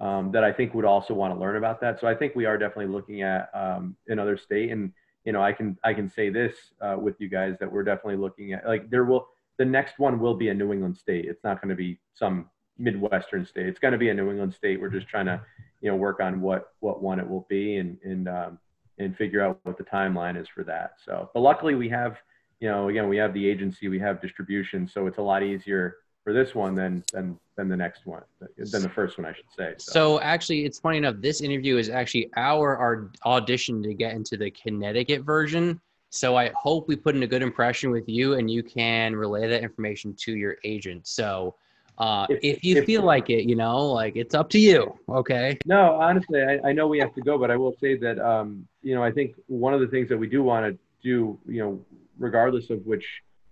um, 0.00 0.30
that 0.32 0.44
I 0.44 0.52
think 0.52 0.72
would 0.72 0.86
also 0.86 1.12
want 1.12 1.34
to 1.34 1.40
learn 1.40 1.56
about 1.56 1.80
that. 1.82 2.00
So 2.00 2.06
I 2.06 2.14
think 2.14 2.34
we 2.34 2.46
are 2.46 2.56
definitely 2.56 2.92
looking 2.92 3.22
at 3.22 3.50
um, 3.52 3.96
another 4.06 4.38
state, 4.38 4.70
and 4.70 4.92
you 5.24 5.32
know, 5.32 5.42
I 5.42 5.52
can 5.52 5.76
I 5.84 5.92
can 5.92 6.08
say 6.08 6.30
this 6.30 6.54
uh, 6.80 6.96
with 6.98 7.16
you 7.18 7.28
guys 7.28 7.56
that 7.60 7.70
we're 7.70 7.82
definitely 7.82 8.16
looking 8.16 8.54
at 8.54 8.66
like 8.66 8.88
there 8.88 9.04
will 9.04 9.28
the 9.58 9.64
next 9.64 9.98
one 9.98 10.20
will 10.20 10.34
be 10.34 10.48
a 10.48 10.54
New 10.54 10.72
England 10.72 10.96
state. 10.96 11.26
It's 11.26 11.44
not 11.44 11.60
going 11.60 11.70
to 11.70 11.74
be 11.74 11.98
some 12.14 12.48
midwestern 12.78 13.44
state. 13.46 13.66
It's 13.66 13.78
going 13.78 13.92
to 13.92 13.98
be 13.98 14.08
a 14.10 14.14
New 14.14 14.30
England 14.30 14.54
state. 14.54 14.80
We're 14.80 14.88
just 14.88 15.08
trying 15.08 15.26
to 15.26 15.40
you 15.80 15.90
know 15.90 15.96
work 15.96 16.20
on 16.20 16.40
what 16.40 16.72
what 16.80 17.02
one 17.02 17.20
it 17.20 17.28
will 17.28 17.46
be 17.48 17.76
and 17.76 17.98
and 18.04 18.28
um, 18.28 18.58
and 18.98 19.16
figure 19.16 19.42
out 19.42 19.60
what 19.62 19.78
the 19.78 19.84
timeline 19.84 20.40
is 20.40 20.48
for 20.48 20.64
that. 20.64 20.94
So, 21.04 21.30
but 21.34 21.40
luckily 21.40 21.74
we 21.74 21.88
have 21.88 22.16
you 22.60 22.68
know 22.68 22.88
again 22.88 23.08
we 23.08 23.16
have 23.16 23.34
the 23.34 23.48
agency, 23.48 23.88
we 23.88 23.98
have 24.00 24.20
distribution, 24.20 24.88
so 24.88 25.06
it's 25.06 25.18
a 25.18 25.22
lot 25.22 25.42
easier 25.42 25.96
for 26.24 26.32
this 26.32 26.54
one 26.54 26.74
than 26.74 27.02
than 27.12 27.38
than 27.56 27.68
the 27.68 27.76
next 27.76 28.06
one 28.06 28.22
than 28.40 28.82
the 28.82 28.88
first 28.88 29.18
one 29.18 29.26
I 29.26 29.32
should 29.32 29.50
say. 29.56 29.74
So 29.78 29.92
so 29.92 30.20
actually, 30.20 30.64
it's 30.64 30.78
funny 30.78 30.98
enough. 30.98 31.16
This 31.18 31.40
interview 31.40 31.78
is 31.78 31.88
actually 31.88 32.30
our, 32.36 32.76
our 32.76 33.10
audition 33.24 33.82
to 33.82 33.94
get 33.94 34.14
into 34.14 34.36
the 34.36 34.50
Connecticut 34.50 35.22
version. 35.22 35.80
So 36.10 36.36
I 36.36 36.50
hope 36.56 36.88
we 36.88 36.96
put 36.96 37.14
in 37.14 37.22
a 37.22 37.26
good 37.26 37.42
impression 37.42 37.90
with 37.90 38.08
you, 38.08 38.34
and 38.34 38.50
you 38.50 38.62
can 38.62 39.14
relay 39.16 39.48
that 39.48 39.62
information 39.62 40.14
to 40.20 40.36
your 40.36 40.56
agent. 40.64 41.06
So 41.06 41.54
uh, 41.98 42.26
if, 42.30 42.38
If- 42.42 42.64
you 42.64 42.76
if- 42.78 42.84
feel 42.86 43.02
like 43.02 43.28
it, 43.30 43.48
you 43.48 43.56
know, 43.56 43.86
like 44.00 44.14
it's 44.16 44.34
up 44.34 44.48
to 44.50 44.58
you. 44.58 44.94
Okay. 45.08 45.58
No, 45.66 45.94
honestly, 45.94 46.40
I, 46.42 46.58
I 46.68 46.72
know 46.72 46.86
we 46.86 46.98
have 47.00 47.14
to 47.14 47.20
go, 47.20 47.36
but 47.38 47.50
I 47.50 47.56
will 47.56 47.74
say 47.80 47.96
that 47.98 48.18
um, 48.20 48.66
you 48.82 48.94
know 48.94 49.02
I 49.02 49.10
think 49.12 49.34
one 49.46 49.74
of 49.74 49.80
the 49.80 49.88
things 49.88 50.08
that 50.08 50.16
we 50.18 50.28
do 50.28 50.42
want 50.42 50.64
to 50.66 50.78
do, 51.02 51.38
you 51.46 51.60
know, 51.62 51.80
regardless 52.18 52.70
of 52.70 52.84
which 52.86 53.04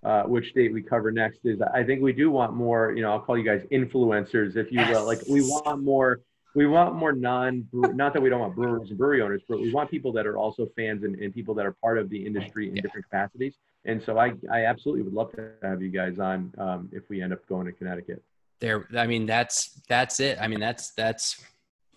uh, 0.05 0.23
which 0.25 0.51
state 0.51 0.73
we 0.73 0.83
cover 0.83 1.11
next, 1.11 1.41
is 1.45 1.61
I 1.75 1.83
think 1.83 2.01
we 2.03 2.13
do 2.13 2.31
want 2.31 2.55
more. 2.55 2.93
You 2.93 3.03
know, 3.03 3.11
I'll 3.13 3.21
call 3.21 3.37
you 3.37 3.45
guys 3.45 3.63
influencers, 3.73 4.57
if 4.57 4.71
you 4.71 4.81
will. 4.89 5.05
Like 5.05 5.21
we 5.29 5.41
want 5.43 5.83
more. 5.83 6.21
We 6.55 6.67
want 6.67 6.95
more 6.95 7.13
non. 7.13 7.67
Not 7.73 8.15
that 8.15 8.23
we 8.23 8.31
don't 8.31 8.41
want 8.41 8.55
brewers 8.55 8.89
and 8.89 8.97
brewery 8.97 9.21
owners, 9.21 9.43
but 9.49 9.61
we 9.61 9.71
want 9.73 9.91
people 9.91 10.11
that 10.13 10.27
are 10.27 10.39
also 10.39 10.67
fans 10.75 11.03
and, 11.03 11.15
and 11.17 11.35
people 11.35 11.55
that 11.55 11.67
are 11.67 11.73
part 11.83 11.99
of 11.99 12.09
the 12.09 12.25
industry 12.25 12.69
in 12.71 12.77
Yeah. 12.77 12.83
different 12.83 13.05
capacities. 13.11 13.55
And 13.85 14.03
so 14.03 14.19
I, 14.19 14.33
I 14.51 14.65
absolutely 14.65 15.03
would 15.03 15.13
love 15.13 15.33
to 15.33 15.51
have 15.63 15.83
you 15.83 15.91
guys 15.91 16.19
on 16.19 16.53
um, 16.59 16.89
if 16.93 17.03
we 17.11 17.21
end 17.21 17.33
up 17.35 17.47
going 17.47 17.67
to 17.67 17.73
Connecticut. 17.73 18.23
There. 18.61 18.87
I 18.97 19.07
mean, 19.07 19.27
that's 19.27 19.81
that's 19.89 20.21
it. 20.21 20.39
I 20.41 20.49
mean, 20.49 20.61
that's 20.61 20.91
that's. 20.93 21.43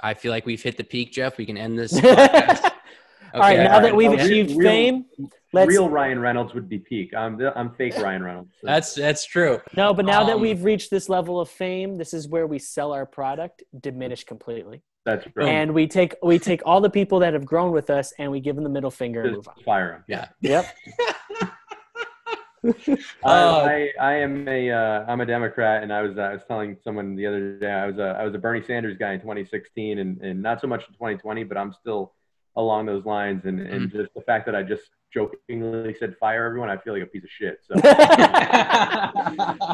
I 0.02 0.14
feel 0.14 0.32
like 0.32 0.46
we've 0.46 0.62
hit 0.64 0.78
the 0.78 0.84
peak, 0.84 1.12
Jeff. 1.12 1.38
We 1.38 1.46
can 1.46 1.58
end 1.58 1.78
this. 1.78 1.94
All 1.96 2.02
podcast. 2.02 2.72
right, 3.36 3.54
Okay. 3.60 3.64
now 3.64 3.80
that 3.80 3.96
we've 3.96 4.12
Real- 4.12 4.20
achieved 4.26 4.52
real- 4.56 4.70
fame, 4.72 5.06
let's 5.54 5.68
Real 5.70 5.88
Ryan 5.90 6.20
Reynolds 6.20 6.54
would 6.56 6.68
be 6.68 6.80
peak. 6.80 7.14
I'm 7.14 7.40
I'm 7.56 7.72
fake 7.76 7.96
Ryan 7.98 8.24
Reynolds. 8.24 8.52
So 8.60 8.68
That's 8.68 8.96
that's 8.96 9.26
true. 9.26 9.60
no, 9.78 9.94
but 9.94 10.06
now 10.06 10.24
that 10.24 10.36
Um, 10.36 10.42
we've 10.42 10.64
reached 10.64 10.90
this 10.90 11.10
level 11.10 11.40
of 11.40 11.48
fame, 11.50 11.96
this 11.96 12.14
is 12.14 12.28
where 12.28 12.48
we 12.48 12.58
sell 12.60 12.92
our 12.92 13.06
product 13.06 13.62
diminish 13.80 14.24
completely. 14.24 14.82
that's 15.06 15.28
right. 15.36 15.48
And 15.48 15.74
we 15.74 15.86
take 15.88 16.16
we 16.24 16.40
take 16.40 16.62
all 16.66 16.82
the 16.82 16.90
people 16.90 17.20
that 17.20 17.34
have 17.34 17.46
grown 17.46 17.72
with 17.72 17.90
us 17.92 18.12
and 18.18 18.32
we 18.32 18.40
give 18.40 18.56
them 18.56 18.64
the 18.64 18.70
middle 18.70 18.92
finger 18.92 19.22
and 19.24 19.36
move 19.36 19.48
on. 19.48 19.64
fire 19.64 19.94
him. 19.94 20.04
Yeah. 20.08 20.28
Yep. 20.42 20.66
Uh, 23.24 23.26
I, 23.26 23.90
I 24.00 24.14
am 24.16 24.48
a 24.48 24.72
uh, 24.72 25.06
I'm 25.08 25.22
a 25.22 25.26
Democrat, 25.26 25.84
and 25.84 25.94
I 25.94 26.02
was 26.02 26.18
I 26.18 26.34
was 26.34 26.42
telling 26.48 26.78
someone 26.84 27.16
the 27.16 27.28
other 27.28 27.58
day 27.60 27.72
I 27.72 27.86
was 27.86 27.98
a 27.98 28.18
I 28.20 28.24
was 28.24 28.34
a 28.36 28.38
Bernie 28.38 28.64
Sanders 28.66 28.98
guy 28.98 29.14
in 29.14 29.20
2016, 29.22 30.00
and, 30.00 30.22
and 30.22 30.42
not 30.42 30.62
so 30.62 30.68
much 30.68 30.82
in 30.88 30.94
2020, 30.94 31.44
but 31.44 31.58
I'm 31.58 31.74
still 31.74 32.14
along 32.56 32.86
those 32.86 33.06
lines, 33.06 33.44
and 33.46 33.60
Mm-hmm. 33.60 33.74
and 33.74 33.92
just 33.92 34.14
the 34.14 34.22
fact 34.22 34.46
that 34.48 34.56
I 34.56 34.64
just 34.64 34.84
jokingly 35.14 35.96
said 36.00 36.16
fire 36.20 36.46
everyone, 36.46 36.70
I 36.70 36.78
feel 36.78 36.94
like 36.94 37.02
a 37.04 37.08
piece 37.08 37.24
of 37.24 37.30
shit. 37.32 37.60
So 37.68 37.74
that 37.82 39.12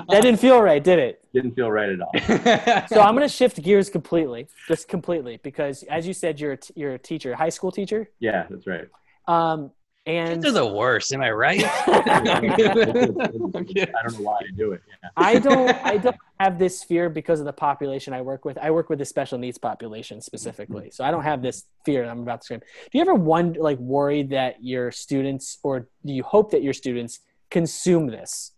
didn't 0.10 0.38
feel 0.38 0.62
right, 0.62 0.84
did 0.84 1.00
it? 1.00 1.26
didn't 1.34 1.56
feel 1.56 1.72
right 1.72 1.90
at 1.90 2.00
all. 2.02 2.12
So 2.88 3.02
I'm 3.02 3.16
going 3.16 3.28
to 3.28 3.34
shift 3.34 3.62
gears 3.62 3.90
completely, 3.90 4.48
just 4.68 4.88
completely, 4.88 5.40
because 5.44 5.84
as 5.84 6.08
you 6.08 6.14
said, 6.14 6.40
you're 6.40 6.54
a 6.54 6.58
t- 6.58 6.74
you're 6.76 6.94
a 6.94 7.00
teacher, 7.00 7.36
high 7.36 7.50
school 7.50 7.72
teacher. 7.72 8.10
Yeah, 8.20 8.46
that's 8.50 8.68
right. 8.68 8.88
Um, 9.28 9.72
And 10.08 10.44
Kids 10.44 10.46
are 10.46 10.52
the 10.52 10.68
worst. 10.68 11.12
Am 11.14 11.22
I 11.22 11.32
right? 11.32 11.64
I 11.88 12.22
don't 12.24 14.14
know 14.14 14.20
why 14.20 14.38
I 14.38 14.52
do 14.56 14.74
it. 14.74 14.82
Yeah. 14.88 15.10
I 15.18 15.40
don't 15.40 15.70
I 15.86 15.98
don't 15.98 16.16
have 16.40 16.60
this 16.60 16.84
fear 16.84 17.10
because 17.10 17.40
of 17.40 17.48
the 17.48 17.54
population 17.54 18.14
I 18.14 18.22
work 18.22 18.46
with. 18.46 18.58
I 18.60 18.70
work 18.70 18.90
with 18.90 19.00
the 19.00 19.06
special 19.06 19.40
needs 19.40 19.58
population 19.58 20.22
specifically. 20.22 20.92
So 20.92 21.04
I 21.04 21.10
don't 21.10 21.24
have 21.24 21.42
this 21.42 21.64
fear 21.86 22.04
that 22.04 22.12
I'm 22.12 22.22
about 22.22 22.42
to 22.42 22.46
scream. 22.46 22.60
Do 22.60 22.98
you 22.98 23.02
ever 23.02 23.16
wonder 23.16 23.60
like 23.62 23.80
worry 23.80 24.24
that 24.24 24.64
your 24.64 24.92
students 24.92 25.58
or 25.64 25.88
do 26.06 26.14
you 26.14 26.22
hope 26.22 26.52
that 26.52 26.62
your 26.62 26.74
students 26.74 27.20
consume 27.50 28.08
this? 28.08 28.52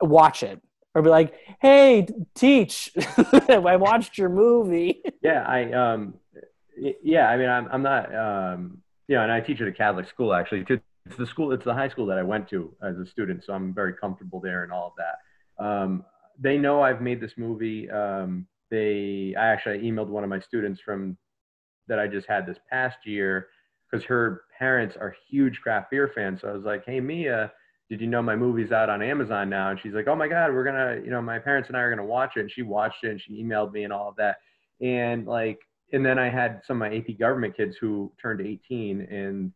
Watch 0.00 0.42
it. 0.42 0.60
Or 0.96 1.02
be 1.02 1.10
like, 1.10 1.34
hey, 1.60 2.08
teach. 2.34 2.90
I 3.48 3.76
watched 3.76 4.18
your 4.18 4.30
movie. 4.30 5.02
Yeah, 5.22 5.44
I 5.46 5.70
um, 5.72 6.14
yeah, 6.76 7.28
I 7.28 7.36
mean, 7.36 7.48
I'm 7.48 7.68
I'm 7.70 7.82
not 7.82 8.14
um, 8.14 8.78
know, 9.14 9.22
and 9.22 9.30
I 9.30 9.40
teach 9.40 9.60
at 9.60 9.68
a 9.68 9.72
Catholic 9.72 10.08
school 10.08 10.34
actually. 10.34 10.64
It's 10.68 11.16
the 11.16 11.26
school, 11.26 11.52
it's 11.52 11.64
the 11.64 11.72
high 11.72 11.88
school 11.88 12.06
that 12.06 12.18
I 12.18 12.22
went 12.22 12.48
to 12.50 12.74
as 12.82 12.98
a 12.98 13.06
student, 13.06 13.44
so 13.44 13.52
I'm 13.52 13.72
very 13.72 13.92
comfortable 13.92 14.40
there 14.40 14.64
and 14.64 14.72
all 14.72 14.88
of 14.88 14.92
that. 14.98 15.64
Um, 15.64 16.04
they 16.38 16.58
know 16.58 16.82
I've 16.82 17.00
made 17.00 17.20
this 17.20 17.32
movie. 17.36 17.88
Um, 17.88 18.46
they, 18.70 19.34
I 19.38 19.46
actually 19.46 19.78
emailed 19.78 20.08
one 20.08 20.24
of 20.24 20.30
my 20.30 20.40
students 20.40 20.80
from 20.84 21.16
that 21.86 22.00
I 22.00 22.08
just 22.08 22.26
had 22.28 22.44
this 22.44 22.58
past 22.68 22.96
year 23.04 23.46
because 23.88 24.04
her 24.06 24.42
parents 24.58 24.96
are 25.00 25.14
huge 25.30 25.60
craft 25.60 25.92
beer 25.92 26.10
fans. 26.12 26.40
So 26.40 26.48
I 26.48 26.52
was 26.52 26.64
like, 26.64 26.84
hey 26.84 26.98
Mia, 26.98 27.52
did 27.88 28.00
you 28.00 28.08
know 28.08 28.22
my 28.22 28.34
movie's 28.34 28.72
out 28.72 28.90
on 28.90 29.02
Amazon 29.02 29.48
now? 29.48 29.70
And 29.70 29.78
she's 29.80 29.92
like, 29.92 30.08
oh 30.08 30.16
my 30.16 30.26
God, 30.26 30.52
we're 30.52 30.64
gonna, 30.64 31.00
you 31.04 31.10
know, 31.10 31.22
my 31.22 31.38
parents 31.38 31.68
and 31.68 31.76
I 31.76 31.80
are 31.80 31.90
gonna 31.90 32.04
watch 32.04 32.32
it. 32.36 32.40
And 32.40 32.50
she 32.50 32.62
watched 32.62 33.04
it 33.04 33.10
and 33.10 33.20
she 33.20 33.42
emailed 33.42 33.72
me 33.72 33.84
and 33.84 33.92
all 33.92 34.08
of 34.08 34.16
that. 34.16 34.38
And 34.80 35.26
like, 35.26 35.60
and 35.92 36.04
then 36.04 36.18
I 36.18 36.28
had 36.28 36.62
some 36.66 36.80
of 36.82 36.90
my 36.90 36.96
AP 36.96 37.18
government 37.18 37.56
kids 37.56 37.76
who 37.76 38.12
turned 38.20 38.40
18 38.40 39.02
and 39.02 39.52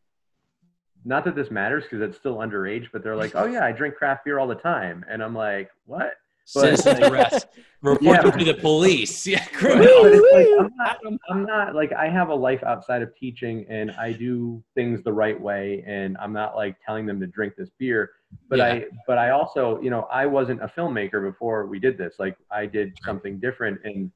not 1.04 1.24
that 1.24 1.34
this 1.34 1.50
matters 1.50 1.84
because 1.84 2.02
it's 2.02 2.18
still 2.18 2.36
underage, 2.36 2.86
but 2.92 3.02
they're 3.02 3.16
like, 3.16 3.32
oh 3.34 3.46
yeah, 3.46 3.64
I 3.64 3.72
drink 3.72 3.94
craft 3.96 4.24
beer 4.24 4.38
all 4.38 4.46
the 4.46 4.54
time. 4.54 5.04
And 5.08 5.22
I'm 5.22 5.34
like, 5.34 5.70
what? 5.86 6.14
But- 6.54 6.78
Citizen 6.78 7.04
arrest. 7.04 7.46
Report 7.82 8.02
Yeah. 8.24 8.30
to 8.30 8.44
the 8.44 8.54
police. 8.54 9.26
Yeah, 9.26 9.44
But 9.44 9.52
criminal. 9.58 10.02
like, 10.32 10.46
I'm, 10.58 10.70
not, 10.76 10.98
I'm 11.30 11.44
not 11.46 11.74
like 11.74 11.92
I 11.92 12.08
have 12.08 12.28
a 12.28 12.34
life 12.34 12.62
outside 12.64 13.02
of 13.02 13.14
teaching 13.16 13.64
and 13.68 13.90
I 13.92 14.12
do 14.12 14.62
things 14.74 15.02
the 15.02 15.12
right 15.12 15.40
way 15.40 15.82
and 15.86 16.16
I'm 16.18 16.32
not 16.32 16.56
like 16.56 16.76
telling 16.84 17.06
them 17.06 17.18
to 17.20 17.26
drink 17.26 17.54
this 17.56 17.70
beer. 17.78 18.10
But 18.48 18.58
Yeah. 18.58 18.64
I 18.66 18.84
but 19.06 19.16
I 19.18 19.30
also, 19.30 19.80
you 19.80 19.90
know, 19.90 20.02
I 20.12 20.26
wasn't 20.26 20.62
a 20.62 20.66
filmmaker 20.68 21.22
before 21.22 21.66
we 21.66 21.78
did 21.78 21.96
this. 21.96 22.14
Like 22.18 22.36
I 22.50 22.66
did 22.66 22.92
something 23.04 23.38
different 23.40 23.80
and 23.84 24.10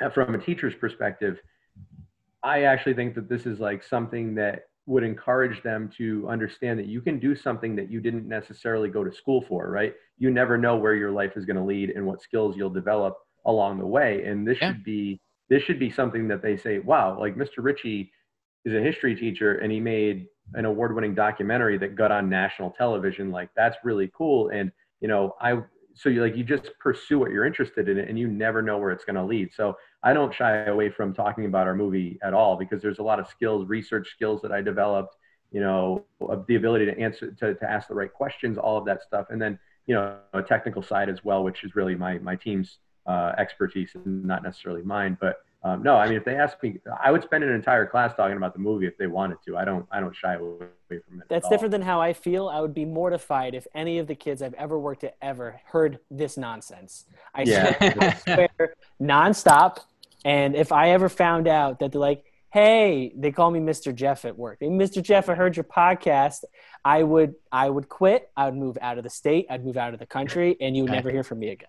uh, 0.00 0.10
from 0.10 0.34
a 0.34 0.38
teacher's 0.38 0.74
perspective, 0.74 1.38
I 2.42 2.62
actually 2.62 2.94
think 2.94 3.14
that 3.14 3.28
this 3.28 3.46
is 3.46 3.60
like 3.60 3.82
something 3.82 4.34
that 4.36 4.64
would 4.86 5.02
encourage 5.04 5.62
them 5.62 5.90
to 5.98 6.26
understand 6.28 6.78
that 6.78 6.86
you 6.86 7.00
can 7.00 7.18
do 7.20 7.34
something 7.36 7.76
that 7.76 7.90
you 7.90 8.00
didn't 8.00 8.26
necessarily 8.26 8.88
go 8.88 9.04
to 9.04 9.12
school 9.12 9.42
for, 9.42 9.70
right? 9.70 9.94
You 10.18 10.30
never 10.30 10.56
know 10.58 10.76
where 10.76 10.94
your 10.94 11.10
life 11.12 11.36
is 11.36 11.44
going 11.44 11.56
to 11.56 11.62
lead 11.62 11.90
and 11.90 12.04
what 12.04 12.22
skills 12.22 12.56
you'll 12.56 12.70
develop 12.70 13.16
along 13.46 13.78
the 13.78 13.86
way. 13.86 14.24
And 14.24 14.46
this 14.46 14.58
Yeah. 14.60 14.72
should 14.72 14.84
be 14.84 15.20
this 15.48 15.64
should 15.64 15.80
be 15.80 15.90
something 15.90 16.28
that 16.28 16.42
they 16.42 16.56
say, 16.56 16.78
wow, 16.78 17.18
like 17.18 17.34
Mr. 17.34 17.58
Ritchie 17.58 18.12
is 18.64 18.72
a 18.72 18.80
history 18.80 19.16
teacher 19.16 19.54
and 19.56 19.72
he 19.72 19.80
made 19.80 20.28
an 20.54 20.64
award-winning 20.64 21.12
documentary 21.14 21.76
that 21.78 21.96
got 21.96 22.12
on 22.12 22.28
national 22.28 22.70
television. 22.70 23.32
Like 23.32 23.50
that's 23.56 23.76
really 23.82 24.10
cool. 24.16 24.50
And 24.50 24.70
you 25.00 25.08
know, 25.08 25.34
I 25.40 25.60
so 25.94 26.08
you 26.08 26.22
like 26.22 26.36
you 26.36 26.44
just 26.44 26.70
pursue 26.78 27.18
what 27.18 27.30
you're 27.32 27.44
interested 27.44 27.88
in 27.88 27.98
and 27.98 28.18
you 28.18 28.28
never 28.28 28.62
know 28.62 28.78
where 28.78 28.92
it's 28.92 29.04
going 29.04 29.16
to 29.16 29.24
lead. 29.24 29.52
So 29.52 29.76
I 30.02 30.12
don't 30.12 30.34
shy 30.34 30.64
away 30.64 30.88
from 30.90 31.12
talking 31.12 31.44
about 31.44 31.66
our 31.66 31.74
movie 31.74 32.18
at 32.22 32.32
all 32.32 32.56
because 32.56 32.80
there's 32.80 32.98
a 32.98 33.02
lot 33.02 33.20
of 33.20 33.28
skills, 33.28 33.68
research 33.68 34.08
skills 34.10 34.40
that 34.42 34.52
I 34.52 34.62
developed, 34.62 35.16
you 35.52 35.60
know, 35.60 36.04
of 36.20 36.46
the 36.46 36.56
ability 36.56 36.86
to 36.86 36.98
answer, 36.98 37.32
to, 37.32 37.54
to 37.54 37.70
ask 37.70 37.88
the 37.88 37.94
right 37.94 38.12
questions, 38.12 38.56
all 38.56 38.78
of 38.78 38.84
that 38.86 39.02
stuff. 39.02 39.26
And 39.30 39.40
then, 39.40 39.58
you 39.86 39.94
know, 39.94 40.16
a 40.32 40.42
technical 40.42 40.82
side 40.82 41.08
as 41.08 41.24
well, 41.24 41.44
which 41.44 41.64
is 41.64 41.74
really 41.74 41.94
my, 41.94 42.18
my 42.18 42.36
team's 42.36 42.78
uh, 43.06 43.32
expertise 43.36 43.90
and 43.94 44.24
not 44.24 44.42
necessarily 44.42 44.82
mine. 44.82 45.18
But 45.20 45.36
um, 45.62 45.82
no, 45.82 45.96
I 45.96 46.06
mean, 46.06 46.16
if 46.16 46.24
they 46.24 46.36
ask 46.36 46.62
me, 46.62 46.80
I 47.02 47.10
would 47.10 47.22
spend 47.22 47.44
an 47.44 47.50
entire 47.52 47.84
class 47.84 48.14
talking 48.14 48.38
about 48.38 48.54
the 48.54 48.60
movie 48.60 48.86
if 48.86 48.96
they 48.96 49.06
wanted 49.06 49.38
to. 49.46 49.58
I 49.58 49.66
don't, 49.66 49.86
I 49.90 50.00
don't 50.00 50.16
shy 50.16 50.34
away 50.34 50.66
from 50.88 51.18
it. 51.18 51.22
at 51.22 51.28
That's 51.28 51.48
different 51.50 51.72
than 51.72 51.82
how 51.82 52.00
I 52.00 52.14
feel. 52.14 52.48
I 52.48 52.60
would 52.60 52.72
be 52.72 52.86
mortified 52.86 53.54
if 53.54 53.66
any 53.74 53.98
of 53.98 54.06
the 54.06 54.14
kids 54.14 54.40
I've 54.40 54.54
ever 54.54 54.78
worked 54.78 55.04
at 55.04 55.16
ever 55.20 55.60
heard 55.66 55.98
this 56.10 56.38
nonsense. 56.38 57.04
I 57.34 57.42
Yeah. 57.42 57.76
swear, 57.76 57.94
I 58.00 58.14
swear 58.14 58.74
nonstop. 59.02 59.80
And 60.24 60.54
if 60.54 60.72
I 60.72 60.90
ever 60.90 61.08
found 61.08 61.48
out 61.48 61.78
that 61.80 61.92
they're 61.92 62.00
like, 62.00 62.24
hey, 62.52 63.12
they 63.16 63.30
call 63.32 63.50
me 63.50 63.60
Mr. 63.60 63.94
Jeff 63.94 64.24
at 64.24 64.36
work. 64.36 64.58
Hey, 64.60 64.68
Mr. 64.68 65.02
Jeff, 65.02 65.28
I 65.28 65.34
heard 65.34 65.56
your 65.56 65.64
podcast. 65.64 66.44
I 66.84 67.02
would 67.02 67.34
I 67.52 67.68
would 67.70 67.88
quit. 67.88 68.30
I 68.36 68.46
would 68.46 68.56
move 68.56 68.76
out 68.80 68.98
of 68.98 69.04
the 69.04 69.10
state. 69.10 69.46
I'd 69.50 69.64
move 69.64 69.76
out 69.76 69.92
of 69.94 70.00
the 70.00 70.06
country, 70.06 70.56
and 70.60 70.76
you 70.76 70.82
would 70.84 70.90
Okay. 70.90 70.98
never 70.98 71.10
hear 71.10 71.22
from 71.22 71.38
me 71.38 71.50
again. 71.50 71.68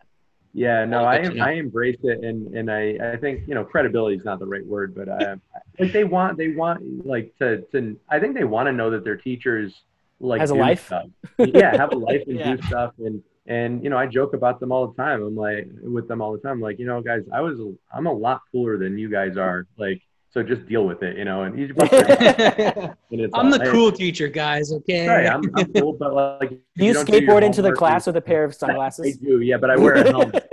Yeah, 0.54 0.84
no, 0.84 0.98
Well, 0.98 1.06
I 1.06 1.18
good 1.20 1.24
to 1.24 1.30
am, 1.32 1.38
know. 1.38 1.46
I 1.46 1.52
embrace 1.52 1.98
it, 2.04 2.24
and 2.26 2.54
and 2.56 2.70
I 2.72 2.98
I 3.14 3.18
think 3.18 3.48
you 3.48 3.56
know 3.56 3.64
credibility 3.64 4.18
is 4.18 4.26
not 4.26 4.40
the 4.40 4.48
right 4.48 4.66
word, 4.66 4.94
but 4.96 5.08
I, 5.08 5.36
like 5.80 5.92
they 5.94 6.04
want 6.04 6.38
they 6.38 6.50
want 6.50 7.06
like 7.06 7.34
to 7.40 7.62
to 7.74 7.98
I 8.10 8.20
think 8.20 8.36
they 8.36 8.44
want 8.44 8.68
to 8.68 8.74
know 8.74 8.90
that 8.90 9.04
their 9.06 9.16
teachers 9.18 9.74
like 10.20 10.40
Has 10.42 10.52
a 10.52 10.56
life? 10.56 10.86
stuff. 10.88 11.06
yeah, 11.40 11.76
have 11.78 11.92
a 11.94 11.98
life 11.98 12.24
and 12.28 12.36
Yeah. 12.40 12.56
do 12.56 12.62
stuff, 12.64 12.94
and 13.00 13.22
and 13.48 13.84
you 13.84 13.90
know 13.90 13.98
I 13.98 14.06
joke 14.06 14.34
about 14.34 14.60
them 14.60 14.72
all 14.72 14.88
the 14.88 14.96
time. 15.02 15.24
I'm 15.24 15.36
like 15.36 15.68
with 15.82 16.08
them 16.08 16.22
all 16.22 16.32
the 16.32 16.40
time, 16.40 16.62
like 16.62 16.80
you 16.80 16.86
know 16.86 17.02
guys, 17.02 17.24
I 17.34 17.42
was 17.42 17.60
I'm 17.94 18.08
a 18.08 18.14
lot 18.14 18.42
cooler 18.52 18.78
than 18.78 18.98
you 18.98 19.10
guys 19.10 19.38
are, 19.38 19.68
like 19.78 20.02
so 20.34 20.42
just 20.42 20.66
deal 20.66 20.86
with 20.86 21.04
it, 21.04 21.18
you 21.18 21.26
know. 21.26 21.44
And 21.44 21.58
he's 21.58 21.70
and 21.78 22.96
it's 23.12 23.34
I'm 23.34 23.50
the 23.52 23.66
all- 23.66 23.72
cool 23.72 23.92
teacher, 23.92 24.28
guys. 24.30 24.72
Okay. 24.72 25.04
Hey, 25.04 25.28
I'm, 25.28 25.42
I'm 25.56 25.74
cool, 25.74 25.94
but 25.94 26.14
like 26.14 26.52
if 26.54 26.58
Do 26.78 26.86
you 26.86 26.94
don't 26.94 27.06
do 27.06 27.14
skateboard 27.14 27.44
into 27.44 27.62
the 27.62 27.70
homework, 27.70 27.78
class 27.78 28.08
with 28.08 28.16
a 28.16 28.22
pair 28.22 28.44
of 28.44 28.56
sunglasses. 28.56 29.06
I 29.06 29.12
sunglasses? 29.12 29.28
do, 29.28 29.42
yeah, 29.42 29.58
but 29.58 29.70
I 29.70 29.76
wear 29.76 29.94
a 29.96 30.10
helmet. 30.10 30.48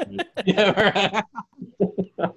Yeah, 0.45 1.23
right. 2.19 2.33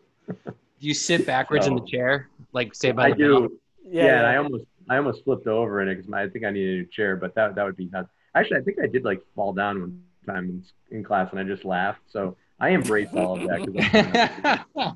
you 0.79 0.93
sit 0.93 1.25
backwards 1.25 1.65
in 1.65 1.75
the 1.75 1.85
chair, 1.85 2.29
like 2.53 2.75
say 2.75 2.91
by 2.91 3.07
I 3.07 3.11
the 3.11 3.15
bell? 3.15 3.39
do. 3.47 3.59
Yeah, 3.89 4.19
and 4.19 4.27
I 4.27 4.35
almost 4.37 4.65
I 4.89 4.97
almost 4.97 5.23
flipped 5.23 5.47
over 5.47 5.81
in 5.81 5.87
it 5.87 5.95
because 5.95 6.11
I 6.13 6.27
think 6.29 6.45
I 6.45 6.51
needed 6.51 6.73
a 6.73 6.77
new 6.77 6.85
chair, 6.85 7.15
but 7.15 7.33
that 7.35 7.55
that 7.55 7.63
would 7.63 7.75
be 7.75 7.89
nuts. 7.91 8.09
Actually, 8.35 8.57
I 8.57 8.61
think 8.61 8.77
I 8.83 8.87
did 8.87 9.03
like 9.03 9.21
fall 9.35 9.51
down 9.51 9.81
one 9.81 10.03
time 10.25 10.63
in, 10.89 10.97
in 10.97 11.03
class, 11.03 11.29
and 11.31 11.39
I 11.39 11.43
just 11.43 11.65
laughed. 11.65 12.01
So 12.09 12.35
I 12.59 12.69
embrace 12.69 13.09
all 13.13 13.35
of 13.41 13.47
that. 13.47 14.65
'cause 14.75 14.95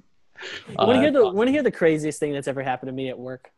I'm- 0.77 0.77
want 0.77 0.95
to 0.95 0.99
hear 1.01 1.11
the 1.11 1.29
want 1.31 1.47
to 1.47 1.51
hear 1.51 1.63
the 1.63 1.71
craziest 1.71 2.19
thing 2.19 2.33
that's 2.33 2.47
ever 2.47 2.61
happened 2.61 2.89
to 2.89 2.93
me 2.93 3.09
at 3.09 3.17
work? 3.17 3.51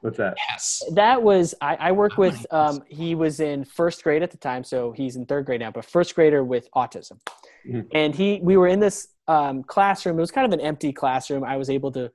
what's 0.00 0.18
that? 0.18 0.34
yes. 0.50 0.82
That 0.92 1.22
was 1.22 1.54
I, 1.62 1.76
I 1.76 1.92
work 1.92 2.12
I 2.16 2.20
with. 2.20 2.46
Um, 2.50 2.82
he 2.88 3.14
was 3.14 3.40
in 3.40 3.64
first 3.64 4.04
grade 4.04 4.22
at 4.22 4.30
the 4.30 4.36
time, 4.36 4.62
so 4.62 4.92
he's 4.92 5.16
in 5.16 5.24
third 5.26 5.46
grade 5.46 5.60
now. 5.60 5.70
But 5.70 5.84
first 5.86 6.14
grader 6.14 6.44
with 6.44 6.68
autism, 6.76 7.18
Mhm. 7.66 7.86
and 7.92 8.14
he 8.14 8.38
we 8.42 8.56
were 8.56 8.68
in 8.68 8.80
this 8.80 9.08
um, 9.28 9.62
classroom. 9.62 10.18
It 10.18 10.20
was 10.20 10.30
kind 10.30 10.46
of 10.46 10.58
an 10.58 10.64
empty 10.64 10.92
classroom. 10.92 11.42
I 11.42 11.56
was 11.56 11.70
able 11.70 11.90
to 11.92 12.10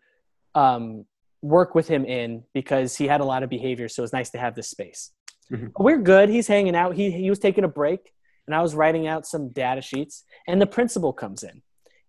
um, 0.55 1.05
work 1.41 1.73
with 1.75 1.87
him 1.87 2.05
in 2.05 2.43
because 2.53 2.95
he 2.95 3.07
had 3.07 3.21
a 3.21 3.25
lot 3.25 3.43
of 3.43 3.49
behavior, 3.49 3.87
so 3.89 4.01
it 4.01 4.05
was 4.05 4.13
nice 4.13 4.29
to 4.31 4.37
have 4.37 4.55
this 4.55 4.67
space. 4.69 5.11
Mhm. 5.51 5.71
We're 5.79 5.97
good. 5.97 6.29
He's 6.29 6.47
hanging 6.47 6.75
out. 6.75 6.95
He 6.95 7.09
he 7.11 7.29
was 7.29 7.39
taking 7.39 7.63
a 7.63 7.67
break, 7.67 8.13
and 8.49 8.55
I 8.55 8.63
was 8.63 8.73
writing 8.73 9.05
out 9.05 9.27
some 9.27 9.49
data 9.49 9.79
sheets. 9.79 10.23
And 10.47 10.59
the 10.59 10.65
principal 10.65 11.13
comes 11.13 11.43
in, 11.43 11.61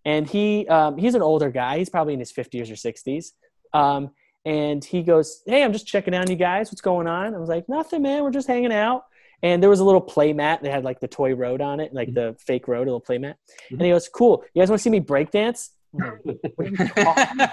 and 0.03 0.27
he 0.27 0.67
um, 0.67 0.97
he's 0.97 1.13
an 1.13 1.21
older 1.21 1.51
guy. 1.51 1.77
He's 1.77 1.89
probably 1.89 2.13
in 2.13 2.19
his 2.19 2.31
fifties 2.31 2.71
or 2.71 2.75
sixties. 2.75 3.33
Um, 3.73 4.09
and 4.43 4.83
he 4.83 5.03
goes, 5.03 5.43
"Hey, 5.45 5.63
I'm 5.63 5.71
just 5.71 5.85
checking 5.85 6.15
on 6.15 6.31
you 6.31 6.35
guys. 6.35 6.71
What's 6.71 6.81
going 6.81 7.05
on?" 7.05 7.35
I 7.35 7.37
was 7.37 7.47
like, 7.47 7.69
"Nothing, 7.69 8.01
man. 8.01 8.23
We're 8.23 8.31
just 8.31 8.47
hanging 8.47 8.73
out." 8.73 9.03
And 9.43 9.61
there 9.61 9.69
was 9.69 9.81
a 9.81 9.83
little 9.83 10.01
play 10.01 10.33
mat 10.33 10.63
that 10.63 10.71
had 10.71 10.83
like 10.83 10.99
the 10.99 11.07
toy 11.07 11.35
road 11.35 11.61
on 11.61 11.79
it, 11.79 11.93
like 11.93 12.11
the 12.11 12.35
fake 12.39 12.67
road, 12.67 12.87
a 12.87 12.91
little 12.91 12.99
play 12.99 13.19
mat. 13.19 13.37
And 13.69 13.79
he 13.79 13.89
goes, 13.89 14.09
"Cool. 14.09 14.43
You 14.55 14.63
guys 14.63 14.69
want 14.69 14.79
to 14.79 14.83
see 14.83 14.89
me 14.89 14.99
break 14.99 15.29
dance?" 15.29 15.69
Like, 15.93 16.13
what, 16.55 16.57
are 16.57 16.69
you 16.69 16.75
talking 16.75 17.35
about? 17.35 17.49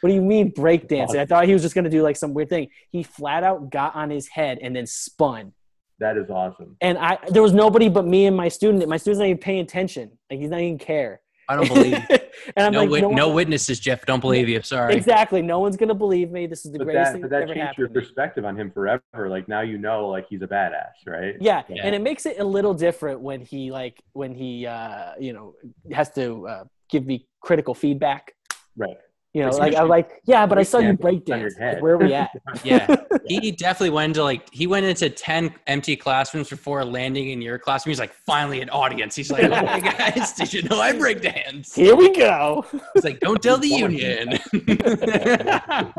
what 0.00 0.08
do 0.08 0.14
you 0.14 0.22
mean 0.22 0.48
break 0.48 0.88
dancing? 0.88 1.20
I 1.20 1.26
thought 1.26 1.44
he 1.44 1.52
was 1.52 1.60
just 1.60 1.74
gonna 1.74 1.90
do 1.90 2.00
like 2.00 2.16
some 2.16 2.32
weird 2.32 2.48
thing. 2.48 2.68
He 2.88 3.02
flat 3.02 3.44
out 3.44 3.68
got 3.68 3.94
on 3.94 4.08
his 4.08 4.28
head 4.28 4.58
and 4.62 4.74
then 4.74 4.86
spun. 4.86 5.52
That 6.00 6.16
is 6.16 6.30
awesome. 6.30 6.76
And 6.80 6.98
I 6.98 7.18
there 7.28 7.42
was 7.42 7.52
nobody 7.52 7.88
but 7.88 8.06
me 8.06 8.26
and 8.26 8.36
my 8.36 8.48
student. 8.48 8.86
My 8.88 8.96
student's 8.96 9.20
not 9.20 9.26
even 9.26 9.38
paying 9.38 9.60
attention. 9.60 10.10
Like 10.30 10.40
he's 10.40 10.50
not 10.50 10.60
even 10.60 10.78
care. 10.78 11.20
I 11.46 11.56
don't 11.56 11.68
believe. 11.68 11.94
and 12.56 12.66
I'm 12.66 12.72
no, 12.72 12.80
like, 12.82 12.90
wit- 12.90 13.02
no, 13.02 13.10
no 13.10 13.28
witnesses, 13.30 13.80
Jeff. 13.80 14.06
Don't 14.06 14.20
believe 14.20 14.48
you. 14.48 14.62
Sorry. 14.62 14.94
Exactly. 14.94 15.42
No 15.42 15.58
one's 15.58 15.76
gonna 15.76 15.94
believe 15.94 16.30
me. 16.30 16.46
This 16.46 16.64
is 16.64 16.72
the 16.72 16.78
But 16.78 16.84
greatest 16.84 17.06
that 17.08 17.12
thing 17.12 17.20
but 17.22 17.30
that's 17.30 17.40
that 17.42 17.46
changed 17.48 17.60
happened. 17.60 17.78
your 17.78 18.02
perspective 18.02 18.44
on 18.44 18.56
him 18.56 18.70
forever. 18.70 19.28
Like 19.28 19.46
now 19.48 19.60
you 19.60 19.76
know 19.76 20.08
like 20.08 20.26
he's 20.30 20.42
a 20.42 20.46
badass, 20.46 20.92
right? 21.06 21.34
Yeah. 21.40 21.62
Yeah. 21.68 21.82
and 21.84 21.94
it 21.94 22.00
makes 22.02 22.24
it 22.24 22.38
a 22.38 22.44
little 22.44 22.72
different 22.72 23.20
when 23.20 23.40
he 23.40 23.70
like 23.70 24.00
when 24.12 24.32
he 24.32 24.66
uh 24.66 25.12
you 25.18 25.32
know 25.32 25.54
has 25.92 26.10
to 26.12 26.46
uh, 26.48 26.64
give 26.88 27.04
me 27.04 27.26
critical 27.42 27.74
feedback. 27.74 28.32
Right. 28.76 28.96
You 29.32 29.42
know, 29.42 29.48
It's 29.48 29.58
like 29.58 29.76
I'm 29.76 29.86
like, 29.86 30.20
yeah, 30.24 30.44
but 30.44 30.58
I 30.58 30.64
saw 30.64 30.78
you 30.78 30.88
Yeah, 30.88 30.92
break 30.94 31.24
dance. 31.24 31.54
Like, 31.58 31.80
where 31.80 31.94
are 31.94 31.98
we 31.98 32.12
at? 32.14 32.30
Yeah. 32.64 32.96
He 33.26 33.52
definitely 33.52 33.90
went 33.90 34.10
into 34.10 34.24
like 34.24 34.52
he 34.52 34.66
went 34.66 34.86
into 34.86 35.08
ten 35.08 35.54
empty 35.68 35.94
classrooms 35.94 36.48
before 36.48 36.84
landing 36.84 37.30
in 37.30 37.40
your 37.40 37.56
classroom. 37.56 37.92
He's 37.92 38.00
like, 38.00 38.12
finally 38.26 38.60
an 38.60 38.70
audience. 38.70 39.14
He's 39.14 39.30
like, 39.30 39.44
oh 39.44 39.48
my 39.64 39.78
guys, 39.98 40.32
did 40.32 40.52
you 40.52 40.62
know 40.64 40.80
I 40.80 40.92
break 40.92 41.22
dance? 41.22 41.74
Here 41.76 41.94
we 41.94 42.12
go. 42.12 42.64
He's 42.94 43.04
like, 43.04 43.20
don't 43.20 43.40
tell 43.40 43.58
the 43.58 43.68
union. 43.68 44.38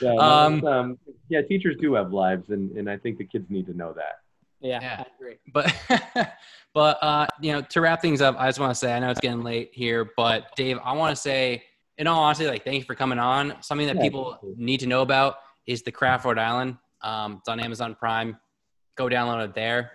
Yeah, 0.00 0.14
Um, 0.14 0.64
um, 0.64 0.98
yeah, 1.28 1.42
teachers 1.42 1.76
do 1.78 1.92
have 1.94 2.10
lives, 2.12 2.48
and 2.48 2.70
and 2.76 2.88
I 2.88 2.96
think 2.96 3.18
the 3.18 3.24
kids 3.24 3.44
need 3.50 3.66
to 3.66 3.74
know 3.74 3.92
that. 3.92 4.20
Yeah, 4.60 4.78
yeah. 4.80 5.04
I 5.04 5.14
agree. 5.14 5.36
But 5.52 6.32
but 6.74 6.98
uh, 7.02 7.26
you 7.40 7.52
know, 7.52 7.60
to 7.62 7.80
wrap 7.80 8.00
things 8.00 8.22
up, 8.22 8.36
I 8.38 8.48
just 8.48 8.58
want 8.58 8.70
to 8.70 8.74
say 8.74 8.94
I 8.94 8.98
know 8.98 9.10
it's 9.10 9.20
getting 9.20 9.42
late 9.42 9.70
here, 9.72 10.10
but 10.16 10.54
Dave, 10.56 10.78
I 10.82 10.92
want 10.92 11.14
to 11.14 11.20
say, 11.20 11.64
in 12.00 12.06
all 12.06 12.22
honesty, 12.22 12.46
like 12.46 12.64
thank 12.64 12.78
you 12.78 12.84
for 12.84 12.94
coming 12.94 13.18
on. 13.18 13.54
Something 13.60 13.86
that 13.86 13.96
yeah, 13.96 14.02
people 14.02 14.38
need 14.56 14.80
to 14.80 14.86
know 14.86 15.02
about 15.02 15.36
is 15.66 15.82
the 15.82 15.92
Craft 15.92 16.24
Rhode 16.24 16.38
Island. 16.38 16.78
Um, 17.02 17.36
it's 17.38 17.48
on 17.48 17.60
Amazon 17.60 17.94
Prime. 17.94 18.38
Go 18.96 19.06
download 19.06 19.44
it 19.44 19.54
there, 19.54 19.92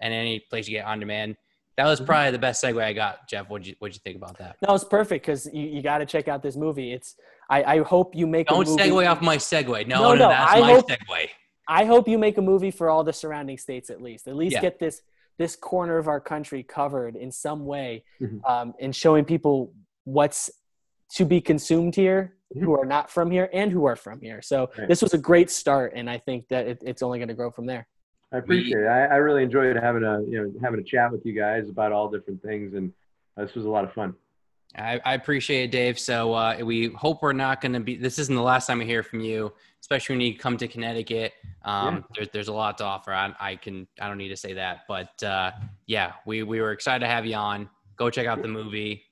and 0.00 0.12
any 0.12 0.40
place 0.40 0.66
you 0.66 0.76
get 0.76 0.84
on 0.84 0.98
demand. 0.98 1.36
That 1.76 1.86
was 1.86 2.00
mm-hmm. 2.00 2.06
probably 2.06 2.32
the 2.32 2.38
best 2.40 2.62
segue 2.62 2.82
I 2.82 2.92
got, 2.92 3.28
Jeff. 3.28 3.48
What'd 3.48 3.68
you 3.68 3.76
What'd 3.78 3.94
you 3.94 4.00
think 4.04 4.16
about 4.16 4.36
that? 4.38 4.56
That 4.60 4.70
was 4.70 4.84
perfect 4.84 5.24
because 5.24 5.48
you, 5.52 5.62
you 5.62 5.80
got 5.80 5.98
to 5.98 6.06
check 6.06 6.26
out 6.26 6.42
this 6.42 6.56
movie. 6.56 6.92
It's 6.92 7.14
I, 7.48 7.62
I 7.62 7.78
hope 7.82 8.16
you 8.16 8.26
make. 8.26 8.48
Don't 8.48 8.66
a 8.66 8.70
movie. 8.70 8.82
segue 8.82 9.10
off 9.10 9.22
my 9.22 9.36
segue. 9.36 9.86
No, 9.86 10.02
no, 10.02 10.08
no, 10.08 10.14
no 10.14 10.28
that's 10.30 10.52
I 10.52 10.60
my 10.60 10.72
hope, 10.72 10.88
segue. 10.88 11.28
I 11.68 11.84
hope 11.84 12.08
you 12.08 12.18
make 12.18 12.36
a 12.36 12.42
movie 12.42 12.72
for 12.72 12.90
all 12.90 13.04
the 13.04 13.12
surrounding 13.12 13.58
states 13.58 13.90
at 13.90 14.02
least. 14.02 14.26
At 14.26 14.34
least 14.34 14.54
yeah. 14.54 14.60
get 14.60 14.80
this 14.80 15.02
this 15.38 15.54
corner 15.54 15.98
of 15.98 16.08
our 16.08 16.20
country 16.20 16.64
covered 16.64 17.14
in 17.14 17.30
some 17.30 17.64
way, 17.64 18.04
mm-hmm. 18.20 18.44
um, 18.44 18.74
and 18.80 18.94
showing 18.94 19.24
people 19.24 19.72
what's 20.02 20.50
to 21.14 21.24
be 21.24 21.40
consumed 21.40 21.94
here 21.94 22.34
mm-hmm. 22.54 22.64
who 22.64 22.78
are 22.78 22.84
not 22.84 23.10
from 23.10 23.30
here 23.30 23.48
and 23.52 23.70
who 23.70 23.84
are 23.86 23.96
from 23.96 24.20
here. 24.20 24.42
So 24.42 24.70
right. 24.78 24.88
this 24.88 25.02
was 25.02 25.14
a 25.14 25.18
great 25.18 25.50
start, 25.50 25.92
and 25.94 26.08
I 26.08 26.18
think 26.18 26.48
that 26.48 26.66
it, 26.66 26.82
it's 26.84 27.02
only 27.02 27.18
going 27.18 27.28
to 27.28 27.34
grow 27.34 27.50
from 27.50 27.66
there. 27.66 27.86
I 28.32 28.38
appreciate 28.38 28.80
it. 28.80 28.86
I, 28.86 29.04
I, 29.04 29.16
really 29.16 29.44
enjoyed 29.44 29.76
having 29.76 30.02
a 30.02 30.20
you 30.22 30.42
know 30.42 30.52
having 30.62 30.80
a 30.80 30.82
chat 30.82 31.12
with 31.12 31.24
you 31.24 31.34
guys 31.34 31.68
about 31.68 31.92
all 31.92 32.08
different 32.08 32.42
things, 32.42 32.74
and 32.74 32.92
this 33.36 33.54
was 33.54 33.64
a 33.64 33.68
lot 33.68 33.84
of 33.84 33.92
fun. 33.92 34.14
I, 34.76 35.00
I 35.04 35.14
appreciate 35.14 35.64
it, 35.64 35.70
Dave. 35.70 36.00
So 36.00 36.34
uh, 36.34 36.56
we 36.64 36.88
hope 36.88 37.22
we're 37.22 37.32
not 37.32 37.60
going 37.60 37.74
to 37.74 37.80
be. 37.80 37.96
This 37.96 38.18
isn't 38.18 38.34
the 38.34 38.42
last 38.42 38.66
time 38.66 38.80
we 38.80 38.86
hear 38.86 39.04
from 39.04 39.20
you, 39.20 39.52
especially 39.80 40.16
when 40.16 40.20
you 40.22 40.36
come 40.36 40.56
to 40.56 40.66
Connecticut. 40.66 41.32
Um, 41.64 41.94
yeah. 41.94 42.00
there's 42.16 42.28
there's 42.30 42.48
a 42.48 42.52
lot 42.52 42.78
to 42.78 42.84
offer. 42.84 43.12
I, 43.12 43.32
I, 43.38 43.54
can 43.54 43.86
I 44.00 44.08
don't 44.08 44.18
need 44.18 44.30
to 44.30 44.36
say 44.36 44.54
that, 44.54 44.80
but 44.88 45.22
uh, 45.22 45.52
yeah, 45.86 46.14
we 46.26 46.42
we 46.42 46.60
were 46.60 46.72
excited 46.72 47.00
to 47.00 47.06
have 47.06 47.24
you 47.24 47.36
on. 47.36 47.70
Go 47.96 48.10
check 48.10 48.26
out 48.26 48.42
the 48.42 48.48
movie. 48.48 49.04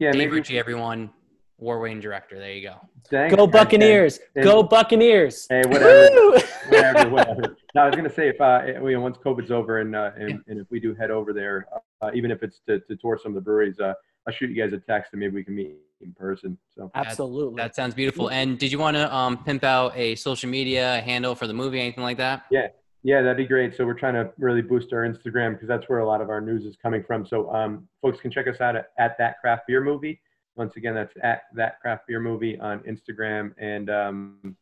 Yeah, 0.00 0.10
Dave 0.10 0.18
maybe, 0.18 0.32
Ritchie, 0.32 0.58
everyone. 0.58 1.10
War 1.58 1.80
Wayne 1.80 1.98
director. 2.00 2.38
There 2.38 2.52
you 2.52 2.68
go. 2.68 2.76
Thanks. 3.10 3.34
Go 3.34 3.46
Buccaneers! 3.46 4.18
And, 4.18 4.26
and, 4.36 4.44
go 4.44 4.62
Buccaneers! 4.62 5.46
Hey, 5.50 5.62
whatever, 5.66 6.30
whatever, 6.68 7.10
whatever. 7.10 7.56
No, 7.74 7.82
I 7.82 7.86
was 7.86 7.96
gonna 7.96 8.12
say 8.12 8.28
if 8.28 8.40
uh, 8.40 8.62
you 8.64 8.92
know, 8.92 9.00
once 9.00 9.18
COVID's 9.18 9.50
over 9.50 9.78
and 9.78 9.94
uh, 9.96 10.12
and, 10.16 10.40
and, 10.46 10.60
if 10.60 10.70
we 10.70 10.78
do 10.78 10.94
head 10.94 11.10
over 11.10 11.32
there, 11.32 11.66
uh, 12.00 12.10
even 12.14 12.30
if 12.30 12.42
it's 12.44 12.60
to, 12.68 12.78
to 12.80 12.96
tour 12.96 13.18
some 13.20 13.32
of 13.32 13.34
the 13.34 13.40
breweries, 13.40 13.80
uh, 13.80 13.92
I'll 14.26 14.32
shoot 14.32 14.50
you 14.50 14.56
guys 14.56 14.72
a 14.72 14.78
text 14.78 15.12
and 15.12 15.20
maybe 15.20 15.34
we 15.34 15.44
can 15.44 15.56
meet 15.56 15.74
in 16.00 16.12
person. 16.12 16.56
So 16.76 16.92
absolutely, 16.94 17.56
that, 17.56 17.68
that 17.68 17.76
sounds 17.76 17.94
beautiful. 17.94 18.30
And 18.30 18.56
did 18.56 18.70
you 18.70 18.78
want 18.78 18.96
to 18.96 19.12
um, 19.12 19.42
pimp 19.42 19.64
out 19.64 19.96
a 19.96 20.14
social 20.14 20.48
media 20.48 21.00
handle 21.00 21.34
for 21.34 21.48
the 21.48 21.54
movie, 21.54 21.80
anything 21.80 22.04
like 22.04 22.18
that? 22.18 22.44
Yeah, 22.52 22.68
yeah, 23.02 23.22
that'd 23.22 23.36
be 23.36 23.46
great. 23.46 23.76
So 23.76 23.84
we're 23.84 23.94
trying 23.94 24.14
to 24.14 24.30
really 24.38 24.62
boost 24.62 24.92
our 24.92 25.00
Instagram 25.00 25.54
because 25.54 25.66
that's 25.66 25.88
where 25.88 25.98
a 25.98 26.06
lot 26.06 26.20
of 26.20 26.30
our 26.30 26.40
news 26.40 26.64
is 26.64 26.76
coming 26.76 27.02
from. 27.02 27.26
So 27.26 27.52
um, 27.52 27.88
folks 28.00 28.20
can 28.20 28.30
check 28.30 28.46
us 28.46 28.60
out 28.60 28.76
at, 28.76 28.90
at 28.98 29.16
that 29.18 29.40
craft 29.40 29.62
beer 29.66 29.82
movie. 29.82 30.20
Once 30.58 30.74
again, 30.76 30.92
that's 30.92 31.14
at 31.22 31.42
that 31.54 31.80
craft 31.80 32.08
beer 32.08 32.18
movie 32.18 32.58
on 32.58 32.80
Instagram. 32.80 33.54
And, 33.58 33.88
um, 33.88 34.56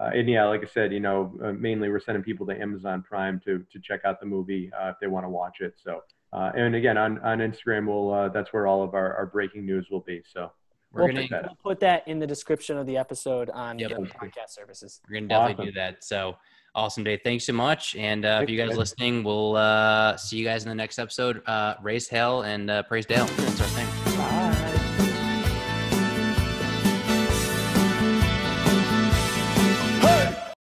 uh, 0.00 0.10
and 0.14 0.26
yeah, 0.28 0.46
like 0.46 0.62
I 0.62 0.66
said, 0.66 0.92
you 0.92 0.98
know, 0.98 1.38
uh, 1.44 1.52
mainly 1.52 1.90
we're 1.90 2.00
sending 2.00 2.24
people 2.24 2.46
to 2.46 2.58
Amazon 2.58 3.04
Prime 3.06 3.38
to, 3.44 3.64
to 3.70 3.78
check 3.78 4.00
out 4.06 4.18
the 4.18 4.26
movie 4.26 4.72
uh, 4.72 4.88
if 4.88 4.96
they 4.98 5.08
want 5.08 5.26
to 5.26 5.28
watch 5.28 5.60
it. 5.60 5.74
So, 5.84 6.00
uh, 6.32 6.50
and 6.56 6.74
again, 6.74 6.96
on, 6.96 7.18
on 7.18 7.38
Instagram, 7.38 7.86
we'll, 7.86 8.12
uh, 8.12 8.28
that's 8.30 8.50
where 8.54 8.66
all 8.66 8.82
of 8.82 8.94
our, 8.94 9.14
our 9.14 9.26
breaking 9.26 9.66
news 9.66 9.88
will 9.90 10.00
be. 10.00 10.22
So 10.32 10.50
we're 10.90 11.04
we'll, 11.04 11.28
gonna, 11.28 11.42
we'll 11.44 11.58
put 11.62 11.80
that 11.80 12.08
in 12.08 12.18
the 12.18 12.26
description 12.26 12.78
of 12.78 12.86
the 12.86 12.96
episode 12.96 13.50
on 13.50 13.78
yep. 13.78 13.90
podcast 13.90 14.48
services. 14.48 15.02
We're 15.06 15.16
going 15.16 15.24
to 15.24 15.28
definitely 15.28 15.54
awesome. 15.54 15.66
do 15.66 15.72
that. 15.72 16.02
So 16.02 16.36
awesome, 16.74 17.04
Dave. 17.04 17.20
Thanks 17.22 17.44
so 17.44 17.52
much. 17.52 17.94
And 17.94 18.24
uh, 18.24 18.40
if 18.42 18.48
you 18.48 18.56
guys 18.56 18.74
listening, 18.78 19.22
we'll 19.22 20.16
see 20.16 20.38
you 20.38 20.44
guys 20.44 20.62
in 20.62 20.70
the 20.70 20.74
next 20.74 20.98
episode. 20.98 21.42
raise 21.82 22.08
hell 22.08 22.40
and 22.40 22.70
praise 22.88 23.04
Dale. 23.04 23.26
That's 23.26 23.60
our 23.60 23.66
thing. 23.66 24.16
Bye. 24.16 24.81